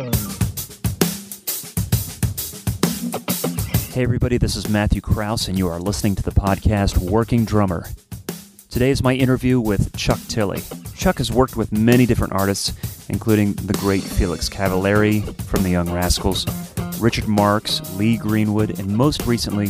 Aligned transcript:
Hey, 0.00 0.06
everybody, 4.02 4.38
this 4.38 4.56
is 4.56 4.66
Matthew 4.66 5.02
Kraus, 5.02 5.46
and 5.46 5.58
you 5.58 5.68
are 5.68 5.78
listening 5.78 6.14
to 6.14 6.22
the 6.22 6.30
podcast 6.30 6.96
Working 6.96 7.44
Drummer. 7.44 7.84
Today 8.70 8.88
is 8.88 9.02
my 9.02 9.12
interview 9.12 9.60
with 9.60 9.94
Chuck 9.94 10.18
Tilley. 10.26 10.62
Chuck 10.96 11.18
has 11.18 11.30
worked 11.30 11.54
with 11.54 11.70
many 11.70 12.06
different 12.06 12.32
artists, 12.32 12.72
including 13.10 13.52
the 13.52 13.74
great 13.74 14.02
Felix 14.02 14.48
Cavaliere 14.48 15.20
from 15.42 15.64
the 15.64 15.70
Young 15.70 15.92
Rascals, 15.92 16.46
Richard 16.98 17.28
Marx, 17.28 17.82
Lee 17.96 18.16
Greenwood, 18.16 18.78
and 18.78 18.96
most 18.96 19.26
recently, 19.26 19.66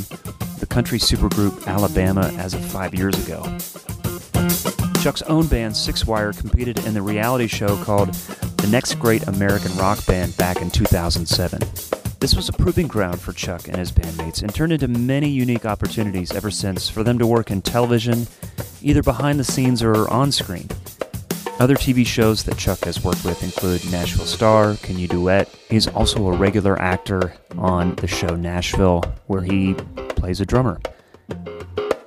the 0.61 0.67
country 0.71 1.01
supergroup 1.01 1.67
Alabama 1.67 2.33
as 2.39 2.55
of 2.55 2.65
five 2.65 2.95
years 2.95 3.19
ago. 3.27 3.43
Chuck's 5.03 5.23
own 5.23 5.49
band, 5.49 5.77
Six 5.77 6.07
Wire, 6.07 6.33
competed 6.33 6.79
in 6.87 6.95
the 6.95 7.03
reality 7.03 7.49
show 7.49 7.83
called 7.83 8.15
The 8.61 8.69
Next 8.71 8.97
Great 8.97 9.27
American 9.27 9.75
Rock 9.79 10.05
Band 10.05 10.37
back 10.37 10.61
in 10.61 10.71
2007. 10.71 11.61
This 12.21 12.37
was 12.37 12.51
a 12.51 12.53
proving 12.53 12.87
ground 12.87 13.19
for 13.19 13.33
Chuck 13.33 13.67
and 13.69 13.79
his 13.79 13.91
bandmates 13.91 14.43
and 14.43 14.55
turned 14.55 14.73
into 14.73 14.87
many 14.87 15.31
unique 15.31 15.65
opportunities 15.65 16.33
ever 16.33 16.51
since 16.51 16.87
for 16.87 17.03
them 17.03 17.19
to 17.19 17.27
work 17.27 17.51
in 17.51 17.63
television, 17.63 18.27
either 18.83 19.03
behind 19.03 19.41
the 19.41 19.45
scenes 19.45 19.83
or 19.83 20.07
on 20.11 20.31
screen. 20.31 20.69
Other 21.59 21.75
TV 21.75 22.07
shows 22.07 22.45
that 22.45 22.59
Chuck 22.59 22.81
has 22.81 23.03
worked 23.03 23.25
with 23.25 23.43
include 23.43 23.91
Nashville 23.91 24.27
Star, 24.27 24.77
Can 24.83 24.99
You 24.99 25.09
Duet? 25.09 25.49
He's 25.71 25.89
also 25.89 26.27
a 26.29 26.37
regular 26.37 26.81
actor 26.81 27.35
on 27.57 27.95
the 27.97 28.07
show 28.07 28.37
Nashville, 28.37 29.03
where 29.27 29.43
he 29.43 29.73
plays 30.17 30.43
a 30.43 30.47
drummer. 30.47 30.81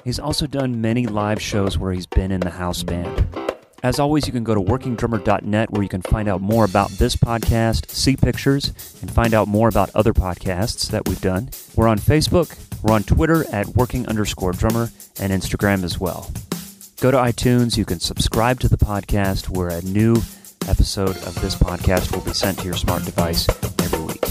He's 0.04 0.20
also 0.20 0.46
done 0.46 0.82
many 0.82 1.08
live 1.08 1.42
shows 1.42 1.80
where 1.80 1.94
he's 1.94 2.06
been 2.06 2.32
in 2.32 2.42
the 2.42 2.52
house 2.52 2.84
band. 2.84 3.43
As 3.84 4.00
always, 4.00 4.26
you 4.26 4.32
can 4.32 4.46
go 4.46 4.56
to 4.56 4.62
workingdrummer.net 4.62 5.72
where 5.72 5.84
you 5.84 5.90
can 5.90 6.02
find 6.02 6.30
out 6.30 6.40
more 6.40 6.64
about 6.64 6.90
this 6.92 7.18
podcast, 7.18 7.90
see 7.90 8.16
pictures, 8.16 8.68
and 9.02 9.12
find 9.12 9.34
out 9.34 9.50
more 9.50 9.68
about 9.68 9.90
other 9.94 10.14
podcasts 10.14 10.90
that 10.92 11.06
we've 11.06 11.20
done. 11.20 11.50
We're 11.76 11.90
on 11.90 12.00
Facebook, 12.00 12.58
we're 12.82 12.94
on 12.94 13.04
Twitter 13.04 13.46
at 13.54 13.68
working 13.68 14.08
underscore 14.08 14.54
drummer, 14.54 14.90
and 15.20 15.34
Instagram 15.34 15.84
as 15.84 16.00
well. 16.00 16.32
Go 17.02 17.12
to 17.12 17.18
iTunes, 17.18 17.76
you 17.76 17.84
can 17.84 18.00
subscribe 18.00 18.62
to 18.62 18.70
the 18.70 18.78
podcast 18.78 19.50
where 19.50 19.68
a 19.68 19.82
new 19.82 20.16
episode 20.70 21.18
of 21.18 21.42
this 21.42 21.54
podcast 21.54 22.16
will 22.16 22.24
be 22.24 22.32
sent 22.32 22.60
to 22.60 22.66
your 22.66 22.76
smart 22.76 23.04
device 23.04 23.50
every 23.84 24.00
week. 24.00 24.26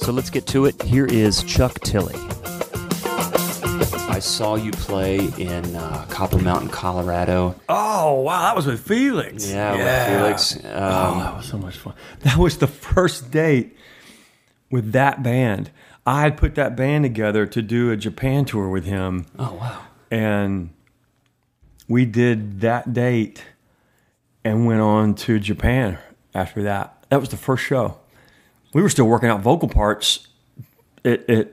So 0.00 0.12
let's 0.12 0.30
get 0.30 0.46
to 0.46 0.64
it. 0.64 0.80
Here 0.80 1.04
is 1.04 1.42
Chuck 1.42 1.78
Tilley. 1.80 2.18
I 3.94 4.18
saw 4.18 4.54
you 4.56 4.70
play 4.72 5.16
in 5.38 5.76
uh, 5.76 6.04
Copper 6.08 6.38
Mountain, 6.38 6.68
Colorado. 6.70 7.54
Oh 7.68 8.20
wow, 8.22 8.42
that 8.42 8.56
was 8.56 8.66
with 8.66 8.80
Felix. 8.86 9.50
Yeah, 9.50 9.72
with 9.72 10.16
Felix. 10.16 10.58
oh, 10.64 10.68
Um, 10.68 11.18
that 11.20 11.36
was 11.36 11.46
so 11.46 11.58
much 11.58 11.76
fun. 11.76 11.94
That 12.20 12.36
was 12.36 12.58
the 12.58 12.66
first 12.66 13.30
date 13.30 13.76
with 14.70 14.92
that 14.92 15.22
band. 15.22 15.70
I 16.06 16.22
had 16.22 16.36
put 16.36 16.54
that 16.54 16.76
band 16.76 17.04
together 17.04 17.46
to 17.46 17.62
do 17.62 17.90
a 17.90 17.96
Japan 17.96 18.44
tour 18.44 18.68
with 18.68 18.84
him, 18.84 19.26
oh 19.38 19.54
wow. 19.54 19.82
and 20.10 20.70
we 21.86 22.04
did 22.04 22.60
that 22.60 22.92
date 22.92 23.44
and 24.44 24.66
went 24.66 24.80
on 24.80 25.14
to 25.14 25.38
Japan 25.38 25.98
after 26.34 26.62
that. 26.62 27.04
That 27.10 27.20
was 27.20 27.28
the 27.30 27.36
first 27.36 27.64
show. 27.64 27.98
We 28.74 28.82
were 28.82 28.88
still 28.88 29.06
working 29.06 29.28
out 29.28 29.40
vocal 29.40 29.68
parts 29.68 30.28
at, 31.04 31.28
at 31.28 31.48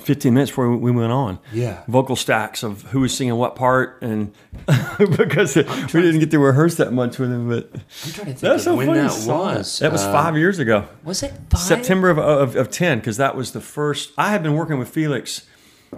15 0.00 0.34
minutes 0.34 0.50
before 0.50 0.76
we 0.76 0.90
went 0.90 1.12
on. 1.12 1.38
Yeah. 1.52 1.82
Vocal 1.88 2.16
stacks 2.16 2.62
of 2.62 2.82
who 2.90 3.00
was 3.00 3.16
singing 3.16 3.34
what 3.36 3.54
part, 3.56 4.02
and 4.02 4.32
because 5.16 5.56
we 5.56 5.62
didn't 6.02 6.20
get 6.20 6.30
to 6.32 6.38
rehearse 6.38 6.76
that 6.76 6.92
much 6.92 7.18
with 7.18 7.30
him, 7.30 7.48
but 7.48 7.70
I'm 7.72 7.80
trying 7.80 8.12
to 8.12 8.24
think 8.24 8.38
that's 8.38 8.64
so 8.64 8.74
when 8.76 8.86
funny. 8.88 9.00
that 9.00 9.10
song. 9.12 9.38
was. 9.56 9.78
That 9.78 9.92
was 9.92 10.02
Uh, 10.02 10.12
five 10.12 10.36
years 10.36 10.58
ago. 10.58 10.86
Was 11.04 11.22
it 11.22 11.32
five? 11.50 11.60
September 11.60 12.10
of, 12.10 12.18
of, 12.18 12.56
of 12.56 12.70
10, 12.70 12.98
because 12.98 13.16
that 13.18 13.36
was 13.36 13.52
the 13.52 13.60
first. 13.60 14.12
I 14.18 14.30
had 14.30 14.42
been 14.42 14.54
working 14.54 14.78
with 14.78 14.88
Felix 14.88 15.46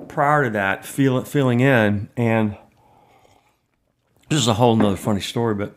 prior 0.09 0.45
to 0.45 0.51
that, 0.51 0.85
feel, 0.85 1.23
filling 1.25 1.61
in, 1.61 2.09
and 2.17 2.57
this 4.29 4.39
is 4.41 4.49
a 4.49 4.55
whole 4.55 4.77
nother 4.77 4.97
funny 4.97 5.21
story, 5.21 5.55
but 5.55 5.77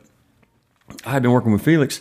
I 1.06 1.12
had 1.12 1.22
been 1.22 1.32
working 1.32 1.52
with 1.52 1.62
Felix, 1.64 2.00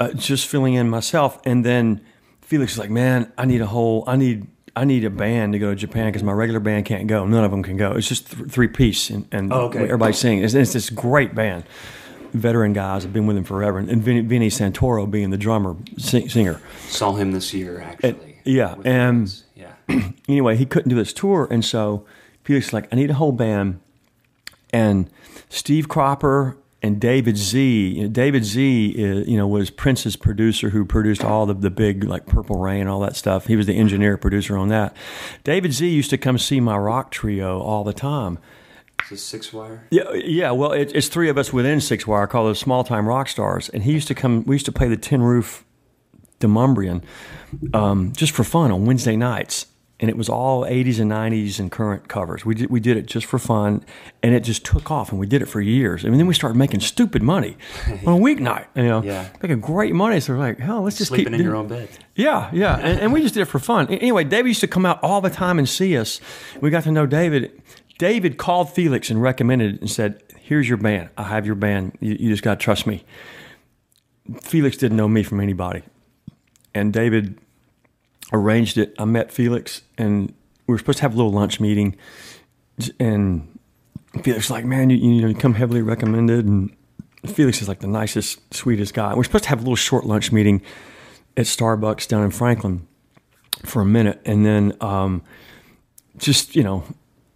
uh, 0.00 0.12
just 0.12 0.46
filling 0.48 0.74
in 0.74 0.88
myself, 0.90 1.40
and 1.44 1.64
then 1.64 2.00
Felix 2.40 2.72
was 2.72 2.78
like, 2.78 2.90
"Man, 2.90 3.32
I 3.38 3.44
need 3.44 3.60
a 3.60 3.66
whole, 3.66 4.02
I 4.08 4.16
need, 4.16 4.46
I 4.76 4.84
need 4.84 5.04
a 5.04 5.10
band 5.10 5.52
to 5.54 5.58
go 5.58 5.70
to 5.70 5.76
Japan 5.76 6.06
because 6.06 6.22
my 6.22 6.32
regular 6.32 6.60
band 6.60 6.86
can't 6.86 7.06
go. 7.06 7.26
None 7.26 7.44
of 7.44 7.50
them 7.50 7.62
can 7.62 7.76
go. 7.76 7.92
It's 7.92 8.08
just 8.08 8.30
th- 8.30 8.48
three 8.50 8.68
piece, 8.68 9.10
and, 9.10 9.26
and 9.32 9.52
Oh, 9.52 9.62
okay. 9.66 9.82
everybody's 9.84 10.18
singing. 10.18 10.44
It's, 10.44 10.54
it's 10.54 10.72
this 10.72 10.90
great 10.90 11.34
band." 11.34 11.64
Veteran 12.32 12.72
guys 12.72 13.02
have 13.02 13.12
been 13.12 13.26
with 13.26 13.36
him 13.36 13.42
forever, 13.42 13.78
and 13.78 14.00
Vinny, 14.02 14.20
Vinny 14.20 14.48
Santoro 14.50 15.10
being 15.10 15.30
the 15.30 15.36
drummer, 15.36 15.74
sing, 15.98 16.28
singer. 16.28 16.60
Saw 16.86 17.14
him 17.14 17.32
this 17.32 17.52
year, 17.52 17.80
actually. 17.80 18.38
yeah, 18.44 18.76
and- 18.84 19.42
yeah. 19.56 19.72
anyway, 20.28 20.54
he 20.56 20.64
couldn't 20.64 20.90
do 20.90 20.94
this 20.94 21.12
tour, 21.12 21.48
and 21.50 21.64
so 21.64 22.06
Felix 22.44 22.72
like, 22.72 22.86
I 22.92 22.96
need 22.96 23.10
a 23.10 23.14
whole 23.14 23.32
band. 23.32 23.80
And 24.72 25.10
Steve 25.48 25.88
Cropper 25.88 26.56
and 26.82 27.00
David 27.00 27.36
Z. 27.36 27.88
You 27.88 28.02
know, 28.04 28.08
David 28.08 28.44
Z. 28.44 28.90
Is, 28.90 29.28
you 29.28 29.36
know 29.36 29.46
was 29.46 29.70
Prince's 29.70 30.16
producer 30.16 30.70
who 30.70 30.84
produced 30.84 31.24
all 31.24 31.46
the 31.46 31.54
the 31.54 31.70
big 31.70 32.04
like 32.04 32.26
Purple 32.26 32.56
Rain 32.56 32.82
and 32.82 32.90
all 32.90 33.00
that 33.00 33.16
stuff. 33.16 33.46
He 33.46 33.56
was 33.56 33.66
the 33.66 33.76
engineer 33.76 34.16
producer 34.16 34.56
on 34.56 34.68
that. 34.68 34.96
David 35.44 35.72
Z. 35.72 35.88
used 35.88 36.10
to 36.10 36.18
come 36.18 36.38
see 36.38 36.60
my 36.60 36.76
rock 36.76 37.10
trio 37.10 37.60
all 37.60 37.84
the 37.84 37.92
time. 37.92 38.38
Is 39.04 39.10
this 39.10 39.22
six 39.22 39.52
wire? 39.52 39.86
Yeah, 39.90 40.12
yeah. 40.12 40.50
Well, 40.50 40.72
it, 40.72 40.92
it's 40.94 41.08
three 41.08 41.28
of 41.28 41.38
us 41.38 41.52
within 41.52 41.80
Six 41.80 42.06
Wire 42.06 42.26
called 42.26 42.50
the 42.50 42.54
Small 42.54 42.84
Time 42.84 43.08
Rock 43.08 43.28
Stars, 43.28 43.68
and 43.68 43.82
he 43.82 43.92
used 43.92 44.08
to 44.08 44.14
come. 44.14 44.44
We 44.44 44.54
used 44.54 44.66
to 44.66 44.72
play 44.72 44.88
the 44.88 44.96
Tin 44.96 45.22
Roof 45.22 45.64
Demonbreun 46.38 47.02
um, 47.74 48.12
just 48.12 48.32
for 48.32 48.44
fun 48.44 48.70
on 48.70 48.86
Wednesday 48.86 49.16
nights, 49.16 49.66
and 50.00 50.08
it 50.08 50.16
was 50.16 50.28
all 50.28 50.64
'80s 50.64 50.98
and 50.98 51.10
'90s 51.10 51.58
and 51.60 51.70
current 51.70 52.08
covers. 52.08 52.44
We 52.44 52.54
did 52.54 52.70
we 52.70 52.80
did 52.80 52.96
it 52.96 53.06
just 53.06 53.26
for 53.26 53.38
fun, 53.38 53.84
and 54.22 54.34
it 54.34 54.40
just 54.40 54.64
took 54.64 54.90
off, 54.90 55.10
and 55.10 55.20
we 55.20 55.26
did 55.26 55.42
it 55.42 55.46
for 55.46 55.60
years. 55.60 56.04
I 56.04 56.08
mean, 56.08 56.18
then 56.18 56.26
we 56.26 56.34
started 56.34 56.56
making 56.56 56.80
stupid 56.80 57.22
money 57.22 57.56
on 58.06 58.14
a 58.14 58.18
weeknight. 58.20 58.66
You 58.74 58.84
know, 58.84 59.02
Yeah. 59.02 59.28
making 59.42 59.60
great 59.60 59.94
money. 59.94 60.18
So 60.20 60.32
we're 60.32 60.38
like, 60.38 60.58
hell, 60.58 60.82
let's 60.82 60.96
just 60.98 61.08
Sleeping 61.08 61.32
keep 61.32 61.40
in 61.40 61.44
your 61.46 61.54
own 61.56 61.68
bed. 61.68 61.88
yeah, 62.16 62.50
yeah, 62.52 62.76
and, 62.78 62.98
and 63.00 63.12
we 63.12 63.20
just 63.22 63.34
did 63.34 63.40
it 63.42 63.46
for 63.46 63.58
fun. 63.58 63.86
Anyway, 63.88 64.24
David 64.24 64.48
used 64.48 64.60
to 64.62 64.68
come 64.68 64.86
out 64.86 64.98
all 65.02 65.20
the 65.20 65.30
time 65.30 65.58
and 65.58 65.68
see 65.68 65.96
us. 65.96 66.20
We 66.60 66.70
got 66.70 66.82
to 66.84 66.90
know 66.92 67.06
David. 67.06 67.62
David 67.98 68.38
called 68.38 68.72
Felix 68.72 69.10
and 69.10 69.20
recommended 69.20 69.74
it 69.74 69.80
and 69.82 69.90
said, 69.90 70.22
"Here's 70.38 70.66
your 70.68 70.78
band. 70.78 71.10
I 71.18 71.24
have 71.24 71.44
your 71.44 71.54
band. 71.56 71.92
You, 72.00 72.16
you 72.18 72.30
just 72.30 72.42
got 72.42 72.58
to 72.58 72.64
trust 72.64 72.86
me." 72.86 73.04
Felix 74.42 74.76
didn't 74.76 74.96
know 74.96 75.08
me 75.08 75.22
from 75.22 75.40
anybody, 75.40 75.82
and 76.74 76.92
David 76.92 77.38
arranged 78.32 78.78
it. 78.78 78.94
I 78.98 79.04
met 79.04 79.32
Felix, 79.32 79.82
and 79.98 80.32
we 80.66 80.72
were 80.72 80.78
supposed 80.78 80.98
to 80.98 81.02
have 81.02 81.14
a 81.14 81.16
little 81.16 81.32
lunch 81.32 81.60
meeting, 81.60 81.96
and 82.98 83.58
Felix 84.22 84.48
was 84.48 84.50
like, 84.50 84.64
"Man, 84.64 84.90
you, 84.90 84.96
you 84.96 85.22
know, 85.22 85.28
you 85.28 85.34
come 85.34 85.54
heavily 85.54 85.82
recommended," 85.82 86.46
and 86.46 86.74
Felix 87.26 87.60
is 87.60 87.68
like 87.68 87.80
the 87.80 87.86
nicest, 87.86 88.54
sweetest 88.54 88.94
guy. 88.94 89.14
We're 89.14 89.24
supposed 89.24 89.44
to 89.44 89.50
have 89.50 89.58
a 89.58 89.62
little 89.62 89.76
short 89.76 90.06
lunch 90.06 90.32
meeting 90.32 90.62
at 91.36 91.46
Starbucks 91.46 92.08
down 92.08 92.24
in 92.24 92.30
Franklin 92.30 92.86
for 93.64 93.82
a 93.82 93.86
minute, 93.86 94.20
and 94.24 94.44
then 94.44 94.76
um, 94.80 95.22
just 96.16 96.56
you 96.56 96.62
know, 96.62 96.84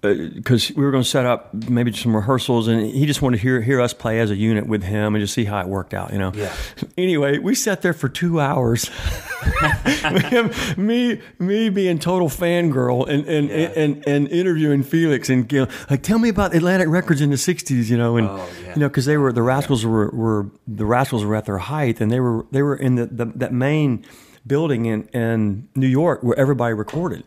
Uh, 0.04 0.14
because 0.34 0.70
we 0.76 0.84
were 0.84 0.90
going 0.90 1.02
to 1.02 1.08
set 1.08 1.24
up 1.24 1.54
maybe 1.68 1.92
some 1.92 2.14
rehearsals, 2.14 2.68
and 2.68 2.86
he 2.86 3.06
just 3.06 3.22
wanted 3.22 3.38
to 3.38 3.42
hear 3.42 3.60
hear 3.60 3.80
us 3.80 3.92
play 3.94 4.20
as 4.20 4.30
a 4.30 4.36
unit 4.36 4.66
with 4.66 4.82
him 4.82 5.14
and 5.14 5.22
just 5.22 5.32
see 5.34 5.44
how 5.44 5.60
it 5.60 5.66
worked 5.68 5.94
out. 5.94 6.12
You 6.12 6.18
know. 6.18 6.32
Yeah. 6.34 6.52
Anyway, 6.96 7.38
we 7.38 7.54
sat 7.56 7.82
there 7.82 7.92
for 7.92 8.08
two 8.08 8.40
hours. 8.40 8.88
Me, 10.76 11.20
me 11.38 11.68
being 11.68 11.98
total 11.98 12.28
fangirl 12.28 13.08
and 13.08 13.26
and, 13.26 13.48
Yeah. 13.48 13.72
and 13.76 14.06
and 14.06 14.28
interviewing 14.28 14.82
Felix 14.82 15.28
and 15.28 15.50
know, 15.52 15.66
like 15.90 16.02
tell 16.02 16.18
me 16.18 16.28
about 16.28 16.54
Atlantic 16.54 16.88
Records 16.88 17.20
in 17.20 17.30
the 17.30 17.36
'60s, 17.36 17.88
you 17.90 17.96
know, 17.96 18.16
and 18.16 18.28
Oh, 18.28 18.48
yeah. 18.62 18.74
you 18.74 18.80
know 18.80 18.88
because 18.88 19.06
they 19.06 19.16
were 19.16 19.32
the 19.32 19.42
Rascals 19.42 19.84
were, 19.84 20.10
were 20.10 20.50
the 20.66 20.86
Rascals 20.86 21.24
were 21.24 21.34
at 21.34 21.44
their 21.46 21.58
height, 21.58 22.00
and 22.00 22.10
they 22.10 22.20
were 22.20 22.46
they 22.52 22.62
were 22.62 22.76
in 22.76 22.94
the, 22.94 23.06
the 23.06 23.26
that 23.36 23.52
main 23.52 24.04
building 24.46 24.86
in 24.86 25.04
in 25.08 25.68
New 25.74 25.88
York 25.88 26.22
where 26.22 26.38
everybody 26.38 26.74
recorded. 26.74 27.24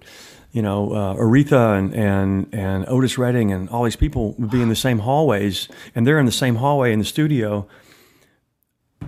You 0.58 0.64
know, 0.64 0.92
uh, 0.92 1.14
Aretha 1.14 1.78
and, 1.78 1.94
and 1.94 2.48
and 2.52 2.84
Otis 2.88 3.16
Redding 3.20 3.52
and 3.52 3.70
all 3.70 3.84
these 3.84 3.96
people 3.96 4.34
would 4.40 4.50
be 4.50 4.60
in 4.60 4.70
the 4.70 4.76
same 4.76 4.98
hallways, 4.98 5.68
and 5.94 6.08
they're 6.08 6.18
in 6.18 6.26
the 6.26 6.32
same 6.32 6.56
hallway 6.56 6.92
in 6.92 6.98
the 6.98 7.06
studio 7.06 7.68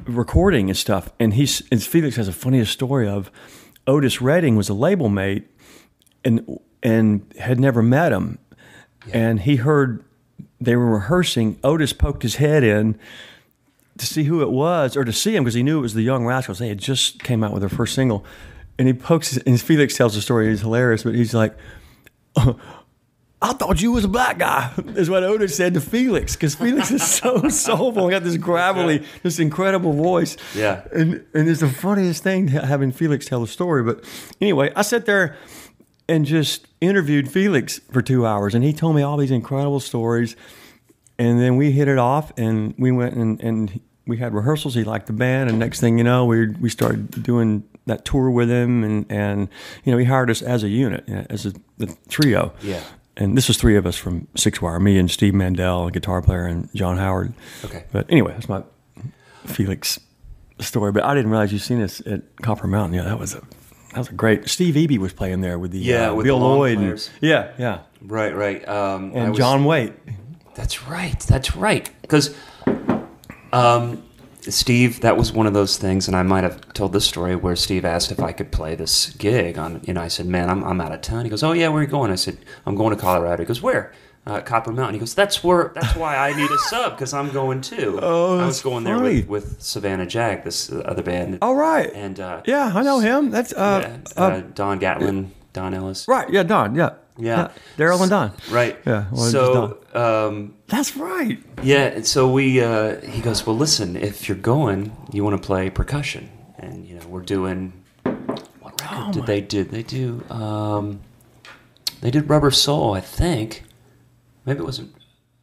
recording 0.06 0.69
and 0.69 0.78
stuff. 0.78 1.12
And 1.19 1.34
he's 1.34 1.63
and 1.72 1.81
Felix 1.81 2.18
has 2.18 2.28
a 2.28 2.34
funniest 2.34 2.72
story 2.72 3.10
of 3.10 3.31
Otis 3.88 4.22
Redding 4.22 4.57
was 4.57 4.69
a 4.69 4.75
label 4.75 5.10
mate 5.10 5.48
and 6.24 6.60
and 6.84 7.25
had 7.40 7.60
never 7.60 7.81
met 7.81 8.12
him. 8.12 8.38
And 9.12 9.42
he 9.42 9.56
heard 9.56 10.04
they 10.62 10.75
were 10.75 10.92
rehearsing. 10.92 11.57
Otis 11.63 11.94
poked 11.94 12.22
his 12.22 12.36
head 12.36 12.63
in 12.63 12.96
to 13.98 14.06
see 14.06 14.25
who 14.25 14.44
it 14.44 14.51
was 14.51 14.96
or 14.96 15.04
to 15.04 15.12
see 15.12 15.36
him 15.36 15.46
because 15.46 15.56
he 15.56 15.63
knew 15.63 15.80
it 15.80 15.81
was 15.81 15.96
the 15.96 16.04
Young 16.04 16.28
Rascals. 16.28 16.60
They 16.60 16.69
had 16.69 16.78
just 16.78 17.24
came 17.24 17.44
out 17.44 17.54
with 17.54 17.63
their 17.63 17.69
first 17.69 17.96
single. 17.96 18.24
And 18.79 18.87
he 18.87 18.93
pokes 18.93 19.31
his, 19.31 19.43
and 19.43 19.61
Felix 19.61 19.95
tells 19.95 20.15
the 20.15 20.21
story. 20.21 20.49
He's 20.49 20.61
hilarious, 20.61 21.03
but 21.03 21.13
he's 21.13 21.35
like, 21.35 21.55
I 23.41 23.53
thought 23.53 23.81
you 23.81 23.91
was 23.91 24.03
a 24.03 24.09
black 24.09 24.37
guy, 24.37 24.73
is 24.95 25.09
what 25.09 25.23
Otis 25.23 25.55
said 25.55 25.73
to 25.75 25.81
Felix, 25.81 26.35
because 26.35 26.55
Felix 26.55 26.89
is 26.89 27.03
so 27.03 27.47
soulful. 27.49 28.07
He 28.07 28.11
got 28.11 28.23
this 28.23 28.37
gravelly, 28.37 29.05
this 29.21 29.39
incredible 29.39 29.93
voice. 29.93 30.35
Yeah. 30.55 30.83
And 30.93 31.25
and 31.33 31.47
it's 31.47 31.59
the 31.59 31.69
funniest 31.69 32.23
thing 32.23 32.47
having 32.47 32.91
Felix 32.91 33.25
tell 33.25 33.41
the 33.41 33.47
story. 33.47 33.83
But 33.83 34.03
anyway, 34.41 34.71
I 34.75 34.81
sat 34.81 35.05
there 35.05 35.37
and 36.07 36.25
just 36.25 36.67
interviewed 36.81 37.29
Felix 37.29 37.79
for 37.91 38.01
two 38.01 38.25
hours, 38.25 38.55
and 38.55 38.63
he 38.63 38.73
told 38.73 38.95
me 38.95 39.01
all 39.01 39.17
these 39.17 39.31
incredible 39.31 39.79
stories. 39.79 40.35
And 41.17 41.39
then 41.39 41.57
we 41.57 41.71
hit 41.71 41.89
it 41.89 41.97
off, 41.97 42.31
and 42.37 42.73
we 42.77 42.93
went 42.93 43.13
and, 43.13 43.41
and 43.41 43.81
we 44.07 44.17
had 44.17 44.33
rehearsals. 44.33 44.73
He 44.73 44.85
liked 44.85 45.07
the 45.07 45.13
band, 45.13 45.49
and 45.49 45.59
next 45.59 45.79
thing 45.79 45.97
you 45.97 46.03
know, 46.03 46.25
we 46.25 46.47
we 46.47 46.69
started 46.69 47.23
doing 47.23 47.63
that 47.89 48.06
tour 48.06 48.30
with 48.30 48.50
him, 48.50 48.83
and 48.83 49.06
and 49.09 49.50
you 49.83 49.91
know 49.91 49.97
he 49.97 50.06
hired 50.06 50.30
us 50.30 50.41
as 50.41 50.63
a 50.63 50.69
unit, 50.69 51.03
as 51.30 51.45
a 51.45 51.53
the 51.77 51.95
trio. 52.07 52.53
Yeah. 52.62 52.81
And 53.18 53.36
this 53.38 53.50
was 53.50 53.57
three 53.57 53.75
of 53.75 53.86
us 53.86 53.97
from 53.97 54.27
Six 54.38 54.62
Wire, 54.62 54.80
me 54.80 54.97
and 54.97 55.12
Steve 55.12 55.33
Mandel, 55.33 55.88
a 55.88 55.91
guitar 55.91 56.21
player, 56.21 56.45
and 56.45 56.69
John 56.74 56.97
Howard. 56.97 57.33
Okay. 57.65 57.83
But 57.91 58.06
anyway, 58.09 58.31
that's 58.31 58.47
my 58.47 58.63
Felix 59.45 60.00
story. 60.59 60.94
But 60.94 61.03
I 61.03 61.13
didn't 61.15 61.30
realize 61.30 61.51
you'd 61.51 61.59
seen 61.62 61.81
us 61.81 62.01
at 62.07 62.21
Copper 62.41 62.68
Mountain. 62.68 62.94
Yeah, 62.95 63.03
that 63.03 63.19
was 63.19 63.33
a 63.36 63.41
that 63.91 63.97
was 63.97 64.07
a 64.09 64.13
great. 64.13 64.47
Steve 64.47 64.75
Eby 64.75 64.97
was 65.00 65.12
playing 65.12 65.41
there 65.41 65.59
with 65.59 65.71
the 65.71 65.80
Yeah, 65.80 66.12
uh, 66.12 66.15
with 66.15 66.25
Bill 66.25 66.39
the 66.39 66.45
Lloyd. 66.45 66.77
and- 66.77 67.09
yeah, 67.19 67.51
yeah, 67.57 67.80
Right, 68.01 68.33
right. 68.33 68.65
Um, 68.69 69.12
and 69.13 69.30
was- 69.31 69.38
John 69.38 69.65
Waite. 69.65 69.94
That's 70.56 70.83
right. 70.88 71.19
That's 71.21 71.56
right. 71.57 71.89
Because 72.01 72.33
um, 73.51 74.03
Steve, 74.41 75.01
that 75.01 75.18
was 75.18 75.33
one 75.33 75.47
of 75.47 75.53
those 75.53 75.77
things, 75.77 76.07
and 76.07 76.15
I 76.15 76.24
might 76.24 76.44
have 76.44 76.74
told 76.74 76.94
this 76.94 77.06
story 77.06 77.36
where 77.36 77.56
Steve 77.56 77.83
asked 77.86 78.12
if 78.12 78.21
I 78.21 78.31
could 78.31 78.51
play 78.51 78.74
this 78.75 79.09
gig 79.12 79.57
on. 79.57 79.81
You 79.83 79.94
know, 79.94 80.01
I 80.01 80.07
said, 80.07 80.25
"Man, 80.27 80.50
I'm 80.50 80.63
I'm 80.63 80.80
out 80.80 80.91
of 80.94 81.01
town." 81.01 81.25
He 81.25 81.30
goes, 81.30 81.44
"Oh 81.44 81.51
yeah, 81.51 81.68
where 81.68 81.80
are 81.80 81.83
you 81.83 81.89
going?" 81.89 82.12
I 82.12 82.15
said, 82.15 82.38
"I'm 82.65 82.75
going 82.75 82.95
to 82.95 83.01
Colorado." 83.01 83.41
He 83.44 83.47
goes, 83.47 83.62
"Where?" 83.62 83.91
Uh, 84.25 84.41
Copper 84.41 84.71
Mountain. 84.71 84.94
He 84.95 85.00
goes, 85.00 85.13
"That's 85.13 85.44
where. 85.44 85.71
That's 85.75 85.95
why 85.95 86.15
I 86.15 86.36
need 86.36 86.50
a 86.51 86.57
sub 86.69 86.94
because 86.95 87.13
I'm 87.13 87.31
going 87.31 87.62
too." 87.62 88.00
Oh, 88.01 88.39
I 88.39 88.45
was 88.45 88.62
going 88.62 88.83
there 88.86 89.00
with, 89.00 89.27
with 89.27 89.62
Savannah 89.62 90.06
Jack, 90.06 90.44
this 90.45 90.71
other 90.71 91.03
band. 91.03 91.39
All 91.41 91.56
right. 91.56 91.91
And 91.94 92.19
uh, 92.19 92.41
yeah, 92.45 92.71
I 92.74 92.81
know 92.83 93.00
him. 93.00 93.31
That's 93.31 93.51
uh, 93.53 93.81
yeah, 93.83 94.21
uh, 94.21 94.25
uh, 94.27 94.39
Don 94.56 94.80
Gatlin, 94.80 95.31
Don 95.53 95.74
Ellis. 95.74 96.07
right. 96.07 96.30
Yeah, 96.30 96.44
Don. 96.44 96.75
Yeah, 96.75 96.91
Yeah. 97.18 97.50
Daryl 97.77 98.00
and 98.01 98.09
Don. 98.09 98.31
Right. 98.51 98.77
Yeah, 98.86 99.06
well, 99.12 99.30
so, 99.30 99.78
um, 99.95 100.56
That's 100.68 100.95
right. 100.95 101.38
yeah, 101.63 101.86
and 101.86 102.06
so 102.07 102.30
we, 102.31 102.62
uh, 102.62 103.00
he 103.01 103.21
goes, 103.21 103.45
well, 103.45 103.56
listen, 103.56 103.95
if 103.95 104.27
you're 104.27 104.38
going, 104.38 104.95
you 105.12 105.24
want 105.24 105.41
to 105.41 105.45
play 105.45 105.69
percussion. 105.69 106.30
And, 106.57 106.86
you 106.88 106.95
know, 106.95 107.07
we're 107.07 107.21
doing, 107.21 107.74
what 108.03 108.81
record 108.81 108.88
Oh, 108.91 109.12
did 109.13 109.25
they 109.25 109.41
do? 109.41 109.63
They 109.63 109.83
do, 109.83 110.24
um, 110.30 111.00
they 112.01 112.12
did 112.12 112.30
Rubber 112.30 112.51
Soul, 112.51 112.94
I 112.94 113.01
think. 113.01 113.63
Maybe 114.45 114.59
it 114.59 114.63
wasn't, 114.65 114.94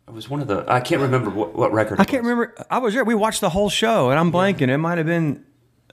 it 0.08 0.12
was 0.14 0.28
one 0.28 0.40
of 0.40 0.46
the, 0.48 0.64
I 0.69 0.81
can't 0.81 1.00
remember 1.00 1.31
what, 1.31 1.54
what 1.54 1.72
record 1.72 2.00
I 2.00 2.04
can't 2.04 2.22
was. 2.22 2.31
remember. 2.31 2.54
I 2.70 2.78
was 2.78 2.94
there. 2.94 3.04
We 3.04 3.14
watched 3.14 3.40
the 3.40 3.50
whole 3.50 3.69
show, 3.69 4.10
and 4.10 4.19
I'm 4.19 4.31
blanking. 4.31 4.69
It 4.69 4.78
might 4.78 4.98
have 4.98 5.06
been 5.06 5.44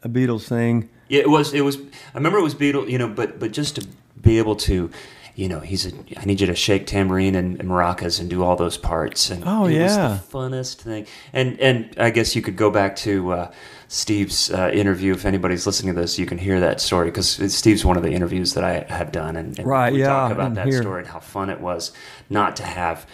a 0.03 0.09
Beatles 0.09 0.47
thing. 0.47 0.89
Yeah, 1.09 1.21
it 1.21 1.29
was. 1.29 1.53
It 1.53 1.61
was. 1.61 1.77
I 1.77 1.81
remember 2.15 2.37
it 2.37 2.43
was 2.43 2.55
Beatles. 2.55 2.89
You 2.89 2.97
know, 2.97 3.07
but 3.07 3.39
but 3.39 3.51
just 3.51 3.75
to 3.77 3.87
be 4.21 4.37
able 4.37 4.55
to, 4.57 4.89
you 5.35 5.49
know, 5.49 5.59
he's 5.59 5.85
a. 5.85 5.91
I 6.17 6.25
need 6.25 6.41
you 6.41 6.47
to 6.47 6.55
shake 6.55 6.85
tambourine 6.87 7.33
and, 7.35 7.59
and 7.59 7.67
maracas 7.69 8.19
and 8.19 8.29
do 8.29 8.43
all 8.43 8.55
those 8.55 8.77
parts. 8.77 9.29
And 9.31 9.43
Oh, 9.47 9.65
it 9.65 9.73
yeah. 9.73 9.81
was 10.09 10.19
the 10.21 10.25
funnest 10.37 10.75
thing. 10.75 11.07
And 11.33 11.59
and 11.59 11.93
I 11.97 12.09
guess 12.11 12.35
you 12.35 12.41
could 12.41 12.55
go 12.55 12.69
back 12.69 12.95
to 12.97 13.31
uh, 13.33 13.51
Steve's 13.87 14.51
uh, 14.51 14.69
interview. 14.73 15.13
If 15.13 15.25
anybody's 15.25 15.65
listening 15.65 15.95
to 15.95 16.01
this, 16.01 16.19
you 16.19 16.25
can 16.25 16.37
hear 16.37 16.59
that 16.59 16.79
story 16.81 17.07
because 17.07 17.29
Steve's 17.55 17.83
one 17.83 17.97
of 17.97 18.03
the 18.03 18.11
interviews 18.11 18.53
that 18.53 18.63
I 18.63 18.85
have 18.93 19.11
done. 19.11 19.35
And, 19.35 19.57
and 19.57 19.67
Right, 19.67 19.91
we 19.93 19.99
yeah, 20.01 20.07
talk 20.07 20.31
about 20.31 20.43
didn't 20.53 20.55
that 20.55 20.67
hear. 20.67 20.81
story 20.81 20.99
and 21.01 21.07
how 21.09 21.19
fun 21.19 21.49
it 21.49 21.59
was 21.59 21.91
not 22.29 22.55
to 22.57 22.63
have. 22.63 23.05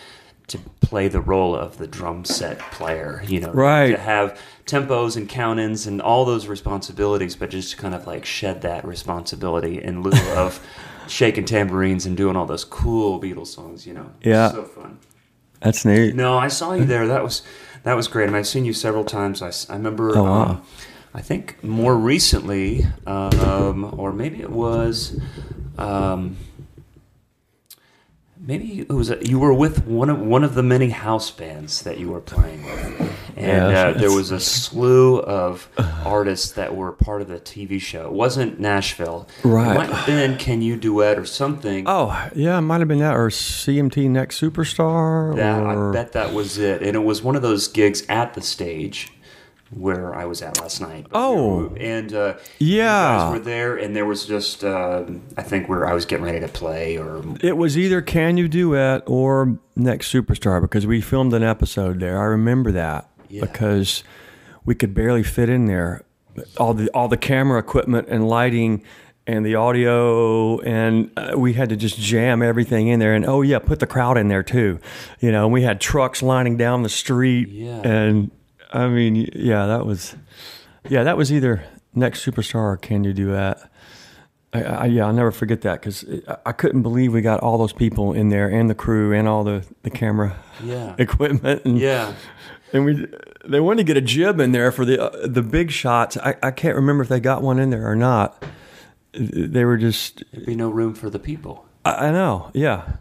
To 0.49 0.57
play 0.81 1.07
the 1.09 1.21
role 1.21 1.55
of 1.55 1.77
the 1.77 1.85
drum 1.85 2.25
set 2.25 2.57
player, 2.71 3.21
you 3.27 3.39
know, 3.39 3.51
Right. 3.51 3.91
to 3.91 3.99
have 3.99 4.41
tempos 4.65 5.15
and 5.15 5.29
count-ins 5.29 5.85
and 5.85 6.01
all 6.01 6.25
those 6.25 6.47
responsibilities, 6.47 7.35
but 7.35 7.51
just 7.51 7.69
to 7.69 7.77
kind 7.77 7.93
of 7.93 8.07
like 8.07 8.25
shed 8.25 8.63
that 8.63 8.83
responsibility 8.83 9.79
in 9.79 10.01
lieu 10.01 10.17
of 10.33 10.59
shaking 11.09 11.45
tambourines 11.45 12.05
and 12.05 12.15
doing 12.15 12.35
all 12.35 12.45
those 12.45 12.63
cool 12.63 13.19
Beatles 13.19 13.47
songs. 13.47 13.85
You 13.87 13.93
know, 13.95 14.11
Yeah. 14.21 14.51
so 14.51 14.63
fun. 14.63 14.99
That's 15.61 15.83
neat. 15.83 16.15
No, 16.15 16.37
I 16.37 16.47
saw 16.47 16.73
you 16.73 16.85
there. 16.85 17.07
That 17.07 17.23
was 17.23 17.41
that 17.83 17.93
was 17.95 18.07
great. 18.07 18.23
I 18.25 18.27
mean, 18.27 18.35
I've 18.37 18.47
seen 18.47 18.65
you 18.65 18.73
several 18.73 19.03
times. 19.03 19.41
I 19.41 19.51
remember. 19.73 20.17
Oh, 20.17 20.23
wow. 20.23 20.41
um, 20.43 20.61
I 21.13 21.21
think 21.21 21.63
more 21.63 21.95
recently, 21.97 22.85
um, 23.07 23.93
or 23.97 24.13
maybe 24.13 24.41
it 24.41 24.51
was. 24.51 25.19
Um, 25.77 26.37
Maybe 28.41 28.79
it 28.79 28.89
was 28.89 29.09
a, 29.09 29.17
you 29.25 29.37
were 29.37 29.53
with 29.53 29.85
one 29.85 30.09
of 30.09 30.19
one 30.21 30.45
of 30.45 30.55
the 30.55 30.63
many 30.63 30.91
house 30.91 31.29
bands 31.29 31.81
that 31.81 31.99
you 31.99 32.09
were 32.09 32.21
playing 32.21 32.63
with, 32.63 33.28
and 33.39 33.71
Yeah, 33.71 33.81
uh, 33.87 33.93
there 33.97 34.11
was 34.11 34.31
a 34.31 34.39
slew 34.39 35.19
of 35.21 35.69
artists 36.05 36.51
that 36.51 36.75
were 36.75 36.91
part 36.91 37.21
of 37.21 37.27
the 37.27 37.39
TV 37.39 37.79
show. 37.81 38.05
It 38.07 38.13
wasn't 38.13 38.59
Nashville, 38.59 39.27
Right. 39.43 39.71
It 39.71 39.77
might 39.77 39.89
have 39.89 40.05
been 40.05 40.37
Can 40.37 40.61
You 40.61 40.75
Duet 40.75 41.17
or 41.17 41.25
something. 41.25 41.85
Oh, 41.87 42.29
yeah, 42.35 42.57
it 42.57 42.61
might 42.61 42.79
have 42.79 42.87
been 42.87 42.99
that 42.99 43.15
or 43.15 43.29
CMT 43.29 44.09
Next 44.09 44.39
Superstar. 44.41 45.35
That 45.35 45.61
or, 45.63 45.89
I 45.89 45.93
bet 45.93 46.11
that 46.13 46.33
was 46.33 46.57
it, 46.57 46.81
and 46.83 46.95
it 46.95 47.03
was 47.03 47.23
one 47.23 47.35
of 47.35 47.41
those 47.41 47.67
gigs 47.67 48.03
at 48.09 48.33
the 48.33 48.41
stage 48.41 49.11
where 49.71 50.15
I 50.15 50.25
was 50.25 50.41
at 50.41 50.59
last 50.59 50.81
night. 50.81 51.03
We 51.05 51.09
Oh. 51.13 51.57
were- 51.69 51.77
and 51.77 52.11
uh, 52.11 52.33
Yeah. 52.57 52.85
guys 53.17 53.33
were 53.33 53.39
there, 53.45 53.75
and 53.75 53.95
there 53.95 54.05
was 54.05 54.25
just 54.25 54.63
uh, 54.63 55.03
I 55.37 55.43
think 55.43 55.69
where 55.69 55.85
I 55.85 55.93
was 55.93 56.05
getting 56.05 56.25
ready 56.25 56.39
to 56.39 56.47
play, 56.47 56.97
or 56.97 57.21
It 57.41 57.55
was 57.55 57.77
either 57.77 58.01
Can 58.01 58.35
You 58.37 58.47
Duet 58.47 59.03
or 59.05 59.59
Next 59.75 60.11
Superstar 60.11 60.59
because 60.59 60.87
we 60.87 61.01
filmed 61.01 61.33
an 61.33 61.43
episode 61.43 61.99
there. 61.99 62.19
I 62.19 62.25
remember 62.25 62.71
that 62.71 63.07
Yeah. 63.29 63.41
because 63.41 64.03
we 64.65 64.75
could 64.75 64.93
barely 64.93 65.23
fit 65.23 65.49
in 65.49 65.65
there. 65.65 66.03
All 66.57 66.73
the 66.73 66.89
all 66.91 67.07
the 67.07 67.17
camera 67.17 67.59
equipment 67.59 68.07
and 68.09 68.27
lighting 68.27 68.83
and 69.27 69.45
the 69.45 69.55
audio 69.55 70.59
and 70.61 71.11
uh, 71.17 71.33
we 71.37 71.53
had 71.53 71.69
to 71.69 71.75
just 71.75 71.99
jam 71.99 72.41
everything 72.41 72.87
in 72.87 72.99
there 72.99 73.13
and 73.13 73.25
oh 73.25 73.41
yeah, 73.41 73.59
put 73.59 73.79
the 73.79 73.87
crowd 73.87 74.17
in 74.17 74.27
there 74.27 74.43
too. 74.43 74.79
You 75.19 75.31
know, 75.31 75.45
and 75.45 75.53
we 75.53 75.61
had 75.63 75.79
trucks 75.81 76.21
lining 76.21 76.57
down 76.57 76.83
the 76.83 76.89
street 76.89 77.49
Yeah. 77.49 77.81
and 77.83 78.31
I 78.71 78.87
mean, 78.87 79.29
yeah, 79.35 79.65
that 79.67 79.85
was 79.85 80.15
yeah, 80.87 81.03
that 81.03 81.17
was 81.17 81.31
either 81.31 81.63
Next 81.93 82.25
Superstar 82.25 82.55
or 82.73 82.77
Can 82.77 83.03
You 83.03 83.13
Duet. 83.13 83.59
I, 84.53 84.63
I, 84.63 84.85
yeah, 84.85 85.05
I'll 85.05 85.13
never 85.13 85.31
forget 85.31 85.61
that 85.61 85.79
because 85.79 86.03
I 86.45 86.51
couldn't 86.53 86.81
believe 86.81 87.13
we 87.13 87.21
got 87.21 87.39
all 87.41 87.57
those 87.59 87.73
people 87.73 88.13
in 88.13 88.29
there 88.29 88.47
and 88.47 88.67
the 88.69 88.73
crew 88.75 89.13
and 89.13 89.27
all 89.27 89.43
the, 89.43 89.63
the 89.83 89.91
camera 89.91 90.35
yeah, 90.63 90.95
equipment 90.99 91.65
and 91.65 91.77
yeah. 91.77 92.13
And 92.73 92.85
we 92.85 93.07
they 93.45 93.59
wanted 93.59 93.77
to 93.77 93.83
get 93.83 93.97
a 93.97 94.01
jib 94.01 94.39
in 94.39 94.51
there 94.51 94.71
for 94.71 94.85
the 94.85 95.01
uh, 95.01 95.27
the 95.27 95.41
big 95.41 95.71
shots. 95.71 96.17
I, 96.17 96.35
I 96.43 96.51
can't 96.51 96.75
remember 96.75 97.03
if 97.03 97.09
they 97.09 97.19
got 97.19 97.41
one 97.41 97.59
in 97.59 97.69
there 97.69 97.89
or 97.89 97.95
not. 97.95 98.43
They 99.13 99.65
were 99.65 99.77
just 99.77 100.23
There'd 100.31 100.45
be 100.45 100.55
no 100.55 100.69
room 100.69 100.93
for 100.93 101.09
the 101.09 101.19
people. 101.19 101.65
I, 101.83 102.07
I 102.07 102.11
know, 102.11 102.51
yeah. 102.53 102.97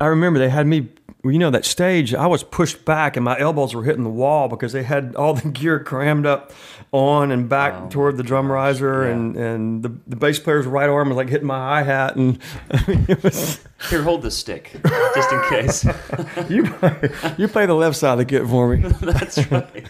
I 0.00 0.06
remember 0.06 0.38
they 0.38 0.48
had 0.48 0.66
me. 0.66 0.88
Well, 1.24 1.32
You 1.32 1.38
know 1.38 1.50
that 1.50 1.64
stage. 1.64 2.14
I 2.14 2.26
was 2.26 2.42
pushed 2.44 2.84
back 2.84 3.16
and 3.16 3.24
my 3.24 3.38
elbows 3.38 3.74
were 3.74 3.82
hitting 3.82 4.04
the 4.04 4.10
wall 4.10 4.48
because 4.48 4.72
they 4.72 4.82
had 4.84 5.16
all 5.16 5.34
the 5.34 5.48
gear 5.58 5.80
crammed 5.80 6.26
up 6.26 6.52
on 6.92 7.32
and 7.32 7.48
back 7.48 7.74
Oh, 7.76 7.88
toward 7.88 8.16
the 8.18 8.22
drum 8.22 8.52
riser, 8.52 9.04
yeah. 9.04 9.10
and 9.14 9.36
and 9.36 9.82
the, 9.82 9.88
the 10.06 10.14
bass 10.16 10.38
player's 10.38 10.66
right 10.66 10.88
arm 10.88 11.08
was 11.08 11.16
like 11.16 11.28
hitting 11.28 11.46
my 11.48 11.56
hi 11.58 11.82
hat, 11.82 12.14
and 12.14 12.38
I 12.70 12.84
mean, 12.88 13.06
it 13.08 13.22
was. 13.24 13.58
Here, 13.90 14.02
hold 14.02 14.22
this 14.22 14.36
stick, 14.38 14.76
just 15.14 15.32
in 15.32 15.42
case. 15.48 15.84
You 16.48 16.64
play, 16.70 17.10
you 17.38 17.48
play 17.48 17.66
the 17.66 17.74
left 17.74 17.96
side 17.96 18.12
of 18.12 18.18
the 18.18 18.24
kit 18.24 18.46
for 18.46 18.76
me. 18.76 18.88
That's 19.00 19.38
right. 19.50 19.86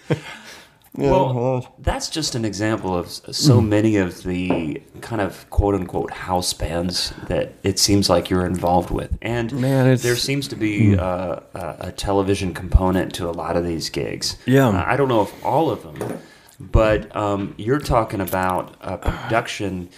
Yeah, 0.97 1.11
well, 1.11 1.75
that's 1.81 2.09
just 2.09 2.37
an 2.37 2.45
example 2.45 2.97
of 2.97 3.09
so 3.11 3.61
many 3.61 3.97
of 3.97 4.23
the 4.23 4.81
kind 5.01 5.21
of 5.21 5.49
quote 5.51 5.75
unquote 5.75 6.13
house 6.13 6.53
bands 6.55 7.13
that 7.27 7.55
it 7.65 7.81
seems 7.81 8.09
like 8.09 8.31
you're 8.31 8.47
involved 8.47 8.91
with. 8.91 9.19
And 9.21 9.53
Man, 9.61 9.97
there 9.97 10.15
seems 10.15 10.47
to 10.49 10.57
be 10.57 10.97
uh, 10.97 11.41
a, 11.55 11.77
a 11.81 11.93
television 11.93 12.55
component 12.55 13.13
to 13.15 13.29
a 13.29 13.33
lot 13.33 13.57
of 13.57 13.65
these 13.67 13.91
gigs. 13.91 14.37
Yeah. 14.47 14.69
Uh, 14.69 14.85
I 14.87 14.97
don't 14.97 15.09
know 15.09 15.23
if 15.23 15.45
all 15.45 15.69
of 15.69 15.83
them, 15.83 16.21
but 16.61 17.15
um, 17.17 17.55
you're 17.59 17.81
talking 17.81 18.21
about 18.21 18.77
a 18.81 18.97
production 18.97 19.89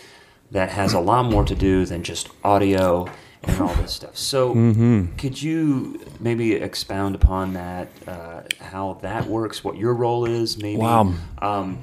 that 0.51 0.71
has 0.71 0.95
a 0.95 1.01
lot 1.01 1.27
more 1.27 1.45
to 1.45 1.55
do 1.55 1.85
than 1.85 2.03
just 2.05 2.31
audio 2.43 3.07
and 3.47 3.61
all 3.61 3.75
this 3.75 3.93
stuff. 3.93 4.17
So, 4.17 4.55
Mm-hmm. 4.55 5.17
could 5.17 5.41
you 5.41 6.01
maybe 6.21 6.53
expound 6.55 7.15
upon 7.15 7.55
that, 7.55 7.89
uh, 8.07 8.43
how 8.61 8.99
that 9.03 9.27
works, 9.27 9.63
what 9.65 9.77
your 9.77 9.95
role 9.95 10.25
is, 10.27 10.59
maybe? 10.59 10.79
Wow. 10.81 11.15
Um, 11.41 11.79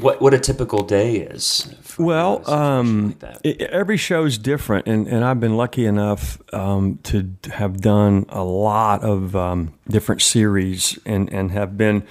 what 0.00 0.20
what 0.20 0.34
a 0.34 0.38
typical 0.38 0.82
day 0.82 1.16
is. 1.16 1.74
Well, 1.98 2.48
um, 2.50 3.08
like 3.08 3.18
that. 3.20 3.40
i 3.46 3.48
every 3.64 3.96
show's 3.96 4.36
different, 4.36 4.86
and, 4.86 5.06
and 5.08 5.24
I've 5.24 5.40
been 5.40 5.56
lucky 5.56 5.86
enough 5.86 6.38
um, 6.52 6.98
to 7.04 7.30
have 7.50 7.80
done 7.80 8.26
a 8.28 8.44
lot 8.44 9.02
of 9.02 9.34
um, 9.34 9.72
different 9.88 10.20
series 10.20 10.98
and, 11.06 11.32
and 11.32 11.50
have 11.52 11.78
been 11.78 12.02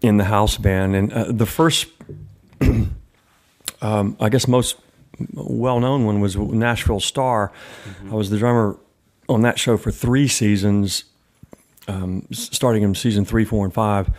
in 0.00 0.16
the 0.16 0.24
house 0.24 0.56
band. 0.56 0.96
And 0.96 1.12
uh, 1.12 1.24
the 1.30 1.44
first, 1.44 1.88
um, 3.82 4.16
I 4.18 4.28
guess, 4.30 4.48
most 4.48 4.76
well 5.32 5.80
known 5.80 6.06
one 6.06 6.20
was 6.20 6.36
Nashville 6.36 7.00
Star. 7.00 7.52
I 8.10 8.14
was 8.14 8.30
the 8.30 8.38
drummer 8.38 8.76
on 9.28 9.42
that 9.42 9.58
show 9.58 9.76
for 9.76 9.90
three 9.90 10.28
seasons, 10.28 11.04
um, 11.88 12.26
starting 12.30 12.82
in 12.82 12.94
season 12.94 13.24
three, 13.24 13.44
four, 13.44 13.64
and 13.64 13.72
five, 13.72 14.10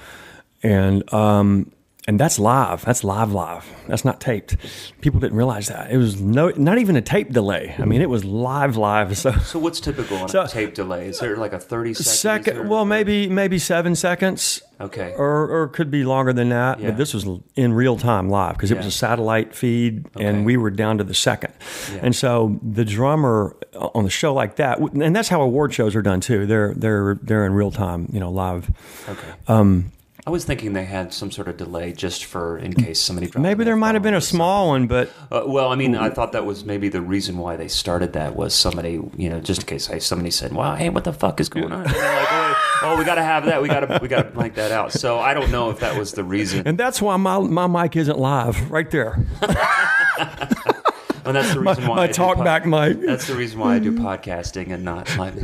and 0.64 1.12
um, 1.14 1.72
and 2.12 2.20
that's 2.20 2.38
live. 2.38 2.84
That's 2.84 3.06
live, 3.06 3.32
live. 3.32 3.66
That's 3.88 4.04
not 4.04 4.20
taped. 4.20 4.58
People 5.00 5.22
didn't 5.22 5.38
realize 5.38 5.68
that 5.70 5.90
it 5.92 5.96
was 5.96 6.20
no, 6.20 6.50
not 6.58 6.78
even 6.78 6.98
a 6.98 7.02
tape 7.02 7.32
delay. 7.32 7.74
I 7.80 7.86
mean, 7.86 8.02
it 8.02 8.10
was 8.10 8.26
live, 8.26 8.76
live. 8.76 9.18
So 9.18 9.32
So 9.32 9.60
what's 9.60 9.80
typical 9.80 10.18
on 10.18 10.28
So- 10.28 10.42
a 10.42 10.48
tape 10.50 10.74
delay? 10.74 11.08
Is 11.08 11.20
there 11.20 11.38
like 11.38 11.54
a 11.54 11.60
thirty 11.60 11.94
second? 11.94 12.44
second, 12.46 12.70
well, 12.70 12.84
maybe 12.84 13.30
maybe 13.30 13.58
seven 13.60 13.96
seconds. 13.96 14.62
Okay. 14.82 15.14
Or, 15.16 15.48
or 15.62 15.68
could 15.70 15.90
be 15.92 16.04
longer 16.04 16.34
than 16.34 16.50
that, 16.50 16.80
Yeah. 16.80 16.88
but 16.90 16.98
this 16.98 17.14
was 17.14 17.26
in 17.56 17.72
real 17.72 17.96
time 17.98 18.30
live 18.30 18.54
because 18.54 18.72
it 18.72 18.78
was 18.78 18.88
a 18.88 18.92
satellite 18.92 19.54
feed 19.56 20.08
Okay. 20.18 20.26
and 20.26 20.44
we 20.46 20.58
were 20.58 20.72
down 20.72 20.98
to 20.98 21.04
the 21.06 21.14
second. 21.14 21.54
Yeah. 21.94 22.00
And 22.04 22.16
so 22.16 22.60
the 22.64 22.84
drummer 22.84 23.56
on 23.96 24.04
the 24.04 24.10
show 24.10 24.34
like 24.34 24.58
that, 24.58 24.80
and 24.80 25.16
that's 25.16 25.30
how 25.30 25.42
award 25.42 25.74
shows 25.74 25.96
are 25.96 26.02
done 26.02 26.20
too. 26.20 26.46
They're 26.46 26.74
they're 26.76 27.18
they're 27.22 27.46
in 27.46 27.54
real 27.54 27.72
time, 27.72 28.10
you 28.12 28.20
know, 28.20 28.32
live. 28.32 28.70
Okay. 29.08 29.28
Um, 29.48 29.92
I 30.26 30.30
was 30.30 30.46
thinking 30.46 30.74
they 30.74 30.86
had 30.86 31.14
some 31.14 31.32
sort 31.32 31.48
of 31.48 31.58
delay 31.58 31.94
just 31.94 32.26
for 32.26 32.58
in 32.58 32.74
case 32.74 33.00
somebody. 33.02 33.28
dropped 33.28 33.42
maybe 33.42 33.64
there 33.64 33.76
might 33.76 33.96
have 33.96 34.04
been 34.04 34.14
a 34.14 34.22
small 34.22 34.68
one, 34.68 34.86
but 34.86 35.10
Uh, 35.32 35.44
well, 35.48 35.70
I 35.72 35.76
mean, 35.76 35.96
I 35.96 36.10
thought 36.12 36.32
that 36.34 36.46
was 36.46 36.64
maybe 36.64 36.90
the 36.90 37.02
reason 37.02 37.40
why 37.40 37.56
they 37.56 37.68
started 37.68 38.14
that 38.14 38.36
was 38.36 38.54
somebody, 38.54 39.00
you 39.18 39.30
know, 39.30 39.40
just 39.40 39.62
in 39.62 39.66
case 39.68 39.88
hey, 39.88 40.00
somebody 40.00 40.30
said, 40.30 40.54
"Wow, 40.54 40.76
hey, 40.76 40.90
what 40.90 41.06
the 41.06 41.14
fuck 41.14 41.40
is 41.40 41.50
going 41.50 41.72
on?" 41.72 41.86
Like, 41.86 41.96
oh, 41.98 42.56
oh, 42.84 42.98
we 43.00 43.04
got 43.04 43.16
to 43.16 43.24
have 43.24 43.46
that. 43.46 43.62
We 43.64 43.68
got 43.68 43.80
to, 43.82 44.00
we 44.02 44.08
got 44.08 44.24
to 44.24 44.30
blank 44.30 44.54
that 44.56 44.72
out. 44.72 44.92
So 44.92 45.18
I 45.20 45.34
don't 45.34 45.50
know 45.52 45.72
if 45.72 45.80
that 45.80 45.98
was 45.98 46.12
the 46.12 46.24
reason. 46.24 46.68
and 46.68 46.78
that's 46.78 47.02
why 47.02 47.18
my 47.18 47.40
my 47.40 47.66
mic 47.68 47.96
isn't 47.96 48.20
live 48.20 48.70
right 48.70 48.90
there. 48.92 49.18
And 51.26 51.36
that's 51.36 51.54
the 51.54 51.62
My, 51.62 51.72
reason 51.72 51.88
why 51.88 51.96
my 51.98 52.04
I 52.04 52.08
talk 52.08 52.38
pod- 52.38 52.46
back 52.46 52.66
mic. 52.66 53.02
That's 53.02 53.28
the 53.28 53.36
reason 53.36 53.60
why 53.60 53.76
I 53.76 53.80
do 53.80 53.92
podcasting 53.92 54.74
and 54.74 54.84
not 54.84 55.16
live. 55.18 55.38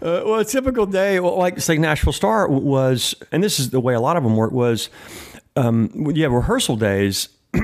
Uh, 0.00 0.22
well, 0.24 0.38
a 0.38 0.44
typical 0.44 0.86
day, 0.86 1.18
well, 1.18 1.36
like 1.36 1.60
say 1.60 1.76
Nashville 1.76 2.12
Star 2.12 2.48
was, 2.48 3.16
and 3.32 3.42
this 3.42 3.58
is 3.58 3.70
the 3.70 3.80
way 3.80 3.94
a 3.94 4.00
lot 4.00 4.16
of 4.16 4.22
them 4.22 4.36
work 4.36 4.52
was, 4.52 4.90
um, 5.56 5.88
have 6.16 6.32
rehearsal 6.32 6.76
days. 6.76 7.28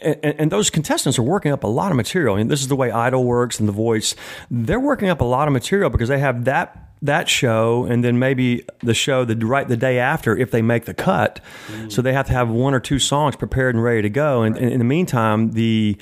And, 0.00 0.24
and 0.24 0.50
those 0.50 0.70
contestants 0.70 1.18
are 1.18 1.22
working 1.22 1.52
up 1.52 1.64
a 1.64 1.68
lot 1.68 1.92
of 1.92 1.96
material. 1.96 2.36
And 2.36 2.50
this 2.50 2.62
is 2.62 2.68
the 2.68 2.74
way 2.74 2.90
Idol 2.90 3.24
works 3.24 3.60
and 3.60 3.68
The 3.68 3.72
Voice. 3.72 4.16
They're 4.50 4.80
working 4.80 5.10
up 5.10 5.20
a 5.20 5.24
lot 5.24 5.48
of 5.48 5.52
material 5.52 5.90
because 5.90 6.08
they 6.08 6.18
have 6.18 6.46
that 6.46 6.91
that 7.02 7.28
show 7.28 7.84
and 7.84 8.04
then 8.04 8.18
maybe 8.18 8.64
the 8.80 8.94
show 8.94 9.24
the 9.24 9.34
right 9.44 9.66
the 9.66 9.76
day 9.76 9.98
after 9.98 10.36
if 10.36 10.50
they 10.50 10.62
make 10.62 10.84
the 10.84 10.94
cut. 10.94 11.40
So 11.88 12.00
they 12.00 12.12
have 12.12 12.26
to 12.26 12.32
have 12.32 12.48
one 12.48 12.74
or 12.74 12.80
two 12.80 12.98
songs 12.98 13.36
prepared 13.36 13.74
and 13.74 13.82
ready 13.82 14.02
to 14.02 14.10
go. 14.10 14.42
And, 14.42 14.56
and 14.56 14.70
in 14.70 14.78
the 14.78 14.84
meantime, 14.84 15.52
the 15.52 15.96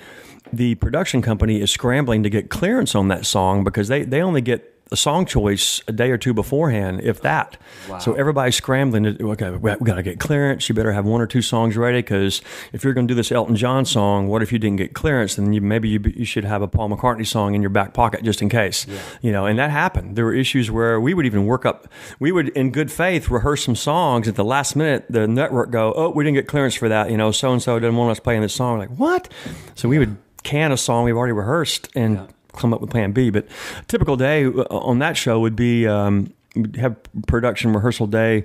the 0.53 0.75
production 0.77 1.23
company 1.23 1.61
is 1.61 1.71
scrambling 1.71 2.25
to 2.25 2.31
get 2.31 2.51
clearance 2.51 2.95
on 2.95 3.09
that 3.09 3.25
song 3.25 3.63
because 3.63 3.87
they, 3.89 4.03
they 4.03 4.21
only 4.21 4.41
get 4.41 4.80
a 4.93 4.97
song 4.97 5.25
choice 5.25 5.81
a 5.87 5.93
day 5.93 6.11
or 6.11 6.19
two 6.19 6.35
beforehand, 6.35 7.01
if 7.03 7.21
that. 7.23 7.57
So 8.01 8.15
everybody's 8.15 8.57
scrambling 8.57 9.05
to, 9.05 9.31
okay, 9.31 9.51
we 9.51 9.77
got 9.87 9.95
to 9.95 10.03
get 10.03 10.19
clearance. 10.19 10.69
You 10.69 10.75
better 10.75 10.93
have 10.93 11.05
one 11.05 11.21
or 11.21 11.27
two 11.27 11.43
songs 11.43 11.77
ready 11.77 11.99
because 11.99 12.43
if 12.73 12.83
you're 12.83 12.93
going 12.93 13.07
to 13.07 13.13
do 13.13 13.17
this 13.17 13.31
Elton 13.31 13.55
John 13.55 13.85
song, 13.85 14.27
what 14.27 14.43
if 14.43 14.53
you 14.53 14.59
didn't 14.59 14.79
get 14.79 14.95
clearance? 14.95 15.37
Then 15.37 15.53
you, 15.53 15.61
maybe 15.61 15.89
you, 15.89 16.01
you 16.17 16.25
should 16.25 16.45
have 16.45 16.61
a 16.61 16.69
Paul 16.69 16.91
McCartney 16.91 17.27
song 17.27 17.55
in 17.55 17.61
your 17.63 17.71
back 17.71 17.95
pocket 17.95 18.25
just 18.25 18.43
in 18.43 18.49
case. 18.49 18.87
You 19.23 19.31
know, 19.31 19.47
and 19.47 19.59
that 19.59 19.71
happened. 19.71 20.17
There 20.17 20.25
were 20.25 20.35
issues 20.35 20.71
where 20.71 21.01
we 21.01 21.15
would 21.15 21.27
even 21.27 21.47
work 21.47 21.65
up, 21.65 21.87
we 22.19 22.33
would 22.33 22.49
in 22.51 22.71
good 22.73 22.91
faith 22.91 23.31
rehearse 23.31 23.65
some 23.65 23.77
songs 23.77 24.27
at 24.27 24.35
the 24.35 24.45
last 24.45 24.75
minute. 24.75 25.07
The 25.09 25.29
network 25.29 25.71
go, 25.71 25.93
oh, 25.95 26.11
we 26.11 26.25
didn't 26.25 26.37
get 26.37 26.49
clearance 26.49 26.75
for 26.75 26.89
that. 26.89 27.11
You 27.11 27.17
know, 27.17 27.31
so 27.31 27.53
and 27.53 27.63
so 27.63 27.79
didn't 27.79 27.97
want 27.97 28.11
us 28.11 28.21
playing 28.21 28.43
this 28.43 28.55
song. 28.55 28.79
We're 28.79 28.87
like 28.87 28.99
what? 28.99 29.29
So 29.75 29.89
we 29.89 29.99
would 29.99 30.17
can 30.43 30.73
a 30.73 30.77
song 30.77 31.05
we've 31.05 31.17
already 31.17 31.33
rehearsed 31.33 31.89
and 31.95 32.27
come 32.53 32.73
up 32.73 32.81
with 32.81 32.91
plan 32.91 33.13
B. 33.13 33.31
But 33.31 33.47
typical 33.89 34.17
day 34.17 34.45
uh, 34.45 34.63
on 34.71 34.99
that 35.01 35.17
show 35.17 35.41
would 35.41 35.57
be 35.57 35.87
um, 35.87 36.33
have 36.77 36.97
production 37.27 37.73
rehearsal 37.73 38.07
day. 38.07 38.45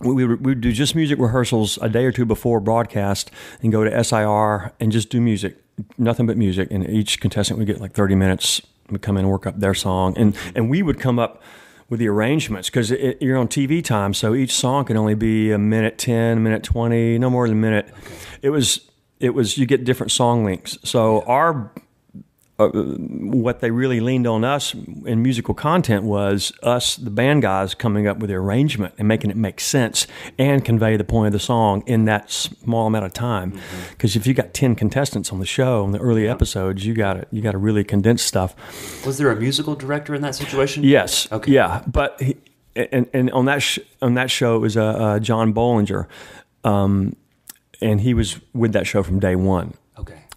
We 0.00 0.26
would 0.26 0.60
do 0.60 0.72
just 0.72 0.94
music 0.94 1.18
rehearsals 1.18 1.78
a 1.80 1.88
day 1.88 2.04
or 2.04 2.12
two 2.12 2.26
before 2.26 2.60
broadcast 2.60 3.30
and 3.62 3.72
go 3.72 3.82
to 3.82 4.04
SIR 4.04 4.72
and 4.78 4.92
just 4.92 5.08
do 5.08 5.22
music, 5.22 5.56
nothing 5.96 6.26
but 6.26 6.36
music. 6.36 6.68
And 6.70 6.86
each 6.88 7.18
contestant 7.20 7.58
would 7.58 7.66
get 7.66 7.80
like 7.80 7.92
30 7.92 8.14
minutes. 8.14 8.60
We'd 8.90 9.00
come 9.00 9.16
in 9.16 9.24
and 9.24 9.30
work 9.32 9.46
up 9.46 9.58
their 9.58 9.72
song. 9.72 10.12
And, 10.18 10.36
and 10.54 10.68
we 10.68 10.82
would 10.82 11.00
come 11.00 11.18
up 11.18 11.42
with 11.88 12.00
the 12.00 12.08
arrangements 12.08 12.68
because 12.68 12.90
you're 12.90 13.38
on 13.38 13.48
TV 13.48 13.82
time. 13.82 14.12
So 14.12 14.34
each 14.34 14.52
song 14.52 14.84
can 14.84 14.96
only 14.96 15.14
be 15.14 15.50
a 15.52 15.58
minute 15.58 15.98
10, 15.98 16.38
a 16.38 16.40
minute 16.40 16.62
20, 16.62 17.18
no 17.18 17.30
more 17.30 17.48
than 17.48 17.56
a 17.56 17.60
minute. 17.60 17.88
It 18.42 18.50
was, 18.50 18.90
it 19.20 19.30
was, 19.30 19.56
you 19.56 19.66
get 19.66 19.84
different 19.84 20.12
song 20.12 20.44
lengths. 20.44 20.78
So 20.82 21.22
our 21.22 21.70
what 22.58 23.60
they 23.60 23.70
really 23.70 24.00
leaned 24.00 24.26
on 24.26 24.42
us 24.42 24.72
in 25.04 25.22
musical 25.22 25.52
content 25.52 26.04
was 26.04 26.52
us, 26.62 26.96
the 26.96 27.10
band 27.10 27.42
guys, 27.42 27.74
coming 27.74 28.06
up 28.06 28.16
with 28.18 28.30
the 28.30 28.36
arrangement 28.36 28.94
and 28.96 29.06
making 29.06 29.30
it 29.30 29.36
make 29.36 29.60
sense 29.60 30.06
and 30.38 30.64
convey 30.64 30.96
the 30.96 31.04
point 31.04 31.26
of 31.26 31.32
the 31.34 31.38
song 31.38 31.82
in 31.86 32.06
that 32.06 32.30
small 32.30 32.86
amount 32.86 33.04
of 33.04 33.12
time. 33.12 33.58
Because 33.90 34.16
if 34.16 34.26
you 34.26 34.32
got 34.32 34.54
ten 34.54 34.74
contestants 34.74 35.32
on 35.32 35.38
the 35.38 35.44
show 35.46 35.84
in 35.84 35.90
the 35.92 35.98
early 35.98 36.26
episodes, 36.26 36.86
you 36.86 36.94
got 36.94 37.14
to 37.14 37.26
you 37.30 37.42
got 37.42 37.52
to 37.52 37.58
really 37.58 37.84
condense 37.84 38.22
stuff. 38.22 38.54
Was 39.04 39.18
there 39.18 39.30
a 39.30 39.36
musical 39.36 39.74
director 39.74 40.14
in 40.14 40.22
that 40.22 40.34
situation? 40.34 40.82
Yes, 40.82 41.30
Okay. 41.30 41.52
yeah, 41.52 41.82
but 41.86 42.18
he, 42.22 42.36
and 42.74 43.06
and 43.12 43.30
on 43.32 43.44
that 43.44 43.60
sh- 43.62 43.80
on 44.00 44.14
that 44.14 44.30
show 44.30 44.56
it 44.56 44.60
was 44.60 44.76
uh, 44.78 44.84
uh, 44.84 45.18
John 45.18 45.52
Bollinger, 45.52 46.06
um, 46.64 47.16
and 47.82 48.00
he 48.00 48.14
was 48.14 48.40
with 48.54 48.72
that 48.72 48.86
show 48.86 49.02
from 49.02 49.20
day 49.20 49.36
one. 49.36 49.74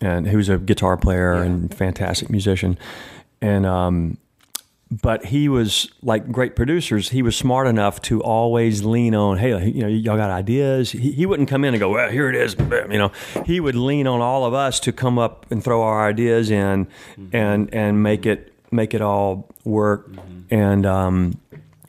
And 0.01 0.27
he 0.27 0.36
was 0.36 0.50
a 0.50 0.58
guitar 0.58 0.98
player 0.98 1.34
and 1.34 1.74
fantastic 1.74 2.29
musician. 2.29 2.77
And 3.41 3.65
um, 3.65 4.18
but 4.91 5.25
he 5.25 5.48
was 5.48 5.89
like 6.01 6.32
great 6.32 6.56
producers. 6.56 7.10
He 7.10 7.22
was 7.22 7.38
smart 7.38 7.68
enough 7.68 8.01
to 8.03 8.22
always 8.22 8.84
lean 8.84 9.13
on, 9.13 9.38
hey, 9.38 9.68
you 9.70 9.82
know, 9.82 9.88
y'all 9.88 10.18
got 10.18 10.32
ideas. 10.32 10.91
He, 10.91 11.12
he 11.12 11.25
wouldn't 11.27 11.48
come 11.48 11.63
in 11.63 11.75
and 11.75 11.79
go, 11.79 11.91
well, 11.91 12.10
here 12.10 12.27
it 12.27 12.36
is. 12.36 12.56
You 12.60 12.98
know, 12.98 13.12
he 13.46 13.60
would 13.60 13.75
lean 13.75 14.08
on 14.08 14.20
all 14.20 14.46
of 14.46 14.53
us 14.53 14.79
to 14.82 14.91
come 14.91 15.20
up 15.20 15.46
and 15.51 15.63
throw 15.63 15.84
our 15.84 16.08
ideas 16.08 16.50
in 16.50 16.88
and 17.32 17.74
and 17.74 18.01
make 18.01 18.25
it 18.25 18.51
make 18.72 18.94
it 18.94 19.01
all 19.01 19.48
work. 19.63 20.10
And 20.50 20.86
um, 20.86 21.39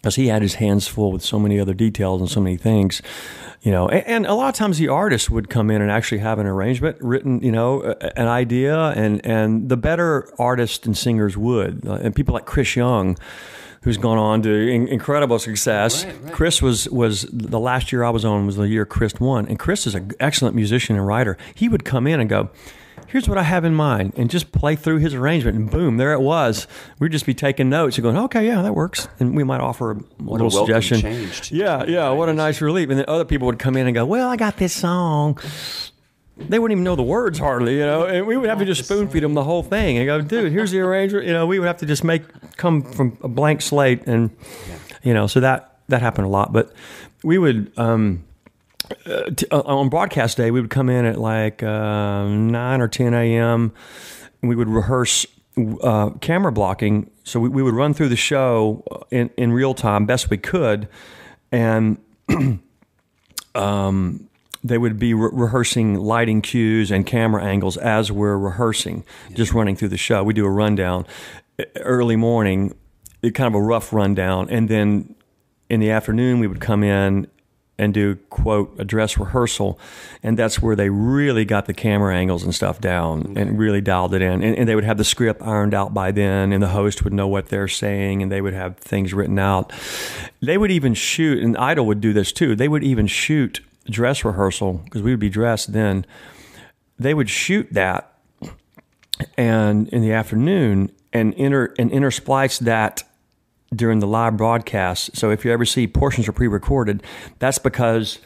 because 0.00 0.16
he 0.16 0.28
had 0.28 0.40
his 0.40 0.54
hands 0.54 0.88
full 0.88 1.12
with 1.12 1.22
so 1.22 1.38
many 1.38 1.60
other 1.60 1.74
details 1.74 2.20
and 2.22 2.30
so 2.30 2.40
many 2.40 2.56
things, 2.56 3.02
you 3.60 3.70
know. 3.70 3.86
And, 3.88 4.06
and 4.06 4.26
a 4.26 4.34
lot 4.34 4.48
of 4.48 4.54
times 4.54 4.78
the 4.78 4.88
artist 4.88 5.30
would 5.30 5.50
come 5.50 5.70
in 5.70 5.82
and 5.82 5.90
actually 5.90 6.18
have 6.18 6.38
an 6.38 6.46
arrangement 6.46 6.96
written, 7.00 7.42
you 7.42 7.52
know, 7.52 7.82
an 8.16 8.26
idea, 8.26 8.78
and 8.96 9.24
and 9.26 9.68
the 9.68 9.76
better 9.76 10.32
artists 10.38 10.86
and 10.86 10.96
singers 10.96 11.36
would, 11.36 11.86
Uh, 11.86 11.94
and 12.02 12.14
people 12.14 12.34
like 12.34 12.46
Chris 12.46 12.76
Young. 12.76 13.18
Who's 13.82 13.96
gone 13.96 14.18
on 14.18 14.42
to 14.42 14.50
in, 14.50 14.88
incredible 14.88 15.38
success? 15.38 16.04
Right, 16.04 16.14
right. 16.24 16.32
Chris 16.34 16.60
was 16.60 16.86
was 16.90 17.22
the 17.32 17.58
last 17.58 17.92
year 17.92 18.04
I 18.04 18.10
was 18.10 18.26
on 18.26 18.44
was 18.44 18.56
the 18.56 18.68
year 18.68 18.84
Chris 18.84 19.14
won, 19.18 19.46
and 19.48 19.58
Chris 19.58 19.86
is 19.86 19.94
an 19.94 20.10
excellent 20.20 20.54
musician 20.54 20.96
and 20.96 21.06
writer. 21.06 21.38
He 21.54 21.66
would 21.66 21.82
come 21.86 22.06
in 22.06 22.20
and 22.20 22.28
go, 22.28 22.50
"Here's 23.08 23.28
what 23.28 23.38
I 23.38 23.42
have 23.42 23.64
in 23.64 23.74
mind," 23.74 24.12
and 24.16 24.30
just 24.30 24.52
play 24.52 24.76
through 24.76 24.98
his 24.98 25.14
arrangement, 25.14 25.56
and 25.56 25.70
boom, 25.70 25.96
there 25.96 26.12
it 26.12 26.20
was. 26.20 26.66
We'd 26.98 27.12
just 27.12 27.26
be 27.26 27.34
taking 27.34 27.68
notes 27.68 27.96
and 27.96 28.02
going, 28.02 28.16
"Okay, 28.16 28.46
yeah, 28.46 28.62
that 28.62 28.74
works," 28.74 29.08
and 29.18 29.34
we 29.36 29.44
might 29.44 29.60
offer 29.60 29.92
a 29.92 29.96
little 30.22 30.46
a 30.48 30.50
suggestion. 30.50 31.00
change 31.00 31.48
to- 31.48 31.56
Yeah, 31.56 31.84
yeah, 31.86 32.10
what 32.10 32.28
a 32.28 32.34
nice 32.34 32.60
relief. 32.60 32.88
And 32.90 32.98
then 32.98 33.06
other 33.08 33.24
people 33.24 33.46
would 33.46 33.58
come 33.58 33.76
in 33.76 33.86
and 33.86 33.94
go, 33.94 34.04
"Well, 34.06 34.28
I 34.28 34.36
got 34.36 34.56
this 34.58 34.72
song." 34.72 35.38
They 36.38 36.58
wouldn't 36.58 36.72
even 36.76 36.84
know 36.84 36.96
the 36.96 37.02
words 37.02 37.38
hardly, 37.38 37.74
you 37.74 37.84
know, 37.84 38.04
and 38.04 38.26
we 38.26 38.34
would 38.36 38.48
have 38.48 38.58
to 38.60 38.64
just 38.64 38.84
spoon 38.86 39.08
feed 39.08 39.22
them 39.22 39.34
the 39.34 39.44
whole 39.44 39.62
thing 39.62 39.98
and 39.98 40.06
go, 40.06 40.20
"Dude, 40.22 40.50
here's 40.52 40.70
the 40.70 40.80
arrangement." 40.80 41.26
You 41.26 41.34
know, 41.34 41.46
we 41.46 41.58
would 41.58 41.66
have 41.66 41.76
to 41.78 41.86
just 41.86 42.02
make 42.02 42.22
come 42.56 42.82
from 42.82 43.18
a 43.22 43.28
blank 43.28 43.60
slate, 43.60 44.06
and 44.06 44.30
you 45.02 45.12
know, 45.12 45.26
so 45.26 45.40
that 45.40 45.76
that 45.88 46.00
happened 46.00 46.26
a 46.26 46.30
lot. 46.30 46.52
But 46.52 46.72
we 47.22 47.36
would. 47.38 47.72
um 47.76 48.24
uh, 49.06 49.30
t- 49.36 49.46
uh, 49.50 49.60
on 49.60 49.88
broadcast 49.88 50.36
day, 50.36 50.50
we 50.50 50.60
would 50.60 50.70
come 50.70 50.88
in 50.88 51.04
at 51.04 51.18
like 51.18 51.62
uh, 51.62 52.24
9 52.24 52.80
or 52.80 52.88
10 52.88 53.14
a.m. 53.14 53.72
and 54.42 54.48
we 54.48 54.56
would 54.56 54.68
rehearse 54.68 55.26
uh, 55.82 56.10
camera 56.20 56.52
blocking. 56.52 57.10
So 57.24 57.40
we, 57.40 57.48
we 57.48 57.62
would 57.62 57.74
run 57.74 57.94
through 57.94 58.08
the 58.08 58.16
show 58.16 58.84
in, 59.10 59.30
in 59.36 59.52
real 59.52 59.74
time, 59.74 60.06
best 60.06 60.30
we 60.30 60.38
could. 60.38 60.88
And 61.52 61.98
um, 63.54 64.28
they 64.62 64.78
would 64.78 64.98
be 64.98 65.14
re- 65.14 65.30
rehearsing 65.32 65.96
lighting 65.96 66.42
cues 66.42 66.90
and 66.90 67.06
camera 67.06 67.42
angles 67.42 67.76
as 67.76 68.12
we're 68.12 68.36
rehearsing, 68.36 69.04
just 69.34 69.52
running 69.52 69.76
through 69.76 69.88
the 69.88 69.96
show. 69.96 70.22
We 70.22 70.34
do 70.34 70.44
a 70.44 70.50
rundown 70.50 71.06
uh, 71.58 71.64
early 71.76 72.16
morning, 72.16 72.74
uh, 73.24 73.30
kind 73.30 73.54
of 73.54 73.54
a 73.54 73.62
rough 73.62 73.92
rundown, 73.92 74.48
and 74.50 74.68
then 74.68 75.14
in 75.68 75.80
the 75.80 75.90
afternoon 75.90 76.40
we 76.40 76.46
would 76.46 76.60
come 76.60 76.82
in 76.82 77.26
and 77.80 77.94
do 77.94 78.16
quote 78.28 78.74
a 78.78 78.84
dress 78.84 79.18
rehearsal, 79.18 79.78
and 80.22 80.38
that's 80.38 80.60
where 80.60 80.76
they 80.76 80.90
really 80.90 81.44
got 81.44 81.66
the 81.66 81.74
camera 81.74 82.14
angles 82.14 82.44
and 82.44 82.54
stuff 82.54 82.80
down 82.80 83.32
and 83.36 83.58
really 83.58 83.80
dialed 83.80 84.14
it 84.14 84.22
in. 84.22 84.42
And, 84.42 84.56
and 84.56 84.68
they 84.68 84.74
would 84.74 84.84
have 84.84 84.98
the 84.98 85.04
script 85.04 85.42
ironed 85.42 85.74
out 85.74 85.94
by 85.94 86.12
then, 86.12 86.52
and 86.52 86.62
the 86.62 86.68
host 86.68 87.02
would 87.02 87.12
know 87.12 87.26
what 87.26 87.48
they're 87.48 87.68
saying, 87.68 88.22
and 88.22 88.30
they 88.30 88.40
would 88.40 88.54
have 88.54 88.76
things 88.76 89.14
written 89.14 89.38
out. 89.38 89.72
They 90.40 90.58
would 90.58 90.70
even 90.70 90.94
shoot, 90.94 91.42
and 91.42 91.56
Idol 91.56 91.86
would 91.86 92.00
do 92.00 92.12
this 92.12 92.32
too. 92.32 92.54
They 92.54 92.68
would 92.68 92.84
even 92.84 93.06
shoot 93.06 93.60
dress 93.88 94.24
rehearsal 94.24 94.82
because 94.84 95.02
we 95.02 95.10
would 95.10 95.20
be 95.20 95.30
dressed 95.30 95.72
then. 95.72 96.04
They 96.98 97.14
would 97.14 97.30
shoot 97.30 97.66
that 97.72 98.12
and 99.36 99.88
in 99.88 100.02
the 100.02 100.12
afternoon, 100.12 100.92
and 101.12 101.34
inter 101.34 101.74
and 101.78 101.90
intersplice 101.90 102.58
that 102.60 103.02
during 103.74 104.00
the 104.00 104.06
live 104.06 104.36
broadcast. 104.36 105.16
So 105.16 105.30
if 105.30 105.44
you 105.44 105.52
ever 105.52 105.64
see 105.64 105.86
portions 105.86 106.28
are 106.28 106.32
pre-recorded, 106.32 107.02
that's 107.38 107.58
because 107.58 108.18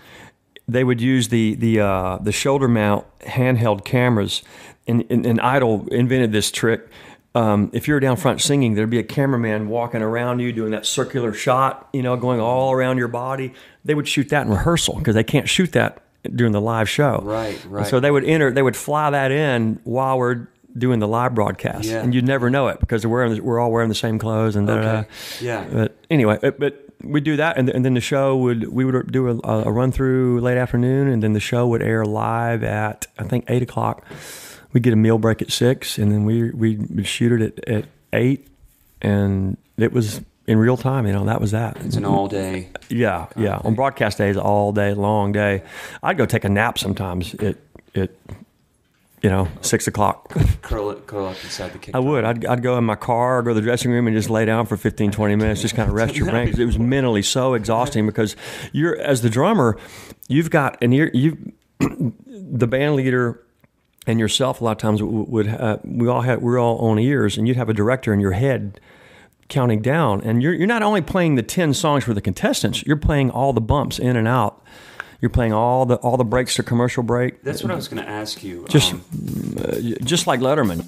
they 0.66 0.84
would 0.84 1.00
use 1.00 1.28
the 1.28 1.54
the 1.56 1.80
uh, 1.80 2.18
the 2.18 2.32
shoulder 2.32 2.68
mount 2.68 3.06
handheld 3.20 3.84
cameras. 3.84 4.42
And, 4.86 5.04
and, 5.08 5.24
and 5.24 5.40
Idol 5.40 5.88
invented 5.88 6.32
this 6.32 6.50
trick. 6.50 6.88
Um, 7.34 7.70
if 7.72 7.88
you're 7.88 8.00
down 8.00 8.16
front 8.16 8.42
singing, 8.42 8.74
there'd 8.74 8.90
be 8.90 8.98
a 8.98 9.02
cameraman 9.02 9.68
walking 9.68 10.02
around 10.02 10.40
you 10.40 10.52
doing 10.52 10.72
that 10.72 10.86
circular 10.86 11.32
shot, 11.32 11.88
you 11.92 12.02
know, 12.02 12.16
going 12.16 12.38
all 12.38 12.70
around 12.70 12.98
your 12.98 13.08
body. 13.08 13.54
They 13.84 13.94
would 13.94 14.06
shoot 14.06 14.28
that 14.28 14.46
in 14.46 14.52
rehearsal 14.52 14.98
because 14.98 15.14
they 15.14 15.24
can't 15.24 15.48
shoot 15.48 15.72
that 15.72 16.02
during 16.34 16.52
the 16.52 16.60
live 16.60 16.88
show. 16.88 17.20
Right, 17.22 17.58
right. 17.66 17.80
And 17.80 17.88
so 17.88 17.98
they 17.98 18.10
would 18.10 18.24
enter, 18.24 18.52
they 18.52 18.62
would 18.62 18.76
fly 18.76 19.10
that 19.10 19.32
in 19.32 19.80
while 19.84 20.18
we're 20.18 20.48
doing 20.76 20.98
the 20.98 21.08
live 21.08 21.34
broadcast, 21.34 21.84
Yeah. 21.88 22.02
and 22.02 22.14
you'd 22.14 22.26
never 22.26 22.50
know 22.50 22.68
it 22.68 22.80
because 22.80 23.06
we're 23.06 23.24
wearing, 23.26 23.44
we're 23.44 23.60
all 23.60 23.70
wearing 23.70 23.88
the 23.88 23.94
same 23.94 24.18
clothes 24.18 24.56
and. 24.56 24.68
Okay. 24.68 25.06
Yeah. 25.40 25.64
But 25.72 25.96
anyway, 26.10 26.38
it- 26.42 26.58
but 26.58 26.80
we 27.02 27.20
do 27.20 27.36
that, 27.36 27.58
and, 27.58 27.68
and 27.68 27.84
then 27.84 27.94
the 27.94 28.00
show 28.00 28.36
would 28.36 28.72
we 28.72 28.84
would 28.84 29.12
do 29.12 29.28
a, 29.28 29.38
a 29.66 29.70
run 29.70 29.92
through 29.92 30.40
late 30.40 30.56
afternoon, 30.56 31.08
and 31.08 31.22
then 31.22 31.32
the 31.34 31.40
show 31.40 31.66
would 31.68 31.82
air 31.82 32.04
live 32.04 32.62
at 32.64 33.06
I 33.18 33.24
think 33.24 33.44
eight 33.48 33.62
o'clock. 33.62 34.04
We 34.72 34.80
get 34.80 34.92
a 34.92 34.96
meal 34.96 35.18
break 35.18 35.42
at 35.42 35.52
six, 35.52 35.98
and 35.98 36.10
then 36.10 36.24
we 36.24 36.50
we 36.50 37.04
shoot 37.04 37.40
it 37.40 37.58
at, 37.58 37.68
at 37.68 37.84
eight, 38.12 38.48
and 39.02 39.56
it 39.76 39.92
was 39.92 40.20
in 40.46 40.58
real 40.58 40.76
time. 40.76 41.06
You 41.06 41.12
know, 41.12 41.24
that 41.26 41.40
was 41.40 41.50
that. 41.52 41.76
It's 41.84 41.96
an 41.96 42.04
all 42.04 42.26
day. 42.26 42.68
Yeah, 42.88 43.26
yeah. 43.36 43.60
On 43.64 43.74
broadcast 43.74 44.18
days, 44.18 44.36
all 44.36 44.72
day, 44.72 44.94
long 44.94 45.32
day. 45.32 45.62
I'd 46.02 46.16
go 46.18 46.26
take 46.26 46.44
a 46.44 46.48
nap 46.48 46.78
sometimes 46.78 47.34
at 47.34 47.56
at 47.94 48.10
you 49.24 49.30
know 49.30 49.48
six 49.62 49.86
o'clock. 49.86 50.28
Curl 50.60 50.90
it, 50.90 51.06
curl 51.06 51.26
up 51.26 51.42
inside 51.42 51.72
the 51.72 51.78
kick. 51.78 51.94
I 51.94 51.98
would. 51.98 52.24
I'd, 52.24 52.44
I'd 52.44 52.62
go 52.62 52.76
in 52.76 52.84
my 52.84 52.94
car, 52.94 53.42
go 53.42 53.50
to 53.50 53.54
the 53.54 53.62
dressing 53.62 53.90
room, 53.90 54.06
and 54.06 54.14
just 54.14 54.28
lay 54.28 54.44
down 54.44 54.66
for 54.66 54.76
15, 54.76 55.12
20 55.12 55.36
minutes, 55.36 55.62
just 55.62 55.74
kind 55.74 55.88
of 55.88 55.94
rest 55.94 56.14
your 56.14 56.28
brain. 56.28 56.48
it 56.48 56.64
was 56.66 56.78
mentally 56.78 57.22
so 57.22 57.54
exhausting 57.54 58.04
because 58.04 58.36
you're, 58.72 59.00
as 59.00 59.22
the 59.22 59.30
drummer, 59.30 59.78
you've 60.28 60.50
got, 60.50 60.76
and 60.82 60.94
you're, 60.94 61.10
you, 61.14 61.52
the 62.26 62.66
band 62.66 62.96
leader 62.96 63.42
and 64.06 64.20
yourself, 64.20 64.60
a 64.60 64.64
lot 64.64 64.72
of 64.72 64.78
times 64.78 65.02
would, 65.02 65.48
uh, 65.48 65.78
we 65.84 66.06
all 66.06 66.20
had, 66.20 66.42
we're 66.42 66.58
all 66.58 66.76
on 66.76 66.98
ears, 66.98 67.38
and 67.38 67.48
you'd 67.48 67.56
have 67.56 67.70
a 67.70 67.74
director 67.74 68.12
in 68.12 68.20
your 68.20 68.32
head 68.32 68.78
counting 69.48 69.80
down. 69.80 70.20
And 70.20 70.42
you're, 70.42 70.52
you're 70.52 70.66
not 70.66 70.82
only 70.82 71.00
playing 71.00 71.36
the 71.36 71.42
10 71.42 71.72
songs 71.72 72.04
for 72.04 72.12
the 72.12 72.20
contestants, 72.20 72.82
you're 72.82 72.96
playing 72.96 73.30
all 73.30 73.54
the 73.54 73.62
bumps 73.62 73.98
in 73.98 74.16
and 74.16 74.28
out. 74.28 74.62
You're 75.24 75.30
playing 75.30 75.54
all 75.54 75.86
the 75.86 75.94
all 75.96 76.18
the 76.18 76.24
breaks 76.24 76.56
to 76.56 76.62
commercial 76.62 77.02
break. 77.02 77.42
That's 77.42 77.62
what 77.62 77.72
I 77.72 77.74
was 77.76 77.88
going 77.88 78.02
to 78.04 78.06
ask 78.06 78.44
you. 78.44 78.66
Just- 78.68 78.92
Um, 78.92 79.00
just 80.04 80.26
like 80.26 80.40
Letterman. 80.40 80.84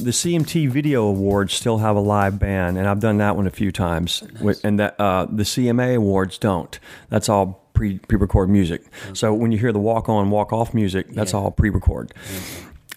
The 0.00 0.12
CMT 0.12 0.68
Video 0.68 1.04
Awards 1.06 1.52
still 1.54 1.78
have 1.78 1.96
a 1.96 2.00
live 2.00 2.38
band, 2.38 2.78
and 2.78 2.86
I've 2.88 3.00
done 3.00 3.18
that 3.18 3.36
one 3.36 3.46
a 3.46 3.50
few 3.50 3.70
times. 3.72 4.22
With- 4.40 4.64
And 4.64 4.78
that 4.78 4.94
uh, 4.98 5.26
the 5.30 5.42
CMA 5.44 5.96
Awards 5.96 6.38
don't. 6.38 6.78
That's 7.08 7.28
all 7.28 7.68
pre 7.74 7.98
pre 7.98 8.16
record 8.18 8.48
music. 8.48 8.82
So 9.12 9.34
when 9.34 9.52
you 9.52 9.58
hear 9.58 9.72
the 9.72 9.78
walk 9.80 10.08
on, 10.08 10.30
walk 10.30 10.52
off 10.52 10.72
music, 10.72 11.08
that's 11.14 11.32
Yeah. 11.32 11.40
all 11.40 11.50
pre 11.50 11.70
record. 11.70 12.12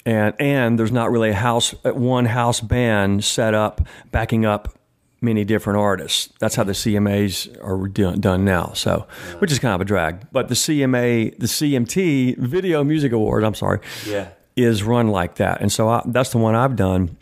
And 0.06 0.34
and 0.40 0.80
there's 0.80 0.92
not 0.92 1.12
really 1.12 1.30
a 1.30 1.36
house 1.36 1.76
uh, 1.86 1.92
one 1.92 2.26
house 2.26 2.60
band 2.62 3.24
set 3.24 3.54
up 3.54 3.82
backing 4.12 4.46
up 4.46 4.74
many 5.22 5.44
different 5.46 5.78
artists. 5.80 6.30
That's 6.40 6.56
how 6.56 6.64
the 6.64 6.72
CMAs 6.74 7.48
are 7.64 7.88
do- 7.88 8.16
done 8.16 8.44
now. 8.44 8.72
So, 8.74 9.06
which 9.40 9.52
is 9.52 9.60
kind 9.60 9.76
of 9.76 9.82
a 9.82 9.86
drag. 9.86 10.26
But 10.32 10.48
the 10.48 10.56
CMA, 10.56 11.38
the 11.38 11.46
CMT 11.48 12.38
Video 12.38 12.84
Music 12.84 13.12
Award, 13.12 13.44
I'm 13.44 13.54
sorry, 13.54 13.80
Yeah. 14.06 14.30
is 14.56 14.84
run 14.84 15.10
like 15.10 15.36
that. 15.36 15.62
And 15.62 15.72
so 15.72 15.90
I, 15.90 16.02
that's 16.08 16.32
the 16.32 16.40
one 16.40 16.56
I've 16.56 16.76
done, 16.76 17.18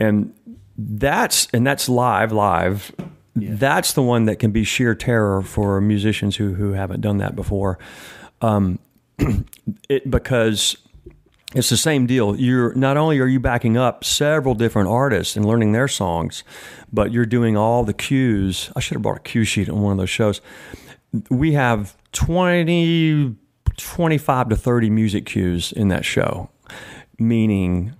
and 0.00 0.32
that's 0.78 1.46
and 1.52 1.66
that's 1.66 1.88
live, 1.88 2.32
live. 2.32 2.90
That's 3.36 3.92
the 3.94 4.02
one 4.02 4.26
that 4.26 4.36
can 4.36 4.50
be 4.50 4.64
sheer 4.64 4.94
terror 4.94 5.42
for 5.42 5.80
musicians 5.80 6.36
who 6.36 6.54
who 6.54 6.72
haven't 6.72 7.00
done 7.02 7.18
that 7.18 7.36
before. 7.36 7.78
Um, 8.40 8.78
it 9.88 10.10
because 10.10 10.76
it's 11.54 11.68
the 11.68 11.76
same 11.76 12.06
deal. 12.06 12.34
You're 12.34 12.74
not 12.74 12.96
only 12.96 13.18
are 13.20 13.26
you 13.26 13.38
backing 13.40 13.76
up 13.76 14.04
several 14.04 14.54
different 14.54 14.88
artists 14.88 15.36
and 15.36 15.44
learning 15.44 15.72
their 15.72 15.88
songs, 15.88 16.44
but 16.92 17.12
you're 17.12 17.26
doing 17.26 17.56
all 17.56 17.84
the 17.84 17.92
cues. 17.92 18.70
I 18.76 18.80
should 18.80 18.96
have 18.96 19.02
brought 19.02 19.18
a 19.18 19.20
cue 19.20 19.44
sheet 19.44 19.68
on 19.68 19.80
one 19.80 19.92
of 19.92 19.98
those 19.98 20.10
shows. 20.10 20.40
We 21.30 21.52
have 21.52 21.96
20, 22.12 23.36
25 23.76 24.48
to 24.50 24.56
30 24.56 24.90
music 24.90 25.26
cues 25.26 25.72
in 25.72 25.88
that 25.88 26.04
show, 26.04 26.50
meaning 27.18 27.94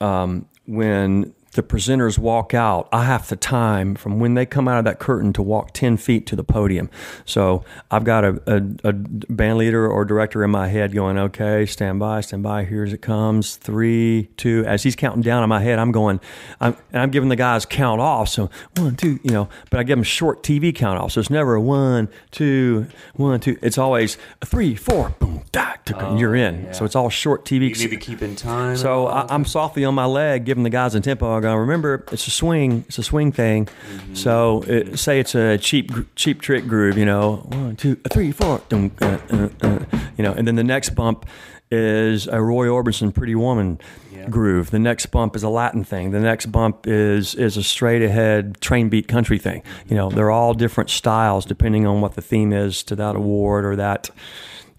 um, 0.00 0.46
when 0.66 1.34
the 1.54 1.62
presenters 1.62 2.18
walk 2.18 2.52
out, 2.52 2.88
I 2.92 3.04
have 3.04 3.28
the 3.28 3.36
time 3.36 3.94
from 3.94 4.20
when 4.20 4.34
they 4.34 4.44
come 4.44 4.68
out 4.68 4.78
of 4.78 4.84
that 4.84 4.98
curtain 4.98 5.32
to 5.34 5.42
walk 5.42 5.72
10 5.72 5.96
feet 5.96 6.26
to 6.26 6.36
the 6.36 6.44
podium. 6.44 6.90
So 7.24 7.64
I've 7.90 8.04
got 8.04 8.24
a, 8.24 8.42
a, 8.46 8.88
a 8.88 8.92
band 8.92 9.58
leader 9.58 9.88
or 9.88 10.04
director 10.04 10.44
in 10.44 10.50
my 10.50 10.68
head 10.68 10.92
going, 10.92 11.16
okay, 11.16 11.64
stand 11.64 12.00
by, 12.00 12.20
stand 12.20 12.42
by, 12.42 12.64
here 12.64 12.84
it 12.84 13.02
comes, 13.02 13.56
three, 13.56 14.28
two. 14.36 14.64
As 14.66 14.82
he's 14.82 14.96
counting 14.96 15.22
down 15.22 15.42
in 15.42 15.48
my 15.48 15.60
head, 15.60 15.78
I'm 15.78 15.92
going, 15.92 16.20
I'm, 16.60 16.76
and 16.92 17.02
I'm 17.02 17.10
giving 17.10 17.28
the 17.28 17.36
guys 17.36 17.64
count 17.64 18.00
off. 18.00 18.28
So 18.28 18.50
one, 18.76 18.96
two, 18.96 19.20
you 19.22 19.30
know, 19.30 19.48
but 19.70 19.80
I 19.80 19.84
give 19.84 19.96
them 19.96 20.04
short 20.04 20.42
TV 20.42 20.74
count 20.74 20.98
off. 20.98 21.12
So 21.12 21.20
it's 21.20 21.30
never 21.30 21.54
a 21.54 21.60
one, 21.60 22.08
two, 22.32 22.86
one, 23.14 23.38
two. 23.40 23.58
It's 23.62 23.78
always 23.78 24.18
a 24.42 24.46
three, 24.46 24.74
four, 24.74 25.10
boom, 25.20 25.42
da, 25.52 25.74
da, 25.84 26.16
you're 26.16 26.36
oh, 26.36 26.40
in. 26.40 26.64
yeah. 26.64 26.72
So 26.72 26.84
it's 26.84 26.96
all 26.96 27.10
short 27.10 27.44
TV. 27.44 27.76
you 27.76 27.88
need 27.88 27.90
to 27.90 27.96
keep 27.96 28.22
in 28.22 28.34
time. 28.34 28.76
So 28.76 29.06
I, 29.06 29.32
I'm 29.32 29.44
softly 29.44 29.84
on 29.84 29.94
my 29.94 30.06
leg, 30.06 30.44
giving 30.44 30.64
the 30.64 30.70
guys 30.70 30.94
a 30.94 31.00
tempo. 31.00 31.43
Remember, 31.52 32.04
it's 32.10 32.26
a 32.26 32.30
swing. 32.30 32.84
It's 32.88 32.98
a 32.98 33.02
swing 33.02 33.32
thing. 33.32 33.68
So 34.14 34.62
it, 34.66 34.98
say 34.98 35.20
it's 35.20 35.34
a 35.34 35.58
cheap 35.58 35.90
cheap 36.16 36.40
trick 36.40 36.66
groove. 36.66 36.96
You 36.96 37.04
know, 37.04 37.36
one, 37.48 37.76
two, 37.76 37.96
three, 38.10 38.32
four, 38.32 38.62
dum, 38.68 38.90
uh, 39.00 39.18
uh, 39.30 39.48
uh, 39.62 39.78
you 40.16 40.24
know, 40.24 40.32
and 40.32 40.46
then 40.48 40.56
the 40.56 40.64
next 40.64 40.90
bump 40.94 41.26
is 41.70 42.26
a 42.28 42.40
Roy 42.40 42.66
Orbison 42.68 43.12
Pretty 43.12 43.34
Woman 43.34 43.78
Yeah. 44.14 44.28
groove. 44.28 44.70
The 44.70 44.78
next 44.78 45.06
bump 45.06 45.34
is 45.34 45.42
a 45.42 45.48
Latin 45.48 45.82
thing. 45.82 46.10
The 46.12 46.20
next 46.20 46.46
bump 46.46 46.86
is 46.86 47.34
is 47.34 47.56
a 47.56 47.62
straight 47.62 48.02
ahead 48.02 48.60
train 48.60 48.88
beat 48.88 49.08
country 49.08 49.38
thing. 49.38 49.62
You 49.88 49.96
know, 49.96 50.08
they're 50.10 50.30
all 50.30 50.54
different 50.54 50.90
styles 50.90 51.44
depending 51.44 51.86
on 51.86 52.00
what 52.00 52.14
the 52.14 52.22
theme 52.22 52.52
is 52.52 52.82
to 52.84 52.96
that 52.96 53.16
award 53.16 53.64
or 53.64 53.76
that 53.76 54.10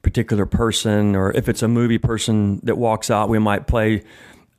particular 0.03 0.45
person, 0.45 1.15
or 1.15 1.31
if 1.31 1.49
it's 1.49 1.63
a 1.63 1.67
movie 1.67 1.97
person 1.97 2.59
that 2.63 2.77
walks 2.77 3.09
out, 3.09 3.27
we 3.27 3.39
might 3.39 3.65
play 3.65 4.03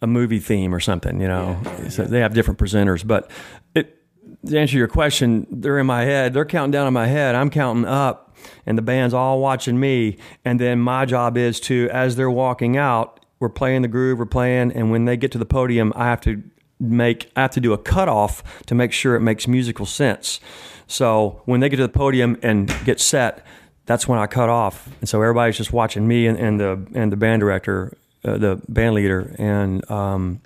a 0.03 0.07
movie 0.07 0.39
theme 0.39 0.75
or 0.75 0.81
something. 0.81 1.21
You 1.21 1.29
know, 1.29 1.61
so 1.89 2.05
they 2.05 2.21
have 2.21 2.35
different 2.35 2.59
presenters. 2.59 3.07
But 3.07 3.31
it, 3.75 3.99
to 4.47 4.59
answer 4.59 4.77
your 4.77 4.89
question, 4.89 5.47
they're 5.51 5.79
in 5.79 5.87
my 5.87 6.03
head. 6.03 6.35
They're 6.35 6.45
counting 6.45 6.73
down 6.73 6.87
in 6.87 6.95
my 6.95 7.07
head. 7.07 7.35
I'm 7.35 7.51
counting 7.51 7.85
up, 7.85 8.37
and 8.65 8.77
the 8.77 8.83
band's 8.83 9.15
all 9.15 9.41
watching 9.41 9.79
me. 9.79 10.19
And 10.45 10.61
then 10.61 10.81
my 10.81 11.05
job 11.05 11.37
is 11.37 11.61
to, 11.61 11.89
as 11.93 12.17
they're 12.17 12.31
walking 12.31 12.77
out, 12.77 13.21
we're 13.39 13.49
playing 13.49 13.83
the 13.83 13.89
groove, 13.89 14.19
we're 14.19 14.27
playing, 14.27 14.73
and 14.73 14.91
when 14.91 15.05
they 15.05 15.17
get 15.17 15.33
to 15.33 15.39
the 15.39 15.47
podium, 15.47 15.93
I 15.95 16.07
have 16.07 16.21
to 16.23 16.43
make 16.79 17.31
I 17.37 17.43
have 17.43 17.51
to 17.53 17.61
do 17.61 17.73
a 17.73 17.79
cutoff 17.79 18.65
to 18.67 18.75
make 18.75 18.93
sure 18.93 19.15
it 19.15 19.21
makes 19.21 19.47
musical 19.47 19.87
sense. 19.87 20.41
So 20.87 21.43
when 21.45 21.61
they 21.61 21.69
get 21.69 21.77
to 21.77 21.83
the 21.83 21.89
podium 21.89 22.39
and 22.43 22.73
get 22.85 23.01
set, 23.01 23.45
that's 23.87 24.09
when 24.09 24.19
I 24.19 24.27
cut 24.27 24.49
off, 24.49 24.89
and 25.01 25.09
so 25.09 25.21
everybody's 25.21 25.57
just 25.57 25.73
watching 25.73 26.09
me 26.09 26.27
and, 26.27 26.39
and 26.39 26.61
the 26.61 26.87
and 26.95 27.13
the 27.13 27.17
band 27.17 27.41
director, 27.41 27.97
uh, 28.27 28.37
the 28.39 28.61
band 28.69 28.95
leader, 28.95 29.35
and 29.39 29.89
um, 29.91 30.41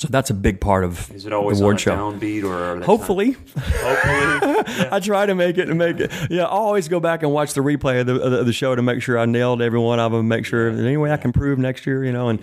so 0.00 0.08
that's 0.08 0.30
a 0.30 0.34
big 0.34 0.62
part 0.62 0.82
of 0.82 1.10
is 1.14 1.26
it 1.26 1.32
always 1.34 1.58
the 1.58 1.64
award 1.64 1.76
a 1.76 1.78
show. 1.78 1.94
downbeat 1.94 2.42
or 2.42 2.82
Hopefully, 2.82 3.32
hopefully? 3.54 4.88
I 4.90 4.98
try 4.98 5.26
to 5.26 5.34
make 5.34 5.58
it 5.58 5.68
and 5.68 5.78
make 5.78 6.00
it. 6.00 6.10
Yeah, 6.30 6.44
I 6.44 6.48
always 6.48 6.88
go 6.88 7.00
back 7.00 7.22
and 7.22 7.30
watch 7.32 7.52
the 7.52 7.60
replay 7.60 8.00
of 8.00 8.06
the, 8.06 8.14
of 8.14 8.46
the- 8.46 8.52
show 8.54 8.74
to 8.74 8.80
make 8.80 9.02
sure 9.02 9.18
I 9.18 9.26
nailed 9.26 9.60
every 9.60 9.78
one 9.78 10.00
of 10.00 10.10
them. 10.10 10.26
Make 10.26 10.46
sure 10.46 10.72
there's 10.72 10.86
any 10.86 10.96
way 10.96 11.12
I 11.12 11.18
can 11.18 11.28
improve 11.28 11.58
next 11.58 11.86
year, 11.86 12.02
you 12.02 12.12
know. 12.12 12.30
And 12.30 12.40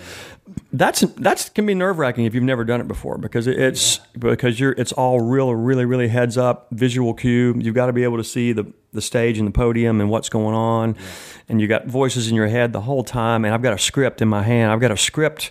that's 0.71 1.01
that's 1.01 1.49
can 1.49 1.65
be 1.65 1.73
nerve 1.73 1.97
wracking 1.97 2.25
if 2.25 2.35
you've 2.35 2.43
never 2.43 2.63
done 2.63 2.79
it 2.79 2.87
before 2.87 3.17
because 3.17 3.47
it, 3.47 3.59
it's 3.59 3.97
because 4.19 4.59
you're 4.59 4.73
it's 4.73 4.91
all 4.91 5.19
real, 5.19 5.55
really, 5.55 5.85
really 5.85 6.09
heads 6.09 6.37
up 6.37 6.67
visual 6.69 7.15
cue. 7.15 7.55
You've 7.57 7.73
got 7.75 7.87
to 7.87 7.93
be 7.93 8.03
able 8.03 8.17
to 8.17 8.23
see 8.23 8.51
the 8.53 8.71
the 8.93 9.01
stage 9.01 9.39
and 9.39 9.47
the 9.47 9.51
podium 9.51 9.99
and 9.99 10.11
what's 10.11 10.29
going 10.29 10.53
on, 10.53 10.95
and 11.49 11.59
you 11.59 11.67
got 11.67 11.87
voices 11.87 12.27
in 12.29 12.35
your 12.35 12.47
head 12.47 12.71
the 12.71 12.81
whole 12.81 13.03
time. 13.03 13.45
And 13.45 13.53
I've 13.55 13.63
got 13.63 13.73
a 13.73 13.79
script 13.79 14.21
in 14.21 14.27
my 14.27 14.43
hand. 14.43 14.71
I've 14.71 14.79
got 14.79 14.91
a 14.91 14.97
script 14.97 15.49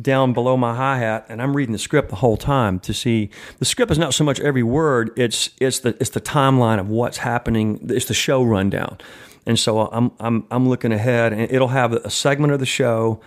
down 0.00 0.32
below 0.32 0.56
my 0.56 0.74
hi 0.74 0.98
hat, 0.98 1.26
and 1.28 1.40
I'm 1.40 1.54
reading 1.56 1.72
the 1.72 1.78
script 1.78 2.08
the 2.08 2.16
whole 2.16 2.36
time 2.36 2.80
to 2.80 2.92
see. 2.92 3.30
The 3.58 3.64
script 3.64 3.92
is 3.92 3.98
not 3.98 4.14
so 4.14 4.24
much 4.24 4.40
every 4.40 4.62
word; 4.62 5.12
it's 5.16 5.50
it's 5.60 5.80
the 5.80 5.96
it's 6.00 6.10
the 6.10 6.20
timeline 6.20 6.80
of 6.80 6.88
what's 6.88 7.18
happening. 7.18 7.78
It's 7.88 8.06
the 8.06 8.14
show 8.14 8.42
rundown, 8.42 8.98
And 9.46 9.58
so 9.58 9.86
I'm 9.86 10.10
I'm 10.18 10.46
I'm 10.50 10.68
looking 10.68 10.92
ahead, 10.92 11.32
and 11.32 11.42
it'll 11.42 11.68
have 11.68 11.92
a 11.92 12.10
segment 12.10 12.52
of 12.52 12.58
the 12.58 12.66
show, 12.66 13.20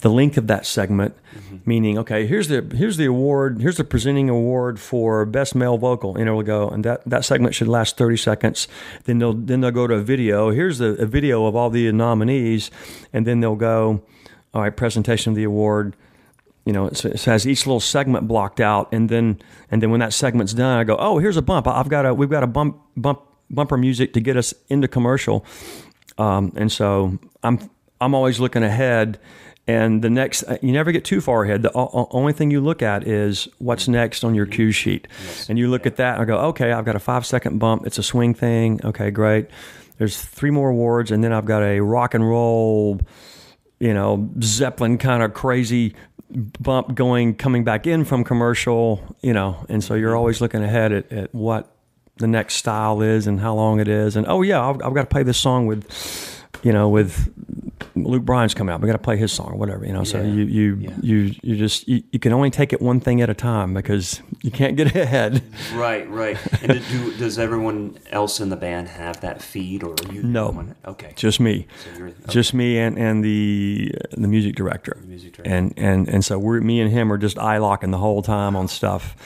the 0.00 0.08
length 0.08 0.38
of 0.38 0.46
that 0.46 0.66
segment, 0.66 1.16
mm-hmm. 1.36 1.56
meaning 1.66 1.98
okay, 1.98 2.26
here's 2.26 2.46
the 2.46 2.64
here's 2.76 2.96
the 2.96 3.06
award, 3.06 3.60
here's 3.60 3.76
the 3.76 3.84
presenting 3.84 4.28
award 4.28 4.78
for 4.78 5.26
best 5.26 5.56
male 5.56 5.78
vocal, 5.78 6.16
and 6.16 6.28
it'll 6.28 6.42
go, 6.44 6.68
and 6.68 6.84
that 6.84 7.02
that 7.06 7.24
segment 7.24 7.56
should 7.56 7.68
last 7.68 7.96
30 7.96 8.16
seconds. 8.18 8.68
Then 9.04 9.18
they'll 9.18 9.34
then 9.34 9.62
they'll 9.62 9.72
go 9.72 9.88
to 9.88 9.94
a 9.94 10.02
video. 10.02 10.50
Here's 10.50 10.80
a, 10.80 10.90
a 10.90 11.06
video 11.06 11.46
of 11.46 11.56
all 11.56 11.70
the 11.70 11.90
nominees, 11.90 12.70
and 13.12 13.26
then 13.26 13.40
they'll 13.40 13.56
go, 13.56 14.00
all 14.52 14.62
right, 14.62 14.76
presentation 14.76 15.32
of 15.32 15.36
the 15.36 15.44
award 15.44 15.96
you 16.64 16.72
know, 16.72 16.86
it 16.86 17.24
has 17.24 17.46
each 17.46 17.66
little 17.66 17.80
segment 17.80 18.26
blocked 18.26 18.60
out, 18.60 18.88
and 18.92 19.08
then 19.08 19.40
and 19.70 19.82
then 19.82 19.90
when 19.90 20.00
that 20.00 20.12
segment's 20.12 20.54
done, 20.54 20.78
I 20.78 20.84
go, 20.84 20.96
oh, 20.98 21.18
here's 21.18 21.36
a 21.36 21.42
bump. 21.42 21.66
I've 21.66 21.88
got 21.88 22.06
a 22.06 22.14
we've 22.14 22.30
got 22.30 22.42
a 22.42 22.46
bump 22.46 22.80
bump 22.96 23.20
bumper 23.50 23.76
music 23.76 24.14
to 24.14 24.20
get 24.20 24.36
us 24.36 24.54
into 24.68 24.88
commercial, 24.88 25.44
um, 26.16 26.52
and 26.56 26.72
so 26.72 27.18
I'm 27.42 27.70
I'm 28.00 28.14
always 28.14 28.40
looking 28.40 28.62
ahead. 28.62 29.18
And 29.66 30.02
the 30.02 30.10
next, 30.10 30.44
you 30.60 30.72
never 30.72 30.92
get 30.92 31.06
too 31.06 31.22
far 31.22 31.42
ahead. 31.44 31.62
The 31.62 31.72
o- 31.74 32.06
only 32.10 32.34
thing 32.34 32.50
you 32.50 32.60
look 32.60 32.82
at 32.82 33.08
is 33.08 33.48
what's 33.56 33.88
next 33.88 34.22
on 34.22 34.34
your 34.34 34.44
cue 34.44 34.72
sheet, 34.72 35.08
yes. 35.24 35.48
and 35.48 35.58
you 35.58 35.70
look 35.70 35.86
at 35.86 35.96
that 35.96 36.14
and 36.14 36.22
I 36.22 36.26
go, 36.26 36.36
okay, 36.48 36.72
I've 36.72 36.84
got 36.84 36.96
a 36.96 37.00
five 37.00 37.24
second 37.24 37.58
bump. 37.58 37.86
It's 37.86 37.96
a 37.96 38.02
swing 38.02 38.34
thing. 38.34 38.80
Okay, 38.84 39.10
great. 39.10 39.46
There's 39.96 40.20
three 40.20 40.50
more 40.50 40.68
awards, 40.68 41.10
and 41.10 41.24
then 41.24 41.32
I've 41.32 41.46
got 41.46 41.62
a 41.62 41.80
rock 41.80 42.12
and 42.12 42.28
roll 42.28 43.00
you 43.84 43.92
know, 43.92 44.30
Zeppelin 44.40 44.96
kind 44.96 45.22
of 45.22 45.34
crazy 45.34 45.94
bump 46.58 46.94
going 46.94 47.34
coming 47.34 47.64
back 47.64 47.86
in 47.86 48.06
from 48.06 48.24
commercial, 48.24 49.02
you 49.20 49.34
know, 49.34 49.66
and 49.68 49.84
so 49.84 49.92
you're 49.92 50.16
always 50.16 50.40
looking 50.40 50.64
ahead 50.64 50.90
at, 50.90 51.12
at 51.12 51.34
what 51.34 51.70
the 52.16 52.26
next 52.26 52.54
style 52.54 53.02
is 53.02 53.26
and 53.26 53.40
how 53.40 53.54
long 53.54 53.80
it 53.80 53.88
is, 53.88 54.16
and 54.16 54.26
oh 54.26 54.40
yeah, 54.40 54.66
I've, 54.66 54.76
I've 54.76 54.94
got 54.94 55.02
to 55.02 55.06
play 55.06 55.22
this 55.22 55.36
song 55.36 55.66
with, 55.66 55.84
you 56.62 56.72
know, 56.72 56.88
with 56.88 57.30
Luke 57.94 58.24
Bryan's 58.24 58.54
coming 58.54 58.72
out. 58.74 58.80
We 58.80 58.86
got 58.86 58.94
to 58.94 58.98
play 58.98 59.16
his 59.16 59.32
song 59.32 59.52
or 59.52 59.56
whatever, 59.56 59.86
you 59.86 59.92
know. 59.92 60.04
So 60.04 60.20
you 60.20 60.44
you 60.44 60.76
yeah. 60.76 60.90
you 61.00 61.34
you 61.42 61.56
just 61.56 61.86
you, 61.86 62.02
you, 62.10 62.18
can 62.18 62.32
only 62.32 62.50
take 62.50 62.72
it 62.72 62.80
one 62.80 63.00
thing 63.00 63.20
at 63.20 63.30
a 63.30 63.34
time 63.34 63.74
because 63.74 64.20
you 64.42 64.50
can't 64.50 64.76
get 64.76 64.94
ahead. 64.94 65.42
Right, 65.74 66.08
right. 66.10 66.38
And 66.62 66.84
do, 66.88 67.16
does 67.16 67.38
everyone 67.38 67.98
else 68.10 68.40
in 68.40 68.48
the 68.48 68.56
band 68.56 68.88
have 68.88 69.20
that 69.20 69.42
feed 69.42 69.82
or 69.82 69.94
you? 70.10 70.22
No. 70.22 70.66
Okay. 70.86 71.12
Just 71.16 71.40
me. 71.40 71.66
So 71.84 72.04
okay. 72.04 72.14
Just 72.28 72.54
me 72.54 72.78
and 72.78 72.98
and 72.98 73.24
the 73.24 73.92
the 74.12 74.28
music 74.28 74.56
director. 74.56 74.96
The 75.00 75.06
music 75.06 75.34
director. 75.34 75.54
And 75.54 75.74
and 75.76 76.08
and 76.08 76.24
so 76.24 76.38
we're 76.38 76.60
me 76.60 76.80
and 76.80 76.90
him 76.90 77.12
are 77.12 77.18
just 77.18 77.38
eye 77.38 77.58
locking 77.58 77.90
the 77.90 77.98
whole 77.98 78.22
time 78.22 78.56
on 78.56 78.68
stuff 78.68 79.16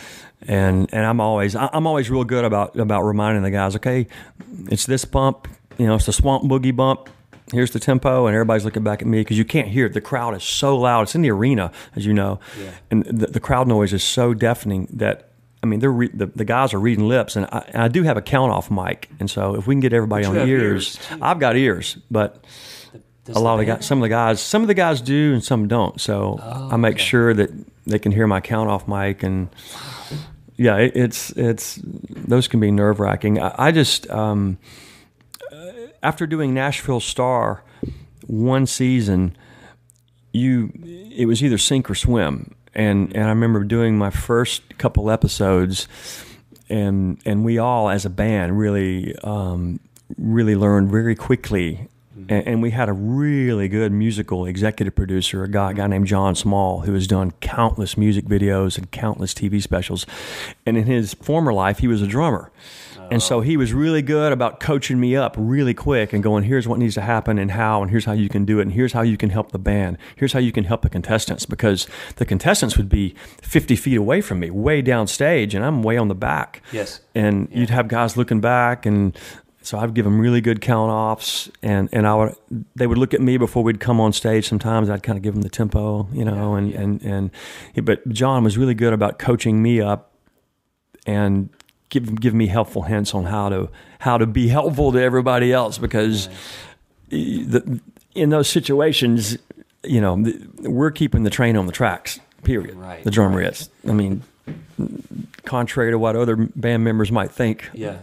and 0.47 0.89
and 0.93 1.05
I'm 1.05 1.21
always 1.21 1.57
I'm 1.57 1.87
always 1.87 2.11
real 2.11 2.25
good 2.25 2.45
about 2.45 2.79
about 2.79 3.03
reminding 3.03 3.43
the 3.43 3.51
guys, 3.51 3.75
okay, 3.77 4.07
it's 4.71 4.87
this 4.87 5.05
bump, 5.05 5.49
you 5.79 5.87
know, 5.87 5.97
it's 5.97 6.07
the 6.07 6.13
swamp 6.13 6.45
boogie 6.45 6.75
bump 6.75 7.09
here's 7.53 7.71
the 7.71 7.81
tempo, 7.81 8.27
and 8.27 8.35
everybody's 8.35 8.65
looking 8.65 8.85
back 8.85 9.03
at 9.03 9.09
me 9.09 9.21
because 9.21 9.39
you 9.39 9.45
can't 9.45 9.69
hear 9.69 9.87
it. 9.87 9.95
The 9.95 10.01
crowd 10.01 10.35
is 10.37 10.45
so 10.45 10.77
loud. 10.77 11.03
It's 11.03 11.15
in 11.15 11.23
the 11.23 11.31
arena, 11.31 11.73
as 11.97 12.07
you 12.07 12.13
know, 12.15 12.41
yeah. 12.61 12.71
and 12.91 13.05
the, 13.05 13.27
the, 13.27 13.41
crowd 13.41 13.69
noise 13.69 13.93
is 13.93 14.05
so 14.05 14.35
deafening 14.35 14.89
that 14.93 15.31
I 15.63 15.67
mean, 15.67 15.81
they're 15.81 15.91
re- 15.91 16.11
the, 16.13 16.27
the 16.27 16.45
guys 16.45 16.73
are 16.73 16.81
reading 16.81 17.09
lips, 17.09 17.37
and 17.37 17.47
I, 17.47 17.65
and 17.69 17.83
I 17.83 17.89
do 17.89 18.03
have 18.05 18.17
a 18.17 18.23
count 18.23 18.53
off 18.53 18.71
mic, 18.71 19.11
and 19.19 19.31
so 19.31 19.57
if 19.57 19.67
we 19.67 19.75
can 19.75 19.81
get 19.81 19.93
everybody 19.93 20.25
on 20.25 20.37
ears, 20.37 20.97
ears 20.97 20.99
I've 21.21 21.39
got 21.39 21.57
ears, 21.57 21.99
but. 22.11 22.45
Does 23.25 23.37
a 23.37 23.41
lot 23.41 23.55
of 23.55 23.59
the 23.59 23.67
guys, 23.67 23.85
some 23.85 23.99
of 23.99 24.03
the 24.03 24.09
guys, 24.09 24.41
some 24.41 24.63
of 24.63 24.69
the 24.69 24.75
guys 24.75 25.03
do, 25.03 25.35
and 25.35 25.45
some 25.45 25.69
don't. 25.69 26.01
So 26.01 26.41
oh, 26.43 26.69
I 26.73 26.77
make 26.79 26.95
okay. 26.95 27.05
sure 27.05 27.35
that 27.35 27.51
they 27.85 27.99
can 27.99 28.11
hear 28.11 28.27
my 28.27 28.41
count 28.41 28.71
off 28.71 28.89
mic, 28.89 29.23
and 29.23 29.51
yeah, 30.57 30.79
it, 30.79 30.97
it's 30.97 31.31
it's 31.33 31.79
those 31.85 32.49
can 32.49 32.59
be 32.59 32.71
nerve 32.71 33.01
wracking. 33.01 33.39
I, 33.39 33.55
I, 33.67 33.73
just 33.73 34.09
um, 34.09 34.57
after 36.03 36.27
doing 36.27 36.55
Nashville 36.55 37.01
Star 37.01 37.63
one 38.27 38.67
season, 38.67 39.37
you 40.33 40.73
it 40.85 41.27
was 41.27 41.43
either 41.43 41.59
sink 41.59 41.91
or 41.91 41.95
swim. 41.95 42.55
And 42.75 43.15
and 43.15 43.25
I 43.25 43.29
remember 43.31 43.65
doing 43.65 43.99
my 43.99 44.11
first 44.11 44.79
couple 44.79 45.11
episodes, 45.11 45.89
and 46.69 47.21
and 47.25 47.45
we 47.45 47.59
all 47.59 47.89
as 47.89 48.05
a 48.05 48.11
band 48.11 48.59
really 48.59 49.17
um, 49.25 49.81
really 50.17 50.57
learned 50.57 50.91
very 50.91 51.15
quickly. 51.15 51.89
And, 52.29 52.49
and, 52.49 52.63
we 52.63 52.73
had 52.73 52.89
a 52.89 52.93
really 52.93 53.69
good 53.69 53.93
musical 53.93 54.45
executive 54.45 54.97
producer, 54.97 55.45
a 55.45 55.49
guy, 55.49 55.71
a 55.71 55.75
guy 55.75 55.87
named 55.87 56.09
John 56.09 56.35
Small, 56.35 56.81
who 56.81 56.93
has 56.95 57.07
done 57.07 57.31
countless 57.41 57.97
music 57.97 58.25
videos 58.25 58.77
and 58.77 58.91
countless 58.91 59.33
TV 59.33 59.63
specials. 59.63 60.05
And 60.67 60.77
in 60.77 60.87
his 60.87 61.15
former 61.15 61.53
life, 61.53 61.79
he 61.79 61.87
was 61.87 62.03
a 62.03 62.09
drummer. 62.09 62.51
And 63.11 63.23
so 63.23 63.40
he 63.40 63.57
was 63.57 63.73
really 63.73 64.03
good 64.03 64.33
about 64.33 64.61
coaching 64.61 65.01
me 65.01 65.16
up 65.16 65.35
really 65.38 65.75
quick 65.75 66.12
and 66.12 66.23
going, 66.23 66.44
here's 66.44 66.68
what 66.68 66.79
needs 66.79 66.94
to 66.94 67.01
happen 67.01 67.38
and 67.38 67.51
how, 67.51 67.83
and 67.83 67.90
here's 67.90 68.05
how 68.05 68.12
you 68.12 68.29
can 68.29 68.44
do 68.44 68.59
it, 68.59 68.62
and 68.62 68.73
here's 68.73 68.92
how 68.92 69.03
you 69.03 69.16
can 69.16 69.31
help 69.31 69.53
the 69.53 69.59
band. 69.59 69.99
Here's 70.16 70.33
how 70.33 70.38
you 70.38 70.53
can 70.53 70.64
help 70.64 70.83
the 70.83 70.90
contestants 70.90 71.47
because 71.47 71.87
the 72.16 72.25
contestants 72.25 72.77
would 72.77 72.88
be 72.88 73.14
50 73.42 73.77
feet 73.77 73.97
away 73.97 74.21
from 74.21 74.40
me, 74.40 74.51
way 74.51 74.83
downstage, 74.83 75.55
and 75.55 75.64
I'm 75.64 75.83
way 75.83 75.97
on 75.97 76.09
the 76.09 76.14
back. 76.14 76.62
Yes. 76.73 77.01
And 77.14 77.49
yeah. 77.51 77.61
you'd 77.61 77.71
have 77.71 77.88
guys 77.88 78.16
looking 78.16 78.40
back, 78.40 78.87
and 78.87 79.16
so 79.62 79.79
I'd 79.79 79.94
give 79.94 80.05
them 80.05 80.21
really 80.21 80.40
good 80.40 80.61
count 80.61 80.90
offs, 80.90 81.51
and, 81.62 81.88
and 81.92 82.07
I 82.07 82.14
would 82.14 82.37
they 82.75 82.87
would 82.87 82.99
look 82.99 83.12
at 83.12 83.21
me 83.21 83.37
before 83.37 83.62
we'd 83.62 83.81
come 83.81 84.01
on 84.01 84.12
stage. 84.12 84.49
Sometimes 84.49 84.88
I'd 84.88 85.03
kind 85.03 85.18
of 85.18 85.23
give 85.23 85.35
them 85.35 85.42
the 85.42 85.51
tempo, 85.51 86.09
you 86.12 86.25
know, 86.25 86.57
yeah, 86.57 86.59
and, 86.59 86.71
yeah. 86.73 86.81
and 86.81 87.31
and 87.77 87.87
but 87.87 88.09
John 88.09 88.44
was 88.44 88.57
really 88.57 88.75
good 88.75 88.92
about 88.92 89.18
coaching 89.18 89.62
me 89.62 89.81
up 89.81 90.14
and 91.07 91.51
give 91.88 92.20
give 92.20 92.35
me 92.35 92.46
helpful 92.46 92.83
hints 92.83 93.14
on 93.14 93.24
how 93.24 93.48
to 93.48 93.68
how 94.01 94.18
to 94.18 94.27
be 94.27 94.48
helpful 94.48 94.92
to 94.92 95.01
everybody 95.01 95.53
else 95.53 95.79
because 95.79 96.29
the, 97.09 97.81
in 98.14 98.31
those 98.31 98.48
situations, 98.48 99.38
you 99.85 100.01
know, 100.01 100.24
we're 100.61 100.90
keeping 100.90 101.22
the 101.22 101.31
train 101.31 101.57
on 101.57 101.66
the 101.66 101.72
tracks. 101.72 102.20
Period. 102.42 102.77
Right. 102.77 103.03
The 103.03 103.11
drummer 103.11 103.38
right. 103.38 103.53
is. 103.53 103.70
I 103.87 103.92
mean, 103.92 104.22
contrary 105.44 105.90
to 105.90 105.98
what 105.98 106.16
other 106.16 106.37
band 106.37 106.85
members 106.85 107.11
might 107.11 107.31
think. 107.31 107.68
Yeah. 107.72 107.98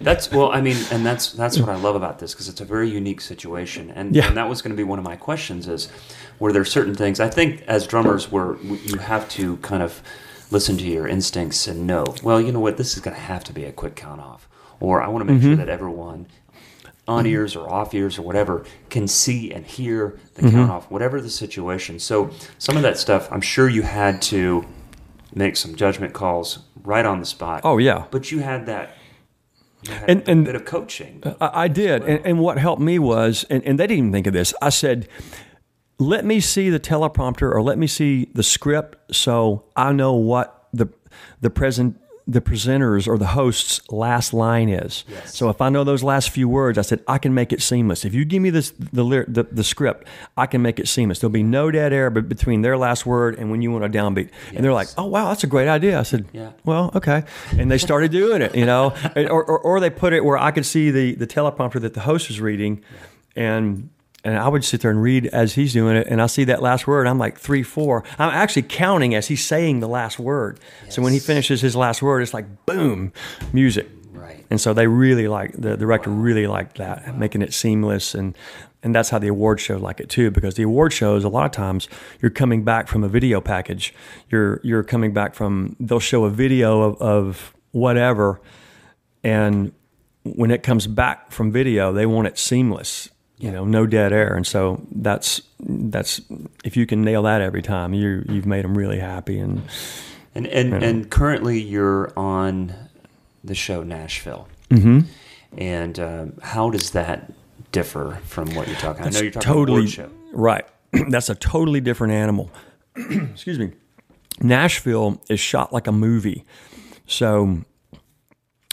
That's 0.00 0.30
well, 0.30 0.50
I 0.50 0.60
mean, 0.60 0.76
and 0.90 1.04
that's 1.04 1.32
that's 1.32 1.58
what 1.58 1.68
I 1.68 1.76
love 1.76 1.94
about 1.94 2.18
this 2.18 2.32
because 2.32 2.48
it's 2.48 2.60
a 2.60 2.64
very 2.64 2.88
unique 2.88 3.20
situation, 3.20 3.90
and, 3.90 4.14
yeah. 4.14 4.26
and 4.26 4.36
that 4.36 4.48
was 4.48 4.62
going 4.62 4.70
to 4.70 4.76
be 4.76 4.82
one 4.82 4.98
of 4.98 5.04
my 5.04 5.14
questions: 5.14 5.68
is 5.68 5.88
were 6.38 6.52
there 6.52 6.64
certain 6.64 6.94
things? 6.94 7.20
I 7.20 7.28
think 7.28 7.62
as 7.68 7.86
drummers, 7.86 8.30
where 8.32 8.56
you 8.62 8.98
have 8.98 9.28
to 9.30 9.56
kind 9.58 9.82
of 9.82 10.02
listen 10.54 10.78
to 10.78 10.84
your 10.84 11.06
instincts 11.06 11.66
and 11.66 11.86
know, 11.86 12.06
well, 12.22 12.40
you 12.40 12.52
know 12.52 12.60
what, 12.60 12.76
this 12.76 12.94
is 12.94 13.00
going 13.00 13.14
to 13.14 13.20
have 13.20 13.42
to 13.44 13.52
be 13.52 13.64
a 13.64 13.72
quick 13.72 13.96
count 13.96 14.20
off. 14.20 14.48
Or 14.80 15.02
I 15.02 15.08
want 15.08 15.26
to 15.26 15.32
make 15.32 15.42
mm-hmm. 15.42 15.50
sure 15.50 15.56
that 15.56 15.68
everyone 15.68 16.28
on 17.06 17.26
ears 17.26 17.54
or 17.54 17.70
off 17.70 17.92
ears 17.92 18.18
or 18.18 18.22
whatever 18.22 18.64
can 18.88 19.06
see 19.06 19.52
and 19.52 19.66
hear 19.66 20.18
the 20.34 20.42
mm-hmm. 20.42 20.56
count 20.56 20.70
off, 20.70 20.90
whatever 20.90 21.20
the 21.20 21.28
situation. 21.28 21.98
So 21.98 22.30
some 22.58 22.76
of 22.76 22.82
that 22.82 22.96
stuff, 22.96 23.30
I'm 23.30 23.40
sure 23.40 23.68
you 23.68 23.82
had 23.82 24.22
to 24.22 24.64
make 25.34 25.56
some 25.56 25.74
judgment 25.74 26.14
calls 26.14 26.60
right 26.84 27.04
on 27.04 27.18
the 27.18 27.26
spot. 27.26 27.62
Oh 27.64 27.78
yeah, 27.78 28.04
but 28.10 28.30
you 28.30 28.38
had 28.38 28.66
that. 28.66 28.96
You 29.82 29.92
had 29.92 30.10
and, 30.10 30.28
and, 30.28 30.42
a 30.42 30.52
bit 30.52 30.54
of 30.54 30.64
coaching. 30.64 31.20
I, 31.40 31.64
I 31.64 31.68
did, 31.68 32.02
well. 32.02 32.10
and, 32.10 32.26
and, 32.26 32.40
what 32.40 32.56
helped 32.58 32.80
me 32.80 32.98
was, 32.98 33.44
and, 33.50 33.62
and 33.64 33.78
they 33.78 33.86
didn't 33.86 33.98
even 33.98 34.12
think 34.12 34.26
of 34.26 34.32
this. 34.32 34.54
I 34.62 34.70
said, 34.70 35.08
let 36.04 36.24
me 36.24 36.40
see 36.40 36.70
the 36.70 36.80
teleprompter 36.80 37.50
or 37.50 37.62
let 37.62 37.78
me 37.78 37.86
see 37.86 38.26
the 38.34 38.42
script 38.42 39.14
so 39.14 39.64
I 39.76 39.92
know 39.92 40.14
what 40.14 40.68
the 40.72 40.88
the 41.40 41.50
present 41.50 42.00
the 42.26 42.40
presenters 42.40 43.06
or 43.06 43.18
the 43.18 43.26
host's 43.26 43.86
last 43.90 44.32
line 44.32 44.70
is. 44.70 45.04
Yes. 45.08 45.36
So 45.36 45.50
if 45.50 45.60
I 45.60 45.68
know 45.68 45.84
those 45.84 46.02
last 46.02 46.30
few 46.30 46.48
words, 46.48 46.78
I 46.78 46.82
said 46.82 47.04
I 47.06 47.18
can 47.18 47.34
make 47.34 47.52
it 47.52 47.60
seamless. 47.60 48.04
If 48.04 48.14
you 48.14 48.24
give 48.24 48.40
me 48.40 48.48
this 48.48 48.70
the, 48.70 49.26
the 49.28 49.46
the 49.50 49.64
script, 49.64 50.08
I 50.36 50.46
can 50.46 50.62
make 50.62 50.78
it 50.78 50.88
seamless. 50.88 51.18
There'll 51.18 51.32
be 51.32 51.42
no 51.42 51.70
dead 51.70 51.92
air 51.92 52.08
between 52.08 52.62
their 52.62 52.78
last 52.78 53.04
word 53.04 53.38
and 53.38 53.50
when 53.50 53.60
you 53.60 53.70
want 53.70 53.84
a 53.84 53.88
downbeat. 53.88 54.30
Yes. 54.46 54.54
And 54.54 54.64
they're 54.64 54.72
like, 54.72 54.88
"Oh 54.96 55.06
wow, 55.06 55.28
that's 55.28 55.44
a 55.44 55.48
great 55.48 55.68
idea." 55.68 55.98
I 55.98 56.02
said, 56.02 56.26
yeah. 56.32 56.52
"Well, 56.64 56.90
okay." 56.94 57.24
And 57.58 57.70
they 57.70 57.78
started 57.78 58.10
doing 58.10 58.40
it, 58.40 58.54
you 58.54 58.64
know, 58.64 58.94
or, 59.16 59.44
or, 59.44 59.58
or 59.58 59.80
they 59.80 59.90
put 59.90 60.14
it 60.14 60.24
where 60.24 60.38
I 60.38 60.50
could 60.50 60.64
see 60.64 60.90
the 60.90 61.14
the 61.14 61.26
teleprompter 61.26 61.80
that 61.82 61.92
the 61.92 62.00
host 62.00 62.28
was 62.28 62.40
reading, 62.40 62.82
yeah. 63.36 63.42
and 63.44 63.90
and 64.24 64.38
I 64.38 64.48
would 64.48 64.64
sit 64.64 64.80
there 64.80 64.90
and 64.90 65.02
read 65.02 65.26
as 65.26 65.54
he's 65.54 65.74
doing 65.74 65.96
it, 65.96 66.06
and 66.08 66.20
I 66.20 66.26
see 66.26 66.44
that 66.44 66.62
last 66.62 66.86
word. 66.86 67.06
I'm 67.06 67.18
like 67.18 67.38
three, 67.38 67.62
four. 67.62 68.02
I'm 68.18 68.30
actually 68.30 68.62
counting 68.62 69.14
as 69.14 69.28
he's 69.28 69.44
saying 69.44 69.80
the 69.80 69.88
last 69.88 70.18
word. 70.18 70.58
Yes. 70.84 70.94
So 70.94 71.02
when 71.02 71.12
he 71.12 71.18
finishes 71.18 71.60
his 71.60 71.76
last 71.76 72.00
word, 72.00 72.22
it's 72.22 72.32
like 72.32 72.64
boom, 72.64 73.12
music. 73.52 73.86
Right. 74.12 74.44
And 74.50 74.58
so 74.58 74.72
they 74.72 74.86
really 74.86 75.28
like 75.28 75.52
the 75.52 75.76
director 75.76 76.10
wow. 76.10 76.16
really 76.16 76.46
liked 76.46 76.78
that, 76.78 77.06
wow. 77.06 77.12
making 77.12 77.42
it 77.42 77.52
seamless, 77.52 78.14
and 78.14 78.36
and 78.82 78.94
that's 78.94 79.10
how 79.10 79.18
the 79.18 79.28
award 79.28 79.60
show 79.60 79.76
like 79.76 80.00
it 80.00 80.08
too. 80.08 80.30
Because 80.30 80.54
the 80.54 80.62
award 80.62 80.94
shows 80.94 81.22
a 81.22 81.28
lot 81.28 81.44
of 81.44 81.52
times 81.52 81.88
you're 82.22 82.30
coming 82.30 82.64
back 82.64 82.88
from 82.88 83.04
a 83.04 83.08
video 83.08 83.42
package. 83.42 83.94
You're 84.30 84.60
you're 84.64 84.84
coming 84.84 85.12
back 85.12 85.34
from 85.34 85.76
they'll 85.78 86.00
show 86.00 86.24
a 86.24 86.30
video 86.30 86.80
of, 86.80 87.02
of 87.02 87.54
whatever, 87.72 88.40
and 89.22 89.72
when 90.22 90.50
it 90.50 90.62
comes 90.62 90.86
back 90.86 91.30
from 91.30 91.52
video, 91.52 91.92
they 91.92 92.06
want 92.06 92.26
it 92.26 92.38
seamless 92.38 93.10
you 93.44 93.52
know, 93.52 93.66
no 93.66 93.84
dead 93.84 94.10
air. 94.14 94.34
And 94.34 94.46
so 94.46 94.80
that's 94.90 95.42
that's 95.60 96.22
if 96.64 96.78
you 96.78 96.86
can 96.86 97.02
nail 97.02 97.24
that 97.24 97.42
every 97.42 97.60
time, 97.60 97.92
you 97.92 98.24
you've 98.26 98.46
made 98.46 98.64
them 98.64 98.76
really 98.76 98.98
happy. 98.98 99.38
And 99.38 99.60
and 100.34 100.46
and, 100.46 100.70
you 100.70 100.78
know. 100.78 100.86
and 100.86 101.10
currently 101.10 101.60
you're 101.60 102.10
on 102.18 102.74
the 103.44 103.54
show 103.54 103.82
Nashville. 103.82 104.48
Mm-hmm. 104.70 105.00
And 105.58 105.98
um, 106.00 106.32
how 106.42 106.70
does 106.70 106.92
that 106.92 107.30
differ 107.70 108.18
from 108.24 108.54
what 108.54 108.66
you're 108.66 108.78
talking? 108.78 109.04
I 109.04 109.10
know 109.10 109.20
you're 109.20 109.30
talking 109.30 109.52
totally 109.52 109.94
right. 110.32 110.64
That's 111.10 111.28
a 111.28 111.34
totally 111.34 111.82
different 111.82 112.14
animal. 112.14 112.50
Excuse 112.96 113.58
me. 113.58 113.72
Nashville 114.40 115.20
is 115.28 115.38
shot 115.38 115.70
like 115.70 115.86
a 115.86 115.92
movie, 115.92 116.46
so 117.06 117.58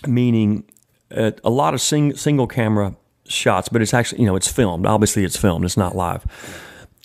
meaning 0.07 0.63
uh, 1.13 1.31
a 1.43 1.49
lot 1.49 1.73
of 1.73 1.81
sing, 1.81 2.15
single 2.15 2.47
camera 2.47 2.95
shots, 3.31 3.69
but 3.69 3.81
it's 3.81 3.93
actually 3.93 4.21
you 4.21 4.27
know 4.27 4.35
it's 4.35 4.47
filmed. 4.51 4.85
Obviously, 4.85 5.23
it's 5.23 5.37
filmed. 5.37 5.65
It's 5.65 5.77
not 5.77 5.95
live. 5.95 6.25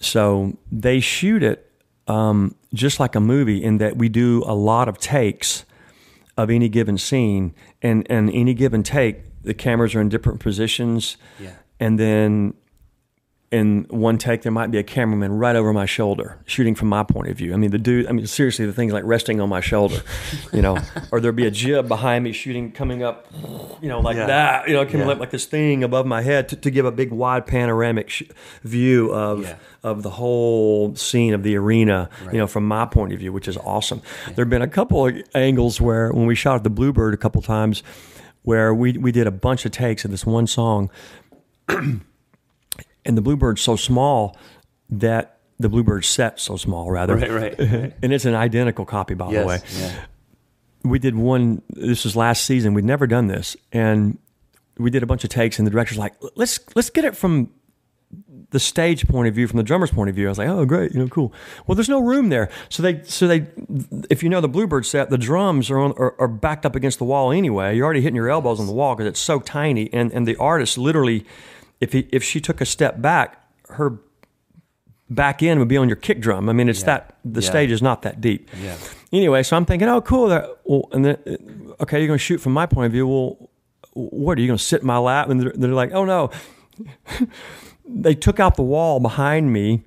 So 0.00 0.56
they 0.70 1.00
shoot 1.00 1.42
it 1.42 1.70
um, 2.06 2.54
just 2.74 3.00
like 3.00 3.14
a 3.14 3.20
movie 3.20 3.62
in 3.62 3.78
that 3.78 3.96
we 3.96 4.08
do 4.08 4.42
a 4.46 4.54
lot 4.54 4.88
of 4.88 4.98
takes 4.98 5.64
of 6.36 6.50
any 6.50 6.68
given 6.68 6.98
scene, 6.98 7.54
and 7.82 8.06
and 8.10 8.30
any 8.32 8.52
given 8.54 8.82
take, 8.82 9.42
the 9.42 9.54
cameras 9.54 9.94
are 9.94 10.00
in 10.00 10.08
different 10.08 10.40
positions, 10.40 11.16
Yeah. 11.40 11.52
and 11.80 11.98
then 11.98 12.54
in 13.52 13.86
one 13.90 14.18
take 14.18 14.42
there 14.42 14.50
might 14.50 14.72
be 14.72 14.78
a 14.78 14.82
cameraman 14.82 15.30
right 15.32 15.54
over 15.54 15.72
my 15.72 15.86
shoulder 15.86 16.36
shooting 16.46 16.74
from 16.74 16.88
my 16.88 17.04
point 17.04 17.28
of 17.28 17.36
view. 17.38 17.54
I 17.54 17.56
mean 17.56 17.70
the 17.70 17.78
dude. 17.78 18.08
I 18.08 18.12
mean 18.12 18.26
seriously, 18.26 18.66
the 18.66 18.72
thing's 18.72 18.92
like 18.92 19.04
resting 19.04 19.40
on 19.40 19.48
my 19.48 19.60
shoulder, 19.60 20.02
you 20.52 20.60
know, 20.62 20.78
or 21.12 21.20
there'd 21.20 21.36
be 21.36 21.46
a 21.46 21.50
jib 21.52 21.86
behind 21.86 22.24
me 22.24 22.32
shooting, 22.32 22.72
coming 22.72 23.04
up, 23.04 23.26
you 23.80 23.88
know, 23.88 24.00
like 24.00 24.16
Yeah. 24.16 24.26
that, 24.26 24.68
you 24.68 24.74
know, 24.74 24.84
coming 24.84 25.06
Yeah. 25.06 25.12
up 25.12 25.20
like 25.20 25.30
this 25.30 25.44
thing 25.44 25.84
above 25.84 26.06
my 26.06 26.22
head 26.22 26.48
to, 26.48 26.56
to 26.56 26.70
give 26.72 26.84
a 26.86 26.90
big 26.92 27.12
wide 27.12 27.46
panoramic 27.46 28.10
sh- 28.10 28.24
view 28.64 29.12
of 29.12 29.42
Yeah. 29.44 29.54
of 29.84 30.02
the 30.02 30.10
whole 30.10 30.96
scene 30.96 31.32
of 31.32 31.44
the 31.44 31.56
arena, 31.56 32.10
you 32.32 32.38
know, 32.38 32.48
from 32.48 32.66
my 32.66 32.84
point 32.84 33.12
of 33.12 33.20
view, 33.20 33.32
which 33.32 33.46
is 33.46 33.56
awesome. 33.58 34.02
There've 34.34 34.50
been 34.50 34.62
a 34.62 34.66
couple 34.68 35.06
of 35.06 35.16
angles 35.36 35.80
where 35.80 36.10
when 36.10 36.26
we 36.26 36.34
shot 36.34 36.56
at 36.56 36.64
the 36.64 36.70
Bluebird 36.70 37.14
a 37.14 37.16
couple 37.16 37.40
times, 37.42 37.84
where 38.42 38.74
we 38.74 38.92
we 38.98 39.12
did 39.12 39.28
a 39.28 39.30
bunch 39.30 39.64
of 39.64 39.70
takes 39.70 40.04
of 40.04 40.10
this 40.10 40.26
one 40.26 40.48
song, 40.48 40.90
and 43.06 43.16
the 43.16 43.22
Bluebird's 43.22 43.60
so 43.62 43.76
small 43.76 44.36
that 44.90 45.38
the 45.58 45.68
Bluebird 45.68 46.04
set 46.04 46.38
so 46.38 46.56
small 46.56 46.90
rather, 46.90 47.16
Right, 47.16 47.30
right, 47.30 47.58
right. 47.58 47.92
and 48.02 48.12
it's 48.12 48.24
an 48.26 48.34
identical 48.34 48.84
copy 48.84 49.14
by 49.14 49.32
the 49.32 49.44
way 49.46 49.54
Yes. 49.64 49.80
Yeah. 49.80 50.04
we 50.90 50.98
did 50.98 51.14
one 51.16 51.62
this 51.70 52.04
was 52.04 52.14
last 52.14 52.44
season 52.44 52.74
we'd 52.74 52.84
never 52.84 53.06
done 53.06 53.26
this 53.28 53.56
and 53.72 54.18
we 54.78 54.90
did 54.90 55.02
a 55.02 55.06
bunch 55.06 55.24
of 55.24 55.30
takes 55.30 55.58
and 55.58 55.66
the 55.66 55.70
director's 55.70 55.96
like 55.98 56.12
let's 56.36 56.60
let's 56.74 56.90
get 56.90 57.04
it 57.06 57.16
from 57.16 57.50
the 58.50 58.60
stage 58.60 59.08
point 59.08 59.26
of 59.28 59.34
view 59.34 59.48
from 59.48 59.56
the 59.56 59.62
drummer's 59.62 59.90
point 59.90 60.08
of 60.08 60.14
view 60.14 60.26
i 60.26 60.28
was 60.28 60.38
like 60.38 60.48
oh 60.48 60.64
great 60.64 60.92
you 60.92 61.00
know 61.00 61.08
cool 61.08 61.32
well 61.66 61.74
there's 61.74 61.88
no 61.88 62.00
room 62.00 62.28
there 62.28 62.48
so 62.68 62.82
they 62.82 63.02
so 63.04 63.26
they 63.26 63.46
if 64.10 64.22
you 64.22 64.28
know 64.28 64.40
the 64.40 64.48
bluebird 64.48 64.84
set 64.86 65.10
the 65.10 65.18
drums 65.18 65.70
are 65.70 65.78
on 65.78 65.92
are, 65.92 66.14
are 66.20 66.28
backed 66.28 66.64
up 66.64 66.76
against 66.76 66.98
the 66.98 67.04
wall 67.04 67.32
anyway 67.32 67.74
you're 67.74 67.84
already 67.84 68.00
hitting 68.02 68.14
your 68.14 68.30
elbows 68.30 68.60
on 68.60 68.66
the 68.66 68.72
wall 68.72 68.94
because 68.94 69.08
it's 69.08 69.18
so 69.20 69.40
tiny 69.40 69.92
and 69.92 70.12
and 70.12 70.28
the 70.28 70.36
artist 70.36 70.76
literally 70.78 71.24
if 71.80 71.92
he 71.92 72.08
if 72.12 72.22
she 72.24 72.40
took 72.40 72.60
a 72.60 72.66
step 72.66 73.00
back 73.00 73.42
her 73.70 73.98
back 75.08 75.42
end 75.42 75.60
would 75.60 75.68
be 75.68 75.76
on 75.76 75.88
your 75.88 75.96
kick 75.96 76.20
drum 76.20 76.48
i 76.48 76.52
mean 76.52 76.68
it's 76.68 76.80
Yeah. 76.80 76.86
that 76.86 77.16
the 77.24 77.40
Yeah. 77.40 77.48
stage 77.50 77.70
is 77.70 77.82
not 77.82 78.02
that 78.02 78.20
deep 78.20 78.48
Yeah. 78.62 78.76
anyway, 79.12 79.42
so 79.42 79.56
I'm 79.56 79.64
thinking, 79.64 79.88
oh, 79.88 80.00
cool. 80.00 80.28
That, 80.28 80.44
well, 80.64 80.88
and 80.92 81.04
then, 81.04 81.16
okay, 81.80 81.98
you're 82.00 82.08
going 82.08 82.18
to 82.18 82.24
shoot 82.24 82.38
from 82.38 82.52
my 82.52 82.66
point 82.66 82.86
of 82.86 82.92
view. 82.92 83.06
Well, 83.06 83.50
what 83.94 84.36
are 84.36 84.40
you 84.40 84.46
going 84.48 84.58
to 84.58 84.62
sit 84.64 84.80
in 84.82 84.86
my 84.86 84.98
lap? 84.98 85.28
And 85.30 85.40
they're, 85.40 85.52
they're 85.54 85.70
like, 85.72 85.92
oh 85.92 86.04
no. 86.04 86.30
they 87.88 88.14
took 88.14 88.40
out 88.40 88.56
the 88.56 88.62
wall 88.62 89.00
behind 89.00 89.52
me, 89.52 89.82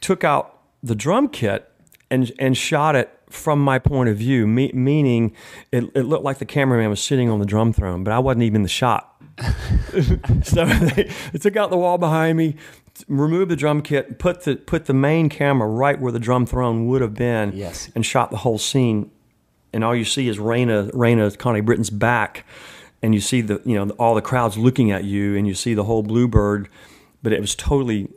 took 0.00 0.24
out 0.24 0.58
the 0.82 0.94
drum 0.94 1.28
kit, 1.28 1.70
and 2.10 2.30
and 2.38 2.56
shot 2.56 2.94
it 2.96 3.10
from 3.30 3.58
my 3.60 3.78
point 3.78 4.08
of 4.10 4.16
view. 4.18 4.46
Me, 4.46 4.70
meaning, 4.74 5.32
it, 5.72 5.84
it 5.94 6.02
looked 6.02 6.24
like 6.24 6.38
the 6.38 6.44
cameraman 6.46 6.90
was 6.90 7.02
sitting 7.02 7.28
on 7.30 7.38
the 7.40 7.46
drum 7.46 7.72
throne, 7.72 8.04
but 8.04 8.12
I 8.12 8.18
wasn't 8.18 8.42
even 8.44 8.56
in 8.56 8.62
the 8.62 8.68
shot. 8.68 9.13
so 10.42 10.64
they, 10.64 11.10
they 11.32 11.38
took 11.38 11.56
out 11.56 11.70
the 11.70 11.76
wall 11.76 11.98
behind 11.98 12.38
me, 12.38 12.56
removed 13.08 13.50
the 13.50 13.56
drum 13.56 13.82
kit, 13.82 14.18
put 14.18 14.42
the 14.44 14.56
put 14.56 14.86
the 14.86 14.94
main 14.94 15.28
camera 15.28 15.68
right 15.68 16.00
where 16.00 16.12
the 16.12 16.18
drum 16.20 16.46
throne 16.46 16.86
would 16.86 17.00
have 17.02 17.14
been, 17.14 17.52
Yes. 17.54 17.90
and 17.94 18.04
shot 18.06 18.30
the 18.30 18.38
whole 18.38 18.58
scene. 18.58 19.10
And 19.72 19.82
all 19.82 19.94
you 19.96 20.04
see 20.04 20.28
is 20.28 20.38
Rayna, 20.38 20.92
Rayna 20.92 21.36
Connie 21.36 21.60
Britton's 21.60 21.90
back, 21.90 22.44
and 23.02 23.12
you 23.14 23.20
see 23.20 23.40
the 23.40 23.60
you 23.64 23.74
know 23.74 23.90
all 23.98 24.14
the 24.14 24.22
crowds 24.22 24.56
looking 24.56 24.92
at 24.92 25.04
you, 25.04 25.36
and 25.36 25.46
you 25.48 25.54
see 25.54 25.74
the 25.74 25.84
whole 25.84 26.02
Bluebird, 26.04 26.68
but 27.22 27.32
it 27.32 27.40
was 27.40 27.56
totally 27.56 28.08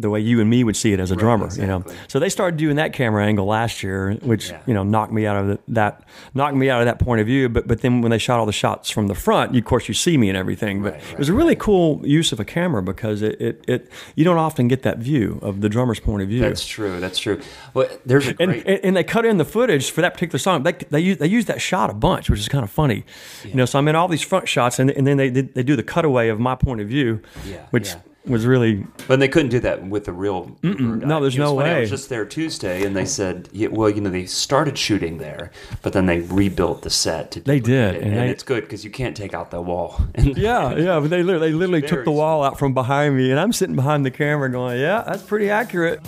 the 0.00 0.08
way 0.08 0.20
you 0.20 0.40
and 0.40 0.48
me 0.48 0.62
would 0.62 0.76
see 0.76 0.92
it 0.92 1.00
as 1.00 1.10
a 1.10 1.16
drummer, 1.16 1.48
you 1.54 1.66
know. 1.66 1.84
So 2.06 2.18
they 2.20 2.28
started 2.28 2.56
doing 2.56 2.76
that 2.76 2.92
camera 2.92 3.24
angle 3.26 3.46
last 3.46 3.82
year, 3.82 4.14
which 4.22 4.50
Yeah. 4.50 4.60
you 4.66 4.72
know 4.74 4.84
knocked 4.84 5.12
me 5.12 5.26
out 5.26 5.36
of 5.36 5.46
the, 5.48 5.58
that 5.68 6.02
knocked 6.34 6.56
me 6.56 6.70
out 6.70 6.80
of 6.80 6.86
that 6.86 6.98
point 7.00 7.20
of 7.20 7.26
view. 7.26 7.48
But 7.48 7.66
but 7.66 7.80
then 7.80 8.00
when 8.00 8.10
they 8.10 8.18
shot 8.18 8.38
all 8.38 8.46
the 8.46 8.52
shots 8.52 8.90
from 8.90 9.08
the 9.08 9.14
front, 9.14 9.54
you, 9.54 9.58
of 9.58 9.64
course 9.64 9.88
you 9.88 9.94
see 9.94 10.16
me 10.16 10.28
and 10.28 10.38
everything. 10.38 10.82
But 10.82 10.92
Right, 10.94 11.12
it 11.12 11.18
was 11.18 11.28
a 11.28 11.34
really 11.34 11.56
cool 11.56 12.00
use 12.06 12.30
of 12.32 12.38
a 12.40 12.44
camera 12.44 12.82
because 12.82 13.22
it, 13.22 13.40
it, 13.40 13.64
it 13.66 13.90
you 14.14 14.24
don't 14.24 14.38
often 14.38 14.68
get 14.68 14.82
that 14.82 14.98
view 14.98 15.38
of 15.42 15.60
the 15.60 15.68
drummer's 15.68 16.00
point 16.00 16.22
of 16.22 16.28
view. 16.28 16.40
That's 16.40 16.64
true. 16.66 17.00
That's 17.00 17.18
true. 17.18 17.40
Well, 17.74 17.88
there's 18.06 18.28
a 18.28 18.34
and, 18.40 18.52
great. 18.52 18.66
and 18.66 18.80
and 18.84 18.96
they 18.96 19.04
cut 19.04 19.24
in 19.26 19.38
the 19.38 19.44
footage 19.44 19.90
for 19.90 20.00
that 20.00 20.14
particular 20.14 20.38
song. 20.38 20.62
They 20.62 20.72
they 20.72 21.00
use 21.00 21.18
they 21.18 21.26
use 21.26 21.46
that 21.46 21.60
shot 21.60 21.90
a 21.90 21.94
bunch, 21.94 22.30
which 22.30 22.40
is 22.40 22.48
kind 22.48 22.62
of 22.64 22.70
funny. 22.70 23.04
You 23.44 23.54
know, 23.54 23.64
so 23.64 23.78
I'm 23.78 23.88
in 23.88 23.96
all 23.96 24.08
these 24.08 24.22
front 24.22 24.48
shots, 24.48 24.78
and, 24.78 24.90
and 24.90 25.06
then 25.06 25.16
they 25.16 25.28
they 25.30 25.62
do 25.64 25.74
the 25.76 25.82
cutaway 25.82 26.28
of 26.28 26.38
my 26.38 26.54
point 26.54 26.80
of 26.80 26.88
view, 26.88 27.20
Yeah, 27.46 27.66
which 27.70 27.88
yeah. 27.88 27.96
Was 28.28 28.46
really 28.46 28.86
But 29.06 29.18
they 29.20 29.28
couldn't 29.28 29.50
do 29.50 29.60
that 29.60 29.86
with 29.86 30.04
the 30.04 30.12
real. 30.12 30.56
No, 30.62 31.20
there's 31.20 31.36
It 31.36 31.38
no 31.40 31.56
funny, 31.56 31.70
I 31.70 31.74
way. 31.74 31.80
was 31.82 31.90
just 31.90 32.08
there 32.08 32.24
Tuesday, 32.24 32.84
and 32.84 32.94
they 32.96 33.04
said, 33.04 33.48
yeah, 33.52 33.68
"Well, 33.68 33.88
you 33.90 34.00
know, 34.00 34.10
they 34.10 34.26
started 34.26 34.76
shooting 34.78 35.18
there, 35.18 35.50
but 35.82 35.92
then 35.92 36.06
they 36.06 36.20
rebuilt 36.20 36.82
the 36.82 36.90
set 36.90 37.30
to." 37.32 37.40
They 37.40 37.60
did, 37.60 37.94
it, 37.96 38.02
and 38.02 38.12
and, 38.12 38.20
they- 38.20 38.30
it's 38.30 38.42
good 38.42 38.62
because 38.64 38.84
you 38.84 38.90
can't 38.90 39.16
take 39.16 39.34
out 39.34 39.50
the 39.50 39.60
wall. 39.62 40.00
And 40.14 40.36
Yeah, 40.36 40.76
yeah, 40.76 41.00
but 41.00 41.10
they 41.10 41.22
literally, 41.22 41.50
they 41.50 41.54
literally 41.56 41.82
took 41.82 42.04
the 42.04 42.10
wall 42.12 42.42
out 42.42 42.58
from 42.58 42.74
behind 42.74 43.16
me, 43.16 43.30
and 43.30 43.38
I'm 43.40 43.52
sitting 43.52 43.76
behind 43.76 44.04
the 44.04 44.10
camera 44.10 44.50
going, 44.50 44.78
"Yeah, 44.80 45.02
that's 45.06 45.22
pretty 45.22 45.48
accurate." 45.50 46.00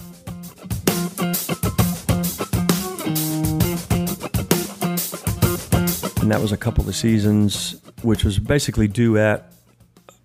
And 6.22 6.30
that 6.30 6.40
was 6.40 6.52
a 6.52 6.56
couple 6.56 6.86
of 6.88 6.94
seasons, 6.94 7.80
which 8.02 8.24
was 8.24 8.38
basically 8.38 8.86
duet, 8.88 9.50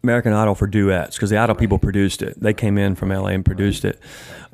American 0.05 0.33
Idol 0.33 0.55
for 0.55 0.67
duets, 0.67 1.17
because 1.17 1.29
the 1.29 1.37
Idol 1.37 1.55
people 1.55 1.79
produced 1.79 2.21
it. 2.21 2.39
They 2.39 2.53
came 2.53 2.77
in 2.77 2.95
from 2.95 3.09
LA 3.09 3.29
and 3.29 3.45
produced 3.45 3.85
it. 3.85 3.99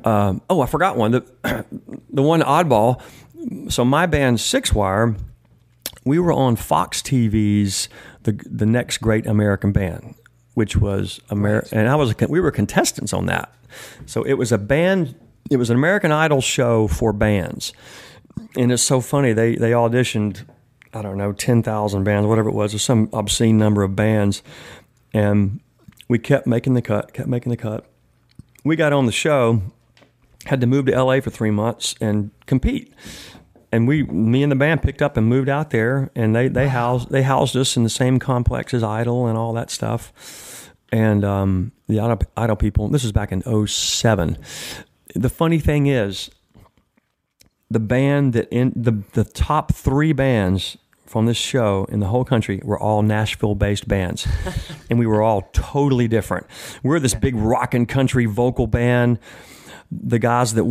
Um, 0.03 0.41
oh, 0.49 0.61
I 0.61 0.65
forgot 0.65 0.97
one. 0.97 1.11
The 1.11 1.25
the 2.09 2.21
one 2.21 2.41
oddball. 2.41 3.01
So 3.69 3.83
my 3.83 4.05
band 4.05 4.39
Six 4.39 4.73
Wire 4.73 5.15
we 6.03 6.19
were 6.19 6.31
on 6.31 6.55
Fox 6.55 7.01
TV's 7.01 7.89
the 8.23 8.33
the 8.45 8.65
next 8.65 8.97
great 8.97 9.25
American 9.25 9.71
band, 9.71 10.15
which 10.53 10.75
was 10.75 11.19
Amer- 11.31 11.67
and 11.71 11.87
I 11.87 11.95
was 11.95 12.11
a, 12.11 12.27
we 12.27 12.39
were 12.39 12.51
contestants 12.51 13.13
on 13.13 13.27
that. 13.27 13.53
So 14.05 14.23
it 14.23 14.33
was 14.33 14.51
a 14.51 14.57
band. 14.57 15.15
It 15.49 15.57
was 15.57 15.69
an 15.69 15.75
American 15.75 16.11
Idol 16.11 16.41
show 16.41 16.87
for 16.87 17.13
bands, 17.13 17.73
and 18.55 18.71
it's 18.71 18.83
so 18.83 19.01
funny. 19.01 19.33
They 19.33 19.55
they 19.55 19.71
auditioned, 19.71 20.45
I 20.93 21.01
don't 21.01 21.17
know, 21.17 21.33
ten 21.33 21.61
thousand 21.61 22.03
bands, 22.03 22.27
whatever 22.27 22.49
it 22.49 22.55
was, 22.55 22.73
or 22.73 22.79
some 22.79 23.09
obscene 23.13 23.57
number 23.57 23.83
of 23.83 23.95
bands, 23.95 24.41
and 25.13 25.59
we 26.07 26.19
kept 26.19 26.47
making 26.47 26.73
the 26.73 26.81
cut, 26.81 27.13
kept 27.13 27.27
making 27.27 27.49
the 27.49 27.57
cut. 27.57 27.85
We 28.63 28.75
got 28.75 28.93
on 28.93 29.05
the 29.05 29.11
show, 29.11 29.61
had 30.45 30.61
to 30.61 30.67
move 30.67 30.85
to 30.85 31.03
LA 31.03 31.19
for 31.19 31.29
three 31.29 31.51
months 31.51 31.95
and 31.99 32.31
compete 32.45 32.93
and 33.71 33.87
we, 33.87 34.03
me 34.03 34.43
and 34.43 34.51
the 34.51 34.55
band, 34.55 34.81
picked 34.81 35.01
up 35.01 35.15
and 35.15 35.27
moved 35.27 35.47
out 35.47 35.69
there, 35.69 36.11
and 36.13 36.35
they 36.35 36.47
they 36.47 36.67
housed 36.67 37.09
they 37.09 37.23
housed 37.23 37.55
us 37.55 37.77
in 37.77 37.83
the 37.83 37.89
same 37.89 38.19
complex 38.19 38.73
as 38.73 38.83
Idol 38.83 39.27
and 39.27 39.37
all 39.37 39.53
that 39.53 39.69
stuff. 39.69 40.73
And 40.91 41.23
um, 41.23 41.71
the 41.87 41.99
Idol, 41.99 42.19
Idol 42.35 42.55
people, 42.57 42.89
this 42.89 43.03
was 43.03 43.13
back 43.13 43.31
in 43.31 43.41
07. 43.67 44.37
The 45.15 45.29
funny 45.29 45.59
thing 45.59 45.87
is, 45.87 46.29
the 47.69 47.79
band 47.79 48.33
that 48.33 48.49
in 48.51 48.73
the 48.75 49.03
the 49.13 49.23
top 49.23 49.73
three 49.73 50.11
bands 50.11 50.77
from 51.11 51.25
this 51.25 51.37
show 51.37 51.85
in 51.89 51.99
the 51.99 52.07
whole 52.07 52.23
country 52.23 52.61
were 52.63 52.79
all 52.79 53.01
Nashville 53.03 53.55
based 53.55 53.87
bands, 53.87 54.27
and 54.89 54.97
we 54.97 55.05
were 55.05 55.21
all 55.21 55.49
totally 55.53 56.07
different. 56.07 56.47
We're 56.81 56.99
this 56.99 57.13
big 57.13 57.35
rock 57.35 57.73
and 57.73 57.87
country 57.87 58.25
vocal 58.25 58.67
band 58.67 59.19
the 59.91 60.19
guys 60.19 60.53
that 60.53 60.63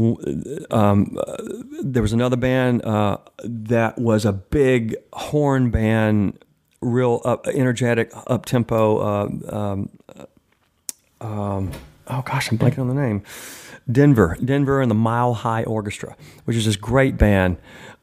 um, 0.71 1.19
uh, 1.19 1.37
there 1.83 2.01
was 2.01 2.15
another 2.15 2.37
band 2.37 2.83
uh, 2.85 3.19
that 3.45 3.99
was 3.99 4.25
a 4.25 4.33
big 4.33 4.97
horn 5.13 5.71
band, 5.71 6.43
real 6.81 7.21
up, 7.25 7.47
energetic, 7.47 8.11
up 8.15 8.47
tempo. 8.47 8.99
Uh, 8.99 9.29
um, 9.55 9.91
um, 11.21 11.71
oh 12.07 12.23
gosh, 12.23 12.51
I'm 12.51 12.59
blanking 12.59 12.79
on 12.79 12.89
the 12.89 12.95
name. 12.95 13.23
Denver, 13.91 14.39
Denver, 14.43 14.81
and 14.81 14.91
the 14.91 14.95
Mile 14.95 15.35
High 15.35 15.65
Orchestra, 15.65 16.17
which 16.45 16.57
is 16.57 16.65
this 16.65 16.77
great 16.77 17.19
band 17.19 17.59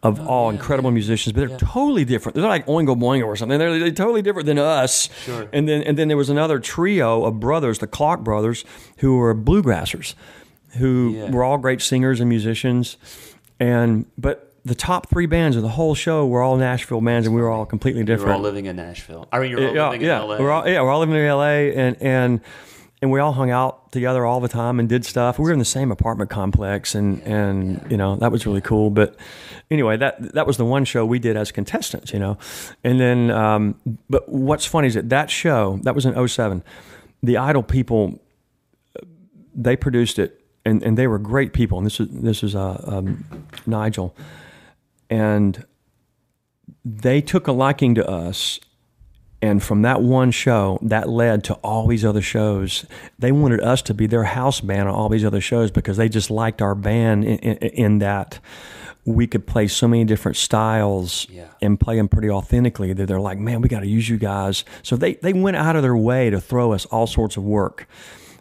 of 0.07 0.19
oh, 0.19 0.27
all 0.27 0.49
incredible 0.49 0.91
musicians, 0.91 1.33
but 1.33 1.47
they're 1.47 1.57
totally 1.57 2.05
different. 2.05 2.35
They're 2.35 2.47
like 2.47 2.65
Oingo 2.67 2.95
Boingo 2.95 3.25
or 3.25 3.35
something. 3.35 3.59
They're, 3.59 3.79
they're 3.79 3.91
totally 3.91 4.21
different 4.21 4.45
than 4.45 4.59
us. 4.59 5.09
Sure. 5.25 5.47
And 5.53 5.67
then 5.67 5.81
and 5.83 5.97
then 5.97 6.07
there 6.07 6.17
was 6.17 6.29
another 6.29 6.59
trio 6.59 7.25
of 7.25 7.39
brothers, 7.39 7.79
the 7.79 7.87
Clark 7.87 8.23
brothers, 8.23 8.65
who 8.97 9.17
were 9.17 9.35
bluegrassers 9.35 10.15
who 10.77 11.13
Yeah. 11.15 11.31
were 11.31 11.43
all 11.43 11.57
great 11.57 11.81
singers 11.81 12.19
and 12.19 12.29
musicians. 12.29 12.97
And 13.59 14.05
but 14.17 14.53
the 14.65 14.75
top 14.75 15.09
three 15.09 15.25
bands 15.25 15.55
of 15.55 15.63
the 15.63 15.69
whole 15.69 15.95
show 15.95 16.27
were 16.27 16.41
all 16.41 16.57
Nashville 16.57 17.01
bands, 17.01 17.25
and 17.25 17.35
we 17.35 17.41
were 17.41 17.49
all 17.49 17.65
completely 17.65 18.03
different. 18.03 18.33
all 18.35 18.41
living 18.41 18.65
in 18.65 18.75
Nashville. 18.75 19.27
I 19.31 19.39
mean, 19.39 19.51
you're 19.51 19.61
uh, 19.61 19.67
all 19.69 19.75
yeah, 19.75 19.89
living 19.89 20.05
yeah, 20.05 20.21
in 20.23 20.27
LA. 20.27 20.39
we're 20.39 20.51
all 20.51 20.67
yeah, 20.67 20.81
we're 20.81 20.91
all 20.91 20.99
living 20.99 21.15
in 21.15 21.27
LA, 21.27 21.71
and 21.73 21.97
and 22.01 22.41
and 23.01 23.11
we 23.11 23.19
all 23.19 23.33
hung 23.33 23.51
out 23.51 23.91
together 23.91 24.25
all 24.25 24.39
the 24.39 24.47
time 24.47 24.79
and 24.79 24.89
did 24.89 25.05
stuff. 25.05 25.37
We 25.37 25.45
were 25.45 25.53
in 25.53 25.59
the 25.59 25.65
same 25.65 25.91
apartment 25.91 26.29
complex, 26.29 26.95
and 26.95 27.21
and 27.23 27.85
you 27.89 27.97
know 27.97 28.15
that 28.17 28.31
was 28.31 28.45
really 28.45 28.61
cool. 28.61 28.89
But 28.89 29.15
anyway, 29.69 29.97
that 29.97 30.33
that 30.33 30.47
was 30.47 30.57
the 30.57 30.65
one 30.65 30.83
show 30.85 31.05
we 31.05 31.19
did 31.19 31.37
as 31.37 31.51
contestants, 31.51 32.11
you 32.11 32.19
know. 32.19 32.37
And 32.83 32.99
then, 32.99 33.29
um, 33.31 33.79
but 34.09 34.27
what's 34.29 34.65
funny 34.65 34.87
is 34.87 34.95
that 34.95 35.09
that 35.09 35.29
show 35.29 35.79
that 35.83 35.93
was 35.93 36.05
in 36.05 36.27
07, 36.27 36.63
the 37.21 37.37
Idol 37.37 37.63
people 37.63 38.19
they 39.57 39.75
produced 39.75 40.19
it, 40.19 40.39
and, 40.63 40.83
and 40.83 40.97
they 40.97 41.07
were 41.07 41.17
great 41.17 41.51
people. 41.51 41.79
And 41.79 41.85
this 41.85 41.99
is 41.99 42.07
this 42.09 42.43
is 42.43 42.55
uh, 42.55 42.81
um, 42.85 43.25
Nigel, 43.65 44.15
and 45.09 45.65
they 46.85 47.21
took 47.21 47.47
a 47.47 47.51
liking 47.51 47.95
to 47.95 48.07
us 48.07 48.59
and 49.41 49.61
from 49.61 49.83
that 49.83 50.01
one 50.01 50.31
show, 50.31 50.79
that 50.81 51.07
led 51.09 51.43
to 51.45 51.53
all 51.55 51.85
these 51.87 52.03
other 52.03 52.21
shows. 52.21 52.85
They 53.19 53.31
wanted 53.31 53.61
us 53.61 53.81
to 53.83 53.93
be 53.93 54.07
their 54.07 54.23
house 54.23 54.61
band 54.61 54.89
on 54.89 54.95
all 54.95 55.09
these 55.09 55.23
other 55.25 55.41
shows 55.41 55.69
because 55.69 55.97
they 55.97 56.09
just 56.09 56.31
liked 56.31 56.61
our 56.61 56.73
band 56.73 57.23
in, 57.23 57.37
in, 57.39 57.57
in 57.69 57.97
that 57.99 58.39
we 59.05 59.25
could 59.25 59.47
play 59.47 59.67
so 59.67 59.87
many 59.87 60.03
different 60.03 60.35
styles 60.35 61.27
Yeah. 61.29 61.45
and 61.61 61.79
play 61.79 61.95
them 61.95 62.09
pretty 62.09 62.29
authentically 62.29 62.91
that 62.93 63.05
they're 63.05 63.21
like, 63.21 63.37
man, 63.37 63.61
we 63.61 63.69
got 63.69 63.79
to 63.81 63.87
use 63.87 64.09
you 64.09 64.17
guys. 64.17 64.65
So 64.83 64.97
they, 64.97 65.13
they 65.13 65.31
went 65.33 65.55
out 65.55 65.75
of 65.77 65.81
their 65.81 65.95
way 65.95 66.29
to 66.29 66.41
throw 66.41 66.73
us 66.73 66.85
all 66.87 67.07
sorts 67.07 67.37
of 67.37 67.43
work 67.43 67.87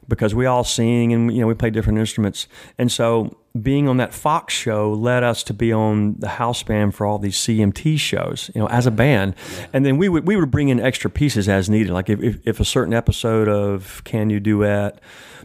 because 0.08 0.34
we 0.34 0.46
all 0.46 0.64
sing 0.64 1.12
and 1.12 1.34
you 1.34 1.40
know 1.40 1.46
we 1.46 1.54
play 1.54 1.70
different 1.70 1.98
instruments. 1.98 2.46
And 2.78 2.90
so 2.90 3.36
being 3.60 3.88
on 3.88 3.96
that 3.96 4.12
Fox 4.12 4.54
show 4.54 4.92
led 4.92 5.22
us 5.22 5.42
to 5.44 5.54
be 5.54 5.72
on 5.72 6.16
the 6.18 6.28
house 6.28 6.62
band 6.62 6.94
for 6.94 7.06
all 7.06 7.18
these 7.18 7.36
CMT 7.36 7.98
shows, 7.98 8.50
you 8.54 8.60
know, 8.60 8.68
as 8.68 8.86
a 8.86 8.90
band. 8.90 9.34
And 9.72 9.84
then 9.84 9.96
we 9.96 10.08
would 10.08 10.26
we 10.26 10.36
would 10.36 10.50
bring 10.50 10.68
in 10.68 10.80
extra 10.80 11.10
pieces 11.10 11.48
as 11.48 11.68
needed. 11.68 11.92
Like 11.92 12.08
if, 12.08 12.22
if, 12.22 12.38
if 12.46 12.60
a 12.60 12.64
certain 12.64 12.94
episode 12.94 13.48
of 13.48 14.02
Can 14.04 14.30
You 14.30 14.40
Duet 14.40 15.00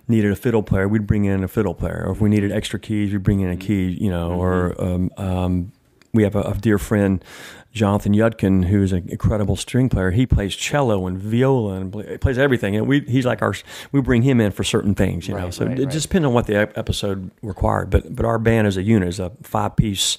needed 0.08 0.32
a 0.32 0.36
fiddle 0.36 0.64
player, 0.64 0.88
we'd 0.88 1.08
bring 1.08 1.26
in 1.26 1.44
a 1.44 1.48
fiddle 1.48 1.74
player. 1.74 2.04
Or 2.06 2.12
if 2.12 2.22
we 2.22 2.30
needed 2.30 2.52
extra 2.52 2.80
keys, 2.80 3.12
we'd 3.12 3.24
bring 3.24 3.40
in 3.40 3.50
a 3.50 3.58
key, 3.58 3.98
you 4.00 4.10
know, 4.10 4.32
or 4.32 4.76
um, 4.82 5.12
um, 5.18 5.72
we 6.14 6.24
have 6.24 6.36
a, 6.36 6.42
a 6.42 6.54
dear 6.56 6.78
friend, 6.78 7.24
Jonathan 7.72 8.14
Yudkin, 8.14 8.66
who's 8.66 8.92
an 8.92 9.08
incredible 9.08 9.56
string 9.56 9.88
player. 9.88 10.12
He 10.12 10.26
plays 10.26 10.56
cello 10.56 11.08
and 11.08 11.18
viola 11.18 11.76
and 11.76 11.92
play, 11.92 12.18
plays 12.18 12.38
everything. 12.38 12.76
And 12.76 12.86
we 12.88 13.00
he's 13.02 13.26
like 13.26 13.42
our 13.42 13.54
we 13.94 14.02
bring 14.02 14.24
him 14.24 14.42
in 14.42 14.52
for 14.52 14.64
certain 14.64 14.94
things, 14.94 15.28
you 15.28 15.36
know. 15.36 15.50
So 15.52 15.66
right, 15.66 15.80
it 15.80 15.84
right. 15.86 15.92
just 15.92 16.10
depends 16.10 16.26
on 16.28 16.34
what 16.34 16.48
the 16.48 16.56
episode 16.78 17.32
required. 17.42 17.90
But 17.90 18.14
but 18.14 18.26
our 18.26 18.38
band 18.38 18.68
as 18.68 18.76
a 18.76 18.84
unit 18.84 19.08
is 19.08 19.20
a 19.20 19.32
five 19.44 19.78
piece, 19.78 20.18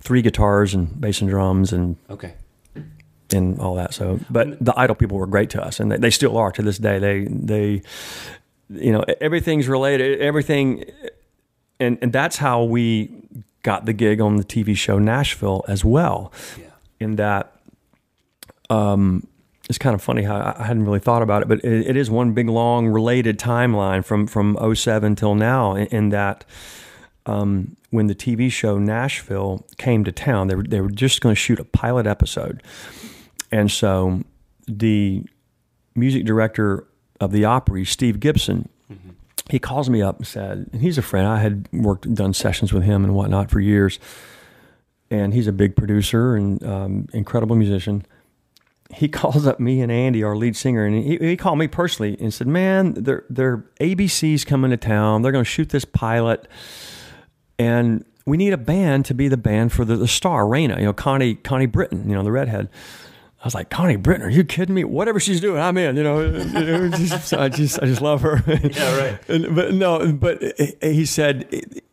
three 0.00 0.20
guitars 0.20 0.74
and 0.74 1.00
bass 1.00 1.20
and 1.20 1.30
drums 1.30 1.72
and 1.72 1.96
Okay. 2.10 2.34
and 3.32 3.60
all 3.60 3.76
that. 3.76 3.94
So, 3.94 4.18
but 4.28 4.62
the 4.64 4.76
Idol 4.76 4.96
people 4.96 5.16
were 5.16 5.28
great 5.28 5.50
to 5.50 5.62
us, 5.64 5.78
and 5.78 5.92
they, 5.92 5.96
they 5.96 6.10
still 6.10 6.36
are 6.36 6.50
to 6.50 6.62
this 6.62 6.78
day. 6.78 6.98
They 6.98 7.24
they, 7.30 7.82
you 8.68 8.90
know, 8.90 9.04
everything's 9.20 9.68
related. 9.68 10.20
Everything, 10.20 10.84
and 11.78 11.98
and 12.02 12.12
that's 12.12 12.38
how 12.38 12.64
we 12.64 13.12
got 13.62 13.84
the 13.86 13.92
gig 13.92 14.20
on 14.20 14.36
the 14.36 14.44
TV 14.44 14.76
show 14.76 14.98
Nashville 14.98 15.64
as 15.68 15.84
well. 15.84 16.32
Yeah. 16.58 16.64
In 17.00 17.16
that, 17.16 17.52
um, 18.68 19.26
it's 19.68 19.78
kind 19.78 19.94
of 19.94 20.02
funny 20.02 20.22
how 20.22 20.54
I- 20.58 20.64
hadn't 20.64 20.84
really 20.84 20.98
thought 20.98 21.22
about 21.22 21.42
it, 21.42 21.48
but 21.48 21.64
it, 21.64 21.86
it 21.88 21.96
is 21.96 22.10
one 22.10 22.32
big 22.32 22.48
long 22.48 22.88
related 22.88 23.38
timeline 23.38 24.04
from 24.04 24.26
from 24.26 24.56
07 24.74 25.16
till 25.16 25.34
now. 25.34 25.74
In, 25.74 25.86
in 25.86 26.08
that, 26.10 26.44
um, 27.26 27.76
when 27.90 28.06
the 28.06 28.14
TV 28.14 28.50
show 28.52 28.78
Nashville 28.78 29.66
came 29.78 30.04
to 30.04 30.12
town, 30.12 30.48
they 30.48 30.54
were 30.54 30.62
they 30.62 30.80
were 30.80 30.90
just 30.90 31.20
going 31.20 31.34
to 31.34 31.40
shoot 31.40 31.58
a 31.58 31.64
pilot 31.64 32.06
episode, 32.06 32.62
and 33.50 33.70
so 33.70 34.22
the 34.68 35.24
music 35.94 36.24
director 36.24 36.86
of 37.20 37.32
the 37.32 37.44
Opry, 37.44 37.84
Steve 37.84 38.20
Gibson, 38.20 38.68
he 39.50 39.58
calls 39.58 39.90
me 39.90 40.00
up 40.00 40.18
and 40.18 40.26
said, 40.26 40.70
and 40.72 40.80
he's 40.80 40.96
a 40.96 41.02
friend. 41.02 41.26
I 41.26 41.38
had 41.38 41.68
worked 41.72 42.12
done 42.14 42.32
sessions 42.32 42.72
with 42.72 42.84
him 42.84 43.04
and 43.04 43.14
whatnot 43.14 43.50
for 43.50 43.58
years, 43.60 43.98
and 45.10 45.34
he's 45.34 45.46
a 45.46 45.52
big 45.52 45.76
producer 45.76 46.36
and 46.36 46.62
um, 46.64 47.06
incredible 47.12 47.56
musician. 47.56 48.04
He 48.92 49.08
calls 49.20 49.46
up 49.46 49.60
me 49.60 49.80
and 49.80 49.90
Andy, 49.90 50.22
our 50.22 50.36
lead 50.36 50.56
singer, 50.56 50.84
and 50.84 51.02
he, 51.04 51.16
he 51.18 51.36
called 51.36 51.58
me 51.58 51.68
personally 51.68 52.16
and 52.20 52.32
said, 52.32 52.46
"Man, 52.46 52.94
they're 52.94 53.64
ABC's 53.80 54.44
coming 54.44 54.70
to 54.70 54.76
town. 54.76 55.22
They're 55.22 55.32
going 55.32 55.44
to 55.44 55.50
shoot 55.50 55.70
this 55.70 55.84
pilot." 55.84 56.48
and 57.60 58.06
we 58.24 58.38
need 58.38 58.54
a 58.54 58.58
band 58.58 59.04
to 59.06 59.14
be 59.14 59.28
the 59.28 59.36
band 59.36 59.72
for 59.72 59.84
the, 59.84 59.96
the 59.96 60.08
star, 60.08 60.44
Rayna, 60.44 60.78
you 60.78 60.84
know, 60.84 60.94
Connie, 60.94 61.34
Connie 61.34 61.66
Britton, 61.66 62.08
you 62.08 62.14
know, 62.14 62.22
the 62.22 62.32
redhead. 62.32 62.70
I 63.42 63.46
was 63.46 63.54
like, 63.54 63.70
Connie 63.70 63.96
Britton, 63.96 64.26
are 64.26 64.30
you 64.30 64.44
kidding 64.44 64.74
me? 64.74 64.84
Whatever 64.84 65.18
she's 65.18 65.40
doing, 65.40 65.62
I'm 65.62 65.78
in, 65.78 65.96
you 65.96 66.02
know. 66.02 66.90
Just- 66.90 67.32
I 67.32 67.48
just, 67.48 67.82
I 67.82 67.86
just 67.86 68.02
love 68.02 68.20
her. 68.20 68.42
Yeah, 68.62 68.96
right. 68.98 69.28
And, 69.30 69.54
but 69.56 69.72
no, 69.72 70.12
but 70.12 70.42
he 70.82 71.06
said 71.06 71.48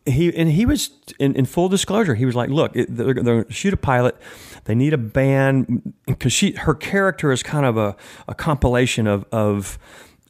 he 0.05 0.35
and 0.35 0.49
he 0.49 0.65
was 0.65 0.89
in, 1.19 1.35
in 1.35 1.45
full 1.45 1.69
disclosure. 1.69 2.15
He 2.15 2.25
was 2.25 2.35
like, 2.35 2.49
"Look, 2.49 2.73
they're, 2.73 2.85
they're 2.89 3.13
going 3.13 3.45
to 3.45 3.51
shoot 3.51 3.73
a 3.73 3.77
pilot. 3.77 4.17
They 4.65 4.75
need 4.75 4.93
a 4.93 4.97
band 4.97 5.93
because 6.05 6.33
she 6.33 6.51
her 6.51 6.73
character 6.75 7.31
is 7.31 7.43
kind 7.43 7.65
of 7.65 7.77
a, 7.77 7.95
a 8.27 8.35
compilation 8.35 9.07
of 9.07 9.23
of." 9.31 9.79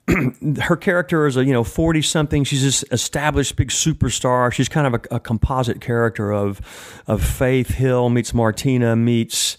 her 0.61 0.77
character 0.77 1.27
is 1.27 1.35
a 1.35 1.43
you 1.43 1.51
know 1.51 1.65
40 1.65 2.01
something 2.01 2.45
she's 2.45 2.63
this 2.63 2.85
established 2.93 3.57
big 3.57 3.67
superstar 3.67 4.53
she's 4.53 4.69
kind 4.69 4.87
of 4.87 4.93
a, 5.11 5.15
a 5.15 5.19
composite 5.19 5.81
character 5.81 6.31
of 6.31 6.61
of 7.07 7.21
faith 7.21 7.71
hill 7.71 8.07
meets 8.07 8.33
martina 8.33 8.95
meets 8.95 9.57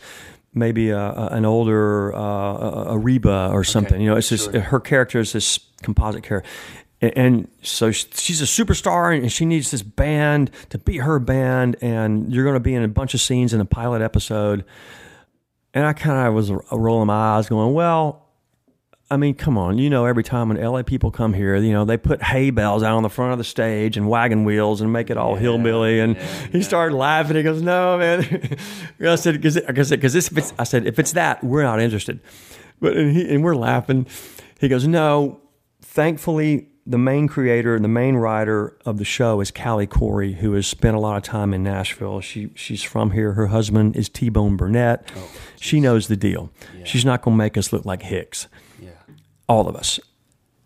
maybe 0.54 0.90
a, 0.90 0.98
a- 0.98 1.28
an 1.32 1.44
older 1.44 2.14
uh, 2.14 2.20
a, 2.20 2.84
a 2.90 2.98
reba 2.98 3.50
or 3.52 3.64
something 3.64 4.00
you 4.00 4.08
know 4.08 4.16
it's 4.16 4.28
just 4.28 4.50
sure. 4.50 4.60
her 4.60 4.80
character 4.80 5.20
is 5.20 5.32
this 5.32 5.58
composite 5.82 6.22
character. 6.22 6.48
And, 7.00 7.12
and 7.16 7.48
so 7.62 7.90
she's 7.90 8.40
a 8.40 8.44
superstar 8.44 9.16
and 9.16 9.30
she 9.30 9.44
needs 9.44 9.70
this 9.70 9.82
band 9.82 10.50
to 10.70 10.78
be 10.78 10.98
her 10.98 11.18
band 11.18 11.76
and 11.80 12.32
you're 12.32 12.44
going 12.44 12.56
to 12.56 12.60
be 12.60 12.74
in 12.74 12.82
a 12.82 12.88
bunch 12.88 13.14
of 13.14 13.20
scenes 13.20 13.54
in 13.54 13.60
a 13.60 13.64
pilot 13.64 14.02
episode. 14.02 14.64
And 15.74 15.86
i 15.86 15.92
kind 15.92 16.26
of 16.26 16.34
was 16.34 16.50
rolling 16.72 17.06
my 17.06 17.36
eyes 17.36 17.48
going 17.48 17.74
well 17.74 18.27
I 19.10 19.16
mean, 19.16 19.34
come 19.34 19.56
on. 19.56 19.78
You 19.78 19.88
know, 19.88 20.04
every 20.04 20.22
time 20.22 20.50
when 20.50 20.60
LA 20.62 20.82
people 20.82 21.10
come 21.10 21.32
here, 21.32 21.56
you 21.56 21.72
know, 21.72 21.86
they 21.86 21.96
put 21.96 22.22
hay 22.22 22.50
bales 22.50 22.82
out 22.82 22.94
on 22.94 23.02
the 23.02 23.08
front 23.08 23.32
of 23.32 23.38
the 23.38 23.44
stage 23.44 23.96
and 23.96 24.06
wagon 24.08 24.44
wheels 24.44 24.82
and 24.82 24.92
make 24.92 25.08
it 25.08 25.16
all 25.16 25.34
hillbilly. 25.34 25.98
And 25.98 26.16
he 26.52 26.62
started 26.62 26.94
laughing. 26.94 27.36
He 27.36 27.42
goes, 27.42 27.62
"No, 27.62 27.96
man." 27.96 28.58
I 29.00 29.14
said, 29.14 29.34
"Because 29.34 29.56
I 29.56 29.82
said, 29.82 29.98
because 30.00 30.12
this, 30.12 30.30
if 30.30 30.36
it's, 30.36 30.52
I 30.58 30.64
said, 30.64 30.86
if 30.86 30.98
it's 30.98 31.12
that, 31.12 31.42
we're 31.42 31.62
not 31.62 31.80
interested." 31.80 32.20
But 32.80 32.96
and, 32.96 33.16
he, 33.16 33.34
and 33.34 33.42
we're 33.42 33.56
laughing. 33.56 34.06
He 34.60 34.68
goes, 34.68 34.86
"No." 34.86 35.40
Thankfully, 35.80 36.68
the 36.86 36.98
main 36.98 37.28
creator, 37.28 37.74
and 37.74 37.82
the 37.84 37.88
main 37.88 38.16
writer 38.16 38.76
of 38.84 38.98
the 38.98 39.04
show 39.04 39.40
is 39.40 39.50
Callie 39.50 39.86
Khouri, 39.86 40.34
who 40.34 40.52
has 40.52 40.66
spent 40.66 40.96
a 40.96 41.00
lot 41.00 41.16
of 41.16 41.22
time 41.22 41.54
in 41.54 41.62
Nashville. 41.62 42.20
She 42.20 42.50
she's 42.54 42.82
from 42.82 43.12
here. 43.12 43.32
Her 43.32 43.46
husband 43.46 43.96
is 43.96 44.08
T 44.10 44.28
Bone 44.28 44.56
Burnett. 44.56 45.10
Oh, 45.16 45.30
she 45.58 45.80
knows 45.80 46.08
the 46.08 46.16
deal. 46.16 46.50
She's 46.84 47.04
not 47.06 47.22
going 47.22 47.34
to 47.34 47.38
make 47.38 47.56
us 47.56 47.72
look 47.72 47.84
like 47.86 48.02
hicks 48.02 48.46
Yeah. 48.52 48.58
All 49.48 49.68
of 49.68 49.74
us, 49.76 49.98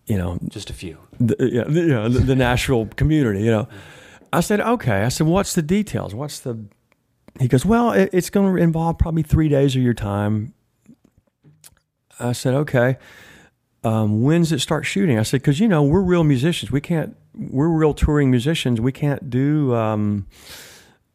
you 0.07 0.18
know, 0.18 0.38
Just 0.49 0.71
a 0.71 0.73
few. 0.75 0.99
the, 1.21 1.37
yeah, 1.40 1.64
the, 1.64 1.81
you 1.81 1.88
know, 1.88 2.09
the, 2.09 2.21
the 2.21 2.37
Nashville 2.37 2.87
community, 2.97 3.42
you 3.42 3.51
know. 3.51 3.68
I 4.33 4.40
said, 4.40 4.61
okay. 4.61 5.03
I 5.03 5.09
said, 5.09 5.27
what's 5.27 5.55
the 5.55 5.62
details? 5.62 6.14
What's 6.14 6.40
the? 6.40 6.64
He 7.38 7.49
goes, 7.49 7.64
well, 7.64 7.92
it, 7.92 8.11
it's 8.12 8.31
going 8.31 8.55
to 8.55 8.62
involve 8.62 8.99
probably 8.99 9.23
three 9.23 9.49
days 9.49 9.77
of 9.77 9.83
your 9.83 9.95
time. 9.95 10.55
I 12.18 12.33
said, 12.33 12.55
okay. 12.55 12.99
Um, 13.85 14.23
when 14.23 14.42
does 14.42 14.53
it 14.53 14.61
start 14.61 14.87
shooting? 14.87 15.18
I 15.18 15.23
said, 15.23 15.40
because 15.42 15.59
you 15.59 15.66
know 15.68 15.83
we're 15.83 16.03
real 16.03 16.25
musicians. 16.25 16.71
We 16.71 16.81
can't. 16.81 17.16
We're 17.35 17.68
real 17.68 17.95
touring 17.95 18.31
musicians. 18.31 18.81
We 18.81 18.92
can't 18.92 19.29
do. 19.31 19.75
Um, 19.75 20.27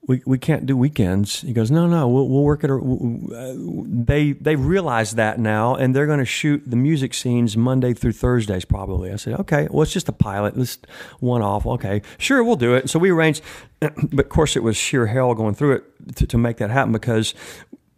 we, 0.08 0.22
we 0.26 0.38
can't 0.38 0.66
do 0.66 0.78
weekends. 0.78 1.42
He 1.42 1.52
goes, 1.52 1.70
no, 1.70 1.86
no, 1.86 2.08
we'll, 2.08 2.28
we'll 2.30 2.44
work 2.44 2.64
it. 2.64 2.72
uh, 2.72 3.54
They 3.86 4.32
they 4.32 4.56
realize 4.56 5.12
that 5.16 5.38
now, 5.38 5.76
and 5.76 5.94
they're 5.94 6.06
going 6.06 6.20
to 6.20 6.26
shoot 6.26 6.64
the 6.66 6.78
music 6.78 7.14
scenes 7.14 7.58
Monday 7.58 7.94
through 7.94 8.14
Thursdays 8.14 8.64
probably. 8.64 9.12
I 9.12 9.18
said, 9.18 9.38
okay, 9.42 9.68
well 9.70 9.84
it's 9.84 9.92
just 9.92 10.08
a 10.08 10.14
pilot, 10.14 10.58
let's 10.58 10.80
one 11.20 11.42
off. 11.42 11.66
Okay, 11.66 12.02
sure, 12.18 12.42
we'll 12.44 12.56
do 12.56 12.74
it. 12.74 12.90
So 12.90 13.00
we 13.00 13.10
arranged, 13.12 13.42
but 13.80 14.26
of 14.26 14.30
course 14.30 14.56
it 14.56 14.64
was 14.64 14.78
sheer 14.78 15.08
hell 15.08 15.34
going 15.36 15.56
through 15.56 15.74
it 15.76 16.16
to, 16.16 16.26
to 16.28 16.38
make 16.38 16.58
that 16.58 16.70
happen 16.70 16.94
because 16.94 17.34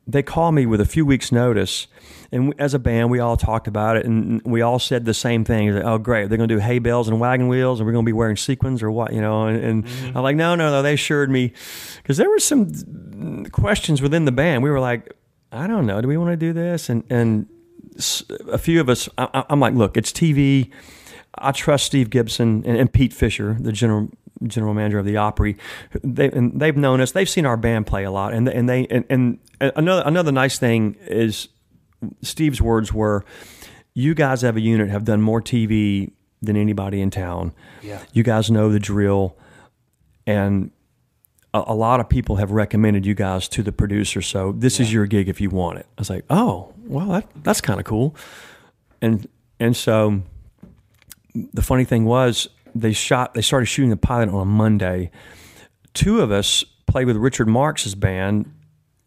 they 0.08 0.24
called 0.24 0.56
me 0.56 0.66
with 0.66 0.82
a 0.82 0.86
few 0.86 1.06
weeks' 1.06 1.32
notice, 1.32 1.86
and 2.32 2.54
as 2.60 2.74
a 2.74 2.80
band, 2.80 3.10
we 3.10 3.20
all 3.20 3.38
talked 3.38 3.68
about 3.68 3.98
it, 3.98 4.06
and 4.06 4.42
we 4.44 4.62
all 4.62 4.80
said 4.80 5.06
the 5.06 5.14
same 5.14 5.44
thing. 5.44 5.74
Like, 5.74 5.84
oh, 5.84 5.98
great, 5.98 6.30
they're 6.30 6.38
going 6.38 6.50
to 6.50 6.56
do 6.56 6.60
hay 6.60 6.80
bales 6.80 7.08
and 7.08 7.20
wagon 7.20 7.48
wheels, 7.48 7.80
and 7.80 7.88
we're 7.88 7.94
going 7.94 8.06
to 8.06 8.10
be 8.10 8.14
wearing 8.14 8.38
sequins 8.38 8.84
or 8.84 8.92
what, 8.92 9.14
you 9.14 9.22
know? 9.22 9.48
And, 9.48 9.64
and 9.64 9.86
mm-hmm. 9.86 10.18
I'm 10.18 10.24
like, 10.24 10.36
no, 10.36 10.56
no, 10.56 10.70
no. 10.70 10.82
They 10.82 10.94
assured 10.94 11.32
me 11.32 11.54
because 11.98 12.18
there 12.18 12.30
were 12.30 12.40
some 12.40 13.46
questions 13.52 14.02
within 14.02 14.26
the 14.26 14.32
band. 14.32 14.64
We 14.64 14.70
were 14.70 14.80
like, 14.80 15.14
I 15.52 15.66
don't 15.68 15.86
know, 15.86 16.02
do 16.02 16.08
we 16.08 16.18
want 16.18 16.32
to 16.32 16.38
do 16.38 16.54
this? 16.54 16.90
And 16.90 17.04
and 17.10 17.48
a 18.52 18.58
few 18.58 18.80
of 18.80 18.90
us, 18.90 19.10
I, 19.18 19.46
I'm 19.50 19.60
like, 19.60 19.74
look, 19.74 19.98
it's 19.98 20.12
TV. 20.12 20.72
I 21.36 21.52
trust 21.52 21.86
Steve 21.86 22.10
Gibson 22.10 22.64
and, 22.66 22.78
and 22.78 22.92
Pete 22.92 23.14
Fisher, 23.14 23.58
the 23.60 23.72
general 23.72 24.10
general 24.44 24.74
manager 24.74 25.00
of 25.00 25.06
the 25.06 25.18
Opry. 25.18 25.58
They 26.04 26.30
and 26.30 26.60
they've 26.60 26.78
known 26.78 27.02
us. 27.02 27.12
They've 27.12 27.30
seen 27.30 27.46
our 27.46 27.58
band 27.58 27.88
play 27.88 28.04
a 28.04 28.12
lot, 28.12 28.34
and 28.34 28.48
and 28.48 28.70
they 28.70 28.86
and, 28.88 29.06
and 29.10 29.40
another 29.60 30.04
another 30.06 30.32
nice 30.32 30.60
thing 30.60 30.96
is 31.02 31.50
Steve's 32.22 32.62
words 32.62 32.94
were, 32.94 33.26
"You 33.94 34.14
guys 34.14 34.42
have 34.42 34.56
a 34.56 34.62
unit 34.62 34.90
have 34.90 35.06
done 35.06 35.22
more 35.22 35.42
TV 35.42 36.12
than 36.42 36.56
anybody 36.56 37.02
in 37.02 37.10
town. 37.10 37.54
Yeah. 37.82 38.02
You 38.14 38.24
guys 38.24 38.50
know 38.50 38.72
the 38.72 38.80
drill, 38.80 39.38
and 40.26 40.72
a, 41.54 41.64
a 41.68 41.76
lot 41.76 42.00
of 42.00 42.10
people 42.10 42.38
have 42.38 42.52
recommended 42.52 43.06
you 43.06 43.14
guys 43.14 43.48
to 43.50 43.64
the 43.64 43.72
producer. 43.72 44.22
So 44.22 44.54
this 44.54 44.80
is 44.80 44.92
your 44.94 45.06
gig 45.06 45.30
if 45.30 45.42
you 45.42 45.50
want 45.50 45.80
it. 45.80 45.88
I 45.98 46.02
was 46.02 46.10
like, 46.10 46.26
oh, 46.30 46.74
well, 46.86 47.08
that, 47.10 47.28
that's 47.44 47.62
kind 47.62 47.80
of 47.80 47.86
cool. 47.86 48.16
And 49.02 49.28
and 49.60 49.76
so 49.76 50.22
the 51.34 51.62
funny 51.62 51.86
thing 51.86 52.06
was 52.06 52.48
they 52.76 52.94
shot 52.94 53.34
they 53.34 53.42
started 53.42 53.66
shooting 53.66 53.90
the 53.90 53.98
pilot 53.98 54.30
on 54.30 54.42
a 54.42 54.46
Monday. 54.46 55.12
Two 55.94 56.22
of 56.22 56.32
us 56.32 56.64
played 56.88 57.08
with 57.08 57.18
Richard 57.18 57.48
Marx's 57.48 57.96
band. 57.96 58.52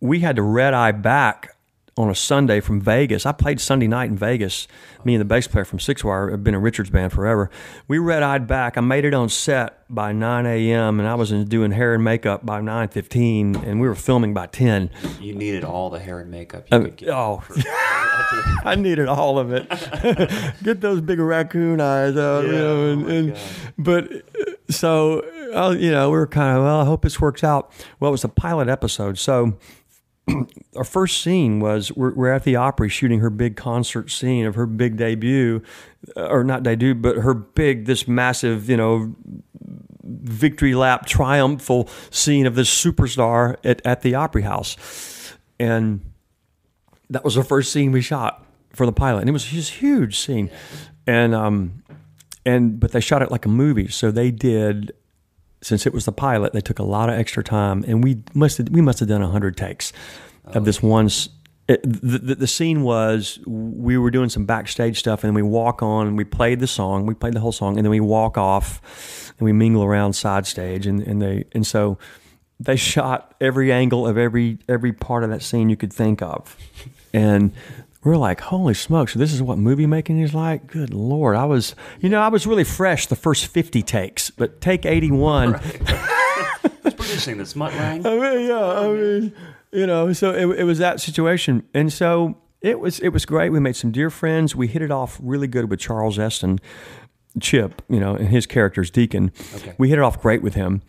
We 0.00 0.20
had 0.20 0.36
to 0.36 0.42
red 0.42 0.74
eye 0.74 0.92
back 0.92 1.56
on 2.02 2.10
a 2.10 2.14
Sunday 2.14 2.60
from 2.60 2.80
Vegas. 2.80 3.24
I 3.24 3.32
played 3.32 3.60
Sunday 3.60 3.86
night 3.86 4.10
in 4.10 4.16
Vegas. 4.16 4.68
Me 5.04 5.14
and 5.14 5.20
the 5.20 5.24
bass 5.24 5.46
player 5.46 5.64
from 5.64 5.78
Six 5.78 6.04
Wire 6.04 6.30
have 6.30 6.44
been 6.44 6.54
in 6.54 6.60
Richard's 6.60 6.90
band 6.90 7.12
forever. 7.12 7.50
We 7.88 7.98
red 7.98 8.22
eyed 8.22 8.46
back. 8.46 8.76
I 8.76 8.80
made 8.80 9.04
it 9.04 9.14
on 9.14 9.28
set 9.28 9.78
by 9.88 10.12
9 10.12 10.46
a.m. 10.46 11.00
and 11.00 11.08
I 11.08 11.14
was 11.14 11.30
doing 11.30 11.70
hair 11.70 11.94
and 11.94 12.02
makeup 12.02 12.44
by 12.44 12.60
9:15, 12.60 13.62
and 13.66 13.80
we 13.80 13.88
were 13.88 13.94
filming 13.94 14.34
by 14.34 14.46
10. 14.46 14.90
You 15.20 15.34
needed 15.34 15.64
all 15.64 15.90
the 15.90 15.98
hair 15.98 16.20
and 16.20 16.30
makeup 16.30 16.66
you 16.70 16.80
could 16.80 16.96
get. 16.96 17.08
Oh, 17.10 17.42
I 18.64 18.74
needed 18.76 19.08
all 19.08 19.38
of 19.38 19.52
it. 19.52 19.68
Get 20.62 20.80
those 20.80 21.00
big 21.00 21.18
raccoon 21.18 21.80
eyes 21.80 22.16
out, 22.16 22.44
you 22.44 22.52
know. 22.52 22.76
oh 22.76 22.92
And, 22.92 23.02
my 23.06 23.12
and 23.12 23.38
but 23.78 24.12
uh, 24.12 24.52
so 24.70 25.20
uh, 25.54 25.74
you 25.78 25.90
know, 25.90 26.10
we 26.10 26.16
were 26.16 26.26
kind 26.26 26.56
of 26.56 26.64
well. 26.64 26.80
I 26.80 26.84
hope 26.84 27.02
this 27.02 27.20
works 27.20 27.44
out. 27.44 27.72
Well, 28.00 28.10
it 28.10 28.12
was 28.12 28.24
a 28.24 28.28
pilot 28.28 28.68
episode, 28.68 29.18
so 29.18 29.58
our 30.76 30.84
first 30.84 31.22
scene 31.22 31.60
was 31.60 31.92
we're, 31.92 32.14
we're 32.14 32.32
at 32.32 32.44
the 32.44 32.56
Opry 32.56 32.88
shooting 32.88 33.20
her 33.20 33.30
big 33.30 33.56
concert 33.56 34.10
scene 34.10 34.46
of 34.46 34.54
her 34.54 34.66
big 34.66 34.96
debut, 34.96 35.62
uh, 36.16 36.26
or 36.26 36.44
not 36.44 36.62
debut, 36.62 36.94
but 36.94 37.16
her 37.16 37.34
big 37.34 37.86
this 37.86 38.06
massive 38.06 38.68
you 38.68 38.76
know 38.76 39.14
victory 40.04 40.74
lap 40.74 41.06
triumphal 41.06 41.88
scene 42.10 42.46
of 42.46 42.54
this 42.54 42.70
superstar 42.70 43.56
at, 43.64 43.84
at 43.84 44.02
the 44.02 44.14
Opry 44.14 44.42
House, 44.42 45.34
and 45.58 46.00
that 47.10 47.24
was 47.24 47.34
the 47.34 47.44
first 47.44 47.72
scene 47.72 47.92
we 47.92 48.00
shot 48.00 48.44
for 48.70 48.86
the 48.86 48.92
pilot, 48.92 49.20
and 49.20 49.28
it 49.28 49.32
was 49.32 49.50
this 49.50 49.68
huge 49.68 50.18
scene, 50.18 50.50
and 51.06 51.34
um, 51.34 51.82
and 52.46 52.78
but 52.78 52.92
they 52.92 53.00
shot 53.00 53.22
it 53.22 53.30
like 53.30 53.44
a 53.44 53.50
movie, 53.50 53.88
so 53.88 54.10
they 54.10 54.30
did. 54.30 54.92
Since 55.62 55.86
it 55.86 55.94
was 55.94 56.04
the 56.04 56.12
pilot, 56.12 56.52
they 56.52 56.60
took 56.60 56.78
a 56.78 56.82
lot 56.82 57.08
of 57.08 57.14
extra 57.14 57.44
time, 57.44 57.84
and 57.86 58.02
we 58.02 58.22
must 58.34 58.58
have, 58.58 58.68
we 58.68 58.80
must 58.80 58.98
have 58.98 59.08
done 59.08 59.22
hundred 59.22 59.56
takes 59.56 59.92
of 60.44 60.56
oh, 60.56 60.60
this 60.60 60.82
one. 60.82 61.08
It, 61.68 61.80
the, 61.84 62.18
the, 62.18 62.34
the 62.34 62.46
scene 62.48 62.82
was 62.82 63.38
we 63.46 63.96
were 63.96 64.10
doing 64.10 64.28
some 64.28 64.44
backstage 64.44 64.98
stuff, 64.98 65.22
and 65.22 65.34
we 65.34 65.42
walk 65.42 65.82
on, 65.82 66.08
and 66.08 66.16
we 66.16 66.24
played 66.24 66.58
the 66.58 66.66
song, 66.66 67.06
we 67.06 67.14
played 67.14 67.34
the 67.34 67.40
whole 67.40 67.52
song, 67.52 67.78
and 67.78 67.84
then 67.84 67.90
we 67.90 68.00
walk 68.00 68.36
off, 68.36 69.32
and 69.38 69.44
we 69.44 69.52
mingle 69.52 69.84
around 69.84 70.14
side 70.14 70.46
stage, 70.46 70.86
and, 70.86 71.00
and 71.02 71.22
they 71.22 71.44
and 71.52 71.64
so 71.66 71.98
they 72.58 72.76
shot 72.76 73.34
every 73.40 73.72
angle 73.72 74.06
of 74.06 74.18
every 74.18 74.58
every 74.68 74.92
part 74.92 75.22
of 75.22 75.30
that 75.30 75.42
scene 75.42 75.70
you 75.70 75.76
could 75.76 75.92
think 75.92 76.22
of, 76.22 76.56
and 77.12 77.52
we're 78.04 78.16
like, 78.16 78.40
holy 78.40 78.74
smokes, 78.74 79.14
this 79.14 79.32
is 79.32 79.42
what 79.42 79.58
movie 79.58 79.86
making 79.86 80.18
is 80.20 80.34
like. 80.34 80.66
Good 80.66 80.92
lord, 80.92 81.36
I 81.36 81.44
was, 81.44 81.74
you 82.00 82.08
know, 82.08 82.20
I 82.20 82.28
was 82.28 82.46
really 82.46 82.64
fresh 82.64 83.06
the 83.06 83.16
first 83.16 83.46
fifty 83.46 83.82
takes, 83.82 84.30
but 84.30 84.60
take 84.60 84.84
eighty 84.84 85.10
one. 85.10 85.54
Who's 85.54 86.94
producing 86.94 87.38
this? 87.38 87.54
Mutt? 87.54 87.72
I 87.74 87.98
mean, 87.98 88.48
yeah, 88.48 88.64
I 88.64 88.88
mean, 88.88 89.34
you 89.70 89.86
know, 89.86 90.12
so 90.12 90.32
it, 90.32 90.60
it 90.60 90.64
was 90.64 90.78
that 90.78 91.00
situation, 91.00 91.62
and 91.74 91.92
so 91.92 92.36
it 92.60 92.80
was 92.80 92.98
it 93.00 93.10
was 93.10 93.24
great. 93.24 93.50
We 93.50 93.60
made 93.60 93.76
some 93.76 93.90
dear 93.92 94.10
friends. 94.10 94.56
We 94.56 94.66
hit 94.66 94.82
it 94.82 94.90
off 94.90 95.18
really 95.22 95.46
good 95.46 95.70
with 95.70 95.80
Charles 95.80 96.18
Esten, 96.18 96.60
Chip, 97.40 97.82
you 97.88 98.00
know, 98.00 98.14
and 98.14 98.28
his 98.28 98.46
character's 98.46 98.90
Deacon. 98.90 99.32
Okay. 99.56 99.74
We 99.78 99.88
hit 99.88 99.98
it 99.98 100.02
off 100.02 100.20
great 100.20 100.42
with 100.42 100.54
him. 100.54 100.82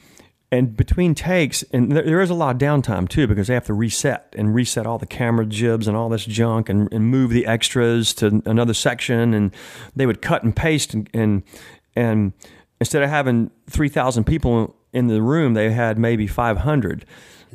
And 0.53 0.77
between 0.77 1.15
takes, 1.15 1.63
and 1.73 1.91
there, 1.91 2.03
there 2.03 2.21
is 2.21 2.29
a 2.29 2.35
lot 2.35 2.53
of 2.53 2.61
downtime 2.61 3.09
too 3.09 3.25
because 3.25 3.47
they 3.47 3.55
have 3.55 3.65
to 3.65 3.73
reset 3.73 4.35
and 4.37 4.53
reset 4.53 4.85
all 4.85 4.99
the 4.99 5.07
camera 5.07 5.47
jibs 5.47 5.87
and 5.87 5.97
all 5.97 6.09
this 6.09 6.25
junk 6.25 6.69
and, 6.69 6.93
and 6.93 7.07
move 7.07 7.31
the 7.31 7.47
extras 7.47 8.13
to 8.15 8.39
another 8.45 8.75
section. 8.75 9.33
And 9.33 9.51
they 9.95 10.05
would 10.05 10.21
cut 10.21 10.43
and 10.43 10.55
paste 10.55 10.93
and 10.93 11.09
and, 11.11 11.41
and 11.95 12.33
instead 12.79 13.01
of 13.01 13.09
having 13.09 13.49
three 13.67 13.89
thousand 13.89 14.25
people 14.25 14.75
in 14.93 15.07
the 15.07 15.23
room, 15.23 15.55
they 15.55 15.71
had 15.71 15.97
maybe 15.97 16.27
five 16.27 16.57
hundred 16.57 17.03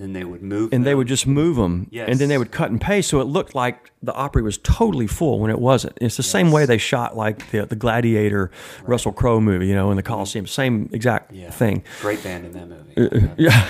And 0.01 0.15
they 0.15 0.25
would 0.25 0.43
move. 0.43 0.73
and 0.73 0.85
they 0.87 0.95
would 0.95 1.09
just 1.09 1.27
move 1.27 1.57
them, 1.57 1.89
Yes. 1.91 2.09
and 2.09 2.19
then 2.21 2.29
they 2.29 2.39
would 2.39 2.53
cut 2.53 2.71
and 2.71 2.81
paste, 2.81 3.09
so 3.09 3.21
it 3.21 3.25
looked 3.25 3.55
like 3.55 3.91
the 4.03 4.13
Opry 4.15 4.43
was 4.43 4.57
totally 4.59 5.07
full 5.09 5.41
when 5.41 5.51
it 5.51 5.59
wasn't. 5.59 5.99
It's 6.01 6.17
the 6.17 6.23
same 6.23 6.53
way 6.53 6.67
they 6.67 6.79
shot 6.79 7.17
like 7.17 7.51
the 7.51 7.67
the 7.67 7.75
Gladiator 7.77 8.51
Russell 8.85 9.13
Crowe 9.13 9.41
movie, 9.41 9.67
you 9.67 9.75
know, 9.75 9.91
in 9.91 9.97
the 9.97 10.03
Coliseum, 10.03 10.47
same 10.47 10.89
exact 10.93 11.33
Yeah. 11.33 11.51
thing. 11.51 11.83
Great 12.01 12.23
band 12.23 12.47
in 12.47 12.53
that 12.53 12.69
movie. 12.69 13.27
Uh, 13.27 13.29
Yeah, 13.37 13.69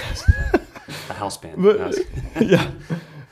a 1.11 1.15
house 1.15 1.37
band. 1.39 1.63
But- 1.63 1.97
yeah. 2.41 2.71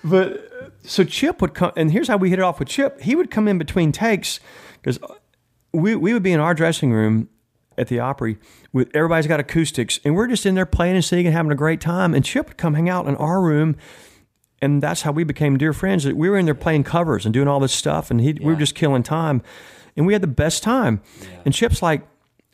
But 0.03 0.33
uh, 0.33 0.69
so 0.85 1.05
Chip 1.05 1.43
would 1.43 1.53
come, 1.55 1.73
and 1.77 1.91
here's 1.91 2.09
how 2.09 2.17
we 2.17 2.31
hit 2.31 2.39
it 2.39 2.43
off 2.43 2.59
with 2.59 2.69
Chip. 2.69 3.01
He 3.03 3.15
would 3.15 3.31
come 3.31 3.49
in 3.49 3.59
between 3.59 3.93
takes 3.93 4.41
because 4.81 4.99
we 5.73 5.97
we 5.97 6.13
would 6.13 6.23
be 6.23 6.33
in 6.33 6.41
our 6.41 6.55
dressing 6.55 6.93
room 6.93 7.29
at 7.79 7.89
the 7.89 8.01
Opry 8.01 8.39
with 8.77 8.95
everybody's 8.95 9.27
got 9.27 9.41
acoustics, 9.41 9.99
and 10.05 10.15
we're 10.15 10.27
just 10.27 10.45
in 10.45 10.55
there 10.55 10.67
playing 10.67 10.97
and 10.97 11.05
singing, 11.05 11.27
and 11.29 11.35
having 11.35 11.51
a 11.51 11.57
great 11.57 11.81
time. 11.81 12.13
And 12.13 12.23
Chip 12.23 12.49
would 12.49 12.59
come 12.59 12.75
hang 12.75 12.91
out 12.91 13.09
in 13.09 13.17
our 13.17 13.41
room. 13.41 13.75
And 14.61 14.83
that's 14.83 15.01
how 15.01 15.13
we 15.13 15.25
became 15.25 15.57
dear 15.57 15.73
friends. 15.73 16.07
We 16.07 16.29
were 16.29 16.37
in 16.37 16.45
there 16.45 16.55
playing 16.55 16.85
covers 16.85 17.25
and 17.25 17.33
doing 17.33 17.49
all 17.49 17.59
this 17.59 17.73
stuff, 17.73 18.11
and 18.11 18.21
he, 18.21 18.35
we 18.35 18.47
were 18.47 18.57
just 18.57 18.75
killing 18.75 19.03
time, 19.03 19.43
and 19.97 20.07
we 20.07 20.13
had 20.13 20.23
the 20.23 20.29
best 20.29 20.63
time. 20.63 21.01
And 21.45 21.55
Chip's 21.55 21.83
like, 21.83 22.07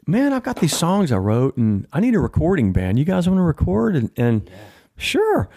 "Man, 0.06 0.32
I've 0.32 0.42
got 0.42 0.60
these 0.60 0.76
songs 0.76 1.12
I 1.12 1.18
wrote, 1.18 1.56
and 1.56 1.86
I 1.92 2.00
need 2.00 2.14
a 2.14 2.20
recording 2.20 2.72
band. 2.72 2.98
You 2.98 3.04
guys 3.04 3.28
want 3.28 3.38
to 3.38 3.42
record?" 3.42 3.94
And, 3.96 4.10
and 4.16 4.50
sure. 4.96 5.48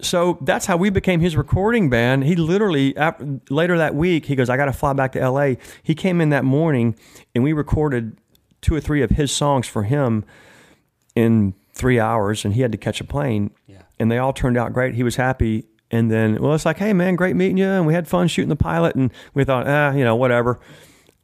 So 0.00 0.38
that's 0.42 0.66
how 0.66 0.76
we 0.76 0.90
became 0.90 1.20
his 1.20 1.36
recording 1.36 1.90
band. 1.90 2.24
He 2.24 2.34
literally 2.34 2.96
ap- 2.96 3.22
later 3.50 3.78
that 3.78 3.94
week 3.94 4.26
he 4.26 4.36
goes, 4.36 4.48
"I 4.48 4.56
got 4.56 4.66
to 4.66 4.72
fly 4.72 4.92
back 4.92 5.12
to 5.12 5.20
L.A." 5.20 5.58
He 5.82 5.94
came 5.96 6.20
in 6.20 6.30
that 6.30 6.44
morning, 6.44 6.96
and 7.34 7.42
we 7.42 7.52
recorded 7.52 8.16
two 8.62 8.74
or 8.74 8.80
three 8.80 9.02
of 9.02 9.10
his 9.10 9.30
songs 9.30 9.66
for 9.66 9.82
him 9.82 10.24
in 11.14 11.54
three 11.74 12.00
hours, 12.00 12.44
and 12.44 12.54
he 12.54 12.62
had 12.62 12.72
to 12.72 12.78
catch 12.78 13.00
a 13.00 13.04
plane. 13.04 13.50
Yeah. 13.66 13.82
And 13.98 14.10
they 14.10 14.18
all 14.18 14.32
turned 14.32 14.56
out 14.56 14.72
great. 14.72 14.94
He 14.94 15.02
was 15.02 15.16
happy. 15.16 15.66
And 15.90 16.10
then, 16.10 16.40
well, 16.40 16.54
it's 16.54 16.64
like, 16.64 16.78
hey 16.78 16.94
man, 16.94 17.16
great 17.16 17.36
meeting 17.36 17.58
you, 17.58 17.66
and 17.66 17.86
we 17.86 17.92
had 17.92 18.08
fun 18.08 18.28
shooting 18.28 18.48
the 18.48 18.56
pilot, 18.56 18.94
and 18.94 19.12
we 19.34 19.44
thought, 19.44 19.68
ah, 19.68 19.92
you 19.92 20.04
know, 20.04 20.16
whatever. 20.16 20.58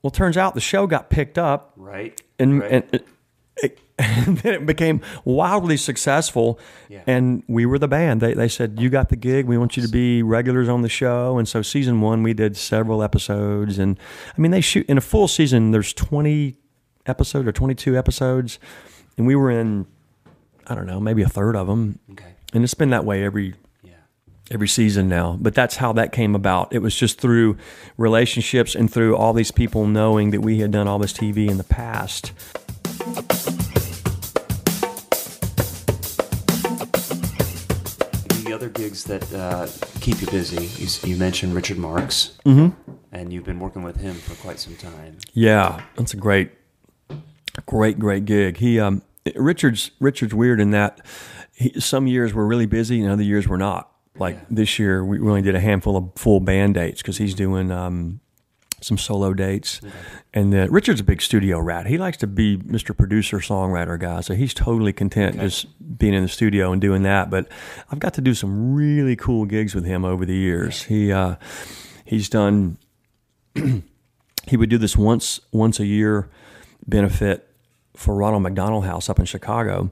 Well, 0.03 0.11
turns 0.11 0.37
out 0.37 0.55
the 0.55 0.61
show 0.61 0.87
got 0.87 1.09
picked 1.09 1.39
up, 1.39 1.73
right. 1.77 2.21
and 2.39 2.61
right. 2.61 2.71
and, 2.71 2.85
it, 2.93 3.09
it, 3.57 3.79
and 3.99 4.39
then 4.39 4.55
it 4.55 4.67
became 4.67 5.01
wildly 5.25 5.77
successful. 5.77 6.61
Yeah. 6.89 7.03
And 7.07 7.43
we 7.49 7.67
were 7.67 7.79
the 7.79 7.89
band. 7.89 8.21
They 8.21 8.35
they 8.35 8.47
said 8.47 8.79
you 8.79 8.91
got 8.91 9.09
the 9.09 9.17
gig. 9.17 9.47
We 9.47 9.59
want 9.59 9.77
you 9.77 9.83
to 9.83 9.89
be 9.89 10.23
regulars 10.23 10.69
on 10.69 10.83
the 10.83 10.89
show. 10.89 11.39
And 11.39 11.49
so 11.49 11.63
season 11.63 12.01
one, 12.01 12.23
we 12.23 12.33
did 12.33 12.57
several 12.57 13.03
episodes. 13.03 13.79
And 13.79 13.99
I 14.37 14.41
mean, 14.41 14.53
they 14.53 14.61
shoot 14.61 14.87
in 14.87 14.99
a 14.99 15.01
full 15.01 15.27
season. 15.27 15.73
There's 15.73 15.93
20 15.95 16.57
episodes 17.09 17.49
or 17.49 17.53
22 17.53 17.97
episodes, 17.97 18.59
and 19.17 19.27
we 19.27 19.35
were 19.37 19.51
in 19.51 19.87
I 20.67 20.75
don't 20.75 20.87
know 20.87 21.01
maybe 21.01 21.23
a 21.23 21.29
third 21.29 21.57
of 21.57 21.67
them. 21.67 21.99
okay. 22.13 22.35
And 22.53 22.63
it's 22.65 22.75
been 22.75 22.91
that 22.91 23.05
way 23.05 23.25
every 23.25 23.55
Yeah. 23.83 23.93
every 24.51 24.69
season 24.69 25.09
now. 25.09 25.39
But 25.41 25.55
that's 25.55 25.77
how 25.77 25.93
that 25.95 26.13
came 26.13 26.35
about. 26.35 26.73
It 26.73 26.81
was 26.81 26.95
just 26.95 27.21
through 27.21 27.57
relationships 27.97 28.75
and 28.75 28.91
through 28.93 29.17
all 29.17 29.33
these 29.33 29.51
people 29.51 29.87
knowing 29.87 30.31
that 30.31 30.41
we 30.43 30.61
had 30.61 30.71
done 30.71 30.87
all 30.87 30.99
this 30.99 31.13
TV 31.15 31.49
in 31.49 31.57
the 31.57 31.65
past. 31.65 32.33
The 38.45 38.53
other 38.55 38.69
gigs 38.69 39.05
that 39.05 39.31
uh, 39.35 39.67
keep 40.01 40.21
you 40.21 40.27
busy, 40.29 40.67
you, 40.83 40.89
you 41.13 41.17
mentioned 41.19 41.55
Richard 41.55 41.77
Marx, 41.79 42.39
Mm-hmm. 42.47 42.69
and 43.13 43.33
you've 43.33 43.45
been 43.45 43.59
working 43.61 43.83
with 43.83 43.97
him 43.97 44.15
for 44.15 44.35
quite 44.37 44.59
some 44.59 44.75
time. 44.77 45.19
Yeah, 45.35 45.83
that's 45.97 46.15
a 46.15 46.17
great, 46.17 46.51
great, 47.67 47.99
great 47.99 48.25
gig. 48.25 48.59
He, 48.59 48.79
um, 48.81 49.03
Richard's 49.35 49.91
Richard's 50.01 50.35
weird 50.35 50.61
in 50.61 50.71
that 50.71 51.05
he, 51.55 51.79
some 51.81 52.07
years 52.07 52.33
we're 52.35 52.47
really 52.47 52.67
busy 52.67 53.01
and 53.03 53.11
other 53.11 53.23
years 53.23 53.49
we're 53.49 53.57
not. 53.57 53.91
Like 54.17 54.37
Yeah. 54.37 54.45
this 54.51 54.79
year, 54.79 55.05
we 55.05 55.19
only 55.21 55.43
did 55.43 55.55
a 55.55 55.61
handful 55.61 55.97
of 55.97 56.11
full 56.17 56.41
band 56.41 56.75
dates 56.75 57.03
because 57.03 57.19
he's 57.19 57.35
doing 57.35 57.71
um, 57.71 58.21
some 58.81 58.99
solo 58.99 59.33
dates. 59.35 59.81
And 60.35 60.53
then 60.53 60.71
Richard's 60.73 61.01
a 61.01 61.05
big 61.05 61.21
studio 61.23 61.59
rat. 61.61 61.87
He 61.87 61.99
likes 61.99 62.17
to 62.19 62.27
be 62.27 62.57
Mr. 62.59 62.97
Producer 62.97 63.39
Songwriter 63.39 63.99
guy, 63.99 64.21
so 64.23 64.35
he's 64.35 64.55
totally 64.55 64.93
content 64.93 65.39
just 65.39 65.67
being 65.99 66.15
in 66.15 66.23
the 66.23 66.29
studio 66.29 66.73
and 66.73 66.81
doing 66.81 67.03
that. 67.05 67.31
But 67.31 67.49
I've 67.93 67.99
got 68.01 68.15
to 68.15 68.21
do 68.21 68.35
some 68.35 68.75
really 68.75 69.15
cool 69.17 69.45
gigs 69.45 69.75
with 69.75 69.85
him 69.85 70.05
over 70.05 70.25
the 70.25 70.35
years. 70.37 70.85
He 70.85 71.13
uh, 71.13 71.37
he's 72.05 72.29
done 72.29 72.79
he 73.55 74.57
would 74.57 74.71
do 74.71 74.79
this 74.79 74.97
once 74.97 75.41
once 75.53 75.79
a 75.81 75.87
year 75.87 76.29
benefit 76.87 77.48
for 77.99 78.15
Ronald 78.15 78.45
McDonald 78.45 78.85
House 78.85 79.09
up 79.11 79.19
in 79.19 79.25
Chicago, 79.25 79.91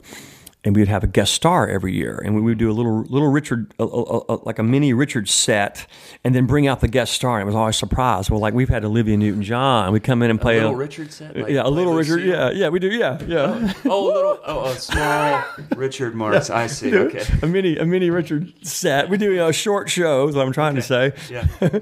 and 0.65 0.75
we'd 0.75 0.89
have 0.89 1.05
a 1.05 1.07
guest 1.09 1.33
star 1.33 1.69
every 1.69 1.93
year, 1.95 2.21
and 2.25 2.35
we 2.35 2.41
would 2.41 2.59
do 2.59 2.69
a 2.71 2.73
little 2.73 3.03
little 3.03 3.31
Richard, 3.31 3.73
a, 3.79 3.85
a, 3.85 4.21
a, 4.29 4.35
like 4.45 4.59
a 4.59 4.63
mini 4.63 4.93
Richard 4.93 5.29
set, 5.29 5.87
and 6.25 6.35
then 6.35 6.47
bring 6.47 6.67
out 6.67 6.81
the 6.81 6.89
guest 6.89 7.13
star. 7.13 7.39
And 7.39 7.43
it 7.43 7.47
was 7.47 7.55
always 7.55 7.77
a 7.77 7.79
surprise. 7.79 8.31
Well, 8.31 8.41
like 8.41 8.55
we've 8.55 8.69
had 8.69 8.85
Olivia 8.85 9.17
Newton 9.17 9.43
John, 9.43 9.93
we 9.93 10.01
come 10.01 10.23
in 10.23 10.31
and 10.31 10.41
play 10.41 10.59
a 10.59 10.63
little 10.63 10.77
Richard 10.77 11.13
set. 11.13 11.37
Like 11.37 11.49
yeah, 11.51 11.63
a 11.65 11.69
little 11.69 11.95
Richard. 11.95 12.21
Yeah, 12.25 12.51
yeah, 12.51 12.69
we 12.69 12.79
do. 12.79 12.89
Yeah, 12.91 13.19
yeah. 13.27 13.73
Oh, 13.85 14.05
a 14.05 14.15
little. 14.15 14.41
Oh, 14.47 14.65
a 14.67 14.75
small 14.77 15.43
Richard 15.77 16.15
Marx. 16.15 16.49
I 16.51 16.67
see. 16.69 16.97
Okay. 16.97 17.25
a 17.43 17.47
mini 17.47 17.77
a 17.77 17.85
mini 17.85 18.11
Richard 18.11 18.53
set. 18.67 19.09
We 19.09 19.19
do 19.19 19.31
you 19.31 19.37
know, 19.37 19.49
a 19.49 19.53
short 19.53 19.89
show. 19.91 20.27
Is 20.29 20.35
what 20.37 20.47
I'm 20.47 20.53
trying 20.53 20.77
to 20.77 20.83
say. 20.83 21.13
Yeah. 21.29 21.47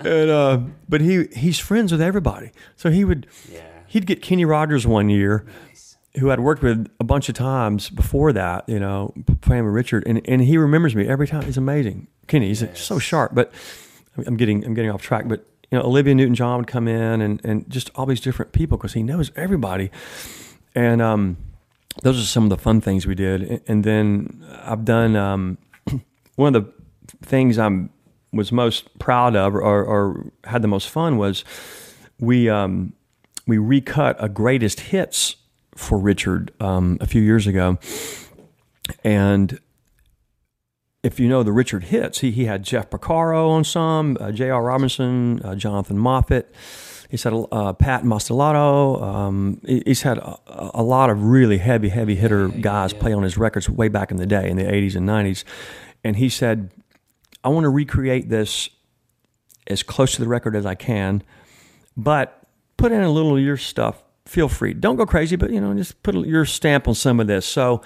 And 0.00 0.30
uh, 0.30 0.60
but 0.88 1.00
he 1.00 1.26
he's 1.34 1.58
friends 1.58 1.90
with 1.92 2.00
everybody, 2.00 2.50
so 2.76 2.90
he 2.90 3.04
would 3.04 3.26
Yeah. 3.52 3.60
He'd 3.86 4.06
get 4.06 4.22
Kenny 4.22 4.44
Rogers 4.44 4.86
one 4.86 5.08
year, 5.08 5.44
who 6.18 6.30
I'd 6.30 6.40
worked 6.40 6.62
with 6.62 6.88
a 6.98 7.04
bunch 7.04 7.28
of 7.28 7.34
times 7.34 7.90
before 7.90 8.32
that, 8.32 8.68
you 8.68 8.80
know, 8.80 9.12
playing 9.40 9.64
with 9.64 9.74
Richard, 9.74 10.04
and, 10.06 10.20
and 10.26 10.42
he 10.42 10.56
remembers 10.58 10.94
me 10.94 11.06
every 11.06 11.26
time. 11.26 11.42
He's 11.42 11.58
amazing, 11.58 12.08
Kenny. 12.26 12.48
He's 12.48 12.64
so 12.78 12.98
sharp. 12.98 13.34
But 13.34 13.52
I'm 14.26 14.36
getting 14.36 14.64
I'm 14.64 14.74
getting 14.74 14.90
off 14.90 15.02
track. 15.02 15.28
But 15.28 15.46
you 15.70 15.78
know, 15.78 15.84
Olivia 15.84 16.14
Newton 16.14 16.34
John 16.34 16.58
would 16.58 16.66
come 16.66 16.88
in, 16.88 17.20
and 17.20 17.44
and 17.44 17.68
just 17.70 17.90
all 17.94 18.06
these 18.06 18.20
different 18.20 18.52
people 18.52 18.78
because 18.78 18.94
he 18.94 19.02
knows 19.02 19.30
everybody, 19.36 19.90
and 20.74 21.02
um, 21.02 21.36
those 22.02 22.18
are 22.18 22.26
some 22.26 22.44
of 22.44 22.50
the 22.50 22.58
fun 22.58 22.80
things 22.80 23.06
we 23.06 23.14
did. 23.14 23.62
And 23.66 23.84
then 23.84 24.44
I've 24.62 24.84
done 24.84 25.16
um, 25.16 25.58
one 26.36 26.54
of 26.54 26.64
the 26.64 26.72
things 27.26 27.58
I'm 27.58 27.90
was 28.32 28.52
most 28.52 28.98
proud 28.98 29.34
of 29.34 29.54
or, 29.54 29.84
or 29.84 30.32
had 30.44 30.62
the 30.62 30.68
most 30.68 30.90
fun 30.90 31.16
was 31.16 31.44
we 32.18 32.48
um, 32.48 32.92
we 33.46 33.58
recut 33.58 34.16
a 34.18 34.28
greatest 34.28 34.80
hits 34.80 35.36
for 35.74 35.98
Richard 35.98 36.52
um, 36.60 36.98
a 37.00 37.06
few 37.06 37.22
years 37.22 37.46
ago, 37.46 37.78
and 39.04 39.58
if 41.02 41.20
you 41.20 41.28
know 41.28 41.42
the 41.42 41.52
Richard 41.52 41.84
hits, 41.84 42.20
he 42.20 42.30
he 42.30 42.46
had 42.46 42.62
Jeff 42.64 42.90
Porcaro 42.90 43.50
on 43.50 43.64
some, 43.64 44.16
uh, 44.20 44.32
J.R. 44.32 44.62
Robinson, 44.62 45.40
uh, 45.44 45.54
Jonathan 45.54 45.96
Moffett. 45.98 46.46
He's 47.08 47.22
had 47.22 47.32
uh, 47.52 47.72
Pat 47.74 48.02
Mastelotto. 48.02 49.00
Um, 49.00 49.60
he- 49.64 49.82
he's 49.86 50.02
had 50.02 50.18
a, 50.18 50.38
a 50.74 50.82
lot 50.82 51.08
of 51.08 51.22
really 51.22 51.58
heavy, 51.58 51.90
heavy 51.90 52.16
hitter 52.16 52.48
guys 52.48 52.92
play 52.92 53.12
on 53.12 53.22
his 53.22 53.38
records 53.38 53.70
way 53.70 53.86
back 53.88 54.10
in 54.10 54.16
the 54.16 54.26
day, 54.26 54.50
in 54.50 54.56
the 54.56 54.64
80s 54.64 54.96
and 54.96 55.08
90s. 55.08 55.44
And 56.02 56.16
he 56.16 56.28
said, 56.28 56.72
I 57.44 57.48
want 57.50 57.62
to 57.62 57.68
recreate 57.68 58.28
this 58.28 58.68
as 59.68 59.84
close 59.84 60.16
to 60.16 60.20
the 60.20 60.26
record 60.26 60.56
as 60.56 60.66
I 60.66 60.74
can, 60.74 61.22
but 61.96 62.42
put 62.76 62.92
in 62.92 63.02
a 63.02 63.10
little 63.10 63.36
of 63.36 63.42
your 63.42 63.56
stuff. 63.56 64.02
Feel 64.26 64.48
free. 64.48 64.74
Don't 64.74 64.96
go 64.96 65.06
crazy, 65.06 65.36
but 65.36 65.50
you 65.50 65.60
know, 65.60 65.72
just 65.74 66.02
put 66.02 66.14
your 66.26 66.44
stamp 66.44 66.88
on 66.88 66.94
some 66.94 67.20
of 67.20 67.26
this. 67.26 67.46
So 67.46 67.82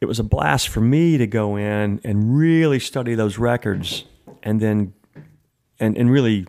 it 0.00 0.06
was 0.06 0.18
a 0.18 0.24
blast 0.24 0.68
for 0.68 0.80
me 0.80 1.18
to 1.18 1.26
go 1.26 1.56
in 1.56 2.00
and 2.04 2.36
really 2.36 2.80
study 2.80 3.14
those 3.14 3.38
records, 3.38 4.04
and 4.42 4.60
then 4.60 4.92
and 5.78 5.96
and 5.96 6.10
really 6.10 6.46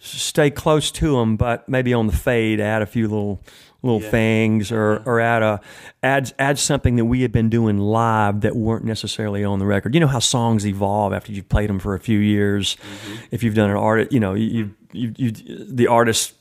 stay 0.00 0.50
close 0.50 0.90
to 0.92 1.16
them, 1.16 1.36
but 1.36 1.68
maybe 1.68 1.92
on 1.92 2.06
the 2.06 2.12
fade, 2.12 2.60
add 2.60 2.82
a 2.82 2.86
few 2.86 3.08
little 3.08 3.42
little 3.82 4.00
things, 4.00 4.72
or 4.72 5.02
or 5.06 5.20
add 5.20 5.42
a 5.42 5.60
add 6.02 6.32
add 6.38 6.58
something 6.58 6.96
that 6.96 7.04
we 7.04 7.22
had 7.22 7.32
been 7.32 7.48
doing 7.48 7.78
live 7.78 8.40
that 8.42 8.56
weren't 8.56 8.84
necessarily 8.84 9.44
on 9.44 9.58
the 9.58 9.66
record. 9.66 9.94
You 9.94 10.00
know 10.00 10.06
how 10.06 10.18
songs 10.18 10.66
evolve 10.66 11.12
after 11.12 11.32
you've 11.32 11.48
played 11.48 11.68
them 11.68 11.78
for 11.78 11.94
a 11.94 12.00
few 12.00 12.18
years. 12.18 12.76
Mm-hmm. 12.76 13.14
If 13.30 13.42
you've 13.42 13.54
done 13.54 13.70
an 13.70 13.76
art, 13.76 14.12
you 14.12 14.20
know 14.20 14.34
you 14.34 14.74
you, 14.92 15.12
you 15.16 15.30
the 15.30 15.86
artist 15.86 16.34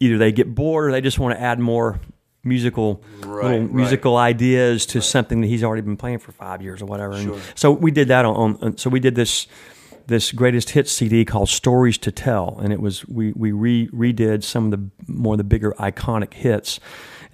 either 0.00 0.18
they 0.18 0.32
get 0.32 0.54
bored 0.54 0.88
or 0.88 0.92
they 0.92 1.00
just 1.00 1.18
want 1.18 1.36
to 1.36 1.40
add 1.40 1.58
more 1.58 2.00
musical 2.42 3.02
Right, 3.20 3.44
little 3.52 3.60
right. 3.66 3.72
musical 3.72 4.16
ideas 4.16 4.86
to 4.86 5.00
something 5.00 5.40
that 5.40 5.46
he's 5.46 5.64
already 5.64 5.82
been 5.82 5.96
playing 5.96 6.18
for 6.18 6.32
five 6.32 6.60
years 6.62 6.82
or 6.82 6.86
whatever. 6.86 7.14
And 7.14 7.40
so 7.54 7.72
we 7.72 7.90
did 7.90 8.08
that 8.08 8.24
on, 8.24 8.36
on. 8.36 8.62
Uh, 8.62 8.72
so 8.76 8.90
we 8.90 9.00
did 9.00 9.14
this 9.14 9.46
this 10.06 10.32
greatest 10.32 10.70
hits 10.70 10.92
CD 10.92 11.24
called 11.24 11.48
Stories 11.48 11.96
to 11.98 12.12
Tell, 12.12 12.58
and 12.62 12.72
it 12.72 12.80
was 12.80 13.06
we 13.08 13.32
we 13.32 13.52
re, 13.52 13.88
redid 13.88 14.44
some 14.44 14.66
of 14.66 14.70
the 14.72 14.90
more 15.10 15.34
of 15.34 15.38
the 15.38 15.44
bigger 15.44 15.72
iconic 15.78 16.34
hits. 16.34 16.78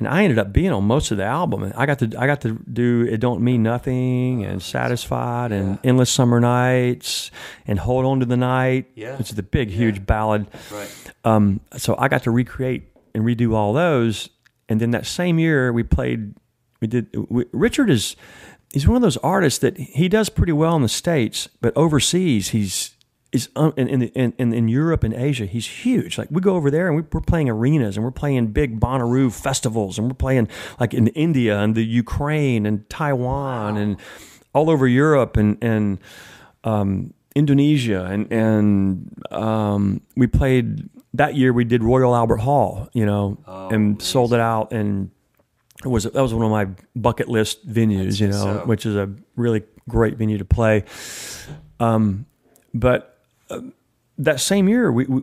And 0.01 0.09
I 0.09 0.25
ended 0.25 0.39
up 0.39 0.53
being 0.53 0.73
on 0.73 0.85
most 0.85 1.11
of 1.11 1.19
the 1.19 1.25
album. 1.25 1.63
And 1.63 1.73
I 1.75 1.85
got 1.87 1.99
to 2.01 2.07
I 2.19 2.27
got 2.27 2.41
to 2.41 2.59
do 2.73 3.07
"It 3.09 3.19
Don't 3.19 3.43
Mean 3.43 3.63
Nothing" 3.63 4.45
and 4.45 4.61
"Satisfied" 4.63 5.53
and 5.53 5.79
"Endless 5.85 6.11
Summer 6.11 6.41
Nights" 6.41 7.31
and 7.67 7.79
"Hold 7.79 8.07
On 8.07 8.19
to 8.21 8.27
the 8.27 8.37
Night," 8.37 8.87
Yeah. 8.95 9.17
which 9.19 9.29
is 9.31 9.37
the 9.37 9.43
big, 9.43 9.69
huge 9.71 10.05
ballad. 10.07 10.47
Right. 10.73 11.13
Um, 11.25 11.61
so 11.77 11.95
I 11.99 12.09
got 12.09 12.23
to 12.25 12.31
recreate 12.31 12.85
and 13.15 13.25
redo 13.25 13.55
all 13.55 13.73
those. 13.75 14.31
And 14.71 14.81
then 14.81 14.91
that 14.93 15.05
same 15.07 15.39
year, 15.39 15.73
we 15.73 15.83
played. 15.83 16.35
We 16.81 16.89
did. 16.89 17.15
We, 17.29 17.45
Richard 17.53 17.91
is 17.91 18.17
he's 18.73 18.87
one 18.89 18.97
of 18.97 19.03
those 19.03 19.19
artists 19.19 19.59
that 19.59 19.77
he 19.77 20.09
does 20.09 20.31
pretty 20.31 20.53
well 20.53 20.77
in 20.77 20.83
the 20.83 20.89
states, 20.89 21.49
but 21.61 21.77
overseas 21.77 22.49
he's 22.51 22.97
is 23.33 23.49
um, 23.57 23.73
in, 23.77 23.89
in, 23.89 24.33
in 24.39 24.53
in 24.53 24.69
Europe 24.69 25.05
and 25.05 25.15
Asia 25.15 25.47
he's 25.47 25.67
huge. 25.67 26.19
Like 26.19 26.29
we 26.31 26.41
go 26.41 26.57
over 26.57 26.71
there 26.71 26.89
and 26.89 26.97
we, 26.97 27.03
we're 27.13 27.21
playing 27.21 27.49
arenas 27.49 27.97
and 27.97 28.05
we're 28.05 28.11
playing 28.11 28.49
big 28.49 28.81
Bonnaroo 28.81 29.33
festivals 29.33 29.99
and 29.99 30.09
we're 30.09 30.15
playing 30.15 30.49
like 30.79 30.95
in 30.95 31.09
India 31.09 31.59
and 31.59 31.75
the 31.75 31.85
Ukraine 31.85 32.67
and 32.67 32.89
Taiwan 32.91 33.77
and 33.77 33.97
all 34.53 34.71
over 34.71 34.87
Europe 34.87 35.37
and 35.37 35.57
and 35.63 35.99
um, 36.65 37.15
Indonesia 37.35 38.05
and 38.05 38.33
and 38.33 39.23
um, 39.31 40.01
we 40.17 40.27
played 40.27 40.89
that 41.15 41.35
year. 41.35 41.53
We 41.53 41.65
did 41.65 41.83
Royal 41.83 42.15
Albert 42.15 42.39
Hall, 42.39 42.89
you 42.93 43.07
know, 43.07 43.39
and 43.71 44.01
sold 44.01 44.33
it 44.33 44.41
out. 44.41 44.73
And 44.73 45.11
it 45.85 45.89
was 45.89 46.05
that 46.05 46.15
was 46.15 46.35
one 46.35 46.45
of 46.45 46.51
my 46.51 46.69
bucket 46.95 47.29
list 47.29 47.69
venues, 47.69 48.21
you 48.21 48.29
know, 48.29 48.43
so. 48.61 48.63
which 48.67 48.87
is 48.87 48.97
a 48.97 49.11
really 49.37 49.63
great 49.89 50.17
venue 50.17 50.39
to 50.39 50.45
play. 50.45 50.85
Um, 51.79 52.27
but 52.75 53.10
uh, 53.51 53.61
that 54.19 54.41
same 54.41 54.69
year, 54.69 54.93
we, 54.93 55.05
we 55.07 55.23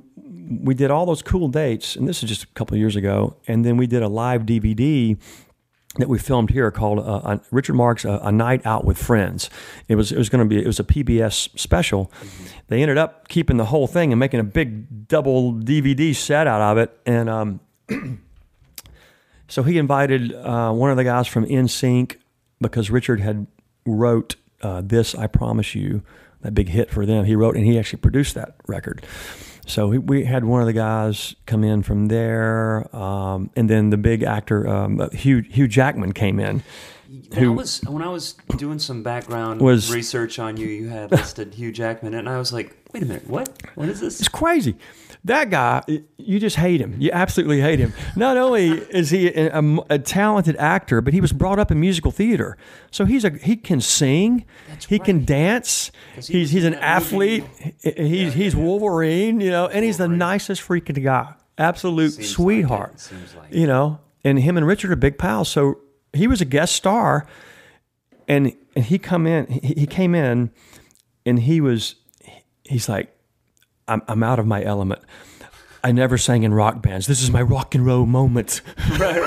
we 0.59 0.73
did 0.73 0.91
all 0.91 1.05
those 1.05 1.21
cool 1.21 1.47
dates, 1.47 1.95
and 1.95 2.07
this 2.07 2.23
is 2.23 2.29
just 2.29 2.43
a 2.43 2.47
couple 2.47 2.75
of 2.75 2.79
years 2.79 2.95
ago. 2.95 3.35
And 3.47 3.65
then 3.65 3.77
we 3.77 3.85
did 3.85 4.01
a 4.01 4.07
live 4.07 4.43
DVD 4.43 5.17
that 5.97 6.07
we 6.07 6.19
filmed 6.19 6.51
here 6.51 6.71
called 6.71 6.99
uh, 6.99 7.17
uh, 7.17 7.37
Richard 7.51 7.73
Marx 7.73 8.05
uh, 8.05 8.19
a 8.21 8.31
Night 8.31 8.65
Out 8.65 8.85
with 8.85 8.97
Friends. 8.97 9.49
It 9.87 9.95
was 9.95 10.11
it 10.11 10.17
was 10.17 10.29
going 10.29 10.47
to 10.47 10.49
be 10.49 10.61
it 10.61 10.67
was 10.67 10.79
a 10.79 10.83
PBS 10.83 11.57
special. 11.59 12.11
They 12.67 12.81
ended 12.81 12.97
up 12.97 13.27
keeping 13.27 13.57
the 13.57 13.65
whole 13.65 13.87
thing 13.87 14.11
and 14.11 14.19
making 14.19 14.39
a 14.39 14.43
big 14.43 15.07
double 15.07 15.53
DVD 15.53 16.15
set 16.15 16.47
out 16.47 16.61
of 16.61 16.77
it. 16.77 16.97
And 17.05 17.29
um, 17.29 17.59
so 19.47 19.63
he 19.63 19.77
invited 19.77 20.33
uh, 20.33 20.71
one 20.71 20.91
of 20.91 20.97
the 20.97 21.03
guys 21.03 21.27
from 21.27 21.45
NSYNC 21.45 22.17
because 22.61 22.89
Richard 22.89 23.19
had 23.19 23.47
wrote 23.85 24.35
uh, 24.61 24.81
this 24.83 25.15
I 25.15 25.27
Promise 25.27 25.75
You, 25.75 26.03
that 26.41 26.53
big 26.53 26.69
hit 26.69 26.89
for 26.91 27.05
them. 27.05 27.25
He 27.25 27.35
wrote 27.35 27.55
and 27.55 27.65
he 27.65 27.77
actually 27.77 27.99
produced 27.99 28.35
that 28.35 28.55
record. 28.67 29.05
So 29.65 29.89
we, 29.89 29.97
we 29.97 30.23
had 30.23 30.45
one 30.45 30.61
of 30.61 30.67
the 30.67 30.73
guys 30.73 31.35
come 31.45 31.63
in 31.65 31.83
from 31.83 32.05
there, 32.05 32.87
um, 32.95 33.49
and 33.55 33.69
then 33.69 33.89
the 33.89 33.97
big 33.97 34.23
actor 34.23 34.65
um, 34.65 35.09
Hugh 35.11 35.41
Hugh 35.41 35.67
Jackman 35.67 36.13
came 36.13 36.39
in. 36.39 36.63
When 37.29 37.45
I 37.45 37.49
was 37.49 37.81
when 37.81 38.01
I 38.01 38.07
was 38.09 38.35
doing 38.55 38.79
some 38.79 39.03
background 39.03 39.61
Was- 39.61 39.93
research 39.93 40.39
on 40.39 40.55
you, 40.57 40.67
you 40.67 40.87
had 40.87 41.11
listed 41.11 41.53
Hugh 41.53 41.71
Jackman, 41.73 42.13
and 42.13 42.29
I 42.29 42.37
was 42.37 42.53
like, 42.53 42.77
"Wait 42.93 43.03
a 43.03 43.05
minute, 43.05 43.27
what? 43.29 43.49
What 43.75 43.89
is 43.89 43.99
this?" 43.99 44.19
It's 44.19 44.29
crazy. 44.29 44.75
That 45.27 45.49
guy, 45.49 45.83
you 46.17 46.39
just 46.39 46.55
hate 46.57 46.81
him. 46.81 46.95
You 46.99 47.11
absolutely 47.13 47.61
hate 47.61 47.79
him. 47.79 47.93
Not 48.15 48.35
only 48.37 48.69
is 48.69 49.09
he 49.11 49.27
a, 49.29 49.57
a- 49.59 49.85
a 49.91 49.99
talented 49.99 50.55
actor, 50.57 50.99
but 51.01 51.13
he 51.13 51.21
was 51.21 51.31
brought 51.31 51.59
up 51.59 51.69
in 51.71 51.79
musical 51.79 52.11
theater, 52.11 52.57
so 52.91 53.05
he's 53.05 53.23
a 53.23 53.29
he 53.29 53.55
can 53.55 53.79
sing, 53.81 54.45
he 54.89 54.99
can 54.99 55.23
dance. 55.25 55.91
he 56.15 56.21
He's 56.39 56.51
he's 56.51 56.63
an 56.65 56.73
that 56.73 57.03
movie. 57.03 57.43
athlete. 57.43 57.43
He- 57.83 58.07
He's 58.23 58.33
he's 58.33 58.55
Wolverine, 58.55 59.39
you 59.39 59.49
know, 59.51 59.67
and 59.67 59.85
he's 59.85 59.97
the 59.97 60.07
nicest 60.07 60.61
freaking 60.61 61.03
guy. 61.03 61.33
Absolute 61.57 62.11
Seems 62.13 62.17
like 62.27 62.35
sweetheart. 62.35 62.99
Seems 62.99 63.35
like 63.35 63.53
you 63.53 63.65
know, 63.67 63.99
and 64.23 64.39
him 64.39 64.57
and 64.57 64.65
Richard 64.67 64.91
are 64.91 64.95
big 64.95 65.17
pals. 65.17 65.49
So 65.49 65.79
he 66.13 66.27
was 66.27 66.41
a 66.41 66.45
guest 66.45 66.75
star, 66.75 67.25
and 68.27 68.53
and 68.75 68.85
he 68.85 68.99
come 68.99 69.25
in. 69.27 69.47
He, 69.47 69.73
he 69.79 69.87
came 69.87 70.13
in, 70.15 70.51
and 71.25 71.39
he 71.39 71.59
was 71.61 71.95
he's 72.63 72.87
like, 72.89 73.13
I'm 73.87 74.01
I'm 74.07 74.23
out 74.23 74.39
of 74.39 74.45
my 74.45 74.63
element. 74.63 75.01
I 75.83 75.91
never 75.91 76.17
sang 76.17 76.43
in 76.43 76.53
rock 76.53 76.81
bands. 76.81 77.07
This 77.07 77.21
is 77.21 77.31
my 77.31 77.41
rock 77.41 77.73
and 77.75 77.85
roll 77.85 78.05
moment. 78.05 78.61
right, 78.99 79.21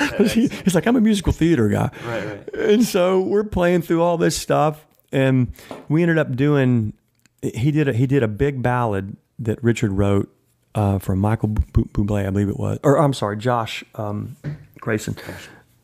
right, 0.00 0.20
He- 0.30 0.48
he's 0.48 0.74
like, 0.74 0.86
I'm 0.86 0.96
a 0.96 1.00
musical 1.00 1.32
theater 1.32 1.68
guy. 1.68 1.90
right, 2.06 2.24
right. 2.26 2.54
And 2.54 2.84
so 2.84 3.20
we're 3.20 3.44
playing 3.44 3.82
through 3.82 4.00
all 4.02 4.16
this 4.16 4.36
stuff, 4.36 4.86
and 5.12 5.52
we 5.88 6.02
ended 6.02 6.18
up 6.18 6.34
doing. 6.36 6.94
He 7.42 7.70
did 7.70 7.88
a, 7.88 7.92
he 7.92 8.06
did 8.06 8.22
a 8.22 8.28
big 8.28 8.62
ballad 8.62 9.16
that 9.40 9.62
Richard 9.62 9.92
wrote 9.92 10.32
uh, 10.74 10.98
for 10.98 11.14
Michael 11.14 11.48
Bu- 11.50 11.84
Bublé, 11.86 12.26
I 12.26 12.30
believe 12.30 12.48
it 12.48 12.58
was, 12.58 12.78
or 12.82 12.98
I'm 12.98 13.12
sorry, 13.12 13.36
Josh 13.36 13.84
um, 13.96 14.36
Grayson. 14.80 15.14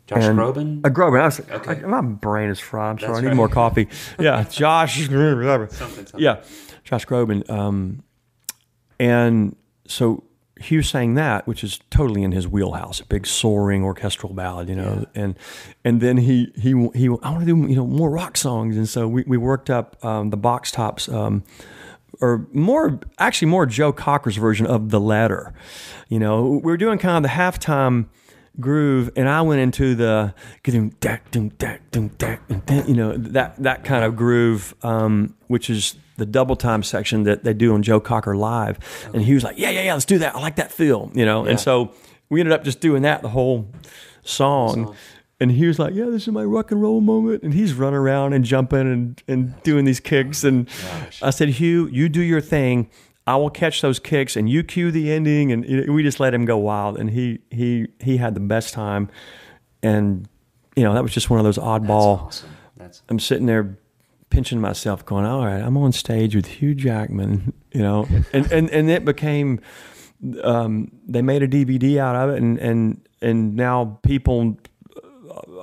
Josh 0.07 0.25
And- 0.25 0.39
Groban. 0.39 0.85
Uh, 0.85 0.91
Groban. 0.91 1.21
I 1.21 1.25
was, 1.27 1.39
like, 1.41 1.69
Okay. 1.69 1.83
I- 1.85 1.87
my 1.87 2.01
brain 2.03 2.51
is 2.51 2.61
fried. 2.61 2.93
I'm 2.93 2.99
sorry. 2.99 3.19
I 3.19 3.21
need 3.21 3.27
right. 3.29 3.37
more 3.37 3.49
coffee. 3.49 3.89
Yeah, 4.19 4.45
Josh. 4.45 5.07
Something, 5.09 5.69
something. 5.71 6.21
Yeah, 6.21 6.43
Josh 6.85 7.07
Groban. 7.07 7.49
Um, 7.51 8.03
and 9.05 9.55
so 9.87 10.25
Hugh 10.59 10.83
sang 10.83 11.13
that, 11.15 11.47
which 11.47 11.63
is 11.63 11.79
totally 11.91 12.23
in 12.23 12.33
his 12.33 12.49
wheelhouse, 12.49 13.01
a 13.01 13.05
big 13.05 13.27
soaring 13.27 13.85
orchestral 13.85 14.33
ballad, 14.33 14.71
you 14.71 14.77
know. 14.77 15.05
And 15.15 15.39
and 15.85 16.01
then 16.01 16.17
he 16.17 16.53
he 16.57 16.71
he 16.95 17.07
I 17.23 17.31
want 17.31 17.41
to 17.41 17.47
do 17.47 17.69
you 17.69 17.77
know 17.77 17.87
more 17.87 18.09
rock 18.09 18.39
songs, 18.39 18.79
and 18.79 18.89
so 18.89 19.07
we, 19.07 19.25
we 19.27 19.37
worked 19.37 19.69
up 19.69 20.03
um, 20.05 20.31
the 20.31 20.39
box 20.39 20.71
tops. 20.71 21.09
Um, 21.09 21.45
or 22.21 22.47
more, 22.53 23.01
actually, 23.19 23.49
more 23.49 23.67
Joe 23.67 23.93
Cocker's 23.93 24.37
version 24.37 24.67
of 24.67 24.91
the 24.91 25.01
letter. 25.01 25.53
You 26.09 26.21
know, 26.21 26.61
we 26.63 26.71
were 26.71 26.77
doing 26.77 26.97
kind 26.97 27.17
of 27.17 27.29
the 27.29 27.37
halftime 27.37 28.07
groove, 28.61 29.11
and 29.17 29.29
I 29.29 29.43
went 29.43 29.61
into 29.61 29.97
the 29.97 30.33
doom 30.63 30.91
dak 31.01 31.31
doom 31.33 31.49
dak 31.51 31.83
you 32.87 32.95
know 32.95 33.17
that 33.17 33.61
that 33.63 33.85
kind 33.85 34.05
of 34.05 34.17
groove, 34.17 34.75
um, 34.83 35.35
which 35.49 35.69
is 35.69 35.97
the 36.17 36.27
double 36.27 36.57
time 36.57 36.83
section 36.83 37.25
that 37.25 37.45
they 37.45 37.55
do 37.55 37.75
on 37.75 37.83
Joe 37.83 38.01
Cocker 38.01 38.37
live. 38.37 38.79
And 39.13 39.23
he 39.23 39.35
was 39.35 39.43
like, 39.45 39.59
"Yeah, 39.59 39.71
yeah, 39.71 39.83
yeah, 39.83 39.93
let's 39.95 40.05
do 40.05 40.19
that. 40.19 40.35
I 40.35 40.41
like 40.41 40.57
that 40.57 40.73
feel," 40.73 41.11
you 41.15 41.25
know. 41.25 41.45
And 41.45 41.59
so 41.59 41.93
we 42.29 42.41
ended 42.41 42.53
up 42.53 42.65
just 42.65 42.81
doing 42.81 43.03
that 43.03 43.23
the 43.23 43.29
whole 43.29 43.69
song. 44.23 44.95
And 45.41 45.51
he 45.51 45.67
was 45.67 45.79
like, 45.79 45.95
"Yeah, 45.95 46.05
this 46.07 46.23
is 46.23 46.29
my 46.29 46.45
rock 46.45 46.71
and 46.71 46.81
roll 46.81 47.01
moment." 47.01 47.43
And 47.43 47.53
he's 47.53 47.75
running 47.75 47.99
around 47.99 48.33
and 48.33 48.45
jumping 48.45 48.81
and, 48.81 49.23
and 49.27 49.63
doing 49.63 49.85
these 49.85 50.01
kicks. 50.01 50.45
And 50.45 50.69
I 51.21 51.31
said, 51.31 51.49
"Hugh, 51.51 51.89
you 51.89 52.09
do 52.09 52.23
your 52.23 52.41
thing. 52.41 52.89
I 53.27 53.37
will 53.37 53.51
catch 53.51 53.81
those 53.81 53.99
kicks, 53.99 54.37
and 54.37 54.49
you 54.49 54.63
cue 54.63 54.91
the 54.91 55.13
ending." 55.13 55.51
And 55.51 55.93
we 55.93 56.03
just 56.03 56.21
let 56.21 56.33
him 56.33 56.45
go 56.45 56.57
wild. 56.57 56.99
And 56.99 57.11
he 57.11 57.41
he 57.51 57.89
he 57.99 58.17
had 58.19 58.35
the 58.35 58.41
best 58.41 58.73
time. 58.73 59.11
And 59.83 60.29
you 60.77 60.85
know, 60.85 60.95
that 60.95 61.03
was 61.03 61.13
just 61.13 61.31
one 61.31 61.41
of 61.41 61.45
those 61.45 61.59
oddball. 61.59 62.23
awesome. 62.23 62.51
That's 62.77 63.03
I'm 63.09 63.19
sitting 63.19 63.47
there 63.47 63.77
pinching 64.31 64.61
myself, 64.61 65.05
going, 65.05 65.25
"All 65.25 65.45
right, 65.45 65.61
I'm 65.61 65.77
on 65.77 65.93
stage 65.93 66.35
with 66.35 66.47
Hugh 66.47 66.75
Jackman," 66.75 67.53
you 67.73 67.81
know, 67.83 68.07
and 68.33 68.51
and 68.53 68.71
and 68.71 68.91
it 68.91 69.05
became. 69.05 69.61
Um, 70.43 70.91
they 71.07 71.21
made 71.23 71.43
a 71.43 71.49
DVD 71.49 71.99
out 71.99 72.17
of 72.17 72.35
it, 72.35 72.43
and 72.43 72.59
and 72.59 73.01
and 73.21 73.55
now 73.57 73.99
people, 74.03 74.57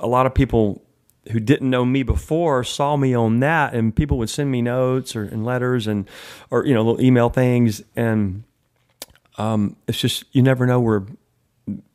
a 0.00 0.06
lot 0.06 0.24
of 0.26 0.34
people 0.34 0.82
who 1.30 1.40
didn't 1.40 1.70
know 1.70 1.84
me 1.84 2.02
before 2.02 2.62
saw 2.64 2.96
me 2.96 3.14
on 3.14 3.40
that, 3.40 3.74
and 3.74 3.94
people 3.94 4.18
would 4.18 4.30
send 4.30 4.50
me 4.52 4.62
notes 4.62 5.16
or 5.16 5.22
and 5.24 5.44
letters 5.44 5.86
and 5.88 6.08
or 6.50 6.64
you 6.66 6.74
know 6.74 6.82
little 6.84 7.00
email 7.04 7.28
things, 7.28 7.82
and 7.96 8.44
um, 9.38 9.74
it's 9.88 9.98
just 9.98 10.24
you 10.32 10.42
never 10.42 10.64
know 10.66 10.78
where 10.80 11.06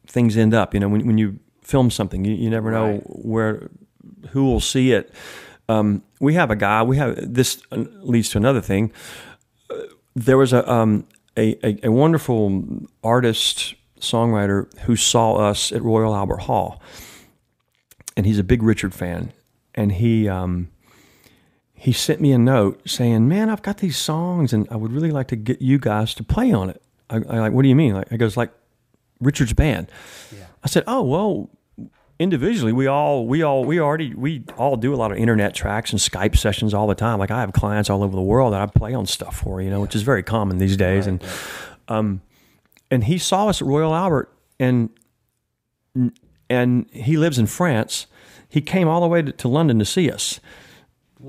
things 0.06 0.36
end 0.36 0.54
up. 0.54 0.74
You 0.74 0.80
know, 0.82 0.90
when 0.90 1.06
when 1.08 1.18
you 1.18 1.40
film 1.62 1.90
something, 1.90 2.26
you, 2.26 2.34
you 2.34 2.50
never 2.50 2.70
know 2.72 2.92
Right. 2.94 3.04
where 3.06 3.70
who 4.32 4.44
will 4.46 4.60
see 4.60 4.92
it. 4.92 5.14
Um, 5.70 6.02
we 6.20 6.34
have 6.36 6.50
a 6.52 6.56
guy. 6.56 6.82
We 6.84 6.98
have 6.98 7.16
this 7.34 7.62
leads 7.72 8.30
to 8.30 8.38
another 8.38 8.62
thing. 8.62 8.92
Uh, 9.70 9.76
There 10.16 10.38
was 10.38 10.54
a 10.54 10.70
um, 10.72 11.06
a, 11.36 11.56
a, 11.66 11.88
a 11.88 11.92
wonderful 11.92 12.64
artist 13.04 13.76
songwriter 14.00 14.68
who 14.82 14.96
saw 14.96 15.36
us 15.50 15.72
at 15.72 15.82
Royal 15.84 16.16
Albert 16.16 16.42
Hall, 16.42 16.82
and 18.16 18.26
he's 18.26 18.40
a 18.40 18.44
big 18.44 18.64
Richard 18.64 18.94
fan, 18.94 19.32
and 19.76 19.92
he. 19.92 20.28
Um, 20.30 20.70
he 21.80 21.94
sent 21.94 22.20
me 22.20 22.32
a 22.32 22.40
note 22.40 22.90
saying, 22.90 23.28
"Man, 23.28 23.52
I've 23.52 23.62
got 23.62 23.78
these 23.78 23.98
songs, 23.98 24.52
and 24.52 24.68
I 24.72 24.76
would 24.76 24.92
really 24.92 25.12
like 25.12 25.28
to 25.28 25.36
get 25.36 25.62
you 25.62 25.78
guys 25.78 26.16
to 26.16 26.24
play 26.24 26.52
on 26.52 26.72
it." 26.72 26.82
I, 27.08 27.18
I 27.18 27.40
like, 27.40 27.54
"What 27.54 27.62
do 27.62 27.70
you 27.70 27.76
mean?" 27.76 27.94
Like, 27.94 28.12
I 28.12 28.18
goes, 28.18 28.36
"Like 28.36 28.52
Richard's 29.20 29.54
band." 29.54 29.92
I 30.64 30.68
said, 30.70 30.84
"Oh 30.88 31.04
well, 31.04 31.50
individually, 32.20 32.74
we 32.74 32.88
all 32.88 33.26
we 33.28 33.42
all 33.44 33.64
we 33.64 33.80
already 33.80 34.14
we 34.14 34.44
all 34.58 34.76
do 34.76 34.94
a 34.94 34.98
lot 34.98 35.12
of 35.12 35.18
internet 35.18 35.54
tracks 35.54 35.92
and 35.92 36.00
Skype 36.00 36.38
sessions 36.38 36.74
all 36.74 36.88
the 36.88 36.96
time. 36.96 37.20
Like 37.20 37.32
I 37.32 37.40
have 37.42 37.54
clients 37.54 37.90
all 37.90 38.04
over 38.04 38.16
the 38.16 38.22
world 38.22 38.54
that 38.54 38.62
I 38.62 38.66
play 38.66 38.94
on 38.94 39.06
stuff 39.06 39.38
for, 39.38 39.62
you 39.62 39.70
know, 39.70 39.82
which 39.82 39.96
is 39.96 40.02
very 40.02 40.24
common 40.24 40.58
these 40.58 40.78
days. 40.78 41.08
and 41.08 41.24
um, 41.88 42.22
and 42.90 43.04
he 43.04 43.18
saw 43.18 43.48
us 43.48 43.62
at 43.62 43.68
Royal 43.68 43.94
Albert, 43.94 44.32
and 44.60 44.90
and 46.50 46.86
he 46.92 47.18
lives 47.18 47.38
in 47.38 47.48
France. 47.48 48.08
He 48.50 48.62
came 48.62 48.88
all 48.88 49.02
the 49.02 49.08
way 49.08 49.22
to, 49.22 49.32
to 49.32 49.48
London 49.48 49.78
to 49.80 49.86
see 49.86 50.10
us 50.10 50.40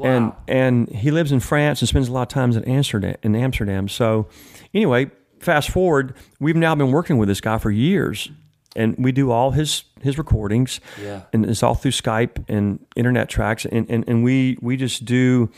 and 0.02 0.32
and 0.46 0.88
he 0.90 1.10
lives 1.10 1.32
in 1.32 1.40
France 1.40 1.80
and 1.80 1.88
spends 1.88 2.08
a 2.08 2.12
lot 2.12 2.22
of 2.22 2.28
times 2.28 2.56
in 2.56 2.64
Amsterdam. 2.64 3.16
In 3.22 3.34
Amsterdam. 3.34 3.88
So, 3.88 4.28
anyway, 4.74 5.10
fast 5.40 5.70
forward, 5.70 6.14
we've 6.40 6.56
now 6.56 6.74
been 6.74 6.90
working 6.90 7.18
with 7.18 7.28
this 7.28 7.40
guy 7.40 7.58
for 7.58 7.70
years, 7.70 8.30
and 8.76 8.94
we 8.98 9.12
do 9.12 9.30
all 9.30 9.52
his 9.52 9.84
his 10.02 10.18
recordings. 10.18 10.80
Yeah. 11.02 11.22
and 11.32 11.44
it's 11.46 11.62
all 11.62 11.74
through 11.74 11.92
Skype 11.92 12.44
and 12.48 12.84
internet 12.96 13.28
tracks, 13.28 13.64
and 13.64 13.88
and, 13.90 14.04
and 14.08 14.22
we 14.22 14.58
we 14.60 14.76
just 14.76 15.04
do. 15.04 15.50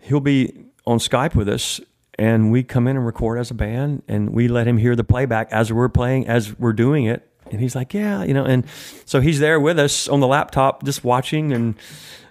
He'll 0.00 0.20
be 0.20 0.52
on 0.86 0.98
Skype 0.98 1.34
with 1.34 1.48
us. 1.48 1.80
And 2.20 2.50
we 2.50 2.64
come 2.64 2.88
in 2.88 2.96
and 2.96 3.06
record 3.06 3.38
as 3.38 3.52
a 3.52 3.54
band, 3.54 4.02
and 4.08 4.30
we 4.30 4.48
let 4.48 4.66
him 4.66 4.76
hear 4.76 4.96
the 4.96 5.04
playback 5.04 5.52
as 5.52 5.72
we're 5.72 5.88
playing, 5.88 6.26
as 6.26 6.58
we're 6.58 6.72
doing 6.72 7.04
it. 7.04 7.22
And 7.52 7.60
he's 7.60 7.76
like, 7.76 7.94
"Yeah, 7.94 8.24
you 8.24 8.34
know." 8.34 8.44
And 8.44 8.64
so 9.04 9.20
he's 9.20 9.38
there 9.38 9.60
with 9.60 9.78
us 9.78 10.08
on 10.08 10.18
the 10.18 10.26
laptop, 10.26 10.82
just 10.82 11.04
watching, 11.04 11.52
and 11.52 11.76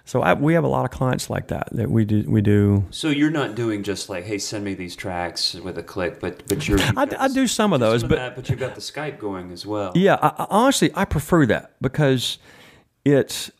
so 0.08 0.22
I, 0.22 0.32
we 0.32 0.54
have 0.54 0.64
a 0.64 0.68
lot 0.68 0.86
of 0.86 0.90
clients 0.90 1.28
like 1.28 1.48
that 1.48 1.68
that 1.72 1.90
we 1.90 2.06
do. 2.06 2.24
We 2.26 2.40
do. 2.40 2.86
So 2.88 3.10
you're 3.10 3.30
not 3.30 3.54
doing 3.54 3.82
just 3.82 4.08
like, 4.08 4.24
hey, 4.24 4.38
send 4.38 4.64
me 4.64 4.72
these 4.72 4.96
tracks 4.96 5.52
with 5.52 5.76
a 5.76 5.82
click, 5.82 6.18
but 6.18 6.48
but 6.48 6.66
you're. 6.66 6.80
I, 6.80 7.06
I 7.18 7.28
do 7.28 7.46
some 7.46 7.74
of 7.74 7.80
those, 7.80 8.00
some 8.00 8.08
but 8.08 8.16
that, 8.16 8.34
but 8.34 8.48
you've 8.48 8.58
got 8.58 8.74
the 8.74 8.80
Skype 8.80 9.18
going 9.18 9.52
as 9.52 9.66
well. 9.66 9.92
yeah, 9.94 10.14
I, 10.14 10.28
I, 10.28 10.46
honestly, 10.48 10.90
I 10.94 11.04
prefer 11.04 11.44
that 11.44 11.74
because 11.82 12.38
it's 13.04 13.50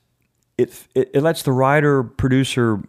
it, 0.56 0.86
it 0.94 1.10
it 1.12 1.22
lets 1.22 1.42
the 1.42 1.52
writer 1.52 2.02
producer 2.02 2.82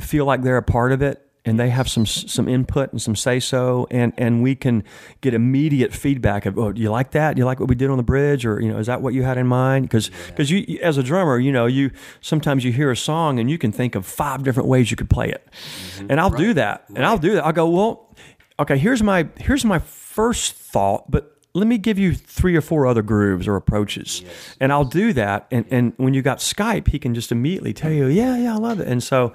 feel 0.00 0.24
like 0.24 0.42
they're 0.42 0.56
a 0.56 0.62
part 0.64 0.90
of 0.90 1.00
it 1.00 1.24
and 1.44 1.58
they 1.58 1.70
have 1.70 1.88
some 1.88 2.04
some 2.04 2.48
input 2.48 2.92
and 2.92 3.00
some 3.00 3.16
say 3.16 3.40
so 3.40 3.86
and 3.90 4.12
and 4.18 4.42
we 4.42 4.54
can 4.54 4.84
get 5.20 5.34
immediate 5.34 5.94
feedback 5.94 6.46
of 6.46 6.58
oh 6.58 6.72
do 6.72 6.80
you 6.80 6.90
like 6.90 7.12
that? 7.12 7.34
Do 7.34 7.40
you 7.40 7.46
like 7.46 7.60
what 7.60 7.68
we 7.68 7.74
did 7.74 7.90
on 7.90 7.96
the 7.96 8.02
bridge? 8.02 8.44
Or 8.44 8.60
you 8.60 8.68
know 8.68 8.78
is 8.78 8.86
that 8.86 9.02
what 9.02 9.14
you 9.14 9.22
had 9.22 9.38
in 9.38 9.46
mind? 9.46 9.86
Because 9.86 10.10
because 10.28 10.50
you 10.50 10.78
as 10.82 10.98
a 10.98 11.02
drummer 11.02 11.38
you 11.38 11.52
know 11.52 11.66
you 11.66 11.90
sometimes 12.20 12.64
you 12.64 12.72
hear 12.72 12.90
a 12.90 12.96
song 12.96 13.38
and 13.38 13.50
you 13.50 13.58
can 13.58 13.72
think 13.72 13.94
of 13.94 14.04
five 14.06 14.42
different 14.42 14.68
ways 14.68 14.90
you 14.90 14.96
could 14.96 15.10
play 15.10 15.28
it. 15.28 15.48
Mm-hmm. 15.96 16.10
And 16.10 16.20
I'll 16.20 16.30
do 16.30 16.54
that. 16.54 16.84
And 16.94 17.04
I'll 17.04 17.18
do 17.18 17.34
that. 17.34 17.44
I'll 17.44 17.52
go 17.52 17.68
well 17.68 18.16
okay 18.60 18.76
here's 18.76 19.02
my 19.02 19.28
here's 19.36 19.64
my 19.64 19.78
first 19.78 20.54
thought 20.54 21.10
but 21.10 21.34
let 21.54 21.66
me 21.66 21.78
give 21.78 21.98
you 21.98 22.14
three 22.14 22.54
or 22.54 22.60
four 22.60 22.86
other 22.86 23.02
grooves 23.02 23.48
or 23.48 23.56
approaches. 23.56 24.22
And 24.60 24.72
i'll 24.72 24.84
do 24.84 25.12
that 25.14 25.46
and, 25.50 25.64
and 25.70 25.92
when 25.96 26.14
you 26.14 26.22
got 26.22 26.38
skype 26.38 26.88
he 26.88 26.98
can 26.98 27.14
just 27.14 27.32
immediately 27.32 27.72
tell 27.72 27.92
you 27.92 28.06
yeah 28.06 28.36
yeah 28.36 28.54
i 28.54 28.58
love 28.58 28.80
it. 28.80 28.88
And 28.88 29.02
so 29.02 29.32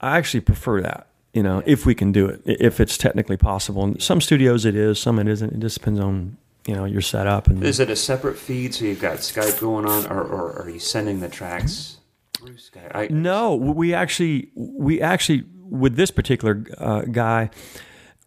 i 0.00 0.16
actually 0.16 0.40
prefer 0.40 0.80
that 0.82 1.07
you 1.34 1.42
know 1.42 1.62
if 1.66 1.84
we 1.86 1.94
can 1.94 2.12
do 2.12 2.26
it 2.26 2.40
if 2.44 2.80
it's 2.80 2.96
technically 2.96 3.36
possible 3.36 3.84
and 3.84 4.02
some 4.02 4.20
studios 4.20 4.64
it 4.64 4.74
is 4.74 4.98
some 4.98 5.18
it 5.18 5.28
isn't 5.28 5.52
it 5.52 5.60
just 5.60 5.78
depends 5.78 6.00
on 6.00 6.36
you 6.68 6.74
know 6.74 6.84
your 6.84 7.00
setup 7.00 7.48
and 7.48 7.64
Is 7.64 7.80
it 7.80 7.88
a 7.88 7.96
separate 7.96 8.36
feed? 8.36 8.74
So 8.74 8.84
you've 8.84 9.00
got 9.00 9.18
Skype 9.18 9.58
going 9.58 9.86
on, 9.86 10.06
or, 10.06 10.22
or 10.22 10.62
are 10.62 10.68
you 10.68 10.78
sending 10.78 11.20
the 11.20 11.28
tracks 11.28 11.96
through 12.34 12.56
Skype? 12.56 12.94
I, 12.94 13.08
No, 13.08 13.54
we 13.54 13.94
actually 13.94 14.50
we 14.54 15.00
actually 15.00 15.44
with 15.56 15.96
this 15.96 16.10
particular 16.10 16.62
uh, 16.76 17.02
guy, 17.02 17.48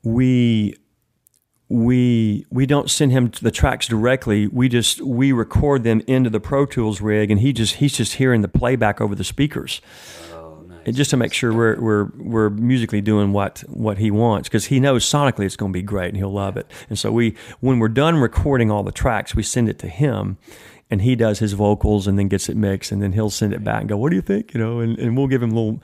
we 0.04 0.76
we 1.70 2.48
we 2.50 2.66
don't 2.66 2.90
send 2.90 3.12
him 3.12 3.32
the 3.42 3.52
tracks 3.52 3.88
directly. 3.88 4.48
We 4.48 4.70
just 4.70 5.02
we 5.02 5.32
record 5.32 5.84
them 5.84 6.02
into 6.08 6.32
the 6.32 6.40
Pro 6.40 6.66
Tools 6.66 7.00
rig, 7.00 7.30
and 7.30 7.42
he 7.42 7.54
just 7.54 7.76
he's 7.76 7.94
just 7.94 8.14
hearing 8.14 8.42
the 8.42 8.48
playback 8.48 9.00
over 9.00 9.14
the 9.14 9.24
speakers. 9.24 9.82
Just 10.86 11.12
to 11.12 11.18
make 11.18 11.34
sure 11.34 11.54
we're 11.54 11.80
we're 11.80 12.06
we're 12.18 12.50
musically 12.50 13.02
doing 13.02 13.34
what 13.34 13.60
what 13.68 13.98
he 13.98 14.12
wants 14.12 14.50
because 14.50 14.66
he 14.66 14.80
knows 14.80 15.06
sonically 15.06 15.46
it's 15.46 15.56
going 15.56 15.72
to 15.72 15.78
be 15.78 15.84
great 15.84 16.10
and 16.10 16.18
he'll 16.18 16.34
love 16.34 16.58
it. 16.58 16.70
And 16.90 16.98
so 16.98 17.12
we 17.12 17.36
when 17.60 17.80
we're 17.80 17.88
done 17.88 18.18
recording 18.18 18.72
all 18.72 18.84
the 18.84 18.92
tracks, 18.92 19.36
we 19.36 19.44
send 19.44 19.70
it 19.70 19.80
to 19.80 19.88
him. 19.88 20.38
And 20.90 21.04
he 21.04 21.16
does 21.16 21.40
his 21.40 21.54
vocals 21.54 22.06
and 22.06 22.20
then 22.20 22.28
gets 22.28 22.50
it 22.50 22.58
mixed, 22.58 22.92
and 22.92 23.02
then 23.02 23.14
he'll 23.14 23.30
send 23.30 23.54
it 23.54 23.64
back 23.64 23.80
and 23.80 23.88
go, 23.88 23.96
"What 23.96 24.10
do 24.10 24.18
you 24.18 24.22
think?" 24.22 24.54
You 24.54 24.60
know, 24.60 24.82
and, 24.82 25.00
and 25.00 25.16
we'll 25.16 25.28
give 25.28 25.42
him 25.42 25.52
a 25.52 25.56
little, 25.56 25.82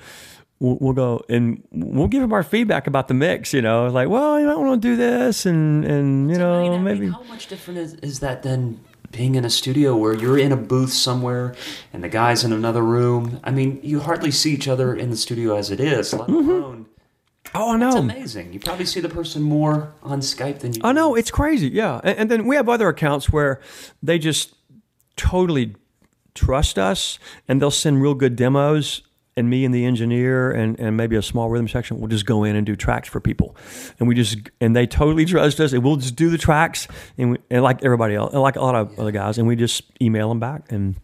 we'll, 0.60 0.78
we'll 0.82 0.94
go 0.94 1.24
and 1.30 1.64
we'll 1.72 2.10
give 2.10 2.22
him 2.22 2.34
our 2.34 2.44
feedback 2.44 2.88
about 2.88 3.08
the 3.08 3.14
mix. 3.14 3.54
You 3.54 3.62
know, 3.62 3.88
like, 3.88 4.10
well, 4.10 4.38
you 4.38 4.46
might 4.46 4.58
want 4.58 4.82
to 4.82 4.86
do 4.86 4.98
this, 4.98 5.46
and 5.46 5.86
and 5.86 6.30
you 6.30 6.38
know, 6.38 6.78
maybe 6.80 7.08
how 7.08 7.24
much 7.24 7.48
different 7.48 7.80
is, 7.80 7.94
is 7.96 8.20
that 8.20 8.44
than 8.44 8.82
being 9.12 9.36
in 9.36 9.46
a 9.46 9.50
studio 9.50 9.96
where 9.96 10.14
you're 10.14 10.38
in 10.38 10.52
a 10.52 10.58
booth 10.58 10.92
somewhere 10.94 11.56
and 11.94 12.04
the 12.04 12.10
guy's 12.10 12.44
in 12.44 12.52
another 12.54 12.84
room? 12.84 13.40
I 13.44 13.52
mean, 13.52 13.80
you 13.84 14.00
hardly 14.02 14.32
see 14.32 14.54
each 14.54 14.68
other 14.68 14.96
in 14.96 15.10
the 15.10 15.18
studio 15.18 15.56
as 15.56 15.72
it 15.72 15.80
is, 15.80 16.14
let 16.14 16.28
Mm-hmm. 16.30 16.50
alone. 16.50 16.86
oh, 17.56 17.74
I 17.74 17.78
know, 17.78 17.88
It's 17.88 17.96
amazing. 17.98 18.54
You 18.54 18.60
probably 18.60 18.86
see 18.86 19.00
the 19.00 19.10
person 19.10 19.42
more 19.42 19.94
on 20.04 20.20
Skype 20.22 20.60
than 20.60 20.74
you. 20.74 20.82
I 20.84 20.92
do. 20.92 20.96
know 20.96 21.16
it's 21.16 21.32
crazy, 21.32 21.70
yeah. 21.70 22.02
And, 22.04 22.20
and 22.20 22.32
then 22.32 22.46
we 22.48 22.56
have 22.56 22.68
other 22.70 22.90
accounts 22.90 23.30
where 23.30 23.62
they 24.04 24.20
just 24.20 24.54
totally 25.16 25.76
trust 26.36 26.78
us, 26.78 27.18
and 27.48 27.60
they'll 27.62 27.72
send 27.72 28.02
real 28.02 28.14
good 28.14 28.36
demos. 28.36 29.02
And 29.38 29.50
me 29.50 29.64
and 29.64 29.74
the 29.74 29.86
engineer 29.86 30.52
and, 30.52 30.80
and 30.80 30.98
maybe 30.98 31.16
a 31.16 31.22
small 31.22 31.50
rhythm 31.50 31.68
section 31.68 32.00
we'll 32.00 32.10
just 32.10 32.26
go 32.26 32.44
in 32.44 32.56
and 32.56 32.66
do 32.66 32.76
tracks 32.76 33.08
for 33.08 33.20
people, 33.20 33.56
and 34.00 34.08
we 34.08 34.16
just 34.16 34.38
and 34.60 34.76
they 34.76 34.88
totally 34.88 35.26
trust 35.26 35.60
us, 35.60 35.74
and 35.74 35.84
we'll 35.84 35.96
just 35.98 36.16
do 36.16 36.30
the 36.30 36.38
tracks, 36.38 36.88
and, 37.18 37.32
we, 37.32 37.38
and 37.50 37.64
like 37.64 37.84
everybody 37.86 38.16
else, 38.16 38.34
and 38.34 38.42
like 38.42 38.56
a 38.56 38.62
lot 38.62 38.76
of 38.76 39.00
other 39.00 39.12
guys, 39.12 39.38
and 39.38 39.48
we 39.48 39.56
just 39.56 39.84
email 40.02 40.28
them 40.30 40.40
back, 40.40 40.72
and 40.72 40.96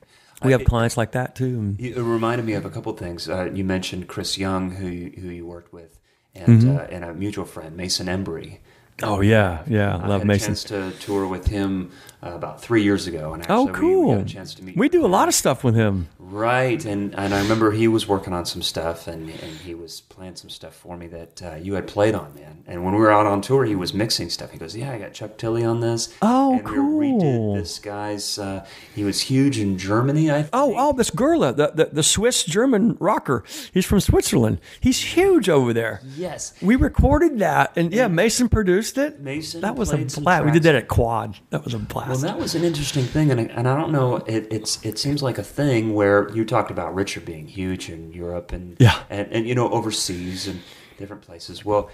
we 0.44 0.52
have 0.52 0.66
clients 0.66 0.98
like 0.98 1.12
that 1.14 1.36
too. 1.36 1.76
It 1.80 1.96
reminded 1.96 2.46
me 2.46 2.54
of 2.54 2.66
a 2.66 2.70
couple 2.70 2.92
things. 2.94 3.30
Uh, 3.30 3.50
you 3.54 3.64
mentioned 3.64 4.08
Chris 4.08 4.38
Young, 4.38 4.72
who 4.72 4.88
you, 4.88 5.12
who 5.22 5.30
you 5.30 5.46
worked 5.46 5.72
with, 5.72 6.00
and 6.36 6.68
uh, 6.70 6.88
and 6.90 7.06
a 7.06 7.14
mutual 7.14 7.46
friend, 7.46 7.78
Mason 7.78 8.08
Embry. 8.08 8.58
Oh 9.02 9.22
yeah, 9.22 9.64
yeah. 9.68 9.96
I 9.98 10.08
love 10.08 10.22
had 10.22 10.28
Mason. 10.28 10.46
a 10.46 10.56
chance 10.56 10.64
to 10.66 10.92
tour 11.00 11.28
with 11.28 11.48
him 11.48 11.92
uh, 12.22 12.32
about 12.34 12.62
three 12.62 12.84
years 12.84 13.08
ago, 13.08 13.34
and 13.34 13.44
Oh, 13.50 13.68
actually 13.68 13.82
we- 13.82 13.96
we, 13.96 14.02
cool. 14.04 14.16
got 14.16 14.22
a 14.22 14.26
chance 14.34 14.54
to 14.56 14.64
meet. 14.64 14.78
We 14.78 14.88
do 14.88 15.06
a 15.06 15.08
lot 15.08 15.28
of 15.28 15.34
stuff 15.34 15.64
with 15.64 15.76
him. 15.76 16.08
Right, 16.20 16.84
and, 16.86 17.14
and 17.16 17.34
I 17.34 17.42
remember 17.42 17.72
he 17.72 17.88
was 17.88 18.08
working 18.08 18.34
on 18.34 18.46
some 18.46 18.62
stuff, 18.64 19.08
and, 19.08 19.30
and 19.30 19.52
he 19.66 19.76
was 19.76 20.02
playing 20.02 20.36
some 20.36 20.50
stuff 20.50 20.74
for 20.74 20.98
me 20.98 21.06
that 21.08 21.42
uh, 21.44 21.56
you 21.56 21.74
had 21.76 21.86
played 21.86 22.16
on, 22.16 22.34
man. 22.34 22.64
And 22.66 22.84
when 22.86 22.94
we 22.96 23.02
were 23.02 23.12
out 23.12 23.26
on 23.28 23.42
tour, 23.42 23.66
he 23.66 23.76
was 23.76 23.94
mixing 23.94 24.30
stuff. 24.30 24.50
He 24.52 24.58
goes, 24.58 24.76
"Yeah, 24.76 24.92
I 24.92 24.98
got 25.00 25.14
Chuck 25.14 25.38
Tilley 25.38 25.64
on 25.66 25.82
this." 25.82 26.16
Oh, 26.22 26.54
and 26.54 26.66
cool. 26.66 26.98
We 26.98 27.08
redid 27.08 27.56
this 27.60 27.78
guy's. 27.80 28.40
Uh, 28.40 28.66
he 28.96 29.04
was 29.04 29.22
huge 29.22 29.60
in 29.60 29.78
Germany, 29.78 30.32
I 30.32 30.44
think. 30.44 30.50
Oh, 30.54 30.74
oh, 30.78 30.94
this 30.94 31.10
Gölä, 31.12 31.56
the, 31.56 31.72
the, 31.76 31.86
the 31.92 32.04
Swiss 32.04 32.44
German 32.46 32.96
rocker. 33.00 33.44
He's 33.74 33.86
from 33.86 34.00
Switzerland. 34.00 34.60
He's 34.80 35.00
huge 35.16 35.50
over 35.50 35.74
there. 35.74 36.00
yes. 36.16 36.54
We 36.62 36.76
recorded 36.78 37.38
that, 37.40 37.74
and 37.76 37.92
yeah, 37.94 38.08
Mason 38.08 38.48
produced 38.50 38.83
it. 38.98 39.20
Mason 39.22 39.62
that 39.62 39.76
was 39.76 39.92
a 39.92 39.98
blast. 40.22 40.46
We 40.46 40.52
did 40.52 40.64
that 40.64 40.76
at 40.76 40.88
Quad. 40.88 41.38
That 41.52 41.64
was 41.64 41.74
a 41.74 41.80
blast. 41.80 42.10
Well, 42.10 42.20
that 42.20 42.38
was 42.38 42.56
an 42.56 42.64
interesting 42.64 43.04
thing, 43.06 43.32
and, 43.32 43.40
and 43.52 43.68
I 43.68 43.76
don't 43.76 43.92
know. 43.92 44.18
It, 44.18 44.48
it's 44.52 44.84
it 44.86 45.00
seems 45.00 45.24
like 45.24 45.38
a 45.38 45.44
thing 45.44 45.94
where 45.94 46.30
you 46.36 46.44
talked 46.46 46.72
about 46.72 46.94
Richard 46.94 47.26
being 47.26 47.48
huge 47.48 47.90
in 47.90 48.12
Europe 48.14 48.52
and 48.52 48.76
Yeah. 48.80 49.00
and, 49.10 49.32
and 49.32 49.48
you 49.48 49.56
know 49.56 49.70
overseas 49.70 50.48
and 50.48 50.62
different 50.98 51.22
places. 51.22 51.64
Well, 51.64 51.90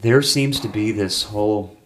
there 0.00 0.22
seems 0.22 0.58
to 0.60 0.68
be 0.68 0.90
this 0.92 1.22
whole, 1.24 1.76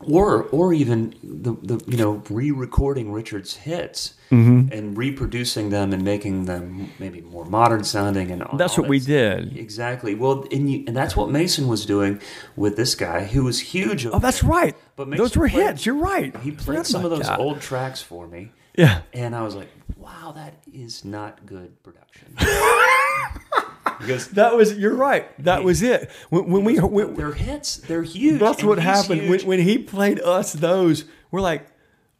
or 0.00 0.44
or 0.44 0.72
even 0.74 1.14
the, 1.22 1.52
the 1.62 1.82
you 1.86 1.96
know 1.96 2.22
re-recording 2.28 3.10
Richard's 3.12 3.56
hits 3.56 4.14
Mm-hmm. 4.32 4.72
and 4.72 4.96
reproducing 4.96 5.68
them 5.68 5.92
and 5.92 6.02
making 6.02 6.46
them 6.46 6.90
maybe 6.98 7.20
more 7.20 7.44
modern 7.44 7.84
sounding 7.84 8.30
and 8.30 8.42
all 8.42 8.56
That's 8.56 8.78
what 8.78 8.88
we 8.88 8.98
that- 8.98 9.06
did. 9.06 9.56
Exactly. 9.58 10.14
Well, 10.14 10.46
and, 10.50 10.70
you, 10.72 10.84
and 10.86 10.96
that's 10.96 11.14
what 11.14 11.28
Mason 11.30 11.68
was 11.68 11.84
doing 11.84 12.18
with 12.56 12.74
this 12.76 12.94
guy 12.94 13.24
who 13.24 13.44
was 13.44 13.60
huge. 13.60 14.06
oh, 14.06 14.18
that's 14.18 14.42
right. 14.42 14.74
But 14.96 15.10
Those 15.16 15.36
were 15.36 15.50
played- 15.50 15.66
hits. 15.66 15.84
You're 15.84 15.96
right. 15.96 16.34
He 16.38 16.50
played 16.52 16.86
some 16.86 17.04
of 17.04 17.10
those 17.10 17.26
that. 17.26 17.38
old 17.40 17.60
tracks 17.60 18.00
for 18.00 18.26
me, 18.26 18.52
Yeah. 18.74 19.02
and 19.12 19.36
I 19.36 19.42
was 19.42 19.54
like, 19.54 19.68
"Wow, 19.98 20.32
that 20.34 20.54
is 20.72 21.04
not 21.04 21.44
good 21.44 21.82
production." 21.82 22.34
because 23.98 24.28
That 24.28 24.56
was. 24.56 24.76
You're 24.78 24.94
right. 24.94 25.26
That 25.44 25.62
was 25.64 25.82
it. 25.82 26.10
When, 26.30 26.50
when 26.50 26.64
we, 26.64 26.78
when, 26.78 27.14
they're 27.14 27.32
hits, 27.32 27.76
they're 27.76 28.02
huge. 28.02 28.40
that's 28.40 28.62
what 28.64 28.78
happened 28.78 29.28
when, 29.28 29.40
when 29.40 29.60
he 29.60 29.78
played 29.78 30.20
us. 30.20 30.52
Those 30.52 31.04
we're 31.30 31.40
like, 31.40 31.66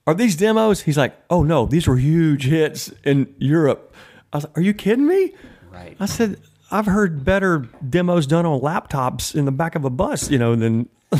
are 0.06 0.14
these 0.14 0.36
demos? 0.36 0.82
He's 0.82 0.98
like, 0.98 1.16
oh 1.30 1.42
no, 1.42 1.66
these 1.66 1.86
were 1.86 1.96
huge 1.96 2.44
hits 2.46 2.92
in 3.04 3.34
Europe. 3.38 3.94
I 4.32 4.38
was 4.38 4.44
like, 4.44 4.58
are 4.58 4.62
you 4.62 4.74
kidding 4.74 5.06
me? 5.06 5.32
right. 5.70 5.96
I 6.00 6.06
said, 6.06 6.40
I've 6.70 6.86
heard 6.86 7.24
better 7.24 7.68
demos 7.88 8.26
done 8.26 8.46
on 8.46 8.60
laptops 8.60 9.34
in 9.34 9.44
the 9.44 9.52
back 9.52 9.74
of 9.74 9.84
a 9.84 9.90
bus, 9.90 10.30
you 10.30 10.38
know, 10.38 10.56
than 10.56 10.88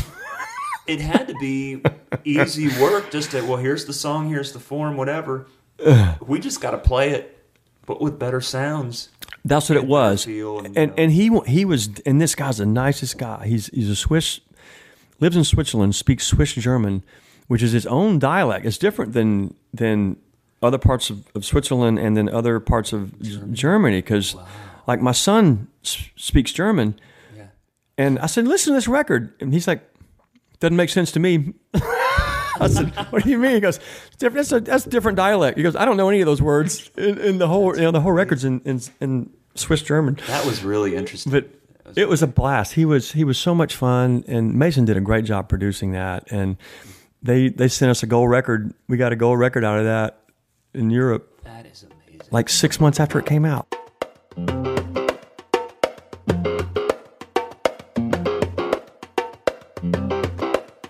It 0.86 1.00
had 1.00 1.28
to 1.28 1.34
be 1.34 1.82
easy 2.24 2.68
work. 2.80 3.10
Just 3.10 3.30
to 3.32 3.42
well, 3.42 3.56
here's 3.58 3.84
the 3.84 3.92
song, 3.92 4.28
here's 4.28 4.52
the 4.52 4.58
form, 4.58 4.96
whatever. 4.96 5.46
we 6.26 6.40
just 6.40 6.60
got 6.60 6.72
to 6.72 6.78
play 6.78 7.10
it, 7.10 7.44
but 7.86 8.00
with 8.00 8.18
better 8.18 8.40
sounds. 8.40 9.10
That's 9.44 9.68
what 9.68 9.76
it 9.76 9.86
was. 9.86 10.24
feel 10.24 10.58
and, 10.58 10.76
And 10.76 10.90
uh, 10.92 10.94
and 10.98 11.12
he 11.12 11.30
he 11.46 11.64
was 11.64 11.88
and 12.04 12.20
this 12.20 12.34
guy's 12.34 12.58
the 12.58 12.66
nicest 12.66 13.16
guy. 13.18 13.46
He's 13.46 13.66
he's 13.68 13.90
a 13.90 13.96
Swiss, 13.96 14.40
lives 15.20 15.36
in 15.36 15.44
Switzerland, 15.44 15.94
speaks 15.94 16.26
Swiss 16.26 16.52
German, 16.54 17.04
which 17.48 17.62
is 17.62 17.72
his 17.72 17.86
own 17.86 18.18
dialect. 18.18 18.66
It's 18.66 18.78
different 18.78 19.12
than 19.12 19.54
than 19.74 20.16
other 20.62 20.78
parts 20.78 21.10
of, 21.10 21.24
of 21.34 21.44
Switzerland 21.44 21.98
and 21.98 22.16
then 22.16 22.28
other 22.28 22.60
parts 22.60 22.92
of 22.92 23.20
Germany. 23.52 23.98
Because 23.98 24.36
like 24.86 25.00
my 25.00 25.12
son 25.12 25.68
s- 25.84 26.08
speaks 26.16 26.52
German, 26.52 26.94
Yeah. 27.36 27.46
and 27.98 28.18
I 28.18 28.26
said, 28.26 28.46
"Listen 28.46 28.72
to 28.72 28.76
this 28.76 28.88
record," 28.88 29.32
and 29.40 29.52
he's 29.52 29.66
like, 29.66 29.82
"Doesn't 30.60 30.76
make 30.76 30.90
sense 30.90 31.10
to 31.12 31.20
me." 31.20 31.54
I 32.60 32.68
said, 32.68 32.90
"What 33.10 33.24
do 33.24 33.30
you 33.30 33.38
mean?" 33.38 33.54
He 33.54 33.60
goes, 33.60 33.78
"It's 34.06 34.16
different. 34.18 34.46
That's 34.48 34.52
a 34.52 34.60
that's 34.60 34.86
a 34.86 34.90
different 34.90 35.16
dialect." 35.16 35.56
He 35.56 35.62
goes, 35.64 35.74
"I 35.74 35.84
don't 35.84 35.96
know 35.96 36.08
any 36.08 36.20
of 36.20 36.26
those 36.26 36.42
words 36.42 36.90
in, 36.96 37.18
in 37.18 37.38
the 37.38 37.48
whole 37.48 37.74
you 37.74 37.82
know 37.82 37.90
the 37.90 38.00
whole 38.00 38.12
records 38.12 38.44
in 38.44 38.60
in, 38.64 38.80
in 39.00 39.30
Swiss 39.54 39.82
German." 39.82 40.18
That 40.28 40.44
was 40.46 40.62
really 40.62 40.94
interesting. 40.94 41.32
But 41.32 41.48
it 41.96 42.08
was 42.08 42.22
a 42.22 42.26
blast. 42.28 42.74
He 42.74 42.84
was 42.84 43.12
he 43.12 43.24
was 43.24 43.38
so 43.38 43.54
much 43.54 43.74
fun, 43.74 44.22
and 44.28 44.54
Mason 44.54 44.84
did 44.84 44.96
a 44.96 45.00
great 45.00 45.24
job 45.24 45.48
producing 45.48 45.92
that. 45.92 46.30
And 46.30 46.56
they 47.22 47.48
they 47.48 47.68
sent 47.68 47.90
us 47.90 48.02
a 48.02 48.06
gold 48.06 48.30
record. 48.30 48.74
We 48.88 48.96
got 48.96 49.12
a 49.12 49.16
gold 49.16 49.38
record 49.38 49.64
out 49.64 49.78
of 49.78 49.84
that 49.84 50.18
in 50.74 50.90
Europe, 50.90 51.42
that 51.44 51.66
is 51.66 51.84
amazing. 51.84 52.28
like 52.30 52.48
six 52.48 52.80
months 52.80 52.98
after 52.98 53.18
it 53.18 53.26
came 53.26 53.44
out. 53.44 53.66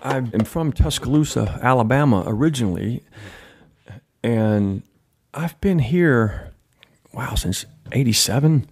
I 0.05 0.17
am 0.17 0.45
from 0.45 0.71
Tuscaloosa, 0.71 1.59
Alabama, 1.61 2.23
originally, 2.27 3.03
and 4.23 4.83
I've 5.33 5.59
been 5.59 5.79
here, 5.79 6.53
wow, 7.13 7.35
since 7.35 7.65
'87. 7.91 8.69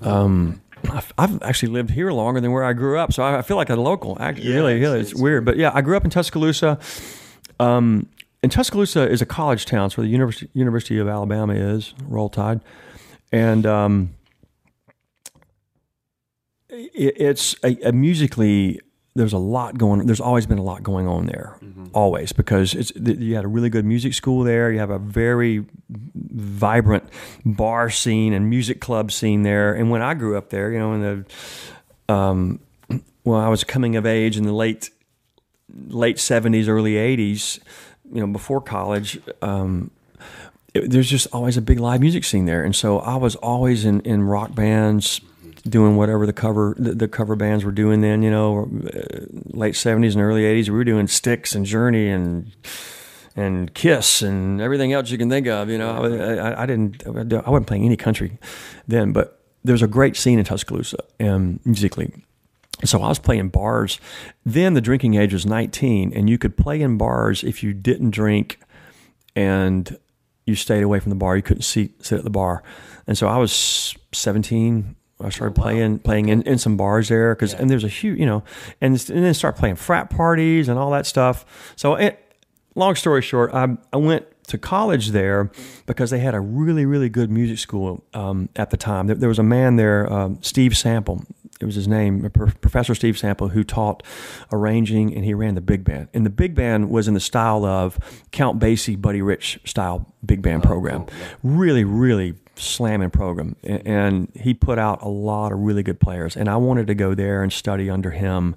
Um, 0.00 0.61
I've, 0.90 1.12
I've 1.18 1.42
actually 1.42 1.72
lived 1.72 1.90
here 1.90 2.10
longer 2.12 2.40
than 2.40 2.52
where 2.52 2.64
I 2.64 2.72
grew 2.72 2.98
up, 2.98 3.12
so 3.12 3.22
I, 3.22 3.38
I 3.38 3.42
feel 3.42 3.56
like 3.56 3.70
a 3.70 3.76
local. 3.76 4.16
Actually, 4.20 4.48
Yeah, 4.48 4.54
really, 4.56 4.72
it's- 4.76 4.82
really, 4.88 5.00
it's, 5.00 5.12
it's 5.12 5.20
weird. 5.20 5.44
But 5.44 5.56
yeah, 5.56 5.70
I 5.74 5.80
grew 5.80 5.96
up 5.96 6.04
in 6.04 6.10
Tuscaloosa. 6.10 6.78
Um, 7.60 8.08
and 8.42 8.50
Tuscaloosa 8.50 9.08
is 9.08 9.22
a 9.22 9.26
college 9.26 9.66
town, 9.66 9.90
so 9.90 10.02
the 10.02 10.08
University 10.08 10.48
University 10.52 10.98
of 10.98 11.06
Alabama 11.08 11.52
is 11.54 11.94
Roll 12.08 12.28
Tide, 12.28 12.60
and 13.30 13.64
um, 13.66 14.14
it, 16.68 17.14
it's 17.16 17.54
a, 17.64 17.76
a 17.88 17.92
musically. 17.92 18.80
There's 19.14 19.34
a 19.34 19.38
lot 19.38 19.76
going. 19.76 20.06
There's 20.06 20.20
always 20.20 20.46
been 20.46 20.58
a 20.58 20.62
lot 20.62 20.82
going 20.82 21.06
on 21.06 21.26
there, 21.26 21.58
always 21.92 22.32
because 22.32 22.74
it's 22.74 22.92
you 22.96 23.34
had 23.34 23.44
a 23.44 23.48
really 23.48 23.68
good 23.68 23.84
music 23.84 24.14
school 24.14 24.42
there. 24.42 24.72
You 24.72 24.78
have 24.78 24.90
a 24.90 24.98
very 24.98 25.66
vibrant 25.90 27.04
bar 27.44 27.90
scene 27.90 28.32
and 28.32 28.48
music 28.48 28.80
club 28.80 29.12
scene 29.12 29.42
there. 29.42 29.74
And 29.74 29.90
when 29.90 30.00
I 30.00 30.14
grew 30.14 30.38
up 30.38 30.48
there, 30.48 30.72
you 30.72 30.78
know, 30.78 30.94
in 30.94 31.00
the 31.02 32.12
um, 32.14 32.60
well, 33.24 33.38
I 33.38 33.48
was 33.48 33.64
coming 33.64 33.96
of 33.96 34.06
age 34.06 34.38
in 34.38 34.44
the 34.44 34.52
late 34.52 34.90
late 35.88 36.18
seventies, 36.18 36.68
early 36.68 36.96
eighties, 36.96 37.60
you 38.12 38.20
know, 38.20 38.26
before 38.26 38.60
college. 38.60 39.20
Um, 39.42 39.90
it, 40.74 40.90
there's 40.90 41.08
just 41.08 41.26
always 41.32 41.56
a 41.56 41.62
big 41.62 41.80
live 41.80 42.00
music 42.00 42.24
scene 42.24 42.46
there, 42.46 42.64
and 42.64 42.74
so 42.74 42.98
I 43.00 43.16
was 43.16 43.36
always 43.36 43.84
in, 43.84 44.00
in 44.00 44.22
rock 44.22 44.54
bands, 44.54 45.20
doing 45.62 45.96
whatever 45.96 46.26
the 46.26 46.32
cover 46.32 46.74
the, 46.78 46.94
the 46.94 47.08
cover 47.08 47.36
bands 47.36 47.64
were 47.64 47.72
doing 47.72 48.00
then. 48.00 48.22
You 48.22 48.30
know, 48.30 48.70
uh, 48.94 49.26
late 49.50 49.76
seventies 49.76 50.14
and 50.14 50.22
early 50.22 50.44
eighties, 50.44 50.70
we 50.70 50.76
were 50.76 50.84
doing 50.84 51.06
Styx 51.06 51.54
and 51.54 51.64
Journey 51.66 52.08
and 52.08 52.52
and 53.36 53.72
Kiss 53.74 54.22
and 54.22 54.60
everything 54.60 54.92
else 54.92 55.10
you 55.10 55.18
can 55.18 55.30
think 55.30 55.46
of. 55.46 55.68
You 55.68 55.78
know, 55.78 56.04
I, 56.04 56.34
I, 56.34 56.62
I 56.62 56.66
didn't, 56.66 57.06
I 57.06 57.50
wasn't 57.50 57.66
playing 57.66 57.84
any 57.84 57.96
country 57.96 58.38
then, 58.86 59.12
but 59.12 59.42
there's 59.64 59.82
a 59.82 59.86
great 59.86 60.16
scene 60.16 60.38
in 60.38 60.44
Tuscaloosa 60.44 60.98
um, 61.20 61.60
musically. 61.64 62.12
So 62.84 63.00
I 63.00 63.08
was 63.08 63.18
playing 63.18 63.50
bars. 63.50 64.00
Then 64.44 64.74
the 64.74 64.80
drinking 64.80 65.14
age 65.14 65.32
was 65.32 65.46
19, 65.46 66.12
and 66.14 66.28
you 66.28 66.36
could 66.36 66.56
play 66.56 66.80
in 66.80 66.98
bars 66.98 67.44
if 67.44 67.62
you 67.62 67.72
didn't 67.72 68.10
drink 68.10 68.58
and 69.36 69.96
you 70.46 70.56
stayed 70.56 70.82
away 70.82 70.98
from 70.98 71.10
the 71.10 71.16
bar. 71.16 71.36
You 71.36 71.42
couldn't 71.42 71.62
sit 71.62 72.04
sit 72.04 72.18
at 72.18 72.24
the 72.24 72.30
bar. 72.30 72.62
And 73.06 73.16
so 73.16 73.28
I 73.28 73.36
was 73.36 73.96
17. 74.12 74.96
I 75.24 75.30
started 75.30 75.54
playing 75.54 76.00
playing 76.00 76.28
in, 76.28 76.42
in 76.42 76.58
some 76.58 76.76
bars 76.76 77.08
there 77.08 77.34
because 77.34 77.54
and 77.54 77.70
there's 77.70 77.84
a 77.84 77.88
huge 77.88 78.18
you 78.18 78.26
know 78.26 78.42
and, 78.80 78.94
and 79.10 79.24
then 79.24 79.34
start 79.34 79.56
playing 79.56 79.76
frat 79.76 80.10
parties 80.10 80.68
and 80.68 80.78
all 80.78 80.90
that 80.90 81.06
stuff. 81.06 81.72
So 81.76 81.94
it, 81.94 82.18
long 82.74 82.94
story 82.94 83.22
short, 83.22 83.52
I, 83.52 83.76
I 83.92 83.96
went 83.96 84.26
to 84.48 84.58
college 84.58 85.08
there 85.08 85.50
because 85.86 86.10
they 86.10 86.18
had 86.18 86.34
a 86.34 86.40
really, 86.40 86.84
really 86.84 87.08
good 87.08 87.30
music 87.30 87.58
school 87.58 88.04
um, 88.14 88.48
at 88.56 88.70
the 88.70 88.76
time. 88.76 89.06
There, 89.06 89.16
there 89.16 89.28
was 89.28 89.38
a 89.38 89.44
man 89.44 89.76
there, 89.76 90.12
um, 90.12 90.38
Steve 90.42 90.76
Sample. 90.76 91.24
It 91.60 91.64
was 91.64 91.76
his 91.76 91.86
name, 91.86 92.28
Professor 92.30 92.92
Steve 92.92 93.16
Sample, 93.16 93.48
who 93.48 93.62
taught 93.62 94.02
arranging 94.50 95.14
and 95.14 95.24
he 95.24 95.32
ran 95.32 95.54
the 95.54 95.60
big 95.60 95.84
band. 95.84 96.08
And 96.12 96.26
the 96.26 96.30
big 96.30 96.56
band 96.56 96.90
was 96.90 97.06
in 97.06 97.14
the 97.14 97.20
style 97.20 97.64
of 97.64 98.00
Count 98.32 98.58
Basie, 98.58 99.00
Buddy 99.00 99.22
Rich 99.22 99.60
style 99.64 100.12
big 100.26 100.42
band 100.42 100.64
program. 100.64 101.06
Really, 101.44 101.84
really 101.84 102.34
slamming 102.56 103.10
program. 103.10 103.56
And 103.64 104.30
he 104.34 104.54
put 104.54 104.78
out 104.78 105.02
a 105.02 105.08
lot 105.08 105.52
of 105.52 105.58
really 105.58 105.82
good 105.82 106.00
players. 106.00 106.36
And 106.36 106.48
I 106.48 106.56
wanted 106.56 106.86
to 106.88 106.94
go 106.94 107.14
there 107.14 107.42
and 107.42 107.52
study 107.52 107.90
under 107.90 108.10
him. 108.10 108.54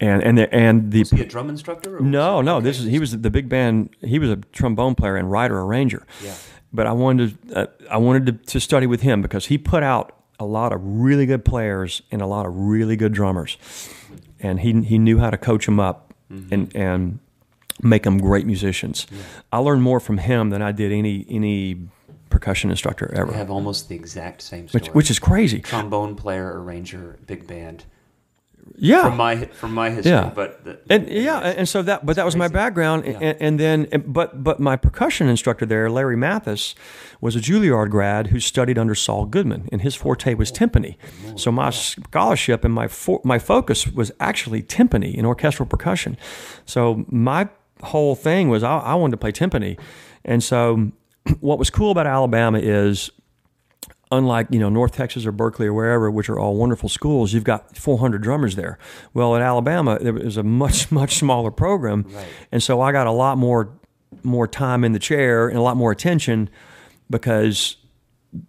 And 0.00 0.22
and 0.22 0.38
the, 0.38 0.54
and 0.54 0.92
the 0.92 1.00
Was 1.00 1.10
he 1.10 1.22
a 1.22 1.24
drum 1.24 1.50
instructor? 1.50 1.96
Or 1.96 2.00
no, 2.00 2.40
no. 2.40 2.60
This 2.60 2.78
is 2.78 2.86
he 2.86 2.98
was 2.98 3.20
the 3.20 3.30
big 3.30 3.48
band. 3.48 3.90
He 4.00 4.18
was 4.18 4.30
a 4.30 4.36
trombone 4.36 4.94
player 4.94 5.16
and 5.16 5.30
writer 5.30 5.58
arranger. 5.60 6.06
Yeah. 6.22 6.34
But 6.72 6.86
I 6.86 6.92
wanted 6.92 7.48
to, 7.48 7.60
uh, 7.60 7.66
I 7.90 7.96
wanted 7.96 8.26
to, 8.26 8.32
to 8.52 8.60
study 8.60 8.86
with 8.86 9.00
him 9.00 9.22
because 9.22 9.46
he 9.46 9.58
put 9.58 9.82
out 9.82 10.14
a 10.38 10.44
lot 10.44 10.72
of 10.72 10.80
really 10.82 11.26
good 11.26 11.44
players 11.44 12.02
and 12.12 12.22
a 12.22 12.26
lot 12.26 12.46
of 12.46 12.54
really 12.54 12.94
good 12.94 13.12
drummers, 13.12 13.56
and 14.38 14.60
he 14.60 14.82
he 14.82 14.98
knew 14.98 15.18
how 15.18 15.30
to 15.30 15.38
coach 15.38 15.66
them 15.66 15.80
up 15.80 16.14
and 16.50 16.76
and 16.76 17.18
make 17.82 18.02
them 18.02 18.18
great 18.18 18.46
musicians. 18.46 19.06
I 19.52 19.58
learned 19.58 19.82
more 19.82 19.98
from 19.98 20.18
him 20.18 20.50
than 20.50 20.62
I 20.62 20.72
did 20.72 20.92
any 20.92 21.26
any 21.28 21.88
percussion 22.38 22.70
instructor 22.70 23.10
I 23.14 23.20
ever, 23.20 23.32
have 23.32 23.50
almost 23.50 23.88
the 23.88 23.94
exact 23.94 24.42
same 24.42 24.68
story. 24.68 24.82
which 24.82 24.94
which 24.94 25.10
is 25.10 25.18
crazy. 25.18 25.60
trombone 25.60 26.14
player, 26.14 26.60
arranger, 26.60 27.18
big 27.26 27.46
band. 27.46 27.84
Yeah. 28.76 29.02
from 29.02 29.16
my 29.16 29.46
from 29.46 29.72
my 29.72 29.90
history. 29.90 30.12
Yeah. 30.12 30.30
But 30.34 30.64
the, 30.64 30.78
And 30.90 31.08
yeah, 31.08 31.38
and 31.38 31.68
so 31.68 31.82
that, 31.82 32.04
but 32.04 32.16
that 32.16 32.24
was 32.24 32.36
my 32.36 32.48
background, 32.48 33.06
and, 33.06 33.36
and 33.40 33.58
then, 33.58 33.88
but 34.06 34.44
but 34.44 34.60
my 34.60 34.76
percussion 34.76 35.26
instructor 35.26 35.66
there, 35.66 35.90
Larry 35.90 36.16
Mathis, 36.16 36.74
was 37.20 37.34
a 37.34 37.40
Juilliard 37.40 37.90
grad 37.90 38.26
who 38.28 38.40
studied 38.40 38.78
under 38.78 38.94
Saul 38.94 39.24
Goodman, 39.24 39.68
and 39.72 39.80
his 39.80 39.94
forte 39.94 40.34
was 40.34 40.50
oh, 40.50 40.54
timpani. 40.54 40.96
So 41.36 41.50
my 41.50 41.70
scholarship 41.70 42.64
and 42.64 42.74
my 42.74 42.88
for, 42.88 43.20
my 43.24 43.38
focus 43.38 43.88
was 43.88 44.12
actually 44.20 44.62
timpani 44.62 45.16
and 45.16 45.26
orchestral 45.26 45.66
percussion. 45.66 46.16
So 46.66 47.04
my 47.08 47.48
whole 47.82 48.14
thing 48.14 48.50
was 48.50 48.62
I, 48.62 48.78
I 48.78 48.94
wanted 48.94 49.12
to 49.12 49.16
play 49.16 49.32
timpani, 49.32 49.78
and 50.24 50.44
so 50.44 50.92
what 51.40 51.58
was 51.58 51.70
cool 51.70 51.90
about 51.90 52.06
Alabama 52.06 52.58
is 52.58 53.10
unlike 54.10 54.46
you 54.50 54.58
know 54.58 54.68
North 54.70 54.92
Texas 54.92 55.26
or 55.26 55.32
Berklee 55.32 55.66
or 55.66 55.74
wherever, 55.74 56.10
which 56.10 56.28
are 56.28 56.38
all 56.38 56.56
wonderful 56.56 56.88
schools, 56.88 57.32
you've 57.32 57.44
got 57.44 57.76
400 57.76 58.22
drummers 58.22 58.56
there. 58.56 58.78
Well, 59.14 59.36
at 59.36 59.42
Alabama, 59.42 59.98
there 60.00 60.12
was 60.14 60.36
a 60.36 60.42
much 60.42 60.90
much 61.00 61.16
smaller 61.18 61.50
program, 61.50 62.04
Right. 62.08 62.26
and 62.52 62.62
so 62.62 62.80
I 62.80 62.92
got 62.92 63.06
a 63.06 63.12
lot 63.12 63.38
more 63.38 63.70
more 64.22 64.48
time 64.48 64.84
in 64.84 64.92
the 64.92 64.98
chair 64.98 65.48
and 65.48 65.58
a 65.58 65.62
lot 65.62 65.76
more 65.76 65.92
attention 65.92 66.48
because 67.10 67.76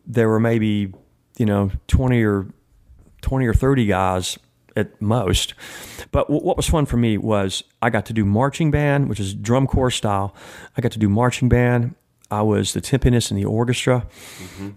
there 0.05 0.29
were 0.29 0.39
maybe 0.39 0.93
you 1.37 1.45
know 1.45 1.71
20 1.87 2.23
or 2.23 2.47
20 3.21 3.45
or 3.45 3.53
30 3.53 3.85
guys 3.85 4.37
at 4.77 5.01
most. 5.01 5.53
But 6.11 6.27
w- 6.27 6.41
what 6.41 6.55
was 6.55 6.67
fun 6.69 6.85
for 6.85 6.95
me 6.95 7.17
was 7.17 7.63
I 7.81 7.89
got 7.89 8.05
to 8.05 8.13
do 8.13 8.23
marching 8.23 8.71
band, 8.71 9.09
which 9.09 9.19
is 9.19 9.33
drum 9.33 9.67
corps 9.67 9.91
style. 9.91 10.33
I 10.77 10.81
got 10.81 10.93
to 10.93 10.99
do 10.99 11.09
marching 11.09 11.49
band. 11.49 11.95
I 12.31 12.41
was 12.41 12.73
the 12.73 12.81
timpanist 12.81 13.31
in 13.31 13.37
the 13.37 13.45
orchestra. 13.45 14.05
Mm-hmm. 14.41 14.69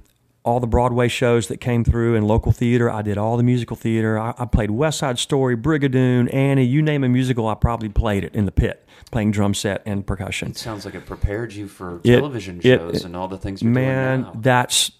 All 0.44 0.58
the 0.58 0.66
Broadway 0.66 1.06
shows 1.06 1.46
that 1.48 1.58
came 1.58 1.84
through 1.84 2.16
in 2.16 2.24
local 2.26 2.50
theater, 2.50 2.90
I 2.90 3.02
did 3.02 3.16
all 3.16 3.36
the 3.36 3.44
musical 3.44 3.76
theater. 3.76 4.18
I, 4.18 4.34
I 4.36 4.44
played 4.44 4.72
West 4.72 4.98
Side 4.98 5.18
Story, 5.20 5.56
Brigadoon, 5.56 6.32
Annie, 6.34 6.64
you 6.64 6.82
name 6.82 7.04
a 7.04 7.08
musical, 7.08 7.46
I 7.46 7.54
probably 7.54 7.88
played 7.88 8.24
it 8.24 8.34
in 8.34 8.44
the 8.44 8.50
pit, 8.50 8.84
playing 9.12 9.30
drum 9.30 9.54
set 9.54 9.82
and 9.86 10.04
percussion. 10.04 10.48
it 10.50 10.56
sounds 10.58 10.84
like 10.84 10.96
it 10.96 11.06
prepared 11.06 11.52
you 11.52 11.68
for 11.68 12.00
It- 12.02 12.16
television 12.16 12.58
it- 12.58 12.78
shows 12.78 13.04
and 13.04 13.14
all 13.14 13.28
the 13.28 13.38
things 13.38 13.62
you're 13.62 13.70
man, 13.70 14.28
that's 14.40 14.90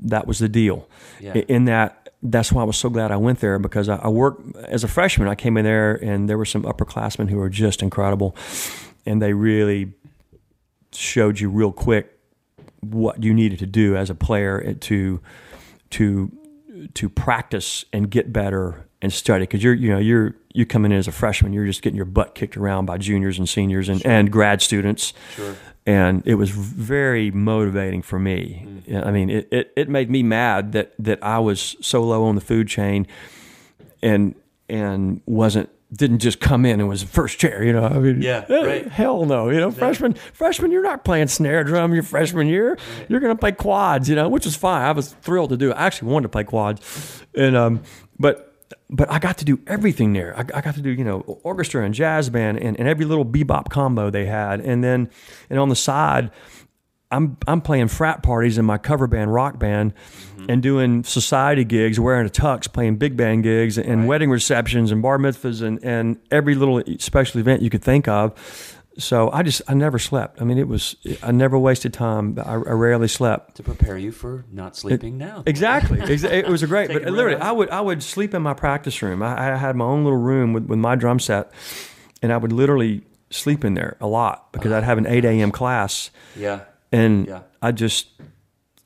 that 0.00 0.26
was 0.26 0.38
the 0.40 0.48
deal. 0.48 0.88
Yeah. 1.20 1.34
In 1.34 1.64
that, 1.66 2.08
that's 2.22 2.52
why 2.52 2.62
I 2.62 2.64
was 2.64 2.76
so 2.76 2.88
glad 2.88 3.10
I 3.12 3.16
went 3.16 3.40
there 3.40 3.58
because 3.60 3.88
I, 3.88 3.96
I 3.96 4.08
worked 4.08 4.56
as 4.56 4.82
a 4.84 4.88
freshman. 4.88 5.26
I 5.28 5.34
came 5.36 5.56
in 5.56 5.64
there, 5.64 5.94
and 5.94 6.28
there 6.28 6.38
were 6.38 6.44
some 6.44 6.62
upperclassmen 6.62 7.28
who 7.30 7.36
were 7.36 7.48
just 7.48 7.82
incredible, 7.82 8.34
and 9.06 9.20
they 9.22 9.32
really 9.32 9.92
showed 10.92 11.40
you 11.40 11.48
real 11.50 11.72
quick 11.72 12.18
what 12.80 13.22
you 13.22 13.34
needed 13.34 13.58
to 13.58 13.66
do 13.66 13.96
as 13.96 14.08
a 14.10 14.14
player 14.14 14.72
to 14.74 15.20
to 15.90 16.30
to 16.94 17.08
practice 17.08 17.84
and 17.92 18.10
get 18.10 18.32
better 18.32 18.86
and 19.02 19.12
study 19.12 19.42
because 19.44 19.62
you're 19.62 19.74
you 19.74 19.90
know 19.90 19.98
you're 19.98 20.34
you 20.54 20.64
coming 20.64 20.92
in 20.92 20.98
as 20.98 21.08
a 21.08 21.12
freshman 21.12 21.52
you're 21.52 21.66
just 21.66 21.82
getting 21.82 21.96
your 21.96 22.04
butt 22.04 22.34
kicked 22.34 22.56
around 22.56 22.86
by 22.86 22.96
juniors 22.98 23.38
and 23.38 23.48
seniors 23.48 23.88
and, 23.88 24.04
and 24.06 24.30
grad 24.30 24.62
students 24.62 25.12
Sure. 25.34 25.54
and 25.86 26.22
it 26.26 26.34
was 26.36 26.50
very 26.50 27.30
motivating 27.30 28.02
for 28.02 28.18
me 28.18 28.64
Mm. 28.88 29.06
i 29.06 29.10
mean 29.10 29.28
it, 29.30 29.48
it, 29.52 29.72
it 29.76 29.88
made 29.88 30.08
me 30.10 30.22
mad 30.22 30.72
that 30.72 30.94
that 30.98 31.18
i 31.22 31.38
was 31.38 31.76
so 31.80 32.02
low 32.02 32.24
on 32.24 32.34
the 32.36 32.40
food 32.40 32.68
chain 32.68 33.06
and 34.02 34.34
and 34.68 35.20
wasn't 35.26 35.68
didn't 35.92 36.18
just 36.18 36.38
come 36.40 36.66
in 36.66 36.80
and 36.80 36.88
was 36.88 37.02
first 37.02 37.38
chair 37.38 37.64
you 37.64 37.72
know? 37.72 37.84
I 37.84 37.98
mean 37.98 38.20
Yeah, 38.22 38.44
eh, 38.48 38.64
right. 38.64 38.88
hell 38.88 39.24
no 39.24 39.50
you 39.50 39.58
know? 39.60 39.70
Freshman 39.70 40.14
freshman 40.32 40.70
you're 40.70 40.82
not 40.82 41.04
playing 41.04 41.28
snare 41.28 41.64
drum 41.64 41.94
your 41.94 42.02
freshman 42.02 42.46
year. 42.46 42.78
You're 43.08 43.20
going 43.20 43.34
to 43.34 43.38
play 43.40 43.52
quads 43.52 44.08
you 44.08 44.14
know 44.14 44.28
which 44.28 44.44
was 44.44 44.56
fine. 44.56 44.82
I 44.82 44.92
was 44.92 45.14
thrilled 45.22 45.50
to 45.50 45.56
do 45.56 45.70
it. 45.70 45.74
I 45.74 45.86
actually 45.86 46.10
wanted 46.12 46.24
to 46.24 46.28
play 46.30 46.44
quads. 46.44 47.22
And 47.34 47.56
um 47.56 47.82
but 48.18 48.44
but 48.90 49.10
I 49.10 49.18
got 49.18 49.38
to 49.38 49.44
do 49.44 49.60
everything 49.66 50.12
there. 50.12 50.34
I, 50.36 50.40
I 50.40 50.60
got 50.60 50.74
to 50.74 50.82
do, 50.82 50.90
you 50.90 51.04
know, 51.04 51.20
orchestra 51.42 51.84
and 51.84 51.94
jazz 51.94 52.30
band 52.30 52.58
and, 52.58 52.78
and 52.78 52.88
every 52.88 53.04
little 53.04 53.24
bebop 53.24 53.68
combo 53.70 54.10
they 54.10 54.26
had. 54.26 54.60
And 54.60 54.82
then, 54.82 55.10
and 55.50 55.58
on 55.58 55.68
the 55.68 55.76
side, 55.76 56.30
I'm 57.10 57.36
I'm 57.46 57.60
playing 57.60 57.88
frat 57.88 58.22
parties 58.22 58.58
in 58.58 58.64
my 58.64 58.78
cover 58.78 59.06
band, 59.06 59.32
rock 59.32 59.58
band, 59.58 59.94
mm-hmm. 59.94 60.46
and 60.48 60.62
doing 60.62 61.04
society 61.04 61.64
gigs, 61.64 61.98
wearing 61.98 62.26
a 62.26 62.30
tux, 62.30 62.70
playing 62.70 62.96
big 62.96 63.16
band 63.16 63.44
gigs, 63.44 63.78
and 63.78 64.06
wedding 64.06 64.30
receptions 64.30 64.92
and 64.92 65.00
bar 65.00 65.18
mitzvahs 65.18 65.62
and 65.62 65.82
and 65.82 66.18
every 66.30 66.54
little 66.54 66.82
special 66.98 67.40
event 67.40 67.62
you 67.62 67.70
could 67.70 67.82
think 67.82 68.08
of. 68.08 68.34
So 68.98 69.30
I 69.30 69.44
just 69.44 69.62
I 69.68 69.74
never 69.74 69.98
slept. 69.98 70.42
I 70.42 70.44
mean, 70.44 70.58
it 70.58 70.68
was 70.68 70.96
I 71.22 71.30
never 71.30 71.58
wasted 71.58 71.94
time. 71.94 72.38
I, 72.44 72.54
I 72.54 72.56
rarely 72.56 73.08
slept. 73.08 73.54
to 73.56 73.62
prepare 73.62 73.96
you 73.96 74.10
for 74.10 74.44
not 74.50 74.76
sleeping 74.76 75.16
now. 75.16 75.44
Exactly. 75.46 76.00
It 76.28 76.48
was 76.48 76.62
a 76.62 76.66
great. 76.66 76.88
But 76.88 77.04
literally. 77.04 77.40
I 77.40 77.52
would 77.52 77.70
I 77.70 77.80
would 77.80 78.02
sleep 78.02 78.34
in 78.34 78.42
my 78.42 78.54
practice 78.54 79.00
room. 79.00 79.22
I, 79.22 79.52
I 79.52 79.56
had 79.56 79.76
my 79.76 79.84
own 79.84 80.04
little 80.04 80.18
room 80.18 80.52
with, 80.52 80.66
with 80.66 80.80
my 80.80 80.96
drum 80.96 81.20
set, 81.20 81.52
and 82.22 82.32
I 82.32 82.36
would 82.36 82.52
literally 82.52 83.02
sleep 83.30 83.64
in 83.64 83.74
there 83.74 83.96
a 84.00 84.06
lot 84.06 84.52
because 84.52 84.72
uh-huh. 84.72 84.78
I'd 84.78 84.84
have 84.84 84.98
an 84.98 85.06
eight 85.06 85.24
a.m. 85.24 85.52
class, 85.52 86.10
Yeah. 86.36 86.60
And 86.92 87.26
Yeah. 87.26 87.40
I'd 87.62 87.76
just 87.76 88.08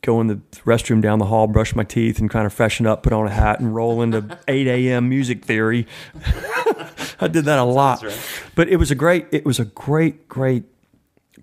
go 0.03 0.21
in 0.21 0.27
the 0.27 0.37
restroom 0.65 1.01
down 1.01 1.19
the 1.21 1.27
hall, 1.27 1.47
brush 1.47 1.75
my 1.77 1.85
teeth, 1.85 2.19
and 2.19 2.29
kind 2.29 2.45
of 2.47 2.53
freshen 2.53 2.87
up, 2.87 3.03
put 3.03 3.13
on 3.13 3.27
a 3.27 3.31
hat, 3.31 3.61
and 3.61 3.75
roll 3.75 4.03
into 4.03 4.39
eight 4.49 4.67
a.m. 4.67 5.09
music 5.09 5.45
theory. 5.45 5.87
I 7.21 7.29
did 7.29 7.45
that 7.45 7.59
a 7.59 7.65
lot, 7.65 8.03
right. 8.03 8.19
but 8.57 8.69
it 8.69 8.77
was 8.77 8.91
a 8.91 8.95
great. 8.97 9.27
It 9.31 9.45
was 9.45 9.61
a 9.61 9.65
great, 9.65 10.29
great 10.29 10.65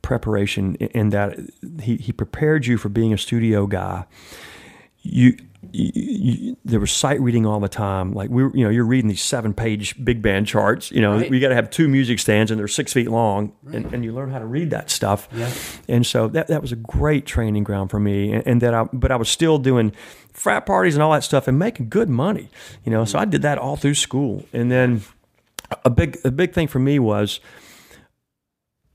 preparation 0.02 0.76
in- 0.76 0.88
in 0.90 1.10
that 1.10 1.38
he, 1.82 1.96
he 1.98 2.12
prepared 2.12 2.66
you 2.66 2.78
for 2.78 2.90
being 2.90 3.14
a 3.14 3.18
studio 3.18 3.66
guy. 3.66 4.06
You, 5.02 5.38
you, 5.72 5.92
you 5.94 6.58
there 6.66 6.80
was 6.80 6.92
sight 6.92 7.20
reading 7.22 7.46
all 7.46 7.60
the 7.60 7.70
time. 7.70 8.14
Like 8.14 8.30
we, 8.30 8.44
were, 8.44 8.56
you 8.56 8.64
know, 8.64 8.70
you're 8.70 8.86
reading 8.86 9.10
these 9.10 9.22
seven 9.22 9.54
page 9.54 10.02
big 10.04 10.22
band 10.22 10.48
charts. 10.48 10.92
You 10.92 11.02
know, 11.02 11.18
Right. 11.18 11.30
we 11.30 11.40
got 11.40 11.50
to 11.50 11.56
have 11.56 11.70
two 11.70 11.88
music 11.88 12.20
stands 12.20 12.52
and 12.52 12.60
they're 12.60 12.68
six 12.68 12.94
feet 12.94 13.10
long, 13.10 13.52
and, 13.72 13.94
and 13.94 14.04
you 14.04 14.14
learn 14.14 14.32
how 14.32 14.40
to 14.40 14.46
read 14.46 14.70
that 14.70 14.90
stuff. 14.90 15.28
Yeah. 15.34 15.52
And 15.88 16.06
so 16.06 16.28
that 16.30 16.48
that 16.48 16.62
was 16.62 16.72
a 16.72 16.78
great 16.78 17.26
training 17.26 17.64
ground 17.64 17.90
for 17.92 18.00
me. 18.00 18.32
And, 18.34 18.48
and 18.48 18.62
that 18.62 18.74
I, 18.74 18.84
but 18.94 19.12
I 19.12 19.16
was 19.16 19.30
still 19.30 19.58
doing 19.58 19.92
frat 20.34 20.66
parties 20.66 20.96
and 20.96 21.04
all 21.04 21.12
that 21.12 21.24
stuff 21.24 21.48
and 21.48 21.60
making 21.60 21.90
good 21.90 22.10
money. 22.10 22.50
You 22.86 22.92
know, 22.92 23.06
so 23.06 23.20
I 23.20 23.26
did 23.26 23.42
that 23.42 23.58
all 23.58 23.76
through 23.76 23.96
school. 23.96 24.46
And 24.54 24.72
then 24.72 25.02
a 25.84 25.90
big 25.90 26.18
a 26.24 26.32
big 26.32 26.54
thing 26.54 26.68
for 26.68 26.80
me 26.80 27.00
was 27.00 27.40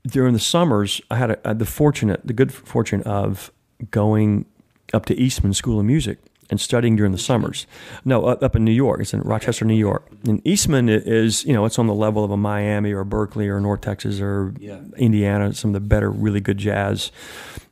during 0.07 0.33
the 0.33 0.39
summers, 0.39 1.01
I 1.09 1.15
had 1.17 1.39
a, 1.43 1.53
the 1.53 1.65
fortunate, 1.65 2.21
the 2.23 2.33
good 2.33 2.53
fortune 2.53 3.01
of 3.03 3.51
going 3.89 4.45
up 4.93 5.05
to 5.07 5.15
Eastman 5.19 5.53
School 5.53 5.79
of 5.79 5.85
Music 5.85 6.19
and 6.49 6.61
studying 6.61 6.95
during 6.95 7.11
the 7.11 7.17
summers. 7.17 7.65
No, 8.03 8.25
up, 8.25 8.43
up 8.43 8.55
in 8.55 8.63
New 8.63 8.71
York. 8.71 9.01
It's 9.01 9.13
in 9.13 9.21
Rochester, 9.21 9.65
New 9.65 9.73
York. 9.75 10.07
And 10.25 10.45
Eastman 10.45 10.89
is, 10.89 11.43
you 11.45 11.53
know, 11.53 11.65
it's 11.65 11.79
on 11.79 11.87
the 11.87 11.93
level 11.93 12.23
of 12.23 12.31
a 12.31 12.37
Miami 12.37 12.91
or 12.93 13.03
Berklee 13.03 13.47
or 13.47 13.59
North 13.59 13.81
Texas 13.81 14.19
or 14.21 14.53
Yeah. 14.59 14.79
Indiana, 14.97 15.53
some 15.53 15.69
of 15.71 15.73
the 15.73 15.79
better, 15.87 16.09
really 16.11 16.39
good 16.39 16.57
jazz 16.57 17.11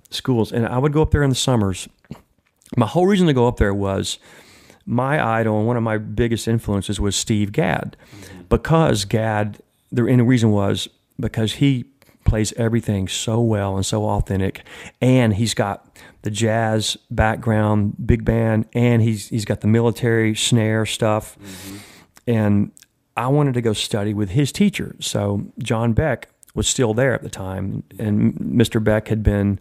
schools. 0.10 0.52
And 0.52 0.66
I 0.68 0.78
would 0.78 0.94
go 0.94 1.02
up 1.02 1.12
there 1.12 1.24
in 1.24 1.30
the 1.30 1.36
summers. 1.36 1.88
My 2.76 2.88
whole 2.88 3.06
reason 3.06 3.28
to 3.28 3.34
go 3.34 3.48
up 3.48 3.58
there 3.58 3.74
was 3.74 4.18
my 4.86 5.24
idol 5.40 5.60
and 5.60 5.68
one 5.68 5.78
of 5.78 5.84
my 5.84 5.98
biggest 5.98 6.48
influences 6.48 7.00
was 7.00 7.16
Steve 7.16 7.52
Gadd. 7.52 7.96
Mm-hmm. 8.16 8.42
Because 8.50 9.06
Gadd, 9.06 9.60
the 9.92 10.06
and 10.06 10.20
the 10.20 10.24
reason 10.24 10.52
was 10.52 10.88
because 11.20 11.54
he 11.54 11.86
plays 12.34 12.52
everything 12.58 13.08
so 13.08 13.40
well 13.40 13.76
and 13.76 13.86
so 13.86 14.06
authentic, 14.06 14.66
and 15.00 15.36
he's 15.36 15.54
got 15.54 16.00
the 16.24 16.32
jazz 16.32 16.98
background, 17.12 17.94
big 18.08 18.26
band, 18.26 18.66
and 18.74 19.04
he's 19.04 19.30
he's 19.30 19.46
got 19.46 19.62
the 19.62 19.68
military 19.68 20.34
snare 20.34 20.84
stuff. 20.84 21.38
And 22.26 22.72
I 23.16 23.28
wanted 23.28 23.54
to 23.54 23.62
go 23.62 23.74
study 23.74 24.16
with 24.16 24.32
his 24.32 24.52
teacher. 24.52 24.96
So 25.00 25.46
John 25.60 25.94
Beck 25.94 26.30
was 26.56 26.68
still 26.68 26.96
there 26.96 27.14
at 27.14 27.22
the 27.22 27.30
time, 27.30 27.84
and 28.00 28.34
Mr. 28.34 28.84
Beck 28.84 29.10
had 29.10 29.22
been 29.22 29.60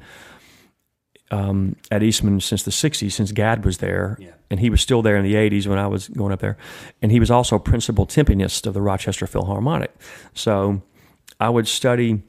um, 1.30 1.76
at 1.90 2.02
Eastman 2.02 2.40
since 2.40 2.62
the 2.62 2.70
60s, 2.70 3.12
since 3.12 3.32
Gadd 3.32 3.66
was 3.66 3.78
there. 3.78 4.16
Yeah. 4.18 4.30
And 4.48 4.60
he 4.60 4.70
was 4.70 4.80
still 4.80 5.02
there 5.02 5.16
in 5.18 5.24
the 5.24 5.34
80s 5.34 5.66
when 5.66 5.78
I 5.78 5.88
was 5.88 6.08
going 6.08 6.32
up 6.32 6.40
there. 6.40 6.56
And 7.02 7.12
he 7.12 7.20
was 7.20 7.30
also 7.30 7.58
principal 7.58 8.06
timpanist 8.06 8.66
of 8.66 8.72
the 8.72 8.80
Rochester 8.80 9.26
Philharmonic. 9.26 9.94
So 10.32 10.82
I 11.38 11.50
would 11.50 11.68
study 11.68 12.22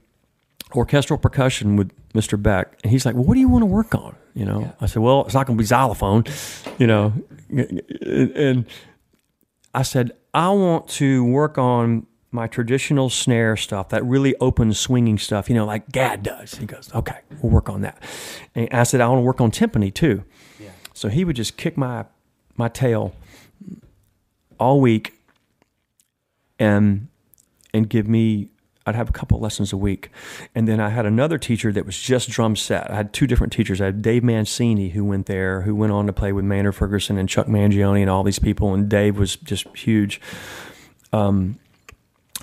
orchestral 0.75 1.17
percussion 1.17 1.75
with 1.75 1.91
Mr. 2.13 2.41
Beck. 2.41 2.79
And 2.83 2.91
he's 2.91 3.05
like, 3.05 3.15
well, 3.15 3.23
what 3.23 3.35
do 3.35 3.39
you 3.39 3.49
want 3.49 3.61
to 3.61 3.67
work 3.67 3.95
on? 3.95 4.15
You 4.33 4.45
know, 4.45 4.73
I 4.81 4.87
said, 4.87 5.01
well, 5.01 5.25
it's 5.25 5.33
not 5.33 5.45
going 5.45 5.57
to 5.57 5.61
be 5.61 5.65
xylophone, 5.65 6.23
you 6.79 6.87
know. 6.87 7.13
And 7.49 8.65
I 9.73 9.83
said, 9.83 10.11
I 10.33 10.49
want 10.49 10.87
to 10.89 11.23
work 11.23 11.57
on 11.57 12.07
my 12.31 12.47
traditional 12.47 13.11
snare 13.11 13.55
stuff, 13.55 13.89
that 13.89 14.03
really 14.03 14.35
open 14.37 14.73
swinging 14.73 15.19
stuff, 15.19 15.49
you 15.49 15.55
know, 15.55 15.65
like 15.65 15.91
Gadd 15.91 16.23
does. 16.23 16.55
He 16.55 16.65
goes, 16.65 16.89
okay, 16.95 17.19
we'll 17.41 17.51
work 17.51 17.69
on 17.69 17.81
that. 17.81 18.01
And 18.55 18.67
I 18.71 18.83
said, 18.83 19.01
I 19.01 19.07
want 19.07 19.19
to 19.19 19.23
work 19.23 19.39
on 19.39 19.51
timpani 19.51 19.93
too. 19.93 20.23
Yeah. 20.59 20.71
So 20.93 21.09
he 21.09 21.23
would 21.23 21.35
just 21.35 21.57
kick 21.57 21.77
my 21.77 22.05
my 22.57 22.69
tail 22.69 23.13
all 24.59 24.81
week 24.81 25.13
and 26.57 27.07
and 27.73 27.87
give 27.87 28.07
me 28.07 28.49
I'd 28.85 28.95
have 28.95 29.09
a 29.09 29.13
couple 29.13 29.39
lessons 29.39 29.71
a 29.71 29.77
week. 29.77 30.09
And 30.53 30.67
then 30.67 30.79
I 30.79 30.89
had 30.89 31.05
another 31.05 31.37
teacher 31.37 31.71
that 31.71 31.85
was 31.85 31.97
just 31.97 32.29
drum 32.29 32.55
set. 32.55 32.91
I 32.91 32.95
had 32.95 33.13
two 33.13 33.27
different 33.27 33.53
teachers. 33.53 33.79
I 33.79 33.85
had 33.85 34.01
Dave 34.01 34.23
Mancini 34.23 34.89
who 34.89 35.05
went 35.05 35.25
there, 35.27 35.61
who 35.61 35.75
went 35.75 35.93
on 35.93 36.05
to 36.07 36.13
play 36.13 36.33
with 36.33 36.45
Maynard 36.45 36.75
Ferguson 36.75 37.17
and 37.17 37.29
Chuck 37.29 37.47
Mangione 37.47 38.01
and 38.01 38.09
all 38.09 38.23
these 38.23 38.39
people 38.39 38.73
and 38.73 38.89
Dave 38.89 39.17
was 39.17 39.35
just 39.37 39.67
huge. 39.77 40.19
um, 41.11 41.59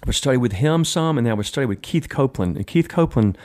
I 0.02 0.06
would 0.06 0.14
study 0.14 0.38
with 0.38 0.52
him 0.52 0.84
some, 0.84 1.18
and 1.18 1.26
then 1.26 1.32
I 1.32 1.34
would 1.34 1.46
study 1.46 1.66
with 1.66 1.82
Keith 1.82 2.08
Copeland. 2.08 2.56
And 2.56 2.66
Keith 2.66 2.88
Copeland 2.88 3.36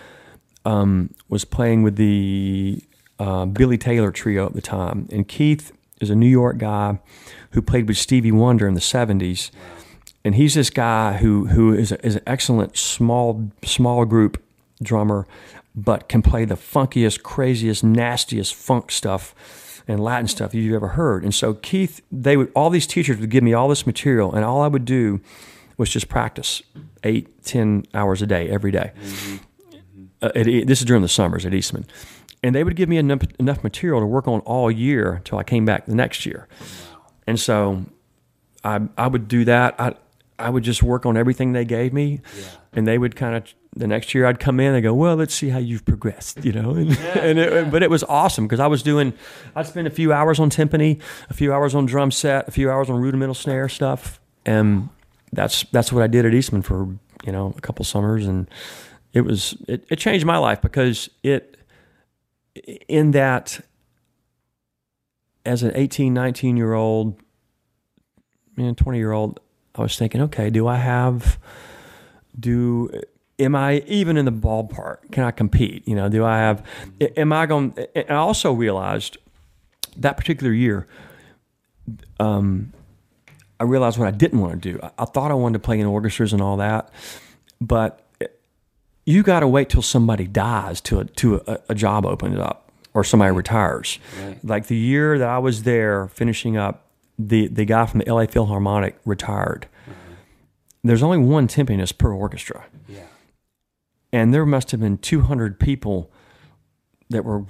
um, 0.64 1.14
was 1.28 1.44
playing 1.44 1.84
with 1.84 1.98
the 1.98 2.82
uh, 3.20 3.46
Billy 3.46 3.78
Taylor 3.78 4.12
trio 4.12 4.46
at 4.46 4.54
the 4.54 4.62
time. 4.62 5.08
And 5.12 5.28
Keith 5.28 5.74
is 6.00 6.10
a 6.10 6.16
New 6.16 6.30
York 6.30 6.58
guy 6.58 7.00
who 7.52 7.62
played 7.62 7.88
with 7.88 7.98
Stevie 7.98 8.32
Wonder 8.32 8.68
in 8.68 8.74
the 8.74 8.80
70s. 8.80 9.52
And 10.26 10.36
he's 10.36 10.56
this 10.56 10.70
guy 10.70 11.18
who, 11.18 11.46
who 11.46 11.74
is, 11.74 11.92
a, 11.94 12.06
is 12.06 12.16
an 12.16 12.24
excellent 12.26 12.76
small, 12.76 13.52
small 13.64 14.04
group 14.06 14.44
drummer, 14.82 15.28
but 15.76 16.10
can 16.10 16.22
play 16.22 16.46
the 16.46 16.56
funkiest, 16.56 17.22
craziest, 17.22 17.84
nastiest 17.84 18.56
funk 18.56 18.92
stuff 18.92 19.36
and 19.88 20.00
Latin 20.00 20.28
stuff 20.28 20.56
you've 20.56 20.74
ever 20.74 20.90
heard. 20.90 21.24
And 21.24 21.34
so 21.34 21.54
Keith, 21.54 22.02
they 22.12 22.38
would 22.38 22.52
all 22.56 22.70
these 22.70 22.88
teachers 22.88 23.20
would 23.20 23.30
give 23.30 23.44
me 23.44 23.54
all 23.54 23.68
this 23.68 23.86
material, 23.86 24.34
and 24.34 24.44
all 24.44 24.62
I 24.62 24.68
would 24.68 24.84
do 24.84 25.22
was 25.78 25.92
just 25.92 26.10
practice 26.10 26.64
eight, 27.04 27.44
ten 27.44 27.86
hours 27.94 28.22
a 28.22 28.26
day 28.26 28.50
every 28.50 28.72
day. 28.72 28.94
Mm-hmm. 29.00 29.38
Uh, 30.22 30.32
at, 30.34 30.46
this 30.46 30.80
is 30.80 30.86
during 30.86 31.04
the 31.04 31.08
summers 31.08 31.46
at 31.46 31.54
Eastman, 31.54 31.86
and 32.42 32.56
they 32.56 32.64
would 32.64 32.76
give 32.76 32.90
me 32.90 32.98
enough, 32.98 33.22
enough 33.38 33.64
material 33.64 34.00
to 34.00 34.08
work 34.08 34.28
on 34.28 34.40
all 34.42 34.72
year 34.72 35.14
until 35.14 35.38
I 35.38 35.44
came 35.44 35.66
back 35.66 35.86
the 35.86 35.94
next 35.94 36.26
year. 36.26 36.48
And 37.28 37.40
so 37.40 37.86
I 38.64 38.82
I 38.98 39.08
would 39.08 39.28
do 39.28 39.46
that. 39.46 39.76
I 39.80 39.94
I 40.38 40.50
would 40.50 40.64
just 40.64 40.84
work 40.84 41.06
on 41.06 41.16
everything 41.18 41.54
they 41.54 41.66
gave 41.66 41.94
me, 41.94 42.22
yeah. 42.38 42.46
and 42.74 42.88
they 42.88 42.98
would 42.98 43.16
kind 43.16 43.36
of 43.36 43.54
the 43.76 43.88
next 43.88 44.14
year 44.14 44.26
I'd 44.26 44.40
come 44.40 44.60
in 44.60 44.74
and 44.74 44.82
go, 44.82 44.94
well, 44.94 45.16
let's 45.16 45.34
see 45.34 45.50
how 45.50 45.58
you've 45.58 45.84
progressed, 45.84 46.46
you 46.46 46.54
know. 46.54 46.72
And, 46.72 46.92
yeah, 46.98 47.20
and 47.20 47.40
it, 47.40 47.54
yeah. 47.54 47.70
but 47.70 47.84
it 47.84 47.90
was 47.90 48.04
awesome 48.06 48.46
because 48.46 48.60
I 48.60 48.68
was 48.68 48.82
doing, 48.82 49.14
I'd 49.56 49.68
spend 49.68 49.86
a 49.86 49.92
few 49.92 50.14
hours 50.14 50.40
on 50.40 50.50
timpani, 50.50 51.02
a 51.30 51.34
few 51.34 51.54
hours 51.54 51.76
on 51.76 51.86
drum 51.86 52.12
set, 52.12 52.48
a 52.48 52.52
few 52.52 52.72
hours 52.72 52.90
on 52.90 53.00
rudimental 53.00 53.36
snare 53.36 53.70
stuff, 53.70 54.20
and 54.46 54.90
that's 55.32 55.64
that's 55.72 55.92
what 55.92 56.04
I 56.04 56.08
did 56.08 56.26
at 56.26 56.34
Eastman 56.34 56.62
for 56.62 56.88
you 57.26 57.32
know 57.32 57.54
a 57.58 57.62
couple 57.62 57.86
summers, 57.86 58.26
and 58.26 58.50
it 59.14 59.22
was 59.22 59.58
it, 59.68 59.86
it 59.90 59.98
changed 59.98 60.26
my 60.26 60.38
life 60.38 60.62
because 60.62 61.10
it 61.24 61.58
in 62.88 63.12
that 63.12 63.60
as 65.46 65.64
an 65.64 65.72
18, 65.76 66.14
19 66.14 66.58
year 66.58 66.74
old, 66.74 67.20
know, 68.58 68.74
20 68.74 68.98
year 68.98 69.12
old, 69.12 69.40
I 69.78 69.82
was 69.82 69.98
thinking, 69.98 70.22
okay, 70.22 70.50
do 70.50 70.68
I 70.68 70.78
have 70.78 71.38
do 72.40 72.90
am 73.40 73.56
I 73.56 73.80
even 73.88 74.18
in 74.18 74.26
the 74.26 74.32
ballpark? 74.32 75.12
Can 75.12 75.24
I 75.24 75.32
compete? 75.32 75.88
You 75.88 75.96
know, 75.96 76.10
do 76.10 76.24
I 76.26 76.38
have? 76.38 76.66
Am 77.18 77.34
I 77.34 77.46
going? 77.46 77.74
I 77.96 78.14
also 78.14 78.54
realized 78.54 79.18
that 79.98 80.18
particular 80.18 80.54
year, 80.54 80.88
um, 82.20 82.74
I 83.60 83.64
realized 83.64 83.98
what 83.98 84.08
I 84.08 84.12
didn't 84.12 84.40
want 84.40 84.62
to 84.62 84.74
do. 84.74 84.80
I, 84.82 84.92
I 85.00 85.06
thought 85.06 85.32
I 85.32 85.34
wanted 85.34 85.54
to 85.54 85.60
play 85.60 85.80
in 85.80 85.86
orchestras 85.86 86.34
and 86.34 86.42
all 86.42 86.58
that, 86.58 86.90
but 87.62 88.06
you 89.06 89.24
got 89.24 89.42
to 89.42 89.48
wait 89.48 89.70
till 89.70 89.82
somebody 89.82 90.26
dies 90.26 90.82
to 90.82 91.00
a, 91.00 91.06
to 91.06 91.42
a, 91.48 91.60
a 91.70 91.76
job 91.76 92.06
opens 92.06 92.40
up 92.40 92.72
or 92.94 93.04
somebody 93.04 93.32
retires. 93.32 94.00
Right. 94.22 94.44
Like 94.44 94.68
the 94.68 94.76
year 94.76 95.20
that 95.20 95.30
I 95.30 95.38
was 95.38 95.64
there 95.64 96.08
finishing 96.08 96.58
up, 96.58 96.85
the 97.18 97.48
the 97.48 97.66
guy 97.66 97.86
from 97.86 98.00
the 98.00 98.14
LA 98.14 98.26
Philharmonic 98.26 98.98
retired. 99.06 99.68
Mm-hmm. 99.84 99.92
There's 100.84 101.04
only 101.04 101.18
one 101.18 101.48
timpanist 101.48 101.98
per 101.98 102.14
orchestra. 102.14 102.66
Yeah 102.88 103.06
and 104.16 104.34
there 104.34 104.46
must 104.46 104.72
have 104.72 104.80
been 104.80 104.98
200 104.98 105.60
people 105.60 106.10
that 107.10 107.26
were 107.26 107.44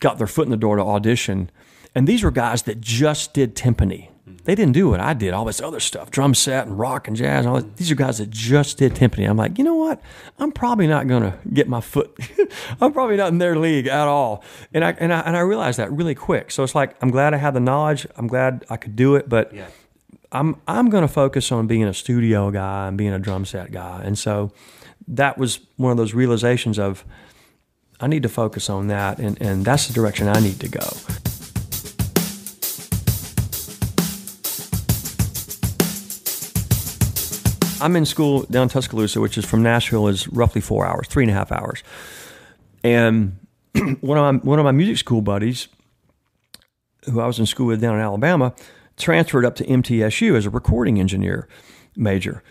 got 0.00 0.18
their 0.18 0.26
foot 0.26 0.44
in 0.44 0.50
the 0.50 0.56
door 0.56 0.74
to 0.76 0.82
audition 0.82 1.48
and 1.94 2.08
these 2.08 2.24
were 2.24 2.32
guys 2.32 2.62
that 2.62 2.80
just 2.80 3.32
did 3.32 3.54
timpani 3.54 4.08
they 4.46 4.54
didn't 4.54 4.72
do 4.72 4.88
what 4.88 5.00
i 5.00 5.12
did. 5.12 5.34
All 5.34 5.44
this 5.44 5.60
other 5.60 5.80
stuff 5.80 6.10
drum 6.10 6.34
set 6.34 6.66
and 6.66 6.78
rock 6.78 7.06
and 7.06 7.16
jazz 7.16 7.44
and 7.44 7.48
all 7.48 7.60
that. 7.60 7.76
these 7.76 7.90
are 7.90 7.94
guys 7.94 8.18
that 8.18 8.30
just 8.30 8.78
did 8.78 8.94
timpani. 8.94 9.28
I'm 9.28 9.36
like 9.36 9.58
you 9.58 9.64
know 9.64 9.74
what? 9.74 10.00
I'm 10.38 10.52
probably 10.52 10.86
not 10.86 11.06
going 11.06 11.22
to 11.22 11.38
get 11.52 11.68
my 11.68 11.80
foot 11.80 12.16
i'm 12.80 12.92
probably 12.92 13.16
not 13.16 13.28
in 13.28 13.38
their 13.38 13.56
league 13.56 13.86
at 13.86 14.06
all. 14.06 14.42
And 14.72 14.84
I, 14.84 14.92
and 14.92 15.12
I 15.12 15.20
and 15.20 15.36
i 15.36 15.40
realized 15.40 15.78
that 15.78 15.92
really 15.92 16.14
quick. 16.14 16.50
So 16.50 16.62
it's 16.62 16.74
like 16.74 16.96
i'm 17.02 17.10
glad 17.10 17.34
i 17.34 17.36
had 17.36 17.54
the 17.54 17.60
knowledge. 17.60 18.06
I'm 18.16 18.26
glad 18.26 18.64
i 18.70 18.76
could 18.76 18.96
do 18.96 19.16
it 19.16 19.28
but 19.28 19.52
yeah. 19.52 19.68
i'm 20.32 20.60
i'm 20.66 20.88
going 20.88 21.02
to 21.02 21.12
focus 21.12 21.52
on 21.52 21.66
being 21.66 21.84
a 21.84 21.94
studio 21.94 22.50
guy 22.50 22.88
and 22.88 22.96
being 22.96 23.12
a 23.12 23.18
drum 23.18 23.44
set 23.44 23.72
guy. 23.72 24.00
And 24.02 24.18
so 24.18 24.52
that 25.08 25.38
was 25.38 25.60
one 25.76 25.92
of 25.92 25.98
those 25.98 26.14
realizations 26.14 26.78
of 26.78 27.04
I 27.98 28.08
need 28.08 28.24
to 28.24 28.28
focus 28.28 28.68
on 28.68 28.88
that, 28.88 29.18
and, 29.18 29.40
and 29.40 29.64
that's 29.64 29.86
the 29.88 29.94
direction 29.94 30.28
I 30.28 30.38
need 30.40 30.60
to 30.60 30.68
go. 30.68 30.86
I'm 37.80 37.96
in 37.96 38.06
school 38.06 38.42
down 38.44 38.64
in 38.64 38.68
Tuscaloosa, 38.68 39.20
which 39.20 39.38
is 39.38 39.44
from 39.44 39.62
Nashville, 39.62 40.08
is 40.08 40.28
roughly 40.28 40.60
four 40.60 40.86
hours, 40.86 41.06
three 41.08 41.24
and 41.24 41.30
a 41.30 41.34
half 41.34 41.52
hours. 41.52 41.82
And 42.82 43.38
one 44.00 44.18
of 44.18 44.34
my 44.34 44.40
one 44.40 44.58
of 44.58 44.64
my 44.64 44.72
music 44.72 44.98
school 44.98 45.22
buddies, 45.22 45.68
who 47.04 47.20
I 47.20 47.26
was 47.26 47.38
in 47.38 47.46
school 47.46 47.66
with 47.66 47.80
down 47.80 47.94
in 47.96 48.00
Alabama, 48.00 48.54
transferred 48.96 49.44
up 49.44 49.56
to 49.56 49.64
MTSU 49.64 50.36
as 50.36 50.46
a 50.46 50.50
recording 50.50 51.00
engineer 51.00 51.48
major. 51.96 52.42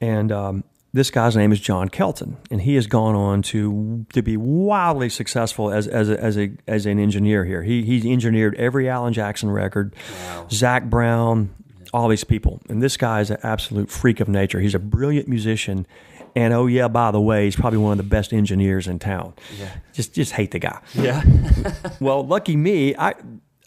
And 0.00 0.30
um, 0.30 0.64
this 0.92 1.10
guy's 1.10 1.36
name 1.36 1.52
is 1.52 1.60
John 1.60 1.88
Kelton, 1.88 2.38
and 2.50 2.62
he 2.62 2.74
has 2.76 2.86
gone 2.86 3.14
on 3.14 3.42
to 3.42 4.06
to 4.12 4.22
be 4.22 4.36
wildly 4.36 5.08
successful 5.08 5.70
as 5.70 5.86
as 5.86 6.08
a, 6.08 6.18
as 6.18 6.38
a 6.38 6.52
as 6.66 6.86
an 6.86 6.98
engineer 6.98 7.44
here. 7.44 7.62
He 7.62 7.82
he 7.82 8.10
engineered 8.12 8.54
every 8.54 8.88
Alan 8.88 9.12
Jackson 9.12 9.50
record, 9.50 9.94
wow. 10.22 10.46
Zac 10.50 10.84
Brown, 10.84 11.54
all 11.96 12.08
these 12.08 12.24
people, 12.24 12.60
and 12.68 12.82
this 12.82 12.96
guy 12.96 13.20
is 13.20 13.30
an 13.30 13.38
absolute 13.42 13.90
freak 13.90 14.20
of 14.20 14.28
nature. 14.28 14.60
He's 14.60 14.74
a 14.74 14.78
brilliant 14.78 15.28
musician, 15.28 15.86
and 16.34 16.52
oh 16.52 16.66
yeah, 16.66 16.88
by 16.88 17.10
the 17.10 17.20
way, 17.20 17.44
he's 17.44 17.56
probably 17.56 17.78
one 17.78 17.92
of 17.92 17.98
the 17.98 18.04
best 18.04 18.32
engineers 18.32 18.86
in 18.86 18.98
town. 18.98 19.34
Yeah. 19.58 19.70
Just 19.92 20.14
just 20.14 20.32
hate 20.32 20.50
the 20.50 20.58
guy. 20.58 20.80
Yeah. 20.94 21.22
well, 22.00 22.26
lucky 22.26 22.56
me, 22.56 22.94
I 22.96 23.14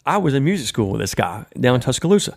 I 0.06 0.18
was 0.18 0.34
in 0.34 0.44
music 0.44 0.66
school 0.66 0.90
with 0.90 1.00
this 1.00 1.14
guy 1.14 1.44
down 1.58 1.74
in 1.74 1.80
Tuscaloosa. 1.80 2.36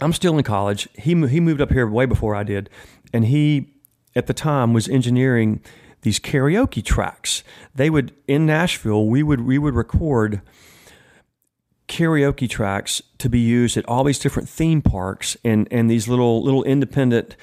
I'm 0.00 0.12
still 0.12 0.36
in 0.36 0.44
college. 0.44 0.88
He 0.94 1.14
he 1.28 1.40
moved 1.40 1.60
up 1.60 1.70
here 1.70 1.86
way 1.86 2.06
before 2.06 2.34
I 2.34 2.42
did 2.42 2.68
and 3.14 3.26
he 3.26 3.72
at 4.16 4.26
the 4.26 4.34
time 4.34 4.74
was 4.74 4.88
engineering 4.88 5.62
these 6.02 6.18
karaoke 6.18 6.84
tracks. 6.84 7.42
They 7.74 7.88
would 7.88 8.12
in 8.26 8.44
Nashville, 8.44 9.06
we 9.06 9.22
would 9.22 9.42
we 9.42 9.56
would 9.56 9.74
record 9.74 10.42
karaoke 11.88 12.48
tracks 12.48 13.02
to 13.18 13.28
be 13.28 13.38
used 13.38 13.76
at 13.76 13.86
all 13.86 14.04
these 14.04 14.18
different 14.18 14.48
theme 14.48 14.82
parks 14.82 15.36
and 15.44 15.68
and 15.70 15.90
these 15.90 16.08
little 16.08 16.42
little 16.42 16.64
independent 16.64 17.36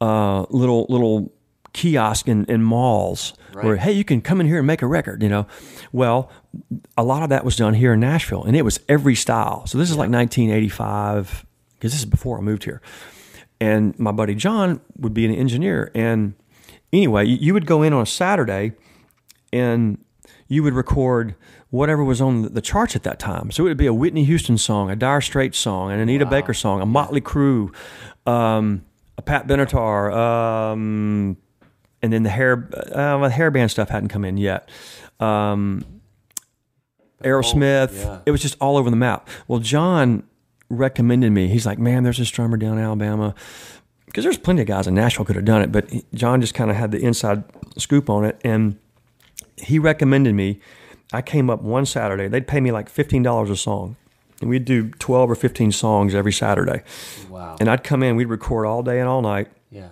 uh, 0.00 0.42
little 0.50 0.86
little 0.88 1.32
kiosk 1.72 2.26
in, 2.26 2.44
in 2.46 2.62
malls 2.62 3.32
right. 3.52 3.64
where 3.64 3.76
hey 3.76 3.92
you 3.92 4.04
can 4.04 4.20
come 4.20 4.40
in 4.40 4.46
here 4.46 4.58
and 4.58 4.66
make 4.66 4.82
a 4.82 4.86
record 4.86 5.22
you 5.22 5.28
know 5.28 5.46
well 5.92 6.28
a 6.96 7.04
lot 7.04 7.22
of 7.22 7.28
that 7.28 7.44
was 7.44 7.54
done 7.54 7.74
here 7.74 7.92
in 7.92 8.00
nashville 8.00 8.42
and 8.42 8.56
it 8.56 8.62
was 8.62 8.80
every 8.88 9.14
style 9.14 9.64
so 9.66 9.78
this 9.78 9.88
is 9.88 9.94
yeah. 9.94 10.00
like 10.00 10.10
1985 10.10 11.46
because 11.74 11.92
this 11.92 12.00
is 12.00 12.06
before 12.06 12.38
i 12.38 12.40
moved 12.40 12.64
here 12.64 12.82
and 13.60 13.96
my 13.98 14.10
buddy 14.10 14.34
John 14.34 14.80
would 14.96 15.14
be 15.14 15.26
an 15.26 15.34
engineer. 15.34 15.90
And 15.94 16.34
anyway, 16.92 17.26
you 17.26 17.52
would 17.52 17.66
go 17.66 17.82
in 17.82 17.92
on 17.92 18.02
a 18.02 18.06
Saturday 18.06 18.72
and 19.52 20.02
you 20.48 20.62
would 20.62 20.74
record 20.74 21.34
whatever 21.70 22.04
was 22.04 22.20
on 22.20 22.52
the 22.52 22.60
charts 22.60 22.94
at 22.96 23.02
that 23.04 23.18
time. 23.18 23.50
So 23.50 23.64
it 23.64 23.68
would 23.68 23.76
be 23.76 23.86
a 23.86 23.94
Whitney 23.94 24.24
Houston 24.24 24.58
song, 24.58 24.90
a 24.90 24.96
Dire 24.96 25.20
Straits 25.20 25.58
song, 25.58 25.92
an 25.92 26.00
Anita 26.00 26.24
wow. 26.24 26.30
Baker 26.30 26.54
song, 26.54 26.82
a 26.82 26.86
Motley 26.86 27.20
Crue, 27.20 27.74
um, 28.26 28.84
a 29.16 29.22
Pat 29.22 29.46
Benatar, 29.46 30.12
um, 30.12 31.36
and 32.02 32.12
then 32.12 32.22
the 32.22 32.30
hair, 32.30 32.68
uh, 32.92 33.18
the 33.18 33.30
hair 33.30 33.50
band 33.50 33.70
stuff 33.70 33.88
hadn't 33.88 34.08
come 34.08 34.24
in 34.24 34.36
yet. 34.36 34.68
Um, 35.20 35.84
Aerosmith. 37.22 38.04
Oh, 38.04 38.12
yeah. 38.12 38.20
It 38.26 38.30
was 38.30 38.40
just 38.40 38.56
all 38.60 38.76
over 38.76 38.90
the 38.90 38.96
map. 38.96 39.28
Well, 39.46 39.60
John 39.60 40.24
recommended 40.70 41.30
me. 41.32 41.48
He's 41.48 41.66
like, 41.66 41.78
man, 41.78 42.02
there's 42.02 42.18
this 42.18 42.30
drummer 42.30 42.56
down 42.56 42.78
in 42.78 42.84
Alabama. 42.84 43.34
Because 44.06 44.24
there's 44.24 44.38
plenty 44.38 44.62
of 44.62 44.66
guys 44.66 44.86
in 44.88 44.94
Nashville 44.94 45.24
could 45.24 45.36
have 45.36 45.44
done 45.44 45.62
it, 45.62 45.70
but 45.70 45.88
John 46.14 46.40
just 46.40 46.54
kind 46.54 46.68
of 46.68 46.76
had 46.76 46.90
the 46.90 46.98
inside 46.98 47.44
scoop 47.76 48.10
on 48.10 48.24
it. 48.24 48.40
And 48.42 48.76
he 49.56 49.78
recommended 49.78 50.34
me. 50.34 50.60
I 51.12 51.22
came 51.22 51.50
up 51.50 51.62
one 51.62 51.86
Saturday. 51.86 52.28
They'd 52.28 52.46
pay 52.46 52.60
me 52.60 52.72
like 52.72 52.92
$15 52.92 53.50
a 53.50 53.56
song. 53.56 53.96
And 54.40 54.48
we'd 54.48 54.64
do 54.64 54.90
12 54.90 55.30
or 55.30 55.34
15 55.34 55.70
songs 55.72 56.14
every 56.14 56.32
Saturday. 56.32 56.82
Wow. 57.28 57.56
And 57.60 57.68
I'd 57.68 57.84
come 57.84 58.02
in, 58.02 58.16
we'd 58.16 58.26
record 58.26 58.66
all 58.66 58.82
day 58.82 58.98
and 58.98 59.08
all 59.08 59.20
night. 59.20 59.48
Yeah. 59.70 59.88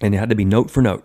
And 0.00 0.14
it 0.14 0.18
had 0.18 0.30
to 0.30 0.34
be 0.34 0.46
note 0.46 0.70
for 0.70 0.80
note 0.80 1.04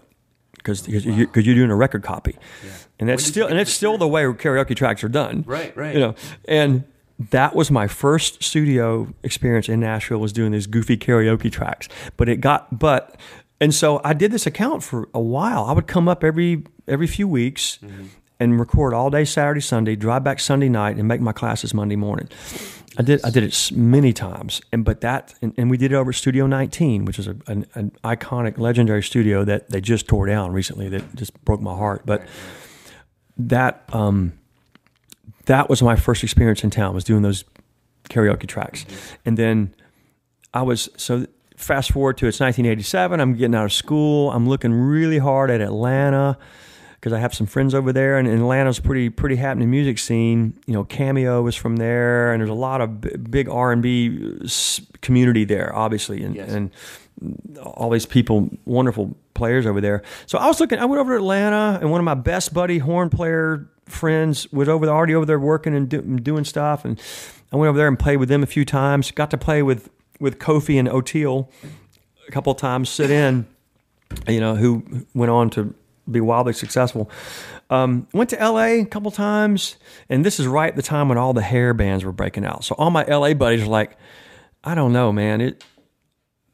because 0.54 0.88
wow. 0.88 0.94
you, 0.96 1.30
you're 1.36 1.56
doing 1.56 1.70
a 1.70 1.76
record 1.76 2.04
copy. 2.04 2.38
Yeah. 2.66 2.72
And 3.00 3.10
that's 3.10 3.26
still 3.26 3.48
and 3.48 3.60
it's 3.60 3.72
still 3.72 3.98
the 3.98 4.08
way 4.08 4.24
karaoke 4.24 4.76
tracks 4.76 5.04
are 5.04 5.10
done. 5.10 5.44
Right, 5.46 5.76
right. 5.76 5.94
You 5.94 6.00
know, 6.00 6.16
and 6.48 6.86
that 7.32 7.56
was 7.56 7.70
my 7.70 7.88
first 7.88 8.42
studio 8.44 9.14
experience 9.24 9.70
in 9.70 9.80
Nashville 9.80 10.20
was 10.20 10.34
doing 10.34 10.52
these 10.52 10.68
goofy 10.68 10.98
karaoke 10.98 11.52
tracks. 11.52 11.90
But 12.16 12.30
it 12.30 12.38
got 12.38 12.80
but 12.80 13.20
and 13.60 13.74
so 13.74 14.02
I 14.04 14.14
did 14.14 14.32
this 14.32 14.48
account 14.48 14.82
for 14.82 15.10
a 15.14 15.20
while. 15.20 15.66
I 15.66 15.74
would 15.74 15.88
come 15.88 16.08
up 16.08 16.24
every 16.24 16.64
every 16.88 17.08
few 17.08 17.28
weeks 17.28 17.80
mm-hmm. 17.84 18.06
And 18.40 18.60
record 18.60 18.94
all 18.94 19.10
day 19.10 19.26
Saturday, 19.26 19.62
Sunday, 19.62 19.96
drive 19.96 20.24
back 20.24 20.40
Sunday 20.40 20.70
night, 20.70 20.98
and 20.98 21.08
make 21.08 21.22
my 21.22 21.32
classes 21.32 21.74
Monday 21.74 21.96
morning. 21.96 22.30
I 22.98 23.04
did 23.04 23.24
I 23.24 23.30
did 23.30 23.44
it 23.44 23.72
many 23.74 24.12
times, 24.12 24.62
and 24.72 24.84
but 24.84 25.02
that 25.02 25.34
and, 25.42 25.54
and 25.58 25.70
we 25.70 25.78
did 25.78 25.92
it 25.92 25.96
over 25.96 26.10
at 26.10 26.16
Studio 26.16 26.48
19, 26.48 27.06
which 27.06 27.20
is 27.20 27.28
a, 27.28 27.36
an, 27.48 27.68
an 27.76 27.92
iconic, 28.04 28.58
legendary 28.58 29.04
studio 29.04 29.44
that 29.44 29.70
they 29.70 29.82
just 29.82 30.08
tore 30.08 30.26
down 30.26 30.52
recently. 30.52 30.90
That 30.90 31.16
just 31.16 31.34
broke 31.46 31.62
my 31.62 31.76
heart. 31.76 32.04
But 32.06 32.24
that 33.38 33.84
um, 33.94 34.34
that 35.46 35.70
was 35.70 35.84
my 35.84 35.96
first 35.96 36.24
experience 36.24 36.64
in 36.64 36.72
town 36.72 36.96
was 36.96 37.04
doing 37.04 37.22
those 37.22 37.44
karaoke 38.10 38.48
tracks, 38.48 38.86
and 39.26 39.38
then 39.38 39.76
I 40.54 40.64
was 40.64 40.90
so 40.98 41.28
fast 41.56 41.92
forward 41.92 42.18
to 42.18 42.28
it's 42.28 42.40
1987. 42.40 43.20
I'm 43.20 43.34
getting 43.34 43.56
out 43.56 43.66
of 43.66 43.74
school. 43.74 44.32
I'm 44.32 44.50
looking 44.50 44.72
really 44.72 45.20
hard 45.20 45.52
at 45.52 45.62
Atlanta 45.62 46.38
because 47.00 47.14
I 47.14 47.20
have 47.20 47.34
some 47.34 47.46
friends 47.48 47.74
over 47.76 47.94
there, 47.94 48.18
and, 48.18 48.28
and 48.28 48.40
Atlanta's 48.40 48.80
pretty 48.80 49.10
pretty 49.10 49.36
happening 49.36 49.70
music 49.70 50.00
scene. 50.00 50.54
You 50.66 50.74
know, 50.74 50.84
Cameo 50.84 51.42
was 51.42 51.56
from 51.56 51.78
there, 51.78 52.34
and 52.34 52.42
there's 52.42 52.50
a 52.50 52.54
lot 52.54 52.82
of 52.82 53.02
b- 53.02 53.16
big 53.18 53.48
R 53.50 53.72
and 53.72 53.82
B 53.82 54.36
uh, 54.44 54.48
community 55.02 55.46
there, 55.46 55.76
obviously, 55.76 56.24
and, 56.24 56.36
Yes. 56.36 56.50
and 56.52 56.72
all 57.64 57.90
these 57.90 58.06
people, 58.06 58.50
wonderful 58.66 59.16
players 59.34 59.66
over 59.66 59.82
there. 59.82 60.04
So 60.28 60.38
I 60.38 60.48
was 60.48 60.60
looking. 60.60 60.80
I 60.80 60.86
went 60.86 61.00
over 61.00 61.14
to 61.14 61.18
Atlanta, 61.18 61.80
and 61.82 61.92
one 61.92 62.00
of 62.00 62.06
my 62.06 62.14
best 62.14 62.54
buddy 62.54 62.78
horn 62.80 63.10
player 63.10 63.68
friends 63.86 64.52
was 64.52 64.68
over 64.68 64.86
there, 64.86 64.94
already 64.96 65.16
over 65.16 65.26
there 65.26 65.40
working 65.40 65.74
and 65.76 65.88
do, 65.90 66.02
doing 66.02 66.44
stuff, 66.44 66.84
and 66.86 67.00
I 67.52 67.56
went 67.56 67.70
over 67.70 67.78
there 67.78 67.88
and 67.88 67.98
played 67.98 68.18
with 68.18 68.30
them 68.30 68.44
a 68.44 68.48
few 68.48 68.66
times. 68.66 69.12
Got 69.12 69.32
to 69.32 69.38
play 69.38 69.62
with 69.64 69.90
with 70.20 70.40
Kofi 70.40 70.78
and 70.80 70.90
O'Teal 70.90 71.50
a 72.28 72.32
couple 72.32 72.52
of 72.52 72.58
times. 72.58 72.90
Sit 72.90 73.10
in, 73.12 73.46
you 74.28 74.40
know, 74.40 74.56
who 74.56 75.06
went 75.14 75.30
on 75.32 75.50
to 75.52 75.74
be 76.10 76.22
wildly 76.22 76.54
successful. 76.54 77.10
Um, 77.70 78.08
went 78.14 78.30
to 78.30 78.38
LA 78.38 78.82
a 78.82 78.86
couple 78.86 79.12
times, 79.12 79.76
and 80.10 80.26
this 80.26 80.40
is 80.40 80.48
right 80.48 80.70
at 80.70 80.76
the 80.76 80.82
time 80.82 81.10
when 81.10 81.18
all 81.18 81.34
the 81.34 81.42
hair 81.42 81.74
bands 81.74 82.04
were 82.06 82.12
breaking 82.14 82.46
out. 82.46 82.64
So 82.64 82.76
all 82.78 82.90
my 82.92 83.04
LA 83.04 83.34
buddies 83.34 83.64
are 83.64 83.68
like, 83.68 83.98
I 84.64 84.74
don't 84.76 84.94
know, 84.94 85.12
man. 85.12 85.42
It, 85.42 85.64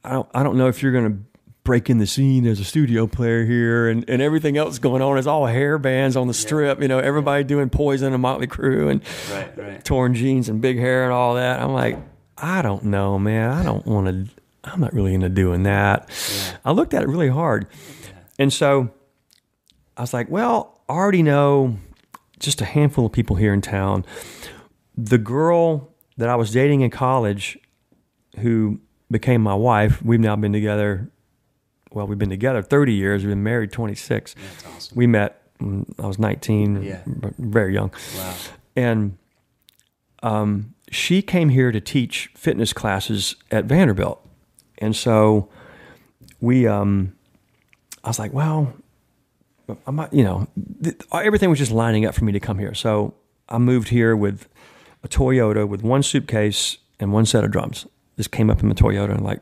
I 0.03 0.11
don't, 0.13 0.29
I 0.33 0.43
don't 0.43 0.57
know 0.57 0.67
if 0.67 0.81
you're 0.81 0.91
gonna 0.91 1.17
break 1.63 1.89
in 1.89 1.97
the 1.97 2.05
scene 2.07 2.45
as 2.45 2.59
a 2.59 2.63
studio 2.65 3.07
player 3.07 3.45
here, 3.45 3.87
and, 3.87 4.03
and 4.09 4.21
everything 4.21 4.57
else 4.57 4.79
going 4.79 5.01
on 5.01 5.17
is 5.17 5.27
all 5.27 5.45
hair 5.45 5.77
bands 5.77 6.15
on 6.17 6.27
the 6.27 6.33
strip. 6.33 6.81
You 6.81 6.87
know, 6.87 6.99
everybody 6.99 7.43
doing 7.43 7.69
Poison 7.69 8.11
and 8.11 8.21
Motley 8.21 8.47
Crue 8.47 8.89
and 8.89 9.01
Right, 9.31 9.57
right. 9.57 9.85
torn 9.85 10.13
jeans 10.15 10.49
and 10.49 10.61
big 10.61 10.77
hair 10.79 11.03
and 11.03 11.13
all 11.13 11.35
that. 11.35 11.61
I'm 11.61 11.73
like, 11.73 11.97
I 12.37 12.61
don't 12.63 12.85
know, 12.85 13.17
man. 13.19 13.51
I 13.51 13.63
don't 13.63 13.85
want 13.85 14.07
to. 14.07 14.27
I'm 14.65 14.79
not 14.81 14.93
really 14.93 15.13
into 15.13 15.29
doing 15.29 15.63
that. 15.63 16.09
I 16.65 16.71
looked 16.71 16.93
at 16.93 17.03
it 17.03 17.07
really 17.07 17.29
hard, 17.29 17.67
and 18.39 18.51
so 18.51 18.89
I 19.97 20.01
was 20.01 20.13
like, 20.13 20.29
well, 20.29 20.81
I 20.89 20.93
already 20.93 21.23
know 21.23 21.77
just 22.39 22.61
a 22.61 22.65
handful 22.65 23.05
of 23.05 23.11
people 23.11 23.35
here 23.35 23.53
in 23.53 23.61
town. 23.61 24.05
The 24.97 25.17
girl 25.17 25.93
that 26.17 26.29
I 26.29 26.35
was 26.35 26.51
dating 26.51 26.81
in 26.81 26.89
college, 26.89 27.57
who 28.39 28.79
became 29.09 29.41
my 29.41 29.55
wife, 29.55 30.01
we've 30.03 30.19
now 30.19 30.35
been 30.35 30.53
together. 30.53 31.09
Well, 31.91 32.07
we've 32.07 32.17
been 32.17 32.29
together 32.29 32.61
30 32.61 32.93
years. 32.93 33.23
We've 33.23 33.31
been 33.31 33.43
married 33.43 33.71
26. 33.71 34.33
That's 34.35 34.65
awesome. 34.65 34.97
We 34.97 35.07
met 35.07 35.41
when 35.59 35.85
I 35.99 36.07
was 36.07 36.17
19, 36.19 36.81
Yeah. 36.83 37.01
very 37.37 37.73
young 37.73 37.91
Wow. 38.17 38.35
and 38.75 39.17
um, 40.23 40.73
she 40.89 41.21
came 41.21 41.49
here 41.49 41.71
to 41.71 41.79
teach 41.81 42.29
fitness 42.35 42.73
classes 42.73 43.35
at 43.51 43.65
Vanderbilt, 43.65 44.25
and 44.79 44.95
so 44.95 45.49
we, 46.41 46.65
um, 46.67 47.13
I 48.03 48.07
was 48.09 48.19
like, 48.19 48.31
well, 48.33 48.73
I'm 49.87 49.95
not, 49.95 50.13
you 50.13 50.23
know, 50.23 50.47
th- 50.83 50.95
everything 51.13 51.49
was 51.49 51.59
just 51.59 51.71
lining 51.71 52.05
up 52.05 52.15
for 52.15 52.25
me 52.25 52.31
to 52.31 52.39
come 52.39 52.59
here. 52.59 52.73
So 52.73 53.13
I 53.49 53.57
moved 53.57 53.89
here 53.89 54.15
with 54.15 54.47
a 55.03 55.07
Toyota 55.07 55.67
with 55.67 55.83
one 55.83 56.03
suitcase 56.03 56.77
and 56.99 57.13
one 57.13 57.25
set 57.25 57.43
of 57.43 57.51
drums. 57.51 57.87
Just 58.17 58.31
came 58.31 58.49
up 58.49 58.61
in 58.61 58.67
my 58.67 58.73
Toyota 58.73 59.11
and 59.11 59.23
like, 59.23 59.41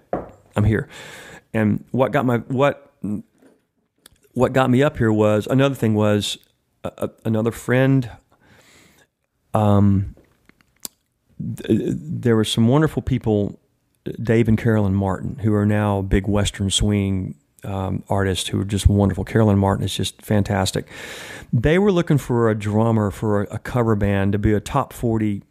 I'm 0.56 0.64
here. 0.64 0.88
And 1.54 1.84
what 1.92 2.12
got 2.12 2.26
my 2.26 2.38
what 2.38 2.92
what 4.34 4.54
got 4.54 4.70
me 4.70 4.82
up 4.82 4.98
here 4.98 5.12
was 5.12 5.48
another 5.48 5.76
thing 5.76 5.94
was 5.94 6.38
a, 6.84 6.92
a, 6.98 7.10
another 7.26 7.52
friend 7.52 8.10
um, 9.54 10.16
th- 11.40 11.70
there 11.70 12.36
were 12.36 12.46
some 12.46 12.68
wonderful 12.68 13.02
people, 13.02 13.60
Dave 14.22 14.48
and 14.48 14.58
Carolyn 14.58 14.94
Martin, 14.94 15.40
who 15.40 15.54
are 15.54 15.66
now 15.66 16.02
big 16.02 16.28
Western 16.28 16.70
swing 16.70 17.36
um, 17.64 18.04
artists 18.10 18.50
who 18.50 18.60
are 18.62 18.66
just 18.66 18.88
wonderful. 18.88 19.24
Carolyn 19.24 19.58
Martin 19.58 19.86
is 19.86 19.96
just 19.96 20.22
fantastic. 20.22 20.88
They 21.54 21.78
were 21.80 21.92
looking 21.92 22.18
for 22.18 22.50
a 22.50 22.56
drummer 22.56 23.12
for 23.12 23.44
a, 23.44 23.56
a 23.56 23.60
cover 23.60 23.96
band 23.96 24.32
to 24.34 24.40
be 24.40 24.54
a 24.54 24.60
top 24.60 24.94
40 24.94 25.44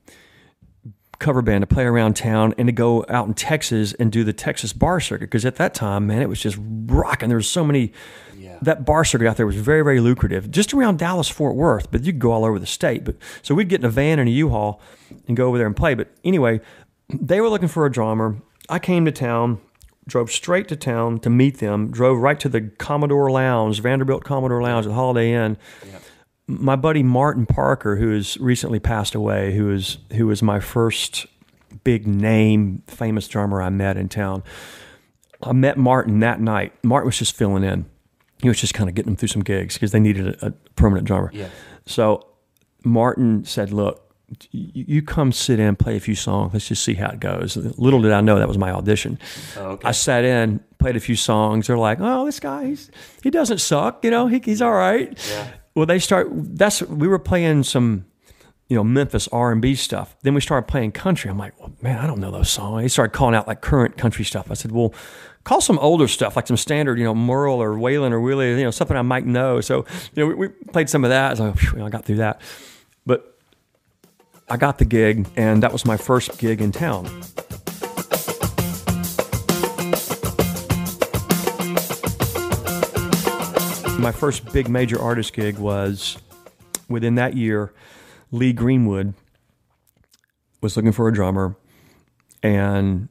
cover 1.18 1.42
band 1.42 1.60
to 1.62 1.66
play 1.66 1.84
around 1.84 2.14
town 2.16 2.54
and 2.56 2.66
to 2.66 2.72
go 2.72 3.04
out 3.10 3.28
in 3.28 3.34
Texas 3.34 3.92
and 3.94 4.10
do 4.10 4.24
the 4.24 4.32
Texas 4.32 4.72
bar 4.72 5.00
circuit. 5.00 5.26
Because 5.26 5.44
at 5.44 5.56
that 5.56 5.74
time, 5.74 6.06
man, 6.06 6.22
it 6.22 6.28
was 6.30 6.40
just 6.40 6.56
rocking. 6.86 7.28
There 7.28 7.36
was 7.36 7.48
so 7.50 7.62
many 7.62 7.92
Yeah. 8.38 8.56
that 8.62 8.86
bar 8.86 9.04
circuit 9.04 9.28
out 9.28 9.36
there 9.36 9.46
was 9.46 9.56
very, 9.56 9.82
very 9.82 10.00
lucrative, 10.00 10.50
just 10.50 10.72
around 10.72 10.98
Dallas, 10.98 11.28
Fort 11.28 11.56
Worth, 11.56 11.90
but 11.90 12.04
you 12.04 12.12
could 12.12 12.20
go 12.20 12.32
all 12.32 12.46
over 12.46 12.58
the 12.58 12.64
state. 12.66 13.04
But 13.04 13.16
so 13.42 13.54
we'd 13.54 13.68
get 13.68 13.80
in 13.80 13.84
a 13.86 13.90
van 13.90 14.18
and 14.18 14.28
a 14.30 14.32
U-Haul 14.32 14.80
and 15.28 15.36
go 15.36 15.46
over 15.46 15.58
there 15.58 15.66
and 15.66 15.76
play. 15.76 15.92
But 15.94 16.08
anyway, 16.24 16.60
they 17.10 17.40
were 17.42 17.50
looking 17.50 17.68
for 17.68 17.84
a 17.84 17.92
drummer. 17.92 18.36
I 18.70 18.78
came 18.78 19.04
to 19.04 19.12
town, 19.12 19.60
drove 20.06 20.30
straight 20.30 20.68
to 20.68 20.76
town 20.76 21.18
to 21.20 21.30
meet 21.30 21.58
them, 21.58 21.90
drove 21.90 22.18
right 22.18 22.38
to 22.40 22.48
the 22.48 22.62
Commodore 22.62 23.30
Lounge, 23.30 23.80
Vanderbilt 23.80 24.24
Commodore 24.24 24.62
Lounge 24.62 24.86
at 24.86 24.92
Holiday 24.92 25.32
Inn. 25.32 25.56
My 26.46 26.74
buddy 26.74 27.02
Martin 27.02 27.46
Parker, 27.46 27.96
who 27.96 28.12
has 28.14 28.36
recently 28.38 28.80
passed 28.80 29.14
away, 29.14 29.54
who 29.54 29.70
is 29.70 29.98
who 30.14 30.26
was 30.26 30.42
my 30.42 30.58
first 30.58 31.26
big 31.84 32.06
name, 32.06 32.82
famous 32.88 33.28
drummer 33.28 33.62
I 33.62 33.68
met 33.70 33.96
in 33.96 34.08
town. 34.08 34.42
I 35.42 35.52
met 35.52 35.78
Martin 35.78 36.20
that 36.20 36.40
night. 36.40 36.72
Martin 36.82 37.06
was 37.06 37.18
just 37.18 37.36
filling 37.36 37.62
in. 37.62 37.86
He 38.42 38.48
was 38.48 38.60
just 38.60 38.74
kind 38.74 38.88
of 38.88 38.94
getting 38.94 39.12
them 39.12 39.16
through 39.16 39.28
some 39.28 39.42
gigs 39.42 39.74
because 39.74 39.92
they 39.92 40.00
needed 40.00 40.42
a, 40.42 40.46
a 40.46 40.50
permanent 40.74 41.06
drummer. 41.06 41.30
Yeah. 41.32 41.48
So 41.86 42.26
Martin 42.84 43.44
said, 43.44 43.72
"Look, 43.72 44.09
you, 44.52 45.02
come 45.02 45.32
sit 45.32 45.58
in, 45.58 45.76
play 45.76 45.96
a 45.96 46.00
few 46.00 46.14
songs. 46.14 46.52
Let's 46.52 46.68
just 46.68 46.84
see 46.84 46.94
how 46.94 47.10
it 47.10 47.20
goes." 47.20 47.56
Little 47.56 48.00
did 48.00 48.12
I 48.12 48.20
know 48.20 48.38
that 48.38 48.48
was 48.48 48.58
my 48.58 48.70
audition. 48.70 49.18
Oh, 49.56 49.70
okay. 49.72 49.88
I 49.88 49.92
sat 49.92 50.24
in, 50.24 50.60
played 50.78 50.96
a 50.96 51.00
few 51.00 51.16
songs. 51.16 51.66
They're 51.66 51.78
like, 51.78 51.98
"Oh, 52.00 52.24
this 52.24 52.40
guy, 52.40 52.66
he's, 52.66 52.90
he 53.22 53.30
doesn't 53.30 53.58
suck. 53.58 54.04
You 54.04 54.10
know, 54.10 54.26
he, 54.26 54.40
he's 54.44 54.62
all 54.62 54.72
right." 54.72 55.18
Yeah. 55.30 55.48
Well, 55.74 55.86
they 55.86 55.98
start. 55.98 56.28
That's 56.30 56.82
we 56.82 57.08
were 57.08 57.18
playing 57.18 57.62
some, 57.62 58.04
you 58.68 58.76
know, 58.76 58.84
Memphis 58.84 59.28
R 59.28 59.52
and 59.52 59.62
B 59.62 59.74
stuff. 59.74 60.16
Then 60.22 60.34
we 60.34 60.40
started 60.40 60.66
playing 60.68 60.92
country. 60.92 61.30
I'm 61.30 61.38
like, 61.38 61.58
well, 61.60 61.72
man, 61.80 61.98
I 61.98 62.06
don't 62.06 62.20
know 62.20 62.30
those 62.30 62.50
songs. 62.50 62.82
They 62.82 62.88
started 62.88 63.12
calling 63.12 63.34
out 63.34 63.46
like 63.46 63.60
current 63.60 63.96
country 63.96 64.24
stuff. 64.24 64.50
I 64.50 64.54
said, 64.54 64.72
well, 64.72 64.94
call 65.44 65.60
some 65.60 65.78
older 65.78 66.08
stuff, 66.08 66.36
like 66.36 66.46
some 66.46 66.56
standard, 66.56 66.98
you 66.98 67.04
know, 67.04 67.14
Merle 67.14 67.62
or 67.62 67.74
Waylon 67.74 68.12
or 68.12 68.20
Willie, 68.20 68.50
you 68.50 68.64
know, 68.64 68.70
something 68.70 68.96
I 68.96 69.02
might 69.02 69.26
know. 69.26 69.60
So, 69.60 69.86
you 70.14 70.22
know, 70.22 70.26
we, 70.26 70.34
we 70.34 70.48
played 70.48 70.90
some 70.90 71.04
of 71.04 71.10
that. 71.10 71.40
I 71.40 71.44
was 71.44 71.72
like, 71.72 71.82
I 71.82 71.88
got 71.88 72.04
through 72.04 72.16
that. 72.16 72.40
But 73.06 73.39
I 74.52 74.56
got 74.56 74.78
the 74.78 74.84
gig, 74.84 75.28
and 75.36 75.62
that 75.62 75.72
was 75.72 75.84
my 75.86 75.96
first 75.96 76.36
gig 76.38 76.60
in 76.60 76.72
town. 76.72 77.04
My 84.00 84.10
first 84.10 84.52
big 84.52 84.68
major 84.68 85.00
artist 85.00 85.34
gig 85.34 85.58
was 85.58 86.18
within 86.88 87.14
that 87.14 87.36
year. 87.36 87.72
Lee 88.32 88.52
Greenwood 88.52 89.14
was 90.60 90.76
looking 90.76 90.92
for 90.92 91.06
a 91.06 91.12
drummer, 91.12 91.54
and 92.42 93.08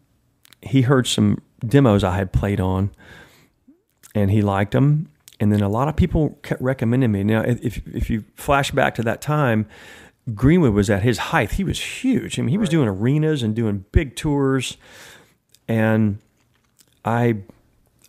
he 0.62 0.82
heard 0.82 1.08
some 1.08 1.42
demos 1.66 2.04
I 2.04 2.18
had 2.18 2.34
played 2.34 2.60
on, 2.60 2.92
and 4.14 4.30
he 4.30 4.42
liked 4.42 4.74
them. 4.74 5.10
And 5.40 5.54
then 5.54 5.62
a 5.62 5.70
lot 5.70 5.88
of 5.88 5.96
people 5.96 6.38
kept 6.44 6.62
recommending 6.62 7.14
me. 7.14 7.24
Now, 7.24 7.44
if 7.44 7.82
if 7.88 8.10
you 8.10 8.26
flash 8.36 8.72
back 8.72 8.94
to 8.96 9.04
that 9.04 9.22
time, 9.22 9.68
Greenwood 10.36 10.74
was 10.74 10.90
at 10.90 11.04
his 11.04 11.18
height. 11.18 11.52
He 11.54 11.64
was 11.64 11.80
huge. 11.80 12.38
I 12.40 12.42
mean, 12.42 12.50
he 12.50 12.58
was 12.58 12.70
doing 12.70 12.88
arenas 12.88 13.44
and 13.44 13.56
doing 13.56 13.86
big 13.92 14.16
tours, 14.16 14.78
and 15.68 16.20
I 17.06 17.38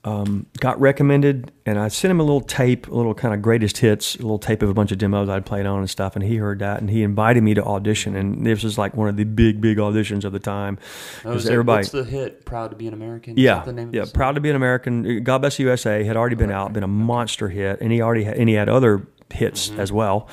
um, 0.02 0.46
got 0.60 0.80
recommended, 0.80 1.52
and 1.66 1.78
I 1.78 1.88
sent 1.88 2.10
him 2.10 2.20
a 2.20 2.22
little 2.22 2.40
tape, 2.40 2.88
a 2.88 2.94
little 2.94 3.12
kind 3.14 3.34
of 3.34 3.42
greatest 3.42 3.78
hits, 3.78 4.14
a 4.16 4.22
little 4.22 4.38
tape 4.38 4.62
of 4.62 4.70
a 4.70 4.74
bunch 4.74 4.92
of 4.92 4.98
demos 4.98 5.28
I'd 5.28 5.44
played 5.44 5.66
on 5.66 5.80
and 5.80 5.90
stuff, 5.90 6.16
and 6.16 6.24
he 6.24 6.36
heard 6.36 6.58
that, 6.60 6.80
and 6.80 6.88
he 6.88 7.02
invited 7.02 7.42
me 7.42 7.52
to 7.54 7.62
audition, 7.62 8.16
and 8.16 8.46
this 8.46 8.62
was 8.64 8.78
like 8.78 8.96
one 8.96 9.08
of 9.08 9.16
the 9.16 9.24
big, 9.24 9.60
big 9.60 9.76
auditions 9.76 10.24
of 10.24 10.32
the 10.32 10.38
time. 10.38 10.78
Oh, 11.24 11.32
it- 11.32 11.46
everybody, 11.46 11.80
What's 11.80 11.90
the 11.90 12.04
hit? 12.04 12.46
Proud 12.46 12.70
to 12.70 12.76
be 12.76 12.86
an 12.88 12.94
American. 12.94 13.34
Yeah, 13.36 13.62
the 13.62 13.72
name 13.74 13.90
yeah, 13.92 14.06
proud 14.12 14.36
to 14.36 14.40
be 14.40 14.48
an 14.48 14.56
American. 14.56 15.22
God 15.22 15.38
bless 15.38 15.58
the 15.58 15.64
USA 15.64 16.02
had 16.02 16.16
already 16.16 16.36
been 16.36 16.50
out, 16.50 16.72
been 16.72 16.82
a 16.82 16.88
monster 16.88 17.50
hit, 17.50 17.80
and 17.82 17.92
he 17.92 18.00
already 18.00 18.24
had, 18.24 18.36
and 18.38 18.48
he 18.48 18.54
had 18.54 18.68
other 18.70 19.06
hits 19.32 19.68
Mm-hmm. 19.68 19.80
as 19.80 19.92
well. 19.92 20.28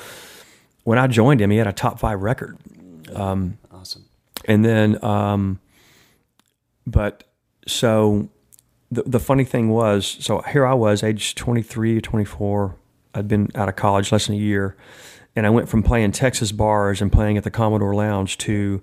When 0.88 0.98
I 0.98 1.06
joined 1.06 1.42
him, 1.42 1.50
he 1.50 1.58
had 1.58 1.66
a 1.66 1.72
top 1.74 1.98
five 1.98 2.22
record. 2.22 2.56
Awesome. 3.14 4.06
And 4.46 4.64
then, 4.64 5.04
um, 5.04 5.60
but 6.86 7.24
so 7.66 8.30
the, 8.90 9.02
the 9.02 9.20
funny 9.20 9.44
thing 9.44 9.68
was, 9.68 10.06
so 10.20 10.40
here 10.40 10.66
I 10.66 10.72
was, 10.72 11.02
age 11.02 11.34
23 11.34 11.98
or 11.98 12.00
24. 12.00 12.74
I'd 13.14 13.28
been 13.28 13.50
out 13.54 13.68
of 13.68 13.76
college 13.76 14.10
less 14.12 14.28
than 14.28 14.36
a 14.36 14.38
year. 14.38 14.76
and 15.36 15.46
I 15.46 15.50
went 15.50 15.68
from 15.68 15.82
playing 15.82 16.12
Texas 16.12 16.52
bars 16.52 17.02
and 17.02 17.12
playing 17.12 17.36
at 17.36 17.44
the 17.44 17.50
Commodore 17.50 17.94
Lounge 17.94 18.38
to 18.38 18.82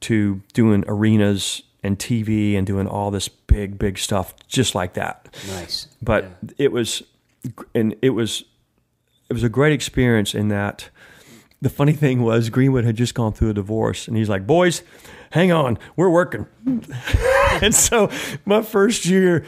to 0.00 0.40
doing 0.54 0.82
arenas 0.88 1.62
and 1.84 2.00
TV 2.00 2.56
and 2.58 2.66
doing 2.66 2.88
all 2.88 3.12
this 3.12 3.28
big 3.28 3.78
big 3.78 3.96
stuff 3.96 4.34
just 4.48 4.74
like 4.74 4.94
that. 4.94 5.28
Nice. 5.46 5.86
But 6.02 6.24
Yeah. 6.24 6.50
it 6.58 6.72
was 6.72 7.04
and 7.76 7.94
it 8.02 8.10
was 8.10 8.44
it 9.30 9.32
was 9.32 9.42
a 9.42 9.48
great 9.48 9.72
experience 9.72 10.34
in 10.34 10.48
that 10.48 10.90
the 11.62 11.70
funny 11.70 11.92
thing 11.92 12.22
was 12.22 12.50
Greenwood 12.50 12.84
had 12.84 12.96
just 12.96 13.14
gone 13.14 13.32
through 13.32 13.50
a 13.50 13.54
divorce 13.54 14.08
and 14.08 14.16
he's 14.16 14.28
like, 14.28 14.46
"Boys, 14.46 14.82
hang 15.30 15.52
on, 15.52 15.78
we're 15.96 16.10
working." 16.10 16.46
and 17.62 17.74
so 17.74 18.10
my 18.44 18.60
first 18.62 19.06
year 19.06 19.44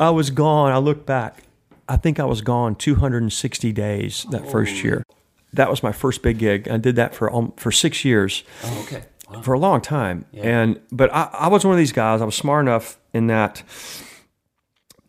I 0.00 0.10
was 0.10 0.30
gone. 0.30 0.72
I 0.72 0.78
look 0.78 1.06
back. 1.06 1.44
I 1.88 1.96
think 1.96 2.18
I 2.18 2.24
was 2.24 2.40
gone 2.40 2.74
260 2.74 3.72
days 3.72 4.26
that 4.30 4.50
first 4.50 4.82
year. 4.82 5.04
That 5.52 5.68
was 5.68 5.82
my 5.82 5.92
first 5.92 6.22
big 6.22 6.38
gig. 6.38 6.68
I 6.68 6.78
did 6.78 6.96
that 6.96 7.14
for 7.14 7.32
um, 7.34 7.52
for 7.56 7.70
6 7.70 8.04
years 8.04 8.42
Oh, 8.64 8.82
okay. 8.84 9.04
Wow. 9.30 9.42
for 9.42 9.52
a 9.54 9.58
long 9.58 9.80
time. 9.82 10.24
And 10.34 10.80
but 10.90 11.12
I, 11.14 11.28
I 11.32 11.48
was 11.48 11.64
one 11.64 11.72
of 11.74 11.78
these 11.78 11.92
guys. 11.92 12.20
I 12.22 12.24
was 12.24 12.34
smart 12.34 12.64
enough 12.64 12.98
in 13.12 13.26
that 13.28 13.62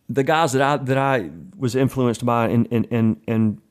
the 0.09 0.23
guys 0.23 0.51
that 0.51 0.61
I 0.61 0.77
that 0.77 0.97
I 0.97 1.29
was 1.57 1.75
influenced 1.75 2.25
by 2.25 2.49
and 2.49 2.67
and 2.71 2.87
and, 2.91 3.21
and 3.27 3.61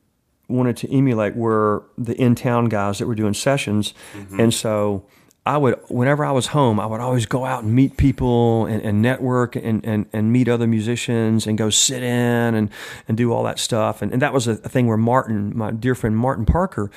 wanted 0.53 0.77
to 0.77 0.95
emulate 0.95 1.35
were 1.35 1.83
the 1.97 2.15
in 2.21 2.35
town 2.35 2.65
guys 2.65 2.99
that 2.99 3.07
were 3.07 3.15
doing 3.15 3.33
sessions. 3.33 3.93
Mm-hmm. 4.13 4.39
And 4.39 4.53
so 4.53 5.05
I 5.45 5.57
would 5.57 5.79
whenever 5.89 6.23
I 6.23 6.31
was 6.31 6.47
home, 6.47 6.79
I 6.79 6.85
would 6.85 7.01
always 7.01 7.25
go 7.25 7.43
out 7.43 7.63
and 7.63 7.73
meet 7.73 7.97
people 7.97 8.65
and, 8.65 8.81
and 8.81 9.01
network 9.01 9.55
and, 9.55 9.83
and, 9.83 10.05
and 10.13 10.31
meet 10.31 10.47
other 10.47 10.67
musicians 10.67 11.47
and 11.47 11.57
go 11.57 11.69
sit 11.69 12.03
in 12.03 12.55
and, 12.55 12.69
and 13.07 13.17
do 13.17 13.33
all 13.33 13.43
that 13.43 13.59
stuff. 13.59 14.01
And, 14.01 14.13
and 14.13 14.21
that 14.21 14.31
was 14.31 14.47
a, 14.47 14.51
a 14.51 14.69
thing 14.69 14.87
where 14.87 14.97
Martin, 14.97 15.51
my 15.57 15.71
dear 15.71 15.95
friend 15.95 16.15
Martin 16.15 16.45
Parker, 16.45 16.91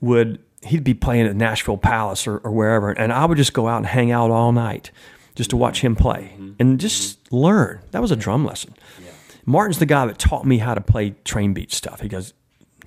would 0.00 0.40
he'd 0.62 0.82
be 0.82 0.94
playing 0.94 1.26
at 1.26 1.36
Nashville 1.36 1.78
Palace 1.78 2.26
or, 2.26 2.38
or 2.38 2.50
wherever, 2.50 2.90
and 2.90 3.12
I 3.12 3.26
would 3.26 3.38
just 3.38 3.52
go 3.52 3.68
out 3.68 3.76
and 3.76 3.86
hang 3.86 4.10
out 4.10 4.30
all 4.30 4.50
night 4.50 4.90
just 5.36 5.50
to 5.50 5.56
mm-hmm. 5.56 5.62
watch 5.62 5.82
him 5.82 5.94
play 5.94 6.32
mm-hmm. 6.34 6.52
and 6.58 6.80
just 6.80 7.32
learn. 7.32 7.80
That 7.92 8.02
was 8.02 8.10
a 8.10 8.16
drum 8.16 8.44
lesson. 8.44 8.74
Martin's 9.48 9.78
the 9.78 9.86
guy 9.86 10.04
that 10.04 10.18
taught 10.18 10.44
me 10.44 10.58
how 10.58 10.74
to 10.74 10.80
play 10.82 11.14
train 11.24 11.54
beat 11.54 11.72
stuff. 11.72 12.02
He 12.02 12.08
goes, 12.08 12.34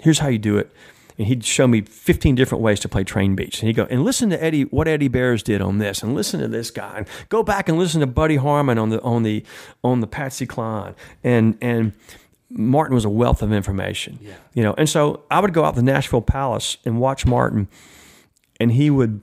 "Here's 0.02 0.20
how 0.20 0.28
you 0.28 0.40
do 0.40 0.58
it." 0.58 0.72
And 1.18 1.28
he'd 1.28 1.44
show 1.46 1.68
me 1.68 1.82
15 1.82 2.36
different 2.36 2.64
ways 2.64 2.80
to 2.80 2.90
play 2.90 3.04
train 3.04 3.36
beats. 3.36 3.60
And 3.60 3.68
he'd 3.68 3.76
go, 3.76 3.86
and 3.92 4.04
listen 4.04 4.30
to 4.32 4.44
Eddie, 4.44 4.64
what 4.64 4.88
Eddie 4.88 5.08
Bayers 5.08 5.44
did 5.44 5.62
on 5.62 5.78
this, 5.78 6.02
and 6.02 6.16
listen 6.16 6.40
to 6.40 6.48
this 6.48 6.72
guy, 6.72 6.94
and 6.98 7.08
go 7.30 7.44
back 7.44 7.70
and 7.70 7.78
listen 7.78 8.00
to 8.02 8.08
Buddy 8.08 8.38
Harman 8.38 8.78
on 8.78 8.90
the 8.90 9.02
on 9.02 9.24
the 9.24 9.44
on 9.84 10.00
the 10.00 10.08
Patsy 10.08 10.46
Cline. 10.46 10.96
And 11.24 11.58
and 11.62 11.94
Martin 12.50 12.96
was 12.96 13.06
a 13.06 13.10
wealth 13.10 13.42
of 13.42 13.54
information. 13.54 14.20
Yeah. 14.22 14.34
You 14.54 14.64
know, 14.64 14.74
and 14.78 14.90
so 14.90 15.24
I 15.30 15.40
would 15.40 15.54
go 15.54 15.64
out 15.64 15.76
to 15.76 15.82
the 15.82 15.86
Nashville 15.86 16.22
Palace 16.22 16.78
and 16.86 17.00
watch 17.00 17.26
Martin, 17.26 17.68
and 18.60 18.72
he 18.72 18.90
would. 18.90 19.22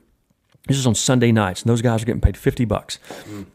This 0.67 0.77
was 0.77 0.87
on 0.87 0.95
Sunday 0.95 1.33
nights, 1.33 1.63
and 1.63 1.71
those 1.71 1.83
guys 1.83 2.03
were 2.03 2.07
getting 2.07 2.21
paid 2.21 2.37
fifty 2.37 2.65
bucks. 2.65 2.99
Mm. 3.25 3.47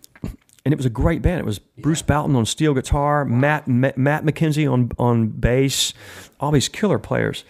And 0.65 0.73
it 0.73 0.77
was 0.77 0.85
a 0.85 0.90
great 0.90 1.22
band. 1.22 1.40
It 1.40 1.45
was 1.45 1.60
Bruce 1.60 2.02
Bouton 2.02 2.35
on 2.35 2.45
steel 2.45 2.73
guitar, 2.73 3.26
Matt 3.26 3.68
Matt 3.68 3.95
McKenzie 3.98 4.72
on 4.72 4.91
on 4.98 5.27
bass, 5.27 5.94
all 6.40 6.52
these 6.52 6.69
killer 6.69 6.99
players. 6.99 7.44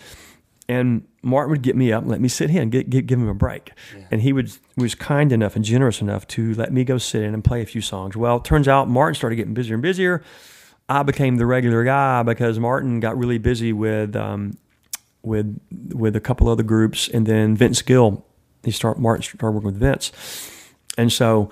And 0.67 1.05
Martin 1.21 1.51
would 1.51 1.61
get 1.61 1.75
me 1.75 1.91
up 1.91 2.03
and 2.03 2.11
let 2.11 2.21
me 2.21 2.29
sit 2.29 2.49
in, 2.49 2.69
get, 2.69 2.89
get, 2.89 3.05
give 3.05 3.19
him 3.19 3.27
a 3.27 3.33
break. 3.33 3.71
And 4.09 4.21
he 4.21 4.33
would 4.33 4.51
was 4.77 4.95
kind 4.95 5.31
enough 5.31 5.55
and 5.55 5.63
generous 5.63 6.01
enough 6.01 6.25
to 6.29 6.53
let 6.55 6.71
me 6.73 6.83
go 6.83 6.97
sit 6.97 7.21
in 7.21 7.33
and 7.33 7.43
play 7.43 7.61
a 7.61 7.65
few 7.65 7.81
songs. 7.81 8.15
Well, 8.15 8.37
it 8.37 8.45
turns 8.45 8.67
out 8.67 8.89
Martin 8.89 9.15
started 9.15 9.35
getting 9.35 9.53
busier 9.53 9.75
and 9.75 9.83
busier. 9.83 10.23
I 10.89 11.03
became 11.03 11.37
the 11.37 11.45
regular 11.45 11.83
guy 11.83 12.23
because 12.23 12.59
Martin 12.59 12.99
got 12.99 13.17
really 13.17 13.37
busy 13.37 13.73
with 13.73 14.15
um, 14.15 14.57
with 15.21 15.59
with 15.93 16.15
a 16.15 16.19
couple 16.19 16.49
other 16.49 16.63
groups, 16.63 17.07
and 17.07 17.25
then 17.25 17.55
Vince 17.55 17.81
Gill. 17.81 18.25
He 18.63 18.71
start 18.71 18.99
Martin 18.99 19.23
started 19.23 19.55
working 19.55 19.71
with 19.71 19.79
Vince, 19.79 20.11
and 20.97 21.11
so 21.11 21.49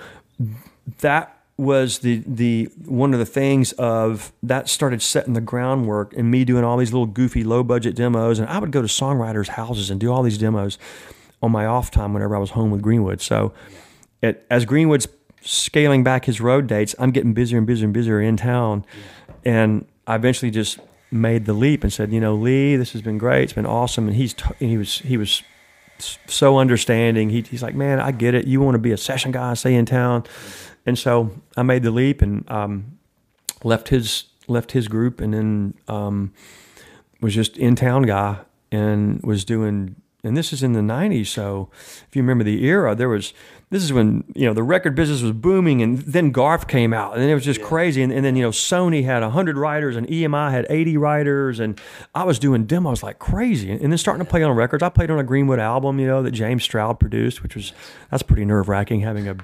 that 0.99 1.40
was 1.61 1.99
the 1.99 2.23
the 2.25 2.65
one 2.85 3.13
of 3.13 3.19
the 3.19 3.25
things 3.25 3.71
of 3.73 4.33
that 4.41 4.67
started 4.67 4.99
setting 4.99 5.33
the 5.33 5.41
groundwork 5.41 6.11
and 6.13 6.31
me 6.31 6.43
doing 6.43 6.63
all 6.63 6.75
these 6.75 6.91
little 6.91 7.05
goofy 7.05 7.43
low 7.43 7.63
budget 7.63 7.95
demos. 7.95 8.39
And 8.39 8.49
I 8.49 8.57
would 8.57 8.71
go 8.71 8.81
to 8.81 8.87
songwriters 8.87 9.49
houses 9.49 9.91
and 9.91 9.99
do 9.99 10.11
all 10.11 10.23
these 10.23 10.39
demos 10.39 10.79
on 11.39 11.51
my 11.51 11.67
off 11.67 11.91
time 11.91 12.13
whenever 12.13 12.35
I 12.35 12.39
was 12.39 12.51
home 12.51 12.71
with 12.71 12.81
Greenwood. 12.81 13.21
So 13.21 13.53
it, 14.23 14.43
as 14.49 14.65
Greenwood's 14.65 15.07
scaling 15.41 16.03
back 16.03 16.25
his 16.25 16.41
road 16.41 16.65
dates 16.67 16.95
I'm 16.97 17.11
getting 17.11 17.33
busier 17.33 17.59
and 17.59 17.67
busier 17.67 17.85
and 17.85 17.93
busier 17.93 18.19
in 18.19 18.37
town. 18.37 18.83
And 19.45 19.85
I 20.07 20.15
eventually 20.15 20.49
just 20.49 20.79
made 21.11 21.45
the 21.45 21.53
leap 21.53 21.83
and 21.83 21.93
said 21.93 22.11
you 22.11 22.19
know 22.19 22.33
Lee 22.33 22.75
this 22.75 22.93
has 22.93 23.03
been 23.03 23.19
great. 23.19 23.43
It's 23.43 23.53
been 23.53 23.67
awesome. 23.67 24.07
And 24.07 24.17
he's 24.17 24.33
t- 24.33 24.45
and 24.59 24.69
he 24.71 24.77
was 24.77 24.97
he 24.99 25.15
was 25.15 25.43
so 26.01 26.57
understanding. 26.57 27.29
He, 27.29 27.41
he's 27.41 27.61
like, 27.61 27.75
man, 27.75 27.99
I 27.99 28.11
get 28.11 28.33
it. 28.33 28.47
You 28.47 28.61
want 28.61 28.75
to 28.75 28.79
be 28.79 28.91
a 28.91 28.97
session 28.97 29.31
guy, 29.31 29.53
stay 29.53 29.75
in 29.75 29.85
town, 29.85 30.23
and 30.85 30.97
so 30.97 31.31
I 31.55 31.63
made 31.63 31.83
the 31.83 31.91
leap 31.91 32.21
and 32.21 32.49
um, 32.49 32.99
left 33.63 33.89
his 33.89 34.25
left 34.47 34.71
his 34.71 34.87
group, 34.87 35.21
and 35.21 35.33
then 35.33 35.73
um, 35.87 36.33
was 37.21 37.35
just 37.35 37.57
in 37.57 37.75
town 37.75 38.03
guy 38.03 38.39
and 38.71 39.21
was 39.23 39.45
doing. 39.45 39.95
And 40.23 40.37
this 40.37 40.53
is 40.53 40.61
in 40.61 40.73
the 40.73 40.81
'90s, 40.81 41.27
so 41.27 41.69
if 42.07 42.15
you 42.15 42.21
remember 42.21 42.43
the 42.43 42.63
era, 42.65 42.95
there 42.95 43.09
was. 43.09 43.33
This 43.71 43.83
is 43.83 43.93
when 43.93 44.25
you 44.35 44.45
know 44.45 44.53
the 44.53 44.63
record 44.63 44.95
business 44.95 45.21
was 45.21 45.31
booming, 45.31 45.81
and 45.81 45.99
then 45.99 46.31
Garth 46.31 46.67
came 46.67 46.93
out, 46.93 47.15
and 47.15 47.23
it 47.23 47.33
was 47.33 47.45
just 47.45 47.61
crazy. 47.61 48.03
And, 48.03 48.11
and 48.11 48.23
then 48.23 48.35
you 48.35 48.43
know 48.43 48.51
Sony 48.51 49.05
had 49.05 49.23
hundred 49.23 49.57
writers, 49.57 49.95
and 49.95 50.05
EMI 50.07 50.51
had 50.51 50.67
eighty 50.69 50.97
writers, 50.97 51.59
and 51.59 51.79
I 52.13 52.25
was 52.25 52.37
doing 52.37 52.65
demos 52.65 53.01
like 53.01 53.17
crazy. 53.17 53.71
And 53.71 53.91
then 53.91 53.97
starting 53.97 54.23
to 54.23 54.29
play 54.29 54.43
on 54.43 54.53
records. 54.55 54.83
I 54.83 54.89
played 54.89 55.09
on 55.09 55.17
a 55.17 55.23
Greenwood 55.23 55.57
album, 55.57 55.99
you 55.99 56.05
know, 56.05 56.21
that 56.21 56.31
James 56.31 56.63
Stroud 56.63 56.99
produced, 56.99 57.41
which 57.41 57.55
was 57.55 57.71
that's 58.11 58.23
pretty 58.23 58.43
nerve 58.43 58.67
wracking 58.67 58.99
having 58.99 59.27
a 59.27 59.37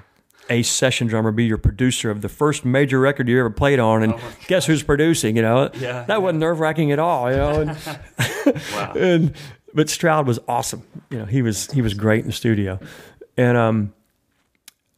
a 0.50 0.62
session 0.62 1.06
drummer 1.06 1.32
be 1.32 1.44
your 1.44 1.58
producer 1.58 2.10
of 2.10 2.22
the 2.22 2.28
first 2.28 2.64
major 2.64 2.98
record 3.00 3.28
you 3.28 3.38
ever 3.38 3.50
played 3.50 3.78
on, 3.78 4.02
and 4.02 4.14
guess 4.46 4.66
who's 4.66 4.82
producing? 4.82 5.36
You 5.36 5.42
know, 5.42 5.70
Yeah, 5.74 6.04
that 6.04 6.22
wasn't 6.22 6.40
nerve 6.40 6.60
wracking 6.60 6.92
at 6.92 6.98
all. 6.98 7.30
You 7.30 7.36
know, 7.36 7.60
and, 7.60 7.76
Wow. 8.72 8.92
and 8.96 9.34
but 9.74 9.88
Stroud 9.88 10.26
was 10.26 10.38
awesome. 10.48 10.82
You 11.10 11.18
know, 11.18 11.24
he 11.24 11.42
was 11.42 11.70
he 11.70 11.82
was 11.82 11.94
great 11.94 12.20
in 12.20 12.26
the 12.26 12.32
studio, 12.32 12.78
and 13.36 13.56
um, 13.56 13.92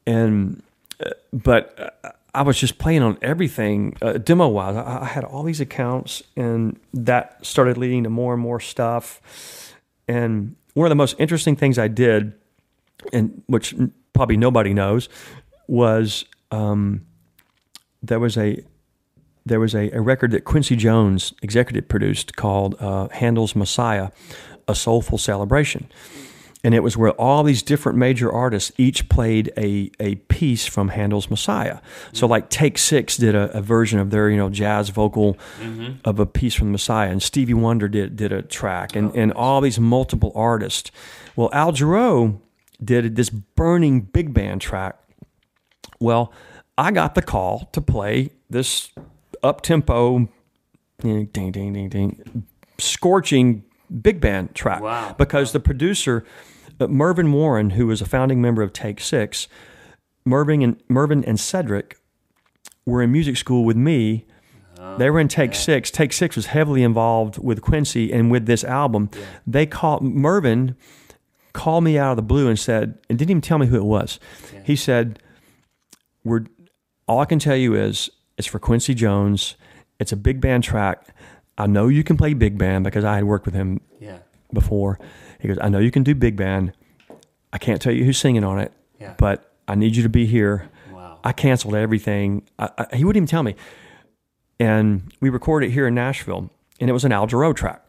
and 0.07 0.63
uh, 1.05 1.11
but 1.33 1.93
uh, 2.05 2.11
I 2.35 2.43
was 2.43 2.59
just 2.59 2.79
playing 2.79 3.03
on 3.03 3.19
everything 3.23 3.97
uh, 4.01 4.15
demo 4.15 4.49
wise. 4.49 4.77
I, 4.77 5.03
I 5.03 5.05
had 5.07 5.25
all 5.25 5.43
these 5.43 5.61
accounts, 5.61 6.23
and 6.37 6.79
that 6.95 7.45
started 7.45 7.77
leading 7.77 8.05
to 8.05 8.11
more 8.11 8.33
and 8.33 8.43
more 8.43 8.61
stuff. 8.61 9.21
And 10.07 10.57
one 10.75 10.87
of 10.87 10.91
the 10.91 10.97
most 10.97 11.17
interesting 11.19 11.57
things 11.57 11.79
I 11.79 11.89
did, 11.89 12.35
and 13.13 13.43
which 13.47 13.75
probably 14.13 14.37
nobody 14.37 14.75
knows, 14.75 15.09
was 15.71 16.25
um, 16.51 17.07
there 18.03 18.19
was 18.19 18.37
a 18.37 18.63
there 19.47 19.61
was 19.61 19.75
a, 19.75 19.91
a 19.93 20.01
record 20.01 20.33
that 20.33 20.45
Quincy 20.45 20.77
Jones 20.77 21.33
executive 21.43 21.89
produced 21.89 22.37
called 22.37 22.75
uh, 22.79 23.09
Handel's 23.09 23.57
Messiah, 23.57 24.11
a 24.69 24.75
soulful 24.75 25.17
celebration. 25.17 25.89
And 26.63 26.75
it 26.75 26.81
was 26.81 26.95
where 26.95 27.13
all 27.13 27.43
these 27.43 27.63
different 27.63 27.97
major 27.97 28.31
artists 28.31 28.71
each 28.77 29.09
played 29.09 29.51
a, 29.57 29.91
a 29.99 30.17
piece 30.17 30.67
from 30.67 30.89
Handel's 30.89 31.31
Messiah. 31.31 31.79
So, 32.13 32.27
like 32.27 32.51
Take 32.51 32.77
Six 32.77 33.17
did 33.17 33.35
a, 33.35 33.51
a 33.57 33.63
version 33.63 33.99
of 33.99 34.11
their 34.11 34.29
you 34.29 34.37
know 34.37 34.51
jazz 34.51 34.91
vocal 34.91 35.39
of 36.05 36.19
a 36.19 36.27
piece 36.27 36.55
from 36.55 36.69
the 36.69 36.73
Messiah, 36.73 37.11
and 37.11 37.23
Stevie 37.23 37.55
Wonder 37.55 37.89
did 37.89 38.17
did 38.17 38.31
a 38.31 38.43
track, 38.43 38.95
and, 38.95 39.15
and 39.17 39.33
all 39.33 39.63
these 39.63 39.81
multiple 39.81 40.33
artists. 40.35 40.91
Well, 41.35 41.49
Al 41.55 41.73
Jarreau 41.73 42.41
did 42.85 43.17
this 43.17 43.31
burning 43.31 44.03
big 44.03 44.35
band 44.35 44.61
track 44.61 44.99
well, 46.01 46.33
I 46.77 46.91
got 46.91 47.15
the 47.15 47.23
call 47.23 47.69
to 47.73 47.81
play 47.81 48.31
this 48.49 48.91
up 49.43 49.61
tempo, 49.61 50.29
ding, 51.01 51.27
ding, 51.27 51.53
ding, 51.53 51.89
ding, 51.89 52.47
scorching 52.79 53.65
big 54.03 54.21
band 54.21 54.55
track. 54.55 54.83
Wow. 54.83 55.15
Because 55.17 55.53
the 55.53 55.61
producer, 55.61 56.25
uh, 56.81 56.87
Mervyn 56.87 57.33
Warren, 57.33 57.71
who 57.71 57.87
was 57.87 58.01
a 58.01 58.07
founding 58.07 58.41
member 58.41 58.63
of 58.63 58.73
Take 58.73 59.01
Six, 59.01 59.47
Mervyn 60.25 60.63
and 60.63 60.83
Mervyn 60.89 61.25
and 61.25 61.39
Cedric 61.39 61.99
were 62.87 63.03
in 63.03 63.13
music 63.13 63.37
school 63.37 63.65
with 63.65 63.77
me. 63.77 64.27
They 64.97 65.11
were 65.11 65.21
in 65.21 65.29
Take 65.29 65.55
Six. 65.55 65.91
Take 65.91 66.11
Six 66.15 66.37
was 66.37 66.47
heavily 66.47 66.83
involved 66.83 67.37
with 67.37 67.61
Quincy 67.61 68.11
and 68.11 68.31
with 68.31 68.47
this 68.47 68.65
album. 68.65 69.11
They 69.47 69.67
called 69.67 70.03
Mervyn 70.03 70.75
called 71.53 71.85
me 71.85 71.99
out 71.99 72.13
of 72.13 72.17
the 72.17 72.23
blue 72.23 72.49
and 72.49 72.59
said, 72.59 72.99
and 73.09 73.19
didn't 73.19 73.31
even 73.31 73.41
tell 73.43 73.59
me 73.59 73.67
who 73.67 73.77
it 73.77 73.85
was. 73.85 74.19
He 74.65 74.77
said, 74.77 75.19
"We're 76.25 76.45
all 77.07 77.21
I 77.21 77.25
can 77.25 77.39
tell 77.39 77.57
you 77.57 77.75
is 77.75 78.11
it's 78.39 78.47
for 78.49 78.59
Quincy 78.59 78.95
Jones. 78.95 79.57
It's 79.99 80.13
a 80.13 80.17
big 80.17 80.41
band 80.41 80.65
track. 80.65 81.09
I 81.59 81.67
know 81.67 81.89
you 81.89 82.03
can 82.05 82.17
play 82.17 82.33
big 82.35 82.57
band 82.57 82.85
because 82.85 83.05
I 83.05 83.17
had 83.17 83.25
worked 83.25 83.45
with 83.45 83.55
him 83.55 83.81
Yeah. 83.99 84.19
before. 84.53 84.99
He 85.41 85.49
goes, 85.49 85.59
I 85.61 85.69
know 85.69 85.79
you 85.79 85.91
can 85.91 86.03
do 86.03 86.15
big 86.15 86.37
band. 86.37 86.73
I 87.53 87.59
can't 87.59 87.83
tell 87.83 87.93
you 87.93 88.05
who's 88.05 88.17
singing 88.19 88.45
on 88.45 88.59
it, 88.59 88.73
Yeah. 88.99 89.15
but 89.19 89.53
I 89.69 89.75
need 89.75 89.97
you 89.97 90.03
to 90.05 90.09
be 90.09 90.25
here. 90.27 90.71
Wow. 90.93 91.19
I 91.25 91.33
canceled 91.33 91.75
everything. 91.75 92.45
I, 92.59 92.71
I, 92.79 92.97
he 92.97 93.05
wouldn't 93.05 93.19
even 93.19 93.27
tell 93.27 93.43
me. 93.43 93.57
And 94.59 95.13
we 95.21 95.31
recorded 95.31 95.67
it 95.69 95.71
here 95.73 95.87
in 95.87 95.95
Nashville, 95.95 96.51
and 96.81 96.91
it 96.91 96.93
was 96.93 97.05
an 97.05 97.13
Al 97.13 97.27
Jarreau 97.27 97.55
track. 97.55 97.83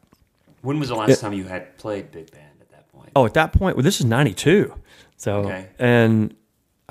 When 0.62 0.80
was 0.80 0.90
the 0.90 0.96
last 0.96 1.20
time 1.22 1.34
you 1.34 1.44
had 1.46 1.78
played 1.78 2.12
big 2.12 2.32
band 2.32 2.46
at 2.62 2.70
that 2.72 2.88
point? 2.92 3.10
Oh, 3.16 3.26
at 3.26 3.34
that 3.34 3.52
point, 3.52 3.76
well, 3.76 3.84
this 3.84 4.00
is 4.00 4.06
'92. 4.06 4.74
So, 5.18 5.38
Okay. 5.40 5.68
and 5.80 6.34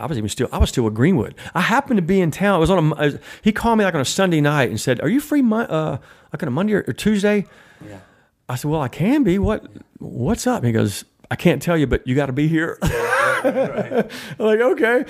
I 0.01 0.07
was 0.07 0.19
even 0.19 0.29
still, 0.29 0.49
I 0.53 0.59
was 0.59 0.69
still 0.71 0.85
with 0.85 0.95
Greenwood. 0.95 1.35
I 1.55 1.61
happened 1.61 1.99
to 1.99 2.03
be 2.03 2.21
in 2.21 2.31
town. 2.31 2.57
It 2.57 2.61
was 2.61 2.71
on 2.71 2.93
a. 2.93 2.95
uh, 2.95 3.11
He 3.43 3.53
called 3.53 3.79
me 3.79 3.85
like 3.85 3.95
on 3.95 4.01
a 4.01 4.05
Sunday 4.05 4.41
night 4.41 4.71
and 4.71 4.81
said, 4.81 5.01
"Are 5.01 5.09
you 5.09 5.21
free? 5.21 5.41
Uh, 5.43 5.99
like 6.33 6.43
on 6.43 6.49
a 6.49 6.51
Monday 6.51 6.75
or, 6.75 6.85
or 6.89 6.93
Tuesday?" 6.93 7.47
Yeah. 7.87 7.99
I 8.49 8.57
said, 8.57 8.71
"Well, 8.71 8.81
I 8.81 8.89
can 8.89 9.23
be. 9.23 9.39
What? 9.39 9.65
What's 9.99 10.47
up?" 10.47 10.65
He 10.65 10.73
goes, 10.73 11.05
"I 11.31 11.37
can't 11.37 11.61
tell 11.63 11.77
you, 11.79 11.87
but 11.87 12.07
you 12.07 12.15
got 12.15 12.27
to 12.27 12.33
be 12.33 12.49
here." 12.49 12.79
I'm 13.43 14.05
like, 14.39 14.61
okay, 14.61 15.05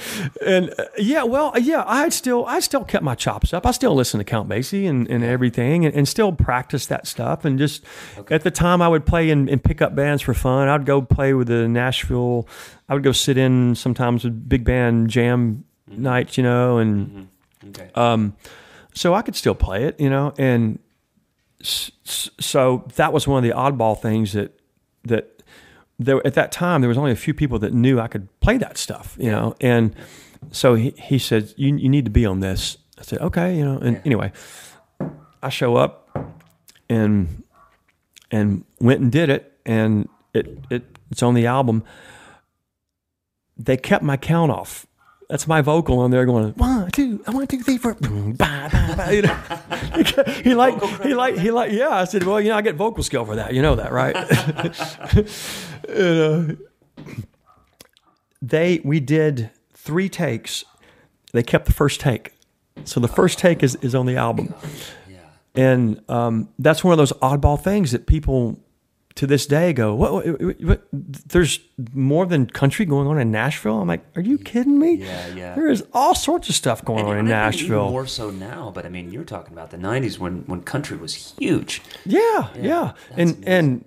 and 0.46 0.72
uh, 0.78 0.84
yeah, 0.98 1.24
well, 1.24 1.52
yeah, 1.58 1.82
I 1.84 2.02
had 2.02 2.12
still, 2.12 2.46
I 2.46 2.60
still 2.60 2.84
kept 2.84 3.02
my 3.02 3.16
chops 3.16 3.52
up. 3.52 3.66
I 3.66 3.72
still 3.72 3.92
listen 3.94 4.18
to 4.18 4.24
Count 4.24 4.48
Basie 4.48 4.88
and, 4.88 5.08
and 5.08 5.24
everything, 5.24 5.84
and, 5.84 5.92
and 5.94 6.06
still 6.06 6.30
practice 6.32 6.86
that 6.86 7.08
stuff. 7.08 7.44
And 7.44 7.58
just 7.58 7.84
at 8.30 8.42
the 8.44 8.52
time, 8.52 8.82
I 8.82 8.88
would 8.88 9.04
play 9.04 9.30
in, 9.30 9.48
in 9.48 9.58
pickup 9.58 9.96
bands 9.96 10.22
for 10.22 10.32
fun. 10.32 10.68
I'd 10.68 10.86
go 10.86 11.02
play 11.02 11.34
with 11.34 11.48
the 11.48 11.66
Nashville. 11.66 12.46
I 12.90 12.94
would 12.94 13.02
go 13.04 13.12
sit 13.12 13.38
in 13.38 13.74
sometimes 13.76 14.24
with 14.24 14.48
big 14.48 14.64
band 14.64 15.08
jam 15.08 15.64
nights, 15.86 16.36
you 16.36 16.42
know, 16.42 16.76
and 16.78 17.28
Okay. 17.68 17.88
um, 17.94 18.34
so 18.94 19.14
I 19.14 19.22
could 19.22 19.36
still 19.36 19.54
play 19.54 19.84
it, 19.84 19.98
you 20.00 20.10
know, 20.10 20.34
and 20.38 20.78
s- 21.60 21.90
so 22.40 22.84
that 22.96 23.12
was 23.12 23.26
one 23.28 23.38
of 23.42 23.48
the 23.48 23.54
oddball 23.56 23.98
things 24.00 24.32
that 24.32 24.58
that 25.04 25.42
there 25.98 26.20
at 26.26 26.34
that 26.34 26.50
time 26.52 26.80
there 26.82 26.88
was 26.88 26.98
only 26.98 27.12
a 27.12 27.16
few 27.16 27.32
people 27.34 27.58
that 27.60 27.72
knew 27.72 28.00
I 28.00 28.08
could 28.08 28.28
play 28.40 28.58
that 28.58 28.76
stuff, 28.76 29.16
you 29.20 29.30
know, 29.30 29.54
and 29.60 29.94
so 30.50 30.74
he, 30.74 30.90
he 30.98 31.18
said 31.18 31.52
you 31.56 31.76
you 31.76 31.88
need 31.88 32.04
to 32.06 32.10
be 32.10 32.26
on 32.26 32.40
this. 32.40 32.76
I 32.98 33.02
said 33.02 33.20
okay, 33.20 33.56
you 33.56 33.64
know, 33.64 33.78
and 33.78 33.96
Yeah. 33.96 34.02
anyway, 34.04 34.32
I 35.42 35.48
show 35.50 35.76
up 35.76 36.10
and 36.88 37.42
and 38.30 38.64
went 38.80 39.00
and 39.00 39.12
did 39.12 39.28
it, 39.28 39.52
and 39.66 40.08
it 40.34 40.46
it 40.70 40.84
it's 41.10 41.22
on 41.22 41.34
the 41.34 41.46
album. 41.46 41.82
They 43.64 43.76
kept 43.76 44.02
my 44.02 44.16
count 44.16 44.50
off. 44.50 44.86
That's 45.28 45.46
my 45.46 45.60
vocal 45.60 46.00
on 46.00 46.10
there 46.10 46.26
going 46.26 46.52
one, 46.54 46.90
two, 46.90 47.22
I 47.24 47.30
one, 47.30 47.46
two, 47.46 47.62
three, 47.62 47.78
four. 47.78 47.94
Boom, 47.94 48.32
ba, 48.32 48.68
ba, 48.72 48.94
ba, 48.96 49.14
you 49.14 49.22
know. 49.22 50.32
he 50.42 50.54
like 50.54 50.82
he 51.02 51.14
like 51.14 51.38
he 51.38 51.52
like 51.52 51.70
yeah. 51.70 51.90
I 51.90 52.04
said, 52.04 52.24
well, 52.24 52.40
you 52.40 52.48
know, 52.48 52.56
I 52.56 52.62
get 52.62 52.74
vocal 52.74 53.04
skill 53.04 53.24
for 53.24 53.36
that. 53.36 53.54
You 53.54 53.62
know 53.62 53.76
that, 53.76 53.92
right? 53.92 54.16
and, 55.88 56.58
uh, 56.98 57.04
they 58.42 58.80
we 58.82 58.98
did 58.98 59.50
three 59.72 60.08
takes. 60.08 60.64
They 61.32 61.44
kept 61.44 61.66
the 61.66 61.72
first 61.72 62.00
take, 62.00 62.32
so 62.84 62.98
the 62.98 63.06
first 63.06 63.38
take 63.38 63.62
is 63.62 63.76
is 63.76 63.94
on 63.94 64.06
the 64.06 64.16
album. 64.16 64.52
yeah. 65.08 65.18
And 65.54 66.02
um, 66.10 66.48
that's 66.58 66.82
one 66.82 66.90
of 66.90 66.98
those 66.98 67.12
oddball 67.12 67.62
things 67.62 67.92
that 67.92 68.06
people 68.06 68.58
to 69.16 69.26
this 69.26 69.44
day 69.46 69.72
go, 69.72 69.94
what, 69.94 70.12
what, 70.24 70.60
what- 70.62 70.82
There's 70.92 71.58
more 71.92 72.26
than 72.26 72.46
country 72.46 72.84
going 72.86 73.06
on 73.08 73.18
in 73.18 73.30
Nashville. 73.30 73.80
I'm 73.80 73.88
like, 73.88 74.04
are 74.16 74.22
you 74.22 74.38
kidding 74.38 74.78
me? 74.78 74.94
Yeah, 74.94 75.26
yeah. 75.34 75.54
There 75.54 75.68
is 75.68 75.82
all 75.92 76.14
sorts 76.14 76.48
of 76.48 76.54
stuff 76.54 76.84
going 76.84 77.04
on 77.04 77.12
in 77.14 77.18
And 77.20 77.28
Nashville. 77.28 77.90
more 77.90 78.06
so 78.06 78.30
now, 78.30 78.70
but 78.74 78.86
I 78.86 78.88
mean, 78.88 79.10
you're 79.10 79.24
talking 79.24 79.52
about 79.52 79.70
the 79.70 79.76
'90s 79.78 80.18
when 80.18 80.44
when 80.46 80.62
country 80.62 80.96
was 80.96 81.34
huge. 81.38 81.82
Yeah, 82.06 82.48
yeah, 82.56 82.92
that's 83.08 83.18
and 83.32 83.44
and 83.48 83.84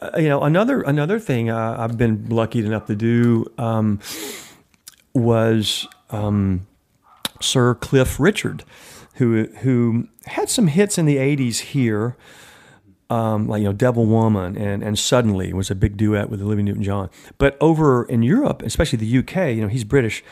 uh, 0.00 0.10
you 0.18 0.28
know 0.28 0.42
another 0.42 0.82
another 0.82 1.18
thing 1.18 1.50
uh, 1.50 1.76
I've 1.78 1.98
been 1.98 2.28
lucky 2.28 2.64
enough 2.64 2.86
to 2.86 2.94
do 2.96 3.46
um, 3.58 3.98
was 5.14 5.86
um, 6.10 6.66
Sir 7.40 7.74
Cliff 7.74 8.18
Richard, 8.20 8.64
who 9.14 9.44
who 9.62 10.08
had 10.26 10.48
some 10.48 10.68
hits 10.68 10.98
in 10.98 11.06
the 11.06 11.16
'80s 11.16 11.58
here. 11.60 12.16
Um, 13.10 13.48
like 13.48 13.60
you 13.60 13.66
know, 13.68 13.72
Devil 13.72 14.06
Woman 14.06 14.56
and 14.56 14.82
and 14.82 14.98
Suddenly 14.98 15.52
was 15.52 15.70
a 15.70 15.74
big 15.74 15.96
duet 15.96 16.30
with 16.30 16.40
Olivia 16.40 16.64
Newton 16.64 16.82
John. 16.84 17.10
But 17.38 17.56
over 17.60 18.04
in 18.04 18.22
Europe, 18.22 18.62
especially 18.62 18.98
the 18.98 19.18
UK, 19.18 19.54
you 19.56 19.62
know, 19.62 19.68
he's 19.68 19.84
British. 19.84 20.22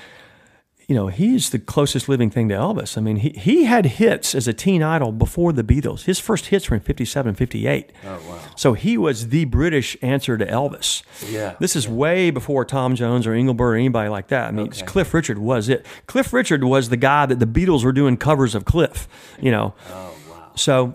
You 0.87 0.95
know, 0.95 1.09
he's 1.09 1.51
the 1.51 1.59
closest 1.59 2.09
living 2.09 2.31
thing 2.31 2.49
to 2.49 2.55
Elvis. 2.55 2.97
I 2.97 3.03
mean, 3.03 3.17
he 3.17 3.29
he 3.31 3.65
had 3.65 3.85
hits 3.85 4.35
as 4.35 4.49
a 4.49 4.55
teen 4.55 4.83
idol 4.83 5.13
before 5.13 5.53
the 5.53 5.63
Beatles. 5.63 6.05
His 6.05 6.19
first 6.19 6.47
hits 6.47 6.71
were 6.71 6.77
in 6.77 6.81
57, 6.83 7.35
58. 7.35 7.93
Oh 8.07 8.21
wow. 8.27 8.39
So 8.57 8.73
he 8.73 8.97
was 8.97 9.29
the 9.29 9.45
British 9.45 9.99
answer 10.01 10.39
to 10.39 10.47
Elvis. 10.47 11.03
Yeah. 11.31 11.57
This 11.61 11.77
is 11.77 11.87
way 11.87 12.31
before 12.31 12.65
Tom 12.65 12.95
Jones 12.95 13.27
or 13.27 13.35
Engelbert 13.35 13.75
or 13.75 13.77
anybody 13.77 14.09
like 14.09 14.29
that. 14.29 14.49
I 14.49 14.51
mean, 14.53 14.69
Okay. 14.69 14.87
Cliff 14.87 15.13
Richard 15.13 15.37
was 15.39 15.69
it. 15.69 15.85
Cliff 16.07 16.33
Richard 16.33 16.65
was 16.65 16.89
the 16.89 16.97
guy 16.97 17.27
that 17.27 17.39
the 17.39 17.47
Beatles 17.47 17.85
were 17.85 17.93
doing 17.93 18.17
covers 18.17 18.55
of 18.55 18.65
Cliff, 18.65 19.07
you 19.39 19.51
know. 19.51 19.75
Oh 19.91 20.15
wow. 20.31 20.53
So 20.55 20.95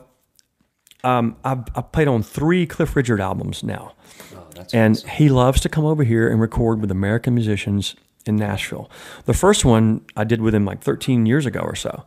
um, 1.04 1.36
I've, 1.44 1.64
I've 1.76 1.92
played 1.92 2.08
on 2.08 2.24
three 2.24 2.66
Cliff 2.66 2.96
Richard 2.96 3.20
albums 3.22 3.64
now. 3.64 3.94
Oh, 4.36 4.46
that's 4.56 4.74
And 4.74 4.96
awesome. 4.96 5.10
he 5.10 5.30
loves 5.30 5.62
to 5.62 5.70
come 5.70 5.86
over 5.86 6.04
here 6.04 6.30
and 6.30 6.40
record 6.40 6.82
with 6.82 6.92
American 6.92 7.34
musicians 7.34 7.96
in 8.26 8.36
Nashville. 8.38 8.90
The 9.26 9.34
first 9.34 9.66
one 9.66 10.02
I 10.16 10.24
did 10.24 10.42
with 10.42 10.56
him 10.56 10.66
like 10.66 10.82
13 10.82 11.26
years 11.26 11.46
ago 11.46 11.60
or 11.60 11.76
so. 11.76 12.06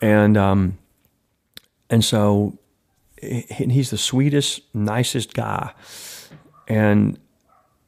And 0.00 0.36
um, 0.36 0.78
and 1.90 2.04
so 2.04 2.56
he's 3.20 3.90
the 3.90 3.98
sweetest, 3.98 4.62
nicest 4.74 5.34
guy. 5.34 5.72
And 6.68 7.18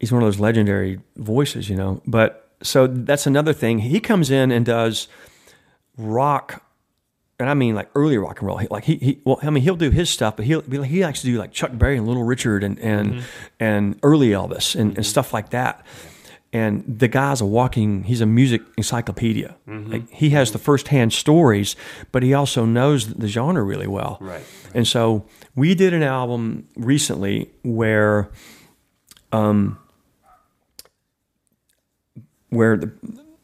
he's 0.00 0.10
one 0.12 0.22
of 0.22 0.26
those 0.26 0.40
legendary 0.40 1.00
voices, 1.16 1.68
you 1.70 1.76
know. 1.76 2.02
But 2.06 2.50
so 2.62 2.86
that's 2.86 3.26
another 3.26 3.52
thing. 3.52 3.78
He 3.78 4.00
comes 4.00 4.30
in 4.30 4.50
and 4.50 4.66
does 4.66 5.06
rock 5.96 6.62
and 7.40 7.48
I 7.48 7.54
mean 7.54 7.74
like 7.74 7.88
early 7.94 8.18
rock 8.18 8.40
and 8.40 8.46
roll. 8.46 8.58
He, 8.58 8.68
like 8.68 8.84
he, 8.84 8.96
he, 8.96 9.20
well, 9.24 9.38
I 9.42 9.48
mean 9.50 9.64
he'll 9.64 9.74
do 9.74 9.90
his 9.90 10.10
stuff, 10.10 10.36
but 10.36 10.44
he'll 10.44 10.60
he 10.60 11.02
likes 11.02 11.22
to 11.22 11.26
do 11.26 11.38
like 11.38 11.52
Chuck 11.52 11.70
Berry 11.72 11.96
and 11.96 12.06
Little 12.06 12.22
Richard 12.22 12.62
and 12.62 12.78
and 12.78 13.14
mm-hmm. 13.14 13.20
and 13.58 13.98
early 14.02 14.28
Elvis 14.28 14.74
and, 14.74 14.82
and 14.82 14.92
mm-hmm. 14.92 15.02
stuff 15.02 15.32
like 15.32 15.50
that. 15.50 15.84
And 16.52 16.84
the 16.86 17.08
guy's 17.08 17.40
a 17.40 17.46
walking. 17.46 18.04
He's 18.04 18.20
a 18.20 18.26
music 18.26 18.60
encyclopedia. 18.76 19.56
Mm-hmm. 19.66 19.92
Like 19.92 20.10
he 20.10 20.30
has 20.30 20.52
the 20.52 20.58
firsthand 20.58 21.12
stories, 21.12 21.76
but 22.12 22.22
he 22.22 22.34
also 22.34 22.64
knows 22.64 23.14
the 23.14 23.28
genre 23.28 23.62
really 23.62 23.86
well. 23.86 24.18
Right. 24.20 24.44
And 24.74 24.86
so 24.86 25.24
we 25.54 25.74
did 25.74 25.94
an 25.94 26.02
album 26.02 26.68
recently 26.76 27.50
where, 27.62 28.30
um, 29.30 29.78
where 32.48 32.76
the, 32.76 32.92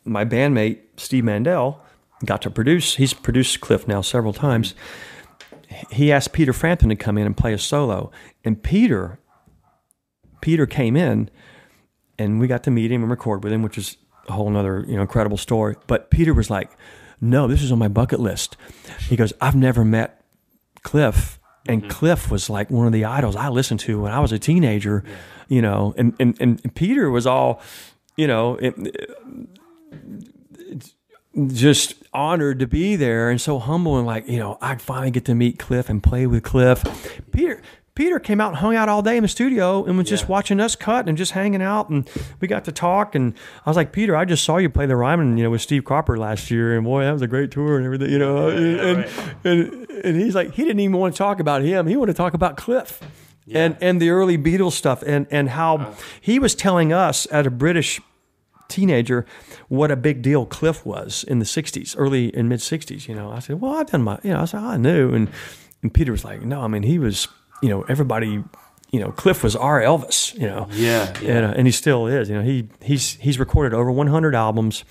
my 0.05 0.25
bandmate 0.25 0.81
Steve 0.97 1.23
Mandile 1.23 1.79
got 2.25 2.43
to 2.43 2.51
produce. 2.51 2.97
He's 2.97 3.13
produced 3.13 3.61
Cliff 3.61 3.87
now 3.87 4.01
several 4.01 4.33
times. 4.33 4.75
He 5.91 6.13
asked 6.13 6.33
Peter 6.33 6.53
Frampton 6.53 6.89
to 6.89 6.97
come 6.97 7.19
in 7.19 7.27
and 7.27 7.37
play 7.37 7.53
a 7.53 7.59
solo, 7.59 8.11
and 8.45 8.63
Peter, 8.63 9.19
Peter 10.41 10.65
came 10.65 10.97
in, 10.97 11.29
and 12.19 12.41
we 12.41 12.47
got 12.47 12.63
to 12.65 12.71
meet 12.71 12.91
him 12.91 13.03
and 13.03 13.11
record 13.11 13.45
with 13.45 13.53
him, 13.53 13.63
which 13.63 13.77
is 13.77 13.97
a 14.29 14.33
whole 14.33 14.49
nother 14.49 14.85
you 14.87 14.95
know 14.95 15.03
incredible 15.03 15.37
story. 15.37 15.77
But 15.87 16.11
Peter 16.11 16.33
was 16.33 16.49
like, 16.49 16.71
"No, 17.21 17.47
this 17.47 17.63
is 17.63 17.73
on 17.73 17.79
my 17.79 17.89
bucket 17.89 18.21
list." 18.21 18.57
He 19.09 19.17
goes, 19.17 19.33
"I've 19.41 19.57
never 19.57 19.85
met 19.85 20.25
Cliff." 20.83 21.39
And 21.69 21.83
mm-hmm. 21.83 21.91
Cliff 21.91 22.31
was 22.31 22.49
like 22.49 22.71
one 22.71 22.87
of 22.87 22.93
the 22.93 23.05
idols 23.05 23.35
I 23.35 23.49
listened 23.49 23.81
to 23.81 24.01
when 24.01 24.13
I 24.13 24.21
was 24.21 24.31
a 24.31 24.39
teenager, 24.39 25.03
you 25.49 25.61
know, 25.61 25.95
and, 25.99 26.15
and, 26.21 26.41
and 26.41 26.75
Peter 26.77 27.11
was 27.11 27.27
all, 27.27 27.61
you 28.17 28.29
know, 28.29 28.57
it, 28.57 28.77
just 31.49 31.95
honored 32.17 32.59
to 32.61 32.67
be 32.67 32.97
there 32.97 33.29
and 33.29 33.41
so 33.41 33.59
humble 33.59 33.99
and 33.99 34.07
like 34.07 34.27
you 34.27 34.39
know 34.39 34.57
I 34.63 34.77
finally 34.77 35.11
get 35.11 35.27
to 35.27 35.35
meet 35.35 35.59
Cliff 35.59 35.91
and 35.91 36.03
play 36.03 36.27
with 36.27 36.43
Cliff. 36.43 36.83
Peter 37.31 37.61
Peter 37.95 38.19
came 38.19 38.41
out 38.41 38.49
and 38.49 38.57
hung 38.59 38.75
out 38.75 38.89
all 38.89 39.03
day 39.03 39.17
in 39.17 39.23
the 39.23 39.29
studio 39.29 39.85
and 39.85 39.97
was 39.99 40.09
just 40.09 40.29
watching 40.29 40.59
us 40.59 40.77
cut 40.77 41.09
and 41.09 41.17
just 41.17 41.33
hanging 41.33 41.63
out 41.63 41.91
and 41.91 42.09
we 42.41 42.49
got 42.49 42.65
to 42.65 42.73
talk 42.73 43.15
and 43.15 43.35
I 43.65 43.71
was 43.71 43.77
like 43.77 43.93
Peter 43.93 44.17
I 44.17 44.25
just 44.25 44.45
saw 44.45 44.57
you 44.57 44.71
play 44.71 44.87
the 44.87 44.97
Ryman 44.97 45.37
you 45.37 45.45
know 45.45 45.51
with 45.51 45.61
Steve 45.61 45.85
Cropper 45.85 46.17
last 46.17 46.51
year 46.51 46.75
and 46.75 46.85
boy 46.85 47.05
that 47.05 47.13
was 47.13 47.23
a 47.23 47.27
great 47.27 47.51
tour 47.51 47.77
and 47.77 47.85
everything 47.85 48.11
you 48.11 48.19
know 48.19 48.49
and, 48.49 48.81
and, 48.81 49.07
and 49.45 49.91
and 49.91 50.17
he's 50.17 50.35
like 50.35 50.55
he 50.55 50.65
didn't 50.65 50.81
even 50.81 50.97
want 50.97 51.15
to 51.15 51.19
talk 51.19 51.39
about 51.39 51.63
him 51.63 51.87
he 51.87 51.97
wanted 51.97 52.13
to 52.13 52.17
talk 52.17 52.35
about 52.35 52.57
Cliff. 52.57 53.01
And 53.49 53.77
and 53.81 54.03
the 54.03 54.11
early 54.11 54.37
Beatles 54.37 54.73
stuff 54.73 55.05
and 55.07 55.29
and 55.31 55.51
how 55.51 55.77
uh. 55.77 55.95
he 56.21 56.41
was 56.41 56.57
telling 56.57 56.93
us 56.93 57.29
at 57.31 57.47
a 57.47 57.51
British 57.51 58.01
teenager 58.69 59.27
what 59.69 59.91
a 59.91 59.97
big 59.97 60.23
deal 60.23 60.47
Cliff 60.47 60.85
was 60.85 61.25
in 61.25 61.39
the 61.39 61.45
60s, 61.45 61.95
early 61.99 62.35
and 62.35 62.49
mid 62.49 62.61
60s. 62.61 63.09
You 63.09 63.15
know, 63.15 63.31
I 63.31 63.39
said, 63.39 63.61
well, 63.61 63.75
I've 63.75 63.91
done 63.91 64.03
my, 64.03 64.19
you 64.23 64.31
know, 64.31 64.41
I 64.41 64.45
said, 64.45 64.61
I 64.61 64.77
knew. 64.77 65.13
And, 65.15 65.29
and 65.83 65.93
Peter 65.93 66.13
was 66.13 66.25
like, 66.25 66.43
no, 66.43 66.61
I 66.61 66.69
mean, 66.69 66.83
he 66.83 66.99
was, 66.99 67.29
you 67.63 67.69
know, 67.69 67.83
everybody, 67.83 68.43
you 68.91 69.01
know, 69.01 69.11
Cliff 69.13 69.43
was 69.43 69.57
our 69.57 69.81
Elvis, 69.81 70.35
you 70.35 70.47
know. 70.47 70.69
Yeah, 70.73 71.13
yeah. 71.21 71.37
And, 71.37 71.47
uh, 71.47 71.55
and 71.57 71.67
he 71.67 71.73
still 71.73 72.07
is. 72.07 72.29
You 72.29 72.37
know, 72.37 72.43
he 72.43 72.69
he's 72.83 73.15
he's 73.15 73.39
recorded 73.39 73.75
over 73.75 73.91
100 73.91 74.35
albums. 74.35 74.85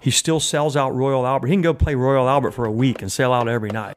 He 0.00 0.10
still 0.10 0.40
sells 0.40 0.76
out 0.76 0.94
Royal 0.94 1.26
Albert. 1.26 1.46
He 1.48 1.54
can 1.54 1.62
go 1.62 1.72
play 1.72 1.94
Royal 1.94 2.28
Albert 2.28 2.50
for 2.50 2.66
a 2.66 2.70
week 2.70 3.00
and 3.00 3.10
sell 3.10 3.32
out 3.32 3.48
every 3.48 3.70
night. 3.70 3.94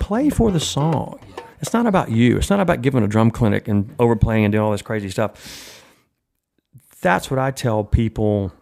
Play 0.00 0.30
for 0.30 0.50
the 0.50 0.60
song. 0.60 1.20
It's 1.64 1.72
not 1.72 1.86
about 1.86 2.10
you. 2.10 2.36
It's 2.36 2.50
not 2.50 2.60
about 2.60 2.82
giving 2.82 3.02
a 3.02 3.06
drum 3.06 3.30
clinic 3.30 3.68
and 3.68 3.94
overplaying 3.98 4.44
and 4.44 4.52
doing 4.52 4.62
all 4.62 4.72
this 4.72 4.82
crazy 4.82 5.08
stuff. 5.08 5.82
That's 7.00 7.30
what 7.30 7.38
I 7.38 7.52
tell 7.52 7.84
people, 7.84 8.52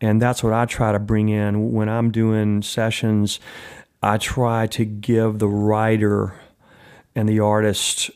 and 0.00 0.20
that's 0.20 0.42
what 0.42 0.52
I 0.52 0.64
try 0.64 0.90
to 0.90 0.98
bring 0.98 1.28
in 1.28 1.70
when 1.70 1.88
I'm 1.88 2.10
doing 2.10 2.62
sessions. 2.62 3.38
I 4.02 4.18
try 4.18 4.66
to 4.66 4.84
give 4.84 5.38
the 5.38 5.46
writer 5.46 6.40
and 7.14 7.28
the 7.28 7.38
artist 7.38 8.10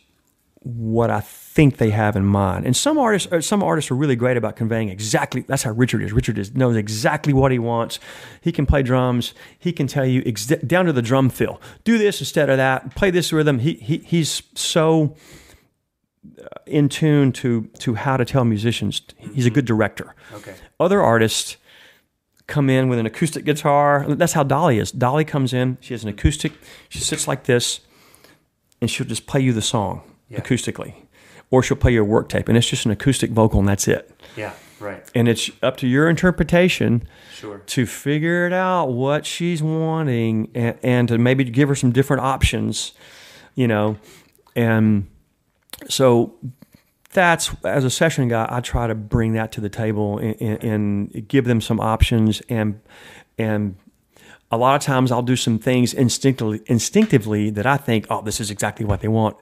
what 0.64 1.10
I 1.10 1.20
think 1.54 1.76
they 1.76 1.90
have 1.90 2.16
in 2.16 2.24
mind. 2.24 2.66
And 2.66 2.76
some 2.76 2.98
artists, 2.98 3.32
uh, 3.32 3.40
some 3.40 3.62
artists 3.62 3.90
are 3.90 3.94
really 3.94 4.16
great 4.16 4.36
about 4.36 4.56
conveying 4.56 4.88
exactly. 4.88 5.42
That's 5.42 5.62
how 5.62 5.70
Richard 5.70 6.02
is. 6.02 6.12
Richard 6.12 6.36
is 6.38 6.54
knows 6.54 6.76
exactly 6.76 7.32
what 7.32 7.52
he 7.52 7.58
wants. 7.60 8.00
He 8.40 8.50
can 8.52 8.66
play 8.66 8.82
drums. 8.82 9.34
He 9.58 9.72
can 9.72 9.86
tell 9.86 10.04
you 10.04 10.22
ex- 10.26 10.46
down 10.46 10.86
to 10.86 10.92
the 10.92 11.02
drum 11.02 11.30
fill. 11.30 11.60
Do 11.84 11.96
this 11.96 12.20
instead 12.20 12.50
of 12.50 12.56
that. 12.56 12.94
Play 12.96 13.10
this 13.10 13.32
rhythm. 13.32 13.60
He, 13.60 13.74
he 13.74 13.98
he's 13.98 14.42
so 14.54 15.14
uh, 16.40 16.46
in 16.66 16.88
tune 16.88 17.30
to 17.32 17.68
to 17.78 17.94
how 17.94 18.16
to 18.16 18.24
tell 18.24 18.44
musicians. 18.44 19.02
He's 19.32 19.46
a 19.46 19.50
good 19.50 19.64
director. 19.64 20.14
Okay. 20.32 20.54
Other 20.80 21.00
artists 21.00 21.56
come 22.46 22.68
in 22.68 22.88
with 22.88 22.98
an 22.98 23.06
acoustic 23.06 23.44
guitar. 23.44 24.04
That's 24.08 24.32
how 24.32 24.42
Dolly 24.42 24.78
is. 24.78 24.90
Dolly 24.92 25.24
comes 25.24 25.52
in. 25.54 25.78
She 25.80 25.94
has 25.94 26.02
an 26.02 26.08
acoustic. 26.10 26.52
She 26.88 26.98
sits 26.98 27.28
like 27.28 27.44
this, 27.44 27.80
and 28.80 28.90
she'll 28.90 29.06
just 29.06 29.26
play 29.26 29.40
you 29.40 29.52
the 29.52 29.62
song 29.62 30.02
Yeah. 30.28 30.40
acoustically, 30.40 30.94
or 31.54 31.62
she'll 31.62 31.76
play 31.76 31.92
your 31.92 32.04
work 32.04 32.28
tape, 32.28 32.48
and 32.48 32.58
it's 32.58 32.68
just 32.68 32.84
an 32.84 32.90
acoustic 32.90 33.30
vocal, 33.30 33.60
and 33.60 33.68
that's 33.68 33.86
it. 33.86 34.10
Yeah. 34.36 34.54
Right. 34.80 35.08
And 35.14 35.28
it's 35.28 35.52
up 35.62 35.76
to 35.78 35.86
your 35.86 36.10
interpretation 36.10 37.06
Sure. 37.32 37.58
to 37.66 37.86
figure 37.86 38.44
it 38.44 38.52
out 38.52 38.86
what 38.86 39.24
she's 39.24 39.62
wanting 39.62 40.50
and, 40.52 40.76
and 40.82 41.08
to 41.08 41.16
maybe 41.16 41.44
give 41.44 41.68
her 41.68 41.76
some 41.76 41.92
different 41.92 42.22
options, 42.22 42.92
you 43.54 43.68
know. 43.68 43.96
And 44.56 45.06
so 45.88 46.34
that's 47.12 47.52
as 47.64 47.84
a 47.84 47.90
session 47.90 48.26
guy, 48.26 48.48
I 48.50 48.60
try 48.60 48.88
to 48.88 48.96
bring 48.96 49.32
that 49.34 49.52
to 49.52 49.60
the 49.60 49.68
table 49.68 50.18
and, 50.18 50.36
and, 50.42 50.64
and 51.14 51.28
give 51.28 51.44
them 51.44 51.60
some 51.60 51.78
options 51.78 52.42
and 52.48 52.80
and 53.38 53.76
a 54.50 54.56
lot 54.56 54.76
of 54.76 54.82
times 54.82 55.10
I'll 55.10 55.22
do 55.22 55.36
some 55.36 55.58
things 55.58 55.94
instinctively 55.94 56.60
instinctively 56.66 57.50
that 57.50 57.66
I 57.66 57.76
think, 57.76 58.06
oh, 58.10 58.22
this 58.22 58.40
is 58.40 58.50
exactly 58.50 58.84
what 58.84 59.00
they 59.00 59.08
want. 59.08 59.36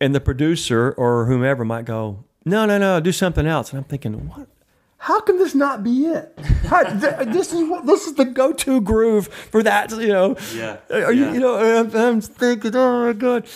And 0.00 0.14
the 0.14 0.20
producer 0.20 0.92
or 0.96 1.26
whomever 1.26 1.64
might 1.64 1.84
go, 1.84 2.24
no, 2.44 2.64
no, 2.64 2.78
no, 2.78 3.00
do 3.00 3.12
something 3.12 3.46
else. 3.46 3.70
And 3.70 3.78
I'm 3.78 3.84
thinking, 3.84 4.14
what? 4.28 4.48
How 4.96 5.20
can 5.20 5.38
this 5.38 5.54
not 5.54 5.82
be 5.84 6.06
it? 6.06 6.38
How, 6.66 6.82
th- 6.84 7.28
this 7.34 7.52
is 7.52 7.68
what 7.68 7.86
this 7.86 8.06
is 8.06 8.14
the 8.14 8.24
go-to 8.26 8.80
groove 8.80 9.28
for 9.28 9.62
that. 9.62 9.90
You 9.92 10.08
know, 10.08 10.36
Yeah, 10.54 10.76
Are 10.90 11.12
you, 11.12 11.24
yeah. 11.26 11.32
you 11.32 11.40
know, 11.40 11.56
I'm, 11.80 11.94
I'm 11.96 12.20
thinking, 12.20 12.74
oh 12.76 13.06
my 13.06 13.12
god. 13.14 13.46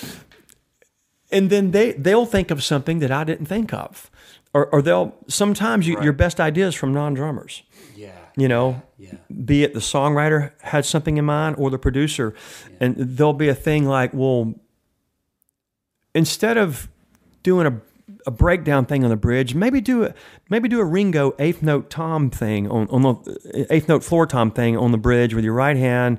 And 1.31 1.51
then 1.51 1.73
they 1.73 1.93
they'll 1.93 2.27
think 2.27 2.51
of 2.51 2.63
something 2.63 2.99
that 3.01 3.11
I 3.11 3.25
didn't 3.25 3.47
think 3.47 3.73
of, 3.75 4.11
or 4.53 4.67
or 4.69 4.81
they'll 4.83 5.15
sometimes 5.29 5.87
you, 5.87 5.97
Right. 5.97 6.05
your 6.05 6.13
best 6.13 6.41
ideas 6.41 6.75
from 6.75 6.93
non-drummers. 6.95 7.63
Yeah. 7.97 8.13
You 8.37 8.49
know, 8.49 8.83
Yeah. 8.99 9.15
be 9.45 9.65
it 9.65 9.75
the 9.75 9.81
songwriter 9.81 10.53
had 10.63 10.85
something 10.87 11.17
in 11.17 11.25
mind 11.25 11.57
or 11.59 11.71
the 11.71 11.79
producer, 11.79 12.35
and 12.81 12.95
there'll 12.97 13.33
be 13.33 13.49
a 13.49 13.55
thing 13.55 13.85
like, 13.87 14.13
well, 14.15 14.55
instead 16.15 16.57
of 16.57 16.89
doing 17.43 17.67
a 17.67 17.81
a 18.27 18.31
breakdown 18.31 18.85
thing 18.85 19.03
on 19.03 19.11
the 19.11 19.17
bridge, 19.17 19.55
maybe 19.55 19.81
do 19.81 20.05
a 20.05 20.15
maybe 20.51 20.69
do 20.69 20.81
a 20.81 20.85
Ringo 20.85 21.35
eighth 21.39 21.63
note 21.63 21.89
tom 21.91 22.31
thing 22.31 22.71
on 22.71 22.89
on 22.89 23.03
the 23.03 23.67
eighth 23.71 23.89
note 23.89 24.05
floor 24.05 24.27
tom 24.27 24.51
thing 24.51 24.77
on 24.77 24.93
the 24.93 24.99
bridge 24.99 25.35
with 25.35 25.45
your 25.45 25.55
right 25.55 25.77
hand, 25.77 26.19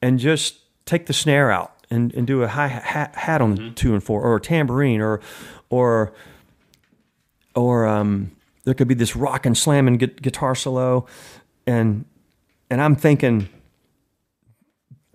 and 0.00 0.18
just 0.18 0.60
take 0.84 1.06
the 1.06 1.12
snare 1.12 1.50
out 1.50 1.72
and, 1.90 2.14
and 2.14 2.26
do 2.26 2.42
a 2.42 2.48
high 2.48 2.68
hat, 2.68 3.14
hat 3.14 3.40
on 3.40 3.54
the 3.54 3.70
two 3.70 3.92
and 3.92 4.02
four 4.02 4.22
or 4.22 4.36
a 4.36 4.40
tambourine 4.40 5.00
or 5.00 5.20
or 5.68 6.12
or 7.54 7.86
um, 7.86 8.30
there 8.64 8.74
could 8.74 8.88
be 8.88 8.94
this 8.94 9.16
rock 9.16 9.46
and 9.46 9.56
slamming 9.56 9.98
gu- 9.98 10.06
guitar 10.06 10.54
solo, 10.54 11.06
and 11.66 12.04
and 12.70 12.80
I'm 12.80 12.94
thinking 12.94 13.48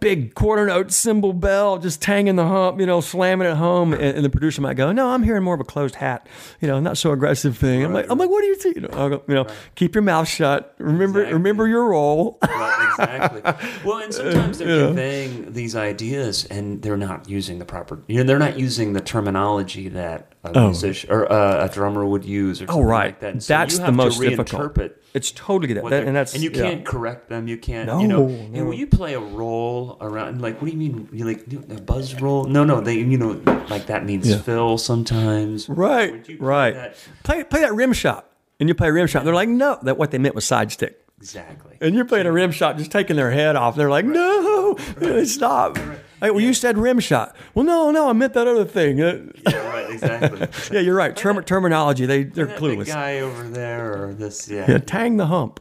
big 0.02 0.34
quarter 0.36 0.65
note 0.65 0.91
cymbal 0.91 1.32
bell 1.32 1.78
just 1.78 2.02
tanging 2.02 2.36
the 2.36 2.45
hump, 2.45 2.80
you 2.82 2.86
know, 2.86 2.99
slamming 2.99 3.48
it 3.48 3.56
home, 3.56 3.94
and, 3.94 4.02
and 4.02 4.26
the 4.26 4.30
producer 4.30 4.61
might 4.61 4.73
go, 4.76 4.91
"No, 4.91 5.10
I'm 5.11 5.23
hearing 5.23 5.44
more 5.44 5.53
of 5.56 5.61
a 5.61 5.64
closed 5.64 5.95
hat, 5.95 6.28
you 6.60 6.68
know, 6.68 6.82
not 6.82 6.98
so 6.98 7.11
aggressive 7.11 7.57
thing." 7.57 7.86
I'm 7.86 7.94
like, 7.94 8.07
I'm 8.10 8.18
like, 8.18 8.30
what 8.30 8.41
do 8.41 8.48
you 8.48 8.56
think? 8.56 8.76
You 8.76 8.82
know, 8.82 8.90
I'll 8.91 9.10
go, 9.10 9.23
you 9.30 9.34
know, 9.36 9.48
keep 9.76 9.95
your 9.95 10.02
mouth 10.02 10.28
shut. 10.28 10.76
Remember, 10.80 11.19
Exactly. 11.22 11.34
remember 11.38 11.68
your 11.69 11.86
role. 11.86 12.38
Right, 12.44 12.88
exactly. 12.99 13.41
Well, 13.86 13.99
and 13.99 14.14
sometimes 14.14 14.57
they're 14.57 14.88
conveying 14.88 15.53
these 15.53 15.76
ideas, 15.76 16.45
and 16.45 16.82
they're 16.82 16.98
not 16.98 17.30
using 17.30 17.60
the 17.60 17.65
proper. 17.65 18.03
You 18.07 18.18
know, 18.18 18.23
they're 18.23 18.40
not 18.40 18.60
using 18.60 18.94
the 18.94 19.02
terminology 19.02 19.88
that 19.90 20.31
a 20.43 20.51
Oh. 20.57 20.65
musician 20.68 21.11
or 21.11 21.31
uh, 21.31 21.65
a 21.65 21.69
drummer 21.69 22.05
would 22.05 22.26
use, 22.26 22.61
or 22.61 22.65
something 22.68 22.84
Oh, 22.84 22.88
right. 22.88 23.05
like 23.07 23.19
that. 23.19 23.43
So 23.43 23.53
That's 23.53 23.77
you 23.77 23.85
the 23.85 23.91
most 23.91 24.19
to 24.19 24.30
difficult. 24.30 24.91
It's 25.13 25.31
totally 25.31 25.73
that, 25.73 26.03
and 26.05 26.15
that's 26.15 26.34
and 26.34 26.41
you 26.41 26.51
yeah. 26.53 26.61
can't 26.61 26.85
correct 26.85 27.27
them. 27.30 27.47
You 27.47 27.57
can't. 27.57 27.88
No, 27.88 27.99
you 27.99 28.07
know, 28.07 28.27
no. 28.27 28.49
Hey, 28.53 28.61
will 28.61 28.73
you 28.73 28.88
play 28.88 29.13
a 29.13 29.19
roll 29.19 29.97
around? 29.99 30.41
Like, 30.41 30.61
what 30.61 30.68
do 30.68 30.72
you 30.72 30.77
mean? 30.77 31.09
You 31.11 31.26
like 31.26 31.45
a 31.69 31.81
buzz 31.81 32.19
roll? 32.22 32.45
No, 32.45 32.63
no. 32.63 32.80
They, 32.80 32.95
you 32.95 33.18
know, 33.18 33.41
like 33.69 33.88
that 33.88 34.05
means 34.05 34.30
Yeah. 34.30 34.38
fill 34.38 34.77
sometimes. 34.77 35.68
Right, 35.68 36.11
Would 36.13 36.30
you 36.30 36.38
play 36.38 36.47
right. 36.47 36.73
that? 36.73 36.95
Play 37.23 37.43
play 37.43 37.61
that 37.61 37.73
rim 37.76 37.91
shot, 37.93 38.30
and 38.59 38.69
you 38.69 38.73
play 38.76 38.89
rim 38.89 39.05
shot. 39.07 39.26
They're 39.26 39.34
like, 39.35 39.49
no, 39.49 39.80
that 39.84 39.97
what 39.97 40.11
they 40.11 40.18
meant 40.18 40.34
was 40.34 40.45
side 40.45 40.72
stick. 40.72 40.97
Exactly. 41.19 41.77
And 41.81 41.93
you're 41.93 42.05
playing 42.05 42.26
a 42.26 42.31
rim 42.31 42.51
shot, 42.51 42.77
just 42.77 42.91
taking 42.91 43.15
their 43.18 43.31
head 43.31 43.55
off. 43.57 43.76
They're 43.76 43.89
like, 43.91 44.05
no, 44.05 44.76
stop. 45.26 45.77
Hey, 46.22 46.30
well, 46.31 46.39
you 46.41 46.53
said 46.53 46.77
rim 46.77 46.99
shot. 46.99 47.35
Well, 47.56 47.65
no, 47.65 47.89
no, 47.91 48.07
I 48.10 48.14
meant 48.14 48.34
that 48.35 48.48
other 48.48 48.64
thing. 48.65 49.02
Uh, 49.02 49.26
Yeah, 49.49 49.68
right. 49.68 49.89
Exactly. 49.91 50.48
yeah, 50.76 50.80
you're 50.81 50.95
right. 50.95 51.15
Term- 51.15 51.43
terminology, 51.43 52.06
they 52.06 52.23
they're 52.23 52.48
clueless. 52.48 52.88
guy 52.88 53.19
over 53.19 53.43
there, 53.49 54.03
or 54.06 54.14
this. 54.14 54.48
Yeah. 54.49 54.65
Yeah, 54.69 54.77
tang 54.77 55.18
the 55.18 55.26
hump, 55.26 55.60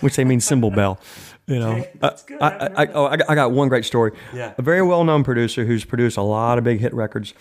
which 0.00 0.16
they 0.16 0.24
mean 0.24 0.40
cymbal 0.40 0.70
bell. 0.70 0.98
You 1.46 1.58
know, 1.60 1.86
good. 2.26 2.42
I, 2.42 2.48
I, 2.48 2.82
I, 2.84 2.86
oh, 2.92 3.06
I 3.06 3.34
got- 3.34 3.52
one 3.52 3.68
great 3.68 3.84
story. 3.84 4.12
Yeah. 4.34 4.52
a 4.58 4.62
very 4.62 4.82
well 4.82 5.04
known 5.04 5.24
producer 5.24 5.64
who's 5.64 5.84
produced 5.84 6.16
a 6.16 6.22
lot 6.22 6.58
of 6.58 6.64
big 6.64 6.80
hit 6.80 6.92
records. 6.94 7.32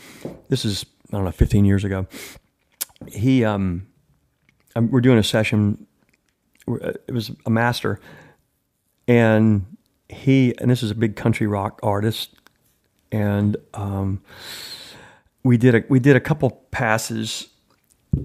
This 0.49 0.63
is 0.65 0.85
I 1.11 1.17
don't 1.17 1.25
know, 1.25 1.31
15 1.31 1.65
years 1.65 1.83
ago. 1.83 2.05
He 3.07 3.43
um, 3.45 3.87
um, 4.75 4.91
we're 4.91 5.01
doing 5.01 5.17
a 5.17 5.23
session. 5.23 5.87
uh, 6.69 6.93
It 7.07 7.13
was 7.13 7.31
a 7.45 7.49
master, 7.49 7.99
and 9.07 9.65
he 10.09 10.53
and 10.59 10.69
this 10.69 10.83
is 10.83 10.91
a 10.91 10.95
big 10.95 11.15
country 11.15 11.47
rock 11.47 11.79
artist, 11.83 12.35
and 13.11 13.57
um, 13.73 14.21
we 15.43 15.57
did 15.57 15.75
a 15.75 15.83
we 15.89 15.99
did 15.99 16.15
a 16.15 16.19
couple 16.19 16.49
passes, 16.71 17.47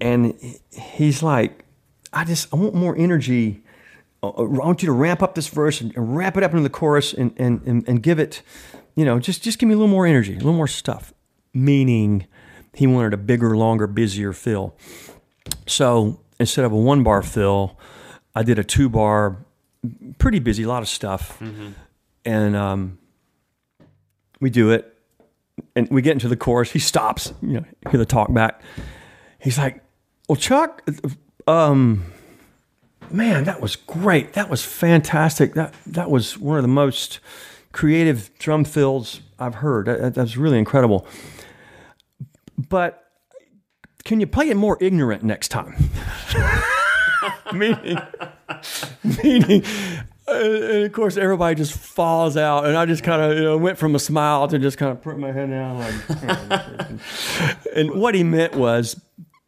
and 0.01 0.35
he's 0.71 1.23
like, 1.23 1.65
I 2.13 2.25
just 2.25 2.53
I 2.53 2.57
want 2.57 2.75
more 2.75 2.97
energy. 2.97 3.63
Uh, 4.23 4.29
I 4.29 4.43
want 4.43 4.83
you 4.83 4.87
to 4.87 4.93
ramp 4.93 5.23
up 5.23 5.35
this 5.35 5.49
verse 5.49 5.81
and, 5.81 5.93
wrap 5.97 6.37
it 6.37 6.43
up 6.43 6.53
into 6.53 6.63
the 6.63 6.71
chorus 6.71 7.13
and, 7.13 7.35
and, 7.39 7.61
and, 7.67 7.89
and 7.89 8.03
give 8.03 8.21
it, 8.21 8.43
you 8.95 9.05
know, 9.05 9.19
just 9.19 9.43
just 9.43 9.59
give 9.59 9.69
me 9.69 9.75
a 9.75 9.77
little 9.77 9.91
more 9.91 10.07
energy, 10.07 10.35
a 10.35 10.37
little 10.37 10.53
more 10.53 10.69
stuff. 10.69 11.13
Meaning, 11.55 12.27
he 12.73 12.87
wanted 12.87 13.13
a 13.13 13.19
bigger, 13.19 13.57
longer, 13.57 13.87
busier 13.87 14.33
fill. 14.33 14.75
So 15.67 16.21
instead 16.39 16.65
of 16.65 16.73
a 16.73 16.77
one 16.77 17.03
bar 17.03 17.23
fill, 17.23 17.79
I 18.35 18.43
did 18.43 18.59
a 18.59 18.65
two 18.65 18.89
bar, 18.89 19.45
pretty 20.19 20.39
busy, 20.39 20.63
a 20.63 20.69
lot 20.69 20.83
of 20.83 20.89
stuff, 20.89 21.41
and 22.25 22.57
um, 22.57 22.99
we 24.43 24.51
do 24.51 24.71
it, 24.71 24.95
and 25.77 25.89
we 25.89 26.03
get 26.03 26.13
into 26.13 26.29
the 26.29 26.37
chorus. 26.37 26.73
He 26.73 26.81
stops, 26.81 27.33
you 27.41 27.61
know, 27.61 27.65
hear 27.91 27.99
the 27.99 28.05
talk 28.05 28.35
back. 28.35 28.61
He's 29.39 29.57
like, 29.57 29.83
"Well, 30.29 30.37
Chuck, 30.37 30.83
um, 31.47 32.05
man, 33.11 33.45
that 33.45 33.61
was 33.61 33.77
great. 33.77 34.33
That 34.33 34.51
was 34.51 34.65
fantastic. 34.65 35.55
That 35.55 35.75
that 35.87 36.11
was 36.11 36.37
one 36.39 36.57
of 36.59 36.63
the 36.63 36.69
most 36.69 37.21
creative 37.71 38.37
drum 38.39 38.65
fills 38.65 39.21
I've 39.39 39.57
heard. 39.57 39.87
That, 39.87 40.15
that, 40.15 40.21
was 40.21 40.37
really 40.37 40.59
incredible. 40.59 41.07
But 42.59 43.03
can 44.05 44.21
you 44.21 44.27
play 44.27 44.51
it 44.51 44.57
more 44.57 44.77
ignorant 44.81 45.23
next 45.23 45.49
time? 45.49 45.75
meaning, 47.53 47.99
meaning, 49.23 49.65
and 50.37 50.85
of 50.85 50.93
course, 50.93 51.17
everybody 51.17 51.55
just 51.55 51.73
falls 51.73 52.37
out, 52.37 52.65
and 52.67 52.77
I 52.77 52.87
just 52.87 53.03
kind 53.03 53.21
of 53.23 53.37
you 53.37 53.45
know 53.45 53.57
went 53.59 53.79
from 53.79 53.95
a 53.95 53.99
smile 53.99 54.49
to 54.49 54.59
just 54.59 54.79
kind 54.79 54.93
of 54.93 55.03
put 55.03 55.19
my 55.19 55.33
head 55.33 55.51
down, 55.51 55.79
like. 55.79 56.91
and 57.77 57.91
what 57.93 58.15
he 58.15 58.23
meant 58.25 58.55
was 58.55 59.01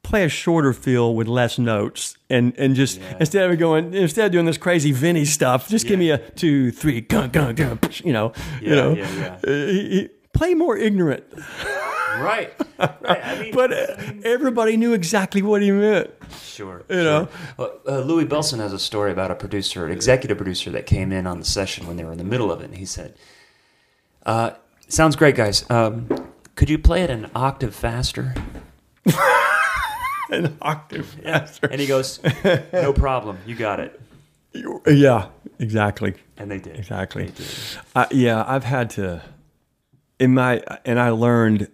play 0.02 0.24
a 0.24 0.28
shorter 0.28 0.72
feel 0.72 1.14
with 1.14 1.26
less 1.28 1.58
notes, 1.58 2.16
and 2.28 2.52
and 2.58 2.74
just 2.74 3.00
instead 3.20 3.50
of 3.50 3.58
going 3.58 3.94
instead 3.94 4.26
of 4.26 4.32
doing 4.32 4.46
this 4.46 4.58
crazy 4.58 4.92
Vinny 4.92 5.24
stuff, 5.24 5.68
just 5.68 5.86
give 5.86 5.98
me 5.98 6.10
a 6.10 6.18
two, 6.18 6.70
three, 6.70 7.00
gun, 7.00 7.30
gun, 7.30 7.54
gun, 7.54 7.78
you 8.04 8.12
know, 8.12 8.32
you 8.60 8.74
know, 8.74 8.92
yeah, 8.94 9.08
yeah. 9.16 9.38
He- 9.66 9.88
he- 9.90 10.08
play 10.32 10.52
more 10.54 10.76
ignorant. 10.76 11.24
Right. 12.20 12.52
right. 12.78 13.24
I 13.24 13.40
mean, 13.40 13.54
But 13.54 13.72
uh, 13.72 13.96
everybody 14.24 14.76
knew 14.76 14.92
exactly 14.92 15.42
what 15.42 15.62
he 15.62 15.70
meant. 15.70 16.10
Sure. 16.42 16.84
You 16.88 16.96
know? 17.02 17.28
Well, 17.56 17.80
uh, 17.86 17.98
Louis 18.00 18.24
Bellson 18.26 18.58
has 18.58 18.72
a 18.72 18.78
story 18.78 19.12
about 19.12 19.30
a 19.30 19.34
producer, 19.34 19.84
an 19.86 19.92
executive 19.92 20.36
producer 20.36 20.70
that 20.70 20.86
came 20.86 21.12
in 21.12 21.26
on 21.26 21.38
the 21.38 21.44
session 21.44 21.86
when 21.86 21.96
they 21.96 22.04
were 22.04 22.12
in 22.12 22.18
the 22.18 22.24
middle 22.24 22.50
of 22.52 22.60
it. 22.60 22.66
And 22.66 22.76
he 22.76 22.84
said, 22.86 23.14
uh, 24.26 24.52
Sounds 24.88 25.16
great, 25.16 25.34
guys. 25.34 25.68
Um, 25.70 26.08
could 26.56 26.68
you 26.70 26.78
play 26.78 27.02
it 27.02 27.10
an 27.10 27.30
octave 27.34 27.74
faster? 27.74 28.34
An 30.30 30.56
octave 30.62 31.06
faster. 31.22 31.66
And 31.66 31.80
he 31.80 31.86
goes, 31.86 32.18
No 32.72 32.92
problem. 32.92 33.38
You 33.46 33.54
got 33.54 33.78
it. 33.80 34.00
Yeah, 34.86 35.28
exactly. 35.58 36.14
And 36.36 36.50
they 36.50 36.58
did. 36.58 36.76
Exactly. 36.78 37.26
They 37.26 37.30
did. 37.32 37.46
Uh, 37.94 38.06
yeah, 38.10 38.44
I've 38.46 38.64
had 38.64 38.90
to, 38.90 39.22
in 40.18 40.32
my, 40.34 40.62
and 40.84 40.98
I 40.98 41.10
learned, 41.10 41.68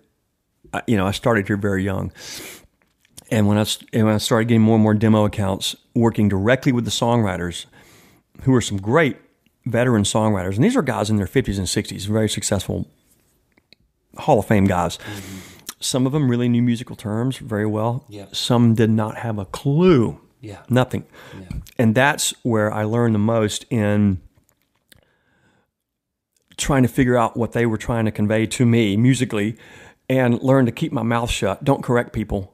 you 0.87 0.97
know, 0.97 1.07
I 1.07 1.13
started 1.13 1.47
here 1.47 1.57
very 1.57 1.85
young. 1.85 2.13
And 3.31 3.47
when 3.47 3.59
I, 3.59 3.65
and 3.93 4.07
when 4.07 4.15
I 4.15 4.19
started 4.19 4.49
getting 4.49 4.63
more 4.63 4.75
and 4.75 4.83
more 4.83 4.95
demo 4.95 5.25
accounts, 5.25 5.77
working 5.95 6.29
directly 6.29 6.73
with 6.73 6.85
the 6.85 6.91
songwriters, 6.91 7.67
who 8.43 8.55
are 8.55 8.61
some 8.61 8.79
great 8.79 9.17
veteran 9.67 10.03
songwriters, 10.03 10.57
and 10.57 10.65
these 10.65 10.77
are 10.77 10.83
guys 10.83 11.11
in 11.11 11.17
their 11.17 11.27
50s 11.27 11.59
and 11.59 11.67
60s, 11.67 12.07
very 12.07 12.29
successful 12.29 12.89
Hall 14.17 14.41
of 14.41 14.47
Fame 14.47 14.65
guys. 14.65 14.99
Mm-hmm. 14.99 15.39
Some 15.81 16.07
of 16.07 16.13
them 16.13 16.29
really 16.29 16.49
knew 16.49 16.63
musical 16.63 16.97
terms 16.97 17.39
very 17.39 17.67
well. 17.67 18.05
Yeah. 18.09 18.27
Some 18.33 18.75
did 18.75 18.91
not 18.91 19.17
have 19.19 19.39
a 19.39 19.45
clue. 19.47 20.21
Yeah. 20.41 20.63
Nothing. 20.69 21.05
Yeah. 21.39 21.49
And 21.79 21.95
that's 21.95 22.35
where 22.43 22.73
I 22.73 22.85
learned 22.85 23.15
the 23.15 23.21
most 23.21 23.65
in 23.71 24.21
trying 26.57 26.83
to 26.83 26.89
figure 26.89 27.17
out 27.17 27.37
what 27.37 27.53
they 27.53 27.65
were 27.65 27.79
trying 27.79 28.05
to 28.05 28.11
convey 28.11 28.47
to 28.47 28.67
me 28.67 28.97
musically 28.97 29.57
and 30.11 30.43
learn 30.43 30.67
to 30.67 30.73
keep 30.73 30.91
my 30.91 31.05
mouth 31.05 31.31
shut. 31.31 31.63
Don't 31.63 31.85
correct 31.85 32.13
people 32.13 32.53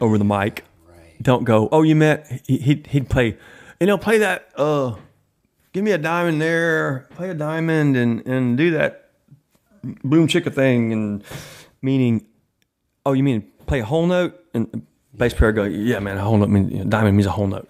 over 0.00 0.16
the 0.16 0.24
mic. 0.24 0.64
Right. 0.88 1.20
Don't 1.20 1.42
go, 1.42 1.68
oh, 1.72 1.82
you 1.82 1.96
meant 1.96 2.24
he, 2.46 2.58
he'd, 2.58 2.86
he'd 2.86 3.10
play, 3.10 3.36
you 3.80 3.86
know, 3.88 3.98
play 3.98 4.18
that, 4.18 4.48
uh, 4.56 4.94
give 5.72 5.82
me 5.82 5.90
a 5.90 5.98
diamond 5.98 6.40
there, 6.40 7.08
play 7.16 7.30
a 7.30 7.34
diamond 7.34 7.96
and, 7.96 8.24
and 8.28 8.56
do 8.56 8.70
that 8.70 9.10
boom 9.82 10.28
chicka 10.28 10.54
thing. 10.54 10.92
And 10.92 11.24
meaning, 11.82 12.26
oh, 13.04 13.12
you 13.12 13.24
mean 13.24 13.50
play 13.66 13.80
a 13.80 13.84
whole 13.84 14.06
note? 14.06 14.40
And 14.54 14.86
bass 15.12 15.34
player 15.34 15.50
go, 15.50 15.64
yeah, 15.64 15.98
man, 15.98 16.16
a 16.16 16.22
whole 16.22 16.38
note, 16.38 16.48
mean, 16.48 16.70
you 16.70 16.78
know, 16.78 16.84
diamond 16.84 17.16
means 17.16 17.26
a 17.26 17.32
whole 17.32 17.48
note, 17.48 17.68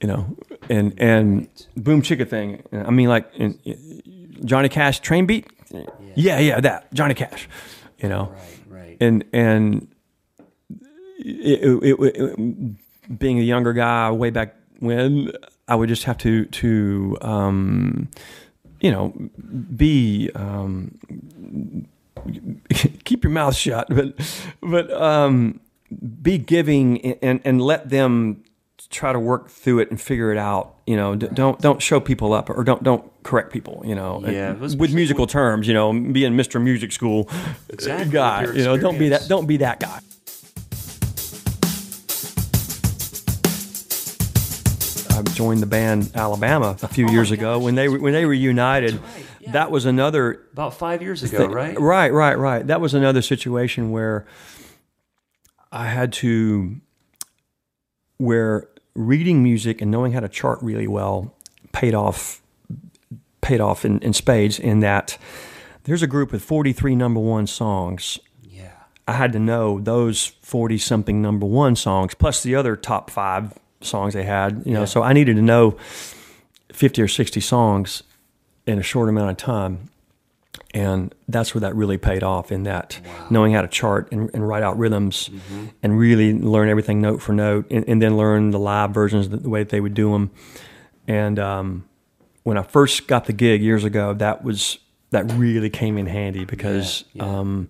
you 0.00 0.08
know, 0.08 0.34
and, 0.70 0.94
and 0.98 1.46
boom 1.76 2.00
chicka 2.00 2.26
thing. 2.26 2.62
I 2.72 2.90
mean, 2.90 3.10
like 3.10 3.30
Johnny 4.46 4.70
Cash 4.70 5.00
train 5.00 5.26
beat. 5.26 5.46
Yeah, 6.14 6.38
yeah, 6.38 6.60
that 6.60 6.94
Johnny 6.94 7.12
Cash, 7.12 7.48
you 7.98 8.08
know, 8.08 8.32
Right. 8.68 8.82
Right. 8.84 8.96
and 9.00 9.24
and 9.32 9.88
it, 11.18 11.62
it, 11.62 12.00
it, 12.00 12.16
it- 12.16 13.18
being 13.18 13.38
a 13.38 13.42
younger 13.42 13.72
guy 13.72 14.10
way 14.10 14.30
back 14.30 14.56
when 14.80 15.30
I 15.68 15.76
would 15.76 15.88
just 15.88 16.04
have 16.04 16.18
to 16.18 16.44
to 16.46 17.16
um, 17.22 18.08
you 18.80 18.90
know 18.90 19.14
be 19.76 20.28
um, 20.34 20.98
keep 23.04 23.22
your 23.24 23.30
mouth 23.32 23.54
shut 23.54 23.86
but 23.88 24.14
but 24.60 24.90
um, 24.92 25.60
be 26.20 26.36
giving 26.38 27.00
and 27.22 27.40
and 27.44 27.62
let 27.62 27.90
them 27.90 28.42
try 28.90 29.12
to 29.12 29.18
work 29.18 29.48
through 29.50 29.80
it 29.80 29.90
and 29.90 30.00
figure 30.00 30.30
it 30.32 30.38
out 30.38 30.74
you 30.86 30.96
know 30.96 31.16
D- 31.16 31.28
don't 31.34 31.60
don't 31.60 31.82
show 31.82 31.98
people 32.00 32.32
up 32.32 32.48
or 32.48 32.62
don't 32.64 32.82
don't 32.82 33.10
correct 33.24 33.52
people 33.52 33.82
you 33.84 33.94
know 33.94 34.22
Yeah, 34.26 34.52
with 34.52 34.94
musical 34.94 35.26
terms 35.26 35.66
you 35.66 35.74
know 35.74 35.92
being 35.92 36.34
Mr. 36.34 36.62
Music 36.62 36.92
School 36.92 37.28
Exactly, 37.68 38.12
guy 38.12 38.44
you 38.52 38.64
know 38.64 38.76
don't 38.76 38.98
be 38.98 39.08
that 39.10 39.26
don't 39.28 39.46
be 39.46 39.56
that 39.58 39.80
guy 39.80 39.98
I 45.10 45.22
joined 45.32 45.60
the 45.62 45.66
band 45.66 46.10
Alabama 46.14 46.76
a 46.82 46.88
few 46.88 47.06
oh 47.08 47.10
years 47.10 47.30
ago 47.30 47.58
when 47.58 47.74
they 47.74 47.88
when 47.88 48.12
they 48.12 48.26
reunited. 48.26 48.94
Oh 48.94 48.98
right, 48.98 49.26
yeah. 49.40 49.52
That 49.52 49.70
was 49.70 49.86
another 49.86 50.42
About 50.52 50.74
five 50.74 51.00
years 51.00 51.22
ago, 51.22 51.38
thing- 51.38 51.52
right? 51.52 51.80
Right, 51.80 52.12
right, 52.12 52.36
right. 52.38 52.66
That 52.66 52.80
was 52.82 52.92
another 52.92 53.22
situation 53.22 53.90
where 53.90 54.26
I 55.72 55.86
had 55.86 56.12
to 56.14 56.76
where 58.18 58.68
reading 58.96 59.42
music 59.42 59.80
and 59.80 59.90
knowing 59.90 60.12
how 60.12 60.20
to 60.20 60.28
chart 60.28 60.58
really 60.62 60.86
well 60.88 61.34
paid 61.72 61.94
off 61.94 62.42
paid 63.40 63.60
off 63.60 63.84
in, 63.84 63.98
in 64.00 64.12
spades 64.12 64.58
in 64.58 64.80
that 64.80 65.18
there's 65.84 66.02
a 66.02 66.06
group 66.06 66.32
with 66.32 66.42
43 66.42 66.96
number 66.96 67.20
one 67.20 67.46
songs 67.46 68.18
Yeah. 68.42 68.72
I 69.06 69.12
had 69.12 69.32
to 69.34 69.38
know 69.38 69.78
those 69.80 70.26
40 70.42 70.78
something 70.78 71.22
number 71.22 71.46
one 71.46 71.76
songs 71.76 72.14
plus 72.14 72.42
the 72.42 72.54
other 72.56 72.74
top 72.74 73.10
five 73.10 73.52
songs 73.82 74.14
they 74.14 74.24
had, 74.24 74.62
you 74.64 74.72
know. 74.72 74.80
Yeah. 74.80 74.86
So 74.86 75.02
I 75.02 75.12
needed 75.12 75.36
to 75.36 75.42
know 75.42 75.76
50 76.72 77.02
or 77.02 77.08
60 77.08 77.40
songs 77.40 78.02
in 78.66 78.78
a 78.78 78.82
short 78.82 79.08
amount 79.08 79.30
of 79.30 79.36
time. 79.36 79.90
And 80.76 81.14
that's 81.26 81.54
where 81.54 81.60
that 81.62 81.74
really 81.74 81.96
paid 81.96 82.22
off 82.22 82.52
in 82.52 82.64
that 82.64 83.00
knowing 83.30 83.54
how 83.54 83.62
to 83.62 83.68
chart 83.68 84.12
and, 84.12 84.28
and 84.34 84.46
write 84.46 84.62
out 84.62 84.76
rhythms 84.78 85.30
and 85.82 85.98
really 85.98 86.34
learn 86.34 86.68
everything 86.68 87.00
note 87.00 87.22
for 87.22 87.32
note 87.32 87.66
and, 87.70 87.84
and 87.88 88.02
then 88.02 88.16
learn 88.18 88.50
the 88.50 88.58
live 88.58 88.90
versions 88.90 89.30
the, 89.30 89.38
the 89.38 89.48
way 89.48 89.60
that 89.62 89.70
they 89.70 89.80
would 89.80 89.94
do 89.94 90.12
them. 90.12 90.30
And 91.08 91.38
um, 91.38 91.88
when 92.42 92.58
I 92.58 92.62
first 92.62 93.06
got 93.06 93.24
the 93.24 93.32
gig 93.32 93.62
years 93.62 93.84
ago, 93.84 94.12
that 94.14 94.44
was 94.44 94.78
that 95.12 95.32
really 95.32 95.70
came 95.70 95.96
in 95.96 96.06
handy 96.06 96.44
because 96.44 97.04
Yeah, 97.14 97.24
yeah. 97.24 97.38
Um, 97.38 97.68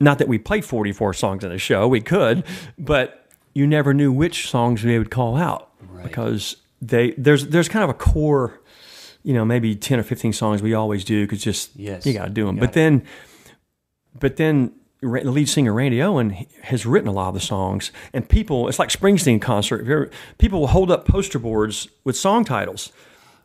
not 0.00 0.18
that 0.18 0.28
we 0.28 0.38
played 0.38 0.64
44 0.64 1.14
songs 1.14 1.44
in 1.44 1.52
a 1.52 1.58
show, 1.58 1.86
we 1.88 2.00
could, 2.00 2.44
but 2.78 3.26
you 3.54 3.66
never 3.66 3.94
knew 3.94 4.12
which 4.12 4.50
songs 4.50 4.82
they 4.82 4.98
would 4.98 5.10
call 5.10 5.36
out 5.36 5.70
Right. 5.88 6.04
because 6.04 6.56
they 6.82 7.12
there's 7.16 7.46
there's 7.46 7.68
kind 7.70 7.84
of 7.84 7.88
a 7.90 7.94
core, 7.94 8.60
you 9.26 9.34
know, 9.34 9.44
maybe 9.44 9.74
10 9.74 9.98
or 9.98 10.02
15 10.04 10.32
songs 10.32 10.62
we 10.62 10.72
always 10.72 11.04
do 11.04 11.24
because 11.24 11.42
just 11.42 11.74
Yes. 11.74 12.06
you 12.06 12.12
got 12.12 12.26
to 12.26 12.30
do 12.30 12.46
them. 12.46 12.54
Got 12.56 12.60
But 12.60 12.70
it. 12.70 12.74
then, 12.74 13.02
but 14.18 14.36
then 14.36 14.72
the 15.02 15.08
lead 15.30 15.48
singer 15.48 15.72
Randy 15.72 16.00
Owen 16.00 16.30
has 16.62 16.86
written 16.86 17.08
a 17.08 17.12
lot 17.12 17.28
of 17.28 17.34
the 17.34 17.40
songs, 17.40 17.90
and 18.12 18.28
people 18.28 18.68
it's 18.68 18.78
like 18.78 18.88
Springsteen 18.88 19.40
concert. 19.42 20.10
People 20.38 20.60
will 20.60 20.68
hold 20.68 20.90
up 20.92 21.06
poster 21.06 21.38
boards 21.40 21.88
with 22.04 22.16
song 22.16 22.44
titles. 22.44 22.92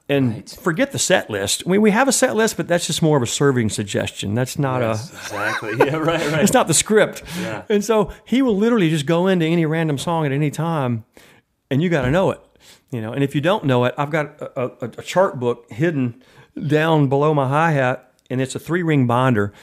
And 0.10 0.34
Right. 0.34 0.50
forget 0.62 0.92
the 0.92 1.00
set 1.00 1.30
list. 1.30 1.64
I 1.66 1.70
mean, 1.70 1.82
we 1.82 1.92
have 1.92 2.08
a 2.08 2.12
set 2.12 2.36
list, 2.36 2.58
but 2.58 2.68
that's 2.68 2.86
just 2.86 3.02
more 3.02 3.16
of 3.18 3.24
a 3.24 3.28
serving 3.28 3.70
suggestion. 3.70 4.34
That's 4.36 4.60
not 4.60 4.82
a 4.82 4.92
exactly. 4.92 5.72
Yeah. 5.78 5.96
Right. 5.98 6.32
Right. 6.32 6.44
it's 6.44 6.52
not 6.54 6.68
the 6.68 6.74
script. 6.74 7.24
Yeah. 7.40 7.64
And 7.70 7.84
so 7.84 8.12
he 8.26 8.42
will 8.42 8.58
literally 8.58 8.90
just 8.90 9.06
go 9.06 9.28
into 9.28 9.46
any 9.46 9.66
random 9.66 9.98
song 9.98 10.26
at 10.26 10.32
any 10.34 10.52
time, 10.52 11.06
and 11.70 11.82
you 11.82 11.90
got 11.90 12.02
to 12.04 12.12
know 12.12 12.30
it. 12.32 12.40
You 12.92 13.02
know, 13.02 13.14
and 13.14 13.24
if 13.24 13.34
you 13.36 13.42
don't 13.42 13.64
know 13.64 13.86
it, 13.86 13.96
I've 13.98 14.10
got 14.10 14.42
a, 14.42 14.62
a, 14.62 14.86
a 14.86 15.02
chart 15.02 15.40
book 15.40 15.72
hidden 15.72 16.22
down 16.68 17.08
below 17.08 17.34
my 17.34 17.48
hi 17.48 17.72
hat, 17.72 18.12
and 18.30 18.42
it's 18.42 18.54
a 18.54 18.60
three 18.60 18.84
ring 18.84 19.08
binder. 19.08 19.54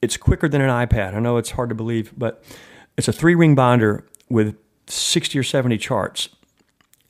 It's 0.00 0.16
quicker 0.16 0.48
than 0.48 0.60
an 0.60 0.70
iPad. 0.70 1.14
I 1.14 1.20
know 1.20 1.36
it's 1.36 1.50
hard 1.50 1.68
to 1.70 1.74
believe, 1.74 2.12
but 2.16 2.44
it's 2.96 3.08
a 3.08 3.12
three 3.12 3.34
ring 3.34 3.54
binder 3.54 4.06
with 4.28 4.56
sixty 4.86 5.38
or 5.38 5.42
seventy 5.42 5.78
charts. 5.78 6.28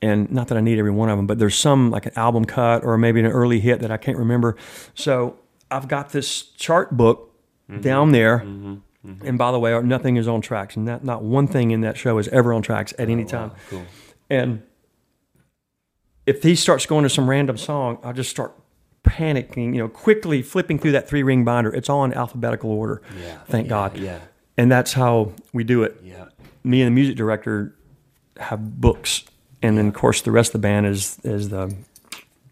And 0.00 0.30
not 0.30 0.48
that 0.48 0.58
I 0.58 0.60
need 0.60 0.78
every 0.78 0.90
one 0.90 1.08
of 1.08 1.18
them, 1.18 1.26
but 1.26 1.38
there's 1.38 1.56
some 1.56 1.90
like 1.90 2.06
an 2.06 2.12
album 2.16 2.44
cut 2.44 2.84
or 2.84 2.96
maybe 2.96 3.20
an 3.20 3.26
early 3.26 3.60
hit 3.60 3.80
that 3.80 3.90
I 3.90 3.96
can't 3.96 4.18
remember. 4.18 4.56
So 4.94 5.38
I've 5.70 5.88
got 5.88 6.10
this 6.10 6.42
chart 6.42 6.96
book 6.96 7.34
mm-hmm. 7.70 7.80
down 7.80 8.12
there. 8.12 8.38
Mm-hmm. 8.38 8.74
Mm-hmm. 9.06 9.26
And 9.26 9.38
by 9.38 9.52
the 9.52 9.58
way, 9.58 9.80
nothing 9.82 10.16
is 10.16 10.26
on 10.26 10.40
tracks, 10.40 10.74
and 10.74 10.84
not, 10.84 11.04
not 11.04 11.22
one 11.22 11.46
thing 11.46 11.70
in 11.70 11.82
that 11.82 11.96
show 11.96 12.18
is 12.18 12.28
ever 12.28 12.52
on 12.52 12.62
tracks 12.62 12.92
at 12.98 13.08
any 13.08 13.24
oh, 13.24 13.28
time. 13.28 13.52
Cool. 13.70 13.84
And 14.28 14.62
if 16.26 16.42
he 16.42 16.54
starts 16.54 16.86
going 16.86 17.04
to 17.04 17.08
some 17.08 17.28
random 17.30 17.56
song, 17.56 17.98
I'll 18.02 18.12
just 18.12 18.30
start 18.30 18.52
panicking, 19.04 19.72
you 19.74 19.78
know, 19.78 19.88
quickly 19.88 20.42
flipping 20.42 20.78
through 20.78 20.92
that 20.92 21.08
three 21.08 21.22
ring 21.22 21.44
binder. 21.44 21.72
It's 21.72 21.88
all 21.88 22.04
in 22.04 22.12
alphabetical 22.12 22.70
order. 22.70 23.00
Yeah. 23.18 23.38
Thank 23.48 23.66
yeah, 23.66 23.68
God. 23.70 23.96
Yeah. 23.98 24.18
And 24.58 24.70
that's 24.70 24.92
how 24.94 25.32
we 25.52 25.64
do 25.64 25.82
it. 25.84 26.00
Yeah. 26.02 26.26
Me 26.64 26.82
and 26.82 26.88
the 26.88 26.94
music 26.94 27.16
director 27.16 27.74
have 28.38 28.80
books, 28.80 29.24
and 29.62 29.78
then 29.78 29.88
of 29.88 29.94
course 29.94 30.22
the 30.22 30.30
rest 30.32 30.48
of 30.54 30.60
the 30.60 30.66
band 30.66 30.86
is 30.86 31.18
is 31.22 31.48
the 31.50 31.74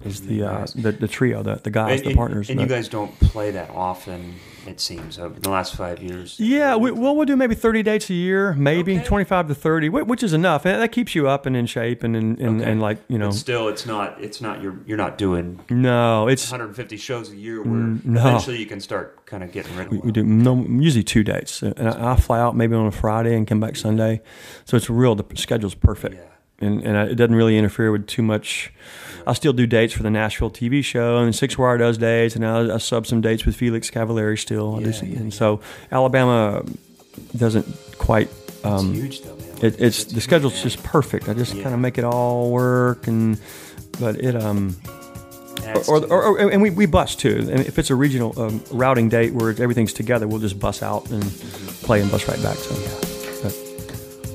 is 0.05 0.26
the 0.26 0.44
uh, 0.44 0.66
the, 0.76 0.92
the 0.92 1.09
trio, 1.09 1.42
the 1.42 1.56
the 1.56 1.70
guys, 1.70 2.01
And, 2.01 2.10
the 2.10 2.14
partners. 2.14 2.48
and 2.48 2.59
the- 2.59 2.62
you 2.62 2.68
guys 2.68 2.88
don't 2.88 3.18
play 3.20 3.51
that 3.51 3.70
often. 3.70 4.34
It 4.66 4.81
seems 4.81 5.19
over 5.19 5.39
the 5.39 5.51
last 5.51 5.74
five 5.77 6.03
years. 6.03 6.36
Yeah, 6.41 6.77
we, 6.77 6.91
well, 6.91 7.15
we'll 7.15 7.27
do 7.27 7.36
maybe 7.36 7.55
30 7.55 7.82
dates 7.82 8.09
a 8.09 8.15
year, 8.15 8.55
maybe 8.55 8.97
Okay. 8.97 9.05
25 9.05 9.49
to 9.49 9.55
30, 9.55 9.89
which 9.91 10.23
is 10.23 10.32
enough. 10.32 10.65
And 10.65 10.81
that 10.81 10.91
keeps 10.93 11.15
you 11.15 11.28
up 11.28 11.45
and 11.47 11.55
in 11.57 11.66
shape 11.66 12.03
and, 12.03 12.16
and, 12.16 12.39
and, 12.39 12.61
Okay. 12.61 12.70
and 12.70 12.81
like, 12.81 12.99
you 13.09 13.19
know, 13.19 13.28
But 13.28 13.35
still, 13.35 13.69
it's 13.69 13.85
not. 13.85 14.20
It's 14.20 14.41
not. 14.41 14.62
You're. 14.62 14.77
You're 14.86 14.97
not 14.99 15.19
doing 15.19 15.61
no, 15.70 16.28
it's, 16.28 16.51
150 16.51 16.97
shows 16.97 17.31
a 17.31 17.36
year 17.36 17.62
where 17.62 17.73
Mm, 17.81 18.05
no. 18.05 18.20
eventually 18.20 18.59
you 18.59 18.66
can 18.66 18.81
start 18.81 19.24
kind 19.27 19.43
of 19.43 19.53
getting 19.53 19.77
rid 19.77 19.86
of. 19.86 19.93
we, 19.93 19.99
we 19.99 20.12
do 20.12 20.23
no, 20.24 20.65
usually 20.65 21.05
two 21.05 21.23
dates. 21.24 21.62
And 21.62 21.89
I, 21.89 22.12
I 22.12 22.16
fly 22.16 22.41
out 22.41 22.57
maybe 22.57 22.74
on 22.74 22.86
a 22.86 22.91
Friday 22.91 23.35
and 23.36 23.47
come 23.47 23.61
back 23.61 23.77
Sunday. 23.77 24.23
So 24.65 24.77
it's 24.77 24.89
real, 24.89 25.15
the 25.15 25.24
schedule's 25.36 25.74
perfect. 25.74 26.15
Yeah. 26.15 26.20
And, 26.66 26.82
and 26.82 26.97
I, 26.97 27.05
it 27.07 27.16
doesn't 27.16 27.35
really 27.35 27.59
interfere 27.59 27.91
with 27.93 28.07
too 28.07 28.23
much. 28.23 28.73
I 29.26 29.32
still 29.32 29.52
do 29.52 29.66
dates 29.66 29.92
for 29.94 30.02
the 30.02 30.10
Nashville 30.10 30.51
TV 30.51 30.82
show, 30.84 31.18
and 31.18 31.34
Six 31.34 31.56
Wire 31.56 31.78
does 31.78 31.98
dates, 31.98 32.36
and 32.36 32.44
I, 32.46 32.74
I 32.74 32.78
sub 32.78 33.06
some 33.06 33.20
dates 33.20 33.44
with 33.46 33.56
Felix 33.56 33.90
Cavaliere 33.90 34.38
still. 34.38 34.78
Yeah, 34.80 34.88
yeah, 34.88 35.18
and 35.18 35.32
yeah. 35.32 35.38
so 35.38 35.60
Alabama 35.90 36.62
doesn't 37.36 37.66
quite. 37.98 38.28
It's 38.28 38.64
Um, 38.64 38.94
huge 38.94 39.22
though, 39.22 39.34
man. 39.36 39.46
it, 39.62 39.80
it's 39.80 40.05
the 40.05 40.14
huge, 40.14 40.22
schedule's 40.24 40.55
man. 40.55 40.62
just 40.62 40.82
perfect. 40.82 41.28
I 41.28 41.34
just 41.34 41.55
Yeah. 41.55 41.62
kind 41.62 41.74
of 41.74 41.80
make 41.80 41.98
it 41.98 42.05
all 42.05 42.51
work, 42.51 43.06
and 43.06 43.38
but 44.01 44.16
it 44.20 44.34
um 44.36 44.76
or, 45.88 46.05
or, 46.12 46.22
or 46.42 46.51
and 46.51 46.60
we, 46.60 46.68
we 46.70 46.84
bus 46.86 47.14
too. 47.16 47.38
And 47.51 47.60
if 47.60 47.78
it's 47.78 47.88
a 47.90 47.94
regional 47.94 48.38
um, 48.40 48.62
routing 48.70 49.09
date 49.09 49.32
where 49.32 49.51
everything's 49.51 49.92
together, 49.94 50.28
we'll 50.28 50.38
just 50.40 50.59
bus 50.59 50.82
out 50.82 51.09
and 51.10 51.22
play 51.82 52.01
and 52.02 52.10
bus 52.10 52.28
right 52.28 52.42
back. 52.42 52.56
So 52.56 52.74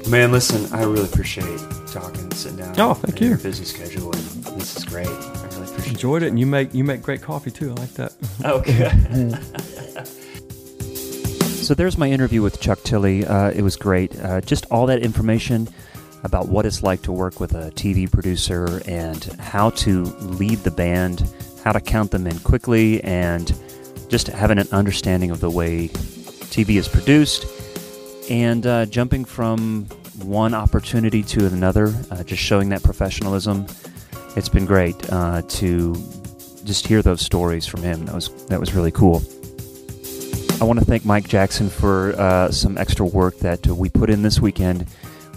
Man, 0.10 0.32
listen, 0.32 0.66
I 0.74 0.82
really 0.84 1.04
appreciate 1.04 1.60
talking 1.86 2.32
sitting 2.32 2.58
down. 2.58 2.74
Oh, 2.80 2.96
thank 2.96 3.22
you. 3.22 3.28
Your 3.30 3.38
busy 3.38 3.64
schedule, 3.64 4.12
this 4.60 4.78
is 4.78 4.86
great. 4.86 5.08
I 5.08 5.12
really 5.12 5.64
appreciate 5.64 5.88
Enjoyed 5.90 6.24
it, 6.24 6.28
and 6.28 6.40
you 6.40 6.46
make 6.46 6.74
you 6.74 6.84
make 6.84 7.02
great 7.02 7.22
coffee 7.22 7.52
too. 7.52 7.72
I 7.72 7.74
like 7.74 7.94
that. 7.94 8.14
Okay. 8.46 10.04
so 11.70 11.74
there's 11.74 11.98
my 11.98 12.10
interview 12.10 12.42
with 12.42 12.60
Chuck 12.60 12.82
Tilley. 12.84 13.26
Uh, 13.26 13.52
it 13.52 13.62
was 13.62 13.76
great. 13.76 14.20
Uh, 14.20 14.42
just 14.42 14.66
all 14.70 14.86
that 14.88 15.02
information 15.02 15.68
about 16.24 16.50
what 16.50 16.66
it's 16.66 16.84
like 16.84 17.02
to 17.04 17.12
work 17.12 17.40
with 17.40 17.54
a 17.54 17.72
TV 17.72 18.12
producer 18.12 18.82
and 18.86 19.24
how 19.40 19.70
to 19.72 20.04
lead 20.20 20.60
the 20.60 20.72
band, 20.72 21.32
how 21.64 21.72
to 21.72 21.80
count 21.80 22.12
them 22.12 22.28
in 22.28 22.38
quickly, 22.40 23.02
and 23.04 23.54
just 24.10 24.28
having 24.28 24.58
an 24.58 24.68
understanding 24.72 25.32
of 25.32 25.40
the 25.40 25.50
way 25.50 25.88
TV 25.88 26.78
is 26.78 26.88
produced, 26.88 27.46
and 28.30 28.66
uh, 28.66 28.86
jumping 28.88 29.24
from 29.24 29.86
one 30.24 30.54
opportunity 30.54 31.24
to 31.24 31.46
another, 31.46 31.94
uh, 32.12 32.24
just 32.24 32.42
showing 32.42 32.70
that 32.70 32.84
professionalism. 32.84 33.66
It's 34.36 34.50
been 34.50 34.66
great 34.66 35.12
uh, 35.12 35.42
to 35.42 35.96
just 36.64 36.86
hear 36.88 37.02
those 37.02 37.22
stories 37.22 37.66
from 37.66 37.82
him. 37.82 38.06
That 38.06 38.16
was 38.16 38.30
that 38.46 38.60
was 38.60 38.74
really 38.74 38.92
cool. 38.92 39.22
I 40.62 40.66
want 40.66 40.78
to 40.80 40.86
thank 40.86 41.06
Mike 41.06 41.28
Jackson 41.28 41.70
for 41.70 42.14
uh, 42.20 42.52
some 42.52 42.78
extra 42.78 43.06
work 43.06 43.38
that 43.40 43.66
we 43.66 43.90
put 43.90 44.10
in 44.10 44.22
this 44.22 44.40
weekend. 44.40 44.88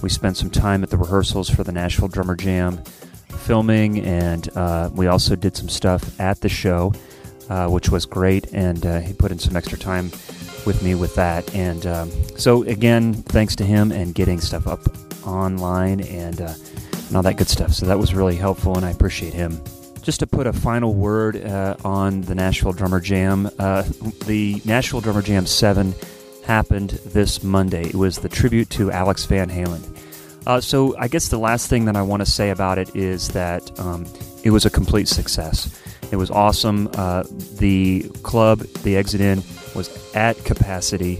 We 0.02 0.08
spent 0.08 0.36
some 0.36 0.50
time 0.50 0.82
at 0.82 0.90
the 0.90 0.96
rehearsals 0.96 1.48
for 1.48 1.62
the 1.62 1.70
Nashville 1.70 2.08
Drummer 2.08 2.34
Jam, 2.34 2.78
filming, 3.28 4.00
and 4.00 4.48
uh, 4.56 4.90
we 4.92 5.06
also 5.06 5.36
did 5.36 5.56
some 5.56 5.68
stuff 5.68 6.20
at 6.20 6.40
the 6.40 6.48
show, 6.48 6.92
uh, 7.48 7.68
which 7.68 7.88
was 7.88 8.04
great. 8.04 8.52
And 8.52 8.84
uh, 8.84 8.98
he 8.98 9.12
put 9.12 9.30
in 9.30 9.38
some 9.38 9.56
extra 9.56 9.78
time 9.78 10.10
with 10.66 10.82
me 10.82 10.96
with 10.96 11.14
that. 11.14 11.54
And 11.54 11.86
um, 11.86 12.10
so, 12.36 12.64
again, 12.64 13.14
thanks 13.14 13.54
to 13.56 13.64
him 13.64 13.92
and 13.92 14.14
getting 14.14 14.40
stuff 14.40 14.66
up 14.66 14.80
online 15.24 16.00
and, 16.00 16.40
uh, 16.40 16.54
and 17.12 17.18
all 17.18 17.22
that 17.22 17.36
good 17.36 17.48
stuff. 17.48 17.74
So 17.74 17.84
that 17.84 17.98
was 17.98 18.14
really 18.14 18.36
helpful, 18.36 18.74
and 18.74 18.86
I 18.86 18.90
appreciate 18.90 19.34
him. 19.34 19.60
Just 20.00 20.20
to 20.20 20.26
put 20.26 20.46
a 20.46 20.52
final 20.52 20.94
word 20.94 21.36
uh, 21.44 21.76
on 21.84 22.22
the 22.22 22.34
Nashville 22.34 22.72
Drummer 22.72 23.00
Jam, 23.00 23.50
uh, 23.58 23.82
the 24.24 24.62
Nashville 24.64 25.02
Drummer 25.02 25.20
Jam 25.20 25.44
7 25.44 25.94
happened 26.46 26.90
this 27.04 27.42
Monday. 27.42 27.82
It 27.82 27.96
was 27.96 28.20
the 28.20 28.30
tribute 28.30 28.70
to 28.70 28.90
Alex 28.90 29.26
Van 29.26 29.50
Halen. 29.50 29.82
Uh, 30.46 30.62
so 30.62 30.96
I 30.96 31.06
guess 31.06 31.28
the 31.28 31.38
last 31.38 31.68
thing 31.68 31.84
that 31.84 31.96
I 31.96 32.02
want 32.02 32.24
to 32.24 32.30
say 32.30 32.48
about 32.48 32.78
it 32.78 32.96
is 32.96 33.28
that 33.28 33.78
um, 33.78 34.06
it 34.42 34.50
was 34.50 34.64
a 34.64 34.70
complete 34.70 35.06
success. 35.06 35.78
It 36.12 36.16
was 36.16 36.30
awesome. 36.30 36.88
Uh, 36.94 37.24
the 37.58 38.08
club, 38.22 38.60
the 38.84 38.96
Exit 38.96 39.20
In, 39.20 39.42
was 39.74 40.14
at 40.14 40.42
capacity. 40.46 41.18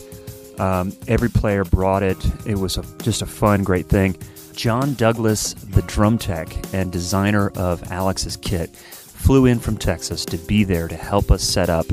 Um, 0.59 0.97
every 1.07 1.29
player 1.29 1.65
brought 1.65 2.03
it. 2.03 2.17
It 2.47 2.57
was 2.57 2.79
a, 2.79 2.85
just 3.03 3.21
a 3.21 3.27
fun, 3.27 3.63
great 3.63 3.91
thing. 3.91 4.17
John 4.55 4.95
Douglas, 4.95 5.55
the 5.55 5.83
drum 5.83 6.19
tech 6.19 6.55
and 6.75 6.93
designer 6.93 7.51
of 7.57 7.91
Alex's 7.91 8.37
kit, 8.37 8.71
flew 8.71 9.47
in 9.47 9.59
from 9.59 9.77
Texas 9.77 10.25
to 10.27 10.37
be 10.37 10.65
there 10.65 10.89
to 10.89 10.97
help 10.97 11.31
us 11.31 11.43
set 11.43 11.71
up 11.71 11.87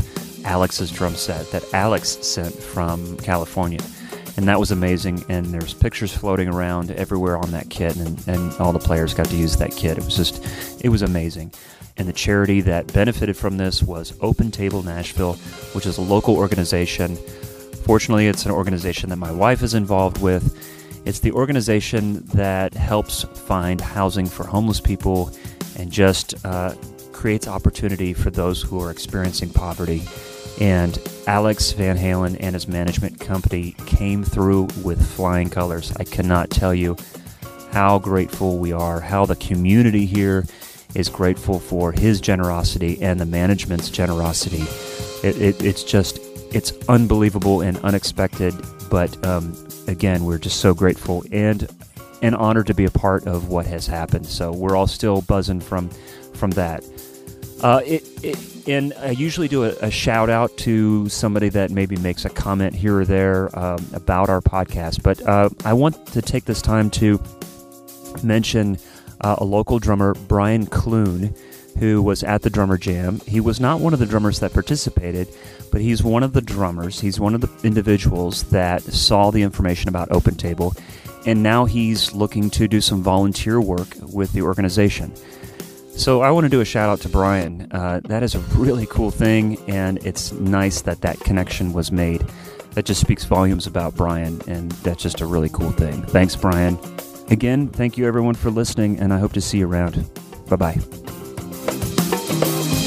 Alex's 0.45 0.91
drum 0.91 1.15
set 1.15 1.49
that 1.51 1.63
Alex 1.73 2.17
sent 2.21 2.53
from 2.53 3.17
California. 3.17 3.79
And 4.37 4.47
that 4.47 4.59
was 4.59 4.71
amazing. 4.71 5.23
And 5.29 5.47
there's 5.47 5.73
pictures 5.73 6.15
floating 6.15 6.47
around 6.47 6.91
everywhere 6.91 7.37
on 7.37 7.51
that 7.51 7.69
kit, 7.69 7.95
and, 7.97 8.25
and 8.27 8.53
all 8.53 8.71
the 8.71 8.79
players 8.79 9.13
got 9.13 9.27
to 9.27 9.35
use 9.35 9.57
that 9.57 9.71
kit. 9.71 9.97
It 9.97 10.05
was 10.05 10.15
just, 10.15 10.43
it 10.83 10.89
was 10.89 11.01
amazing. 11.01 11.51
And 11.97 12.07
the 12.07 12.13
charity 12.13 12.61
that 12.61 12.91
benefited 12.93 13.35
from 13.35 13.57
this 13.57 13.83
was 13.83 14.13
Open 14.21 14.51
Table 14.51 14.81
Nashville, 14.83 15.33
which 15.73 15.85
is 15.85 15.97
a 15.97 16.01
local 16.01 16.37
organization. 16.37 17.17
Fortunately, 17.85 18.27
it's 18.27 18.45
an 18.45 18.51
organization 18.51 19.09
that 19.09 19.17
my 19.17 19.31
wife 19.31 19.61
is 19.61 19.73
involved 19.73 20.21
with. 20.21 20.77
It's 21.05 21.19
the 21.19 21.31
organization 21.31 22.25
that 22.27 22.73
helps 22.73 23.23
find 23.23 23.81
housing 23.81 24.25
for 24.27 24.45
homeless 24.45 24.79
people 24.79 25.31
and 25.77 25.91
just 25.91 26.45
uh, 26.45 26.75
creates 27.11 27.47
opportunity 27.47 28.13
for 28.13 28.29
those 28.29 28.61
who 28.61 28.81
are 28.81 28.91
experiencing 28.91 29.49
poverty. 29.49 30.03
And 30.59 30.99
Alex 31.25 31.71
Van 31.71 31.97
Halen 31.97 32.37
and 32.39 32.53
his 32.53 32.67
management 32.67 33.19
company 33.19 33.75
came 33.85 34.23
through 34.23 34.67
with 34.83 35.05
flying 35.15 35.49
colors. 35.49 35.93
I 35.97 36.03
cannot 36.03 36.49
tell 36.49 36.73
you 36.73 36.97
how 37.71 37.99
grateful 37.99 38.57
we 38.57 38.73
are, 38.73 38.99
how 38.99 39.25
the 39.25 39.35
community 39.35 40.05
here 40.05 40.45
is 40.95 41.07
grateful 41.07 41.59
for 41.59 41.91
his 41.91 42.19
generosity 42.19 43.01
and 43.01 43.19
the 43.19 43.25
management's 43.25 43.89
generosity. 43.89 44.63
It, 45.27 45.41
it, 45.41 45.63
it's 45.63 45.83
just, 45.83 46.19
it's 46.53 46.73
unbelievable 46.87 47.61
and 47.61 47.77
unexpected. 47.79 48.53
But 48.89 49.23
um, 49.25 49.53
again, 49.89 50.23
we're 50.25 50.37
just 50.37 50.59
so 50.59 50.73
grateful 50.73 51.23
and 51.31 51.67
and 52.21 52.35
honored 52.35 52.67
to 52.67 52.73
be 52.73 52.85
a 52.85 52.91
part 52.91 53.25
of 53.27 53.47
what 53.47 53.65
has 53.65 53.87
happened. 53.87 54.25
So 54.25 54.51
we're 54.51 54.75
all 54.75 54.87
still 54.87 55.21
buzzing 55.21 55.61
from 55.61 55.89
from 56.33 56.51
that. 56.51 56.83
Uh, 57.61 57.81
it, 57.85 58.03
it, 58.23 58.67
and 58.69 58.93
I 59.01 59.09
usually 59.09 59.49
do 59.49 59.65
a, 59.65 59.69
a, 59.81 59.91
shout 59.91 60.29
out 60.29 60.55
to 60.59 61.09
somebody 61.09 61.49
that 61.49 61.71
maybe 61.71 61.97
makes 61.97 62.23
a 62.23 62.29
comment 62.29 62.73
here 62.73 62.99
or 62.99 63.03
there 63.03 63.49
um, 63.57 63.85
about 63.91 64.29
our 64.29 64.39
podcast. 64.39 65.03
But 65.03 65.21
uh, 65.27 65.49
I 65.65 65.73
want 65.73 66.05
to 66.07 66.21
take 66.21 66.45
this 66.45 66.61
time 66.61 66.89
to 66.91 67.21
mention 68.23 68.77
uh, 69.19 69.35
a 69.39 69.43
local 69.43 69.77
drummer, 69.77 70.13
Brian 70.29 70.67
Clune, 70.67 71.35
who 71.79 72.01
was 72.01 72.23
at 72.23 72.41
the 72.41 72.49
Drummer 72.49 72.77
Jam. 72.77 73.19
He 73.25 73.39
was 73.39 73.59
not 73.59 73.79
one 73.79 73.93
of 73.93 73.99
the 73.99 74.05
drummers 74.05 74.39
that 74.39 74.53
participated, 74.53 75.27
but 75.71 75.81
he's 75.81 76.03
one 76.03 76.23
of 76.23 76.33
the 76.33 76.41
drummers. 76.41 76.99
He's 76.99 77.19
one 77.19 77.35
of 77.35 77.41
the 77.41 77.49
individuals 77.67 78.43
that 78.49 78.81
saw 78.83 79.31
the 79.31 79.41
information 79.41 79.89
about 79.89 80.11
Open 80.11 80.35
Table, 80.35 80.73
and 81.25 81.41
now 81.41 81.65
he's 81.65 82.13
looking 82.13 82.49
to 82.51 82.67
do 82.67 82.81
some 82.81 83.01
volunteer 83.01 83.59
work 83.61 83.87
with 84.01 84.33
the 84.33 84.41
organization. 84.41 85.13
So 85.91 86.21
I 86.21 86.31
want 86.31 86.45
to 86.45 86.49
do 86.49 86.61
a 86.61 86.65
shout 86.65 86.89
out 86.89 87.01
to 87.01 87.09
Brian. 87.09 87.67
Uh, 87.71 87.99
that 88.05 88.23
is 88.23 88.33
a 88.33 88.39
really 88.55 88.85
cool 88.85 89.11
thing, 89.11 89.57
and 89.69 89.97
it's 90.05 90.31
nice 90.31 90.81
that 90.81 91.01
that 91.01 91.19
connection 91.19 91.73
was 91.73 91.91
made. 91.91 92.25
That 92.71 92.85
just 92.85 93.01
speaks 93.01 93.25
volumes 93.25 93.67
about 93.67 93.95
Brian, 93.95 94.41
and 94.47 94.71
that's 94.83 95.03
just 95.03 95.19
a 95.21 95.25
really 95.25 95.49
cool 95.49 95.71
thing. 95.71 96.03
Thanks, 96.03 96.35
Brian. 96.35 96.77
Again, 97.29 97.67
thank 97.67 97.97
you 97.97 98.07
everyone 98.07 98.35
for 98.35 98.49
listening, 98.49 98.97
and 98.99 99.13
I 99.13 99.19
hope 99.19 99.33
to 99.33 99.41
see 99.41 99.59
you 99.59 99.67
around. 99.67 100.07
Bye 100.47 100.55
bye. 100.55 101.18
Ooh. 102.41 102.78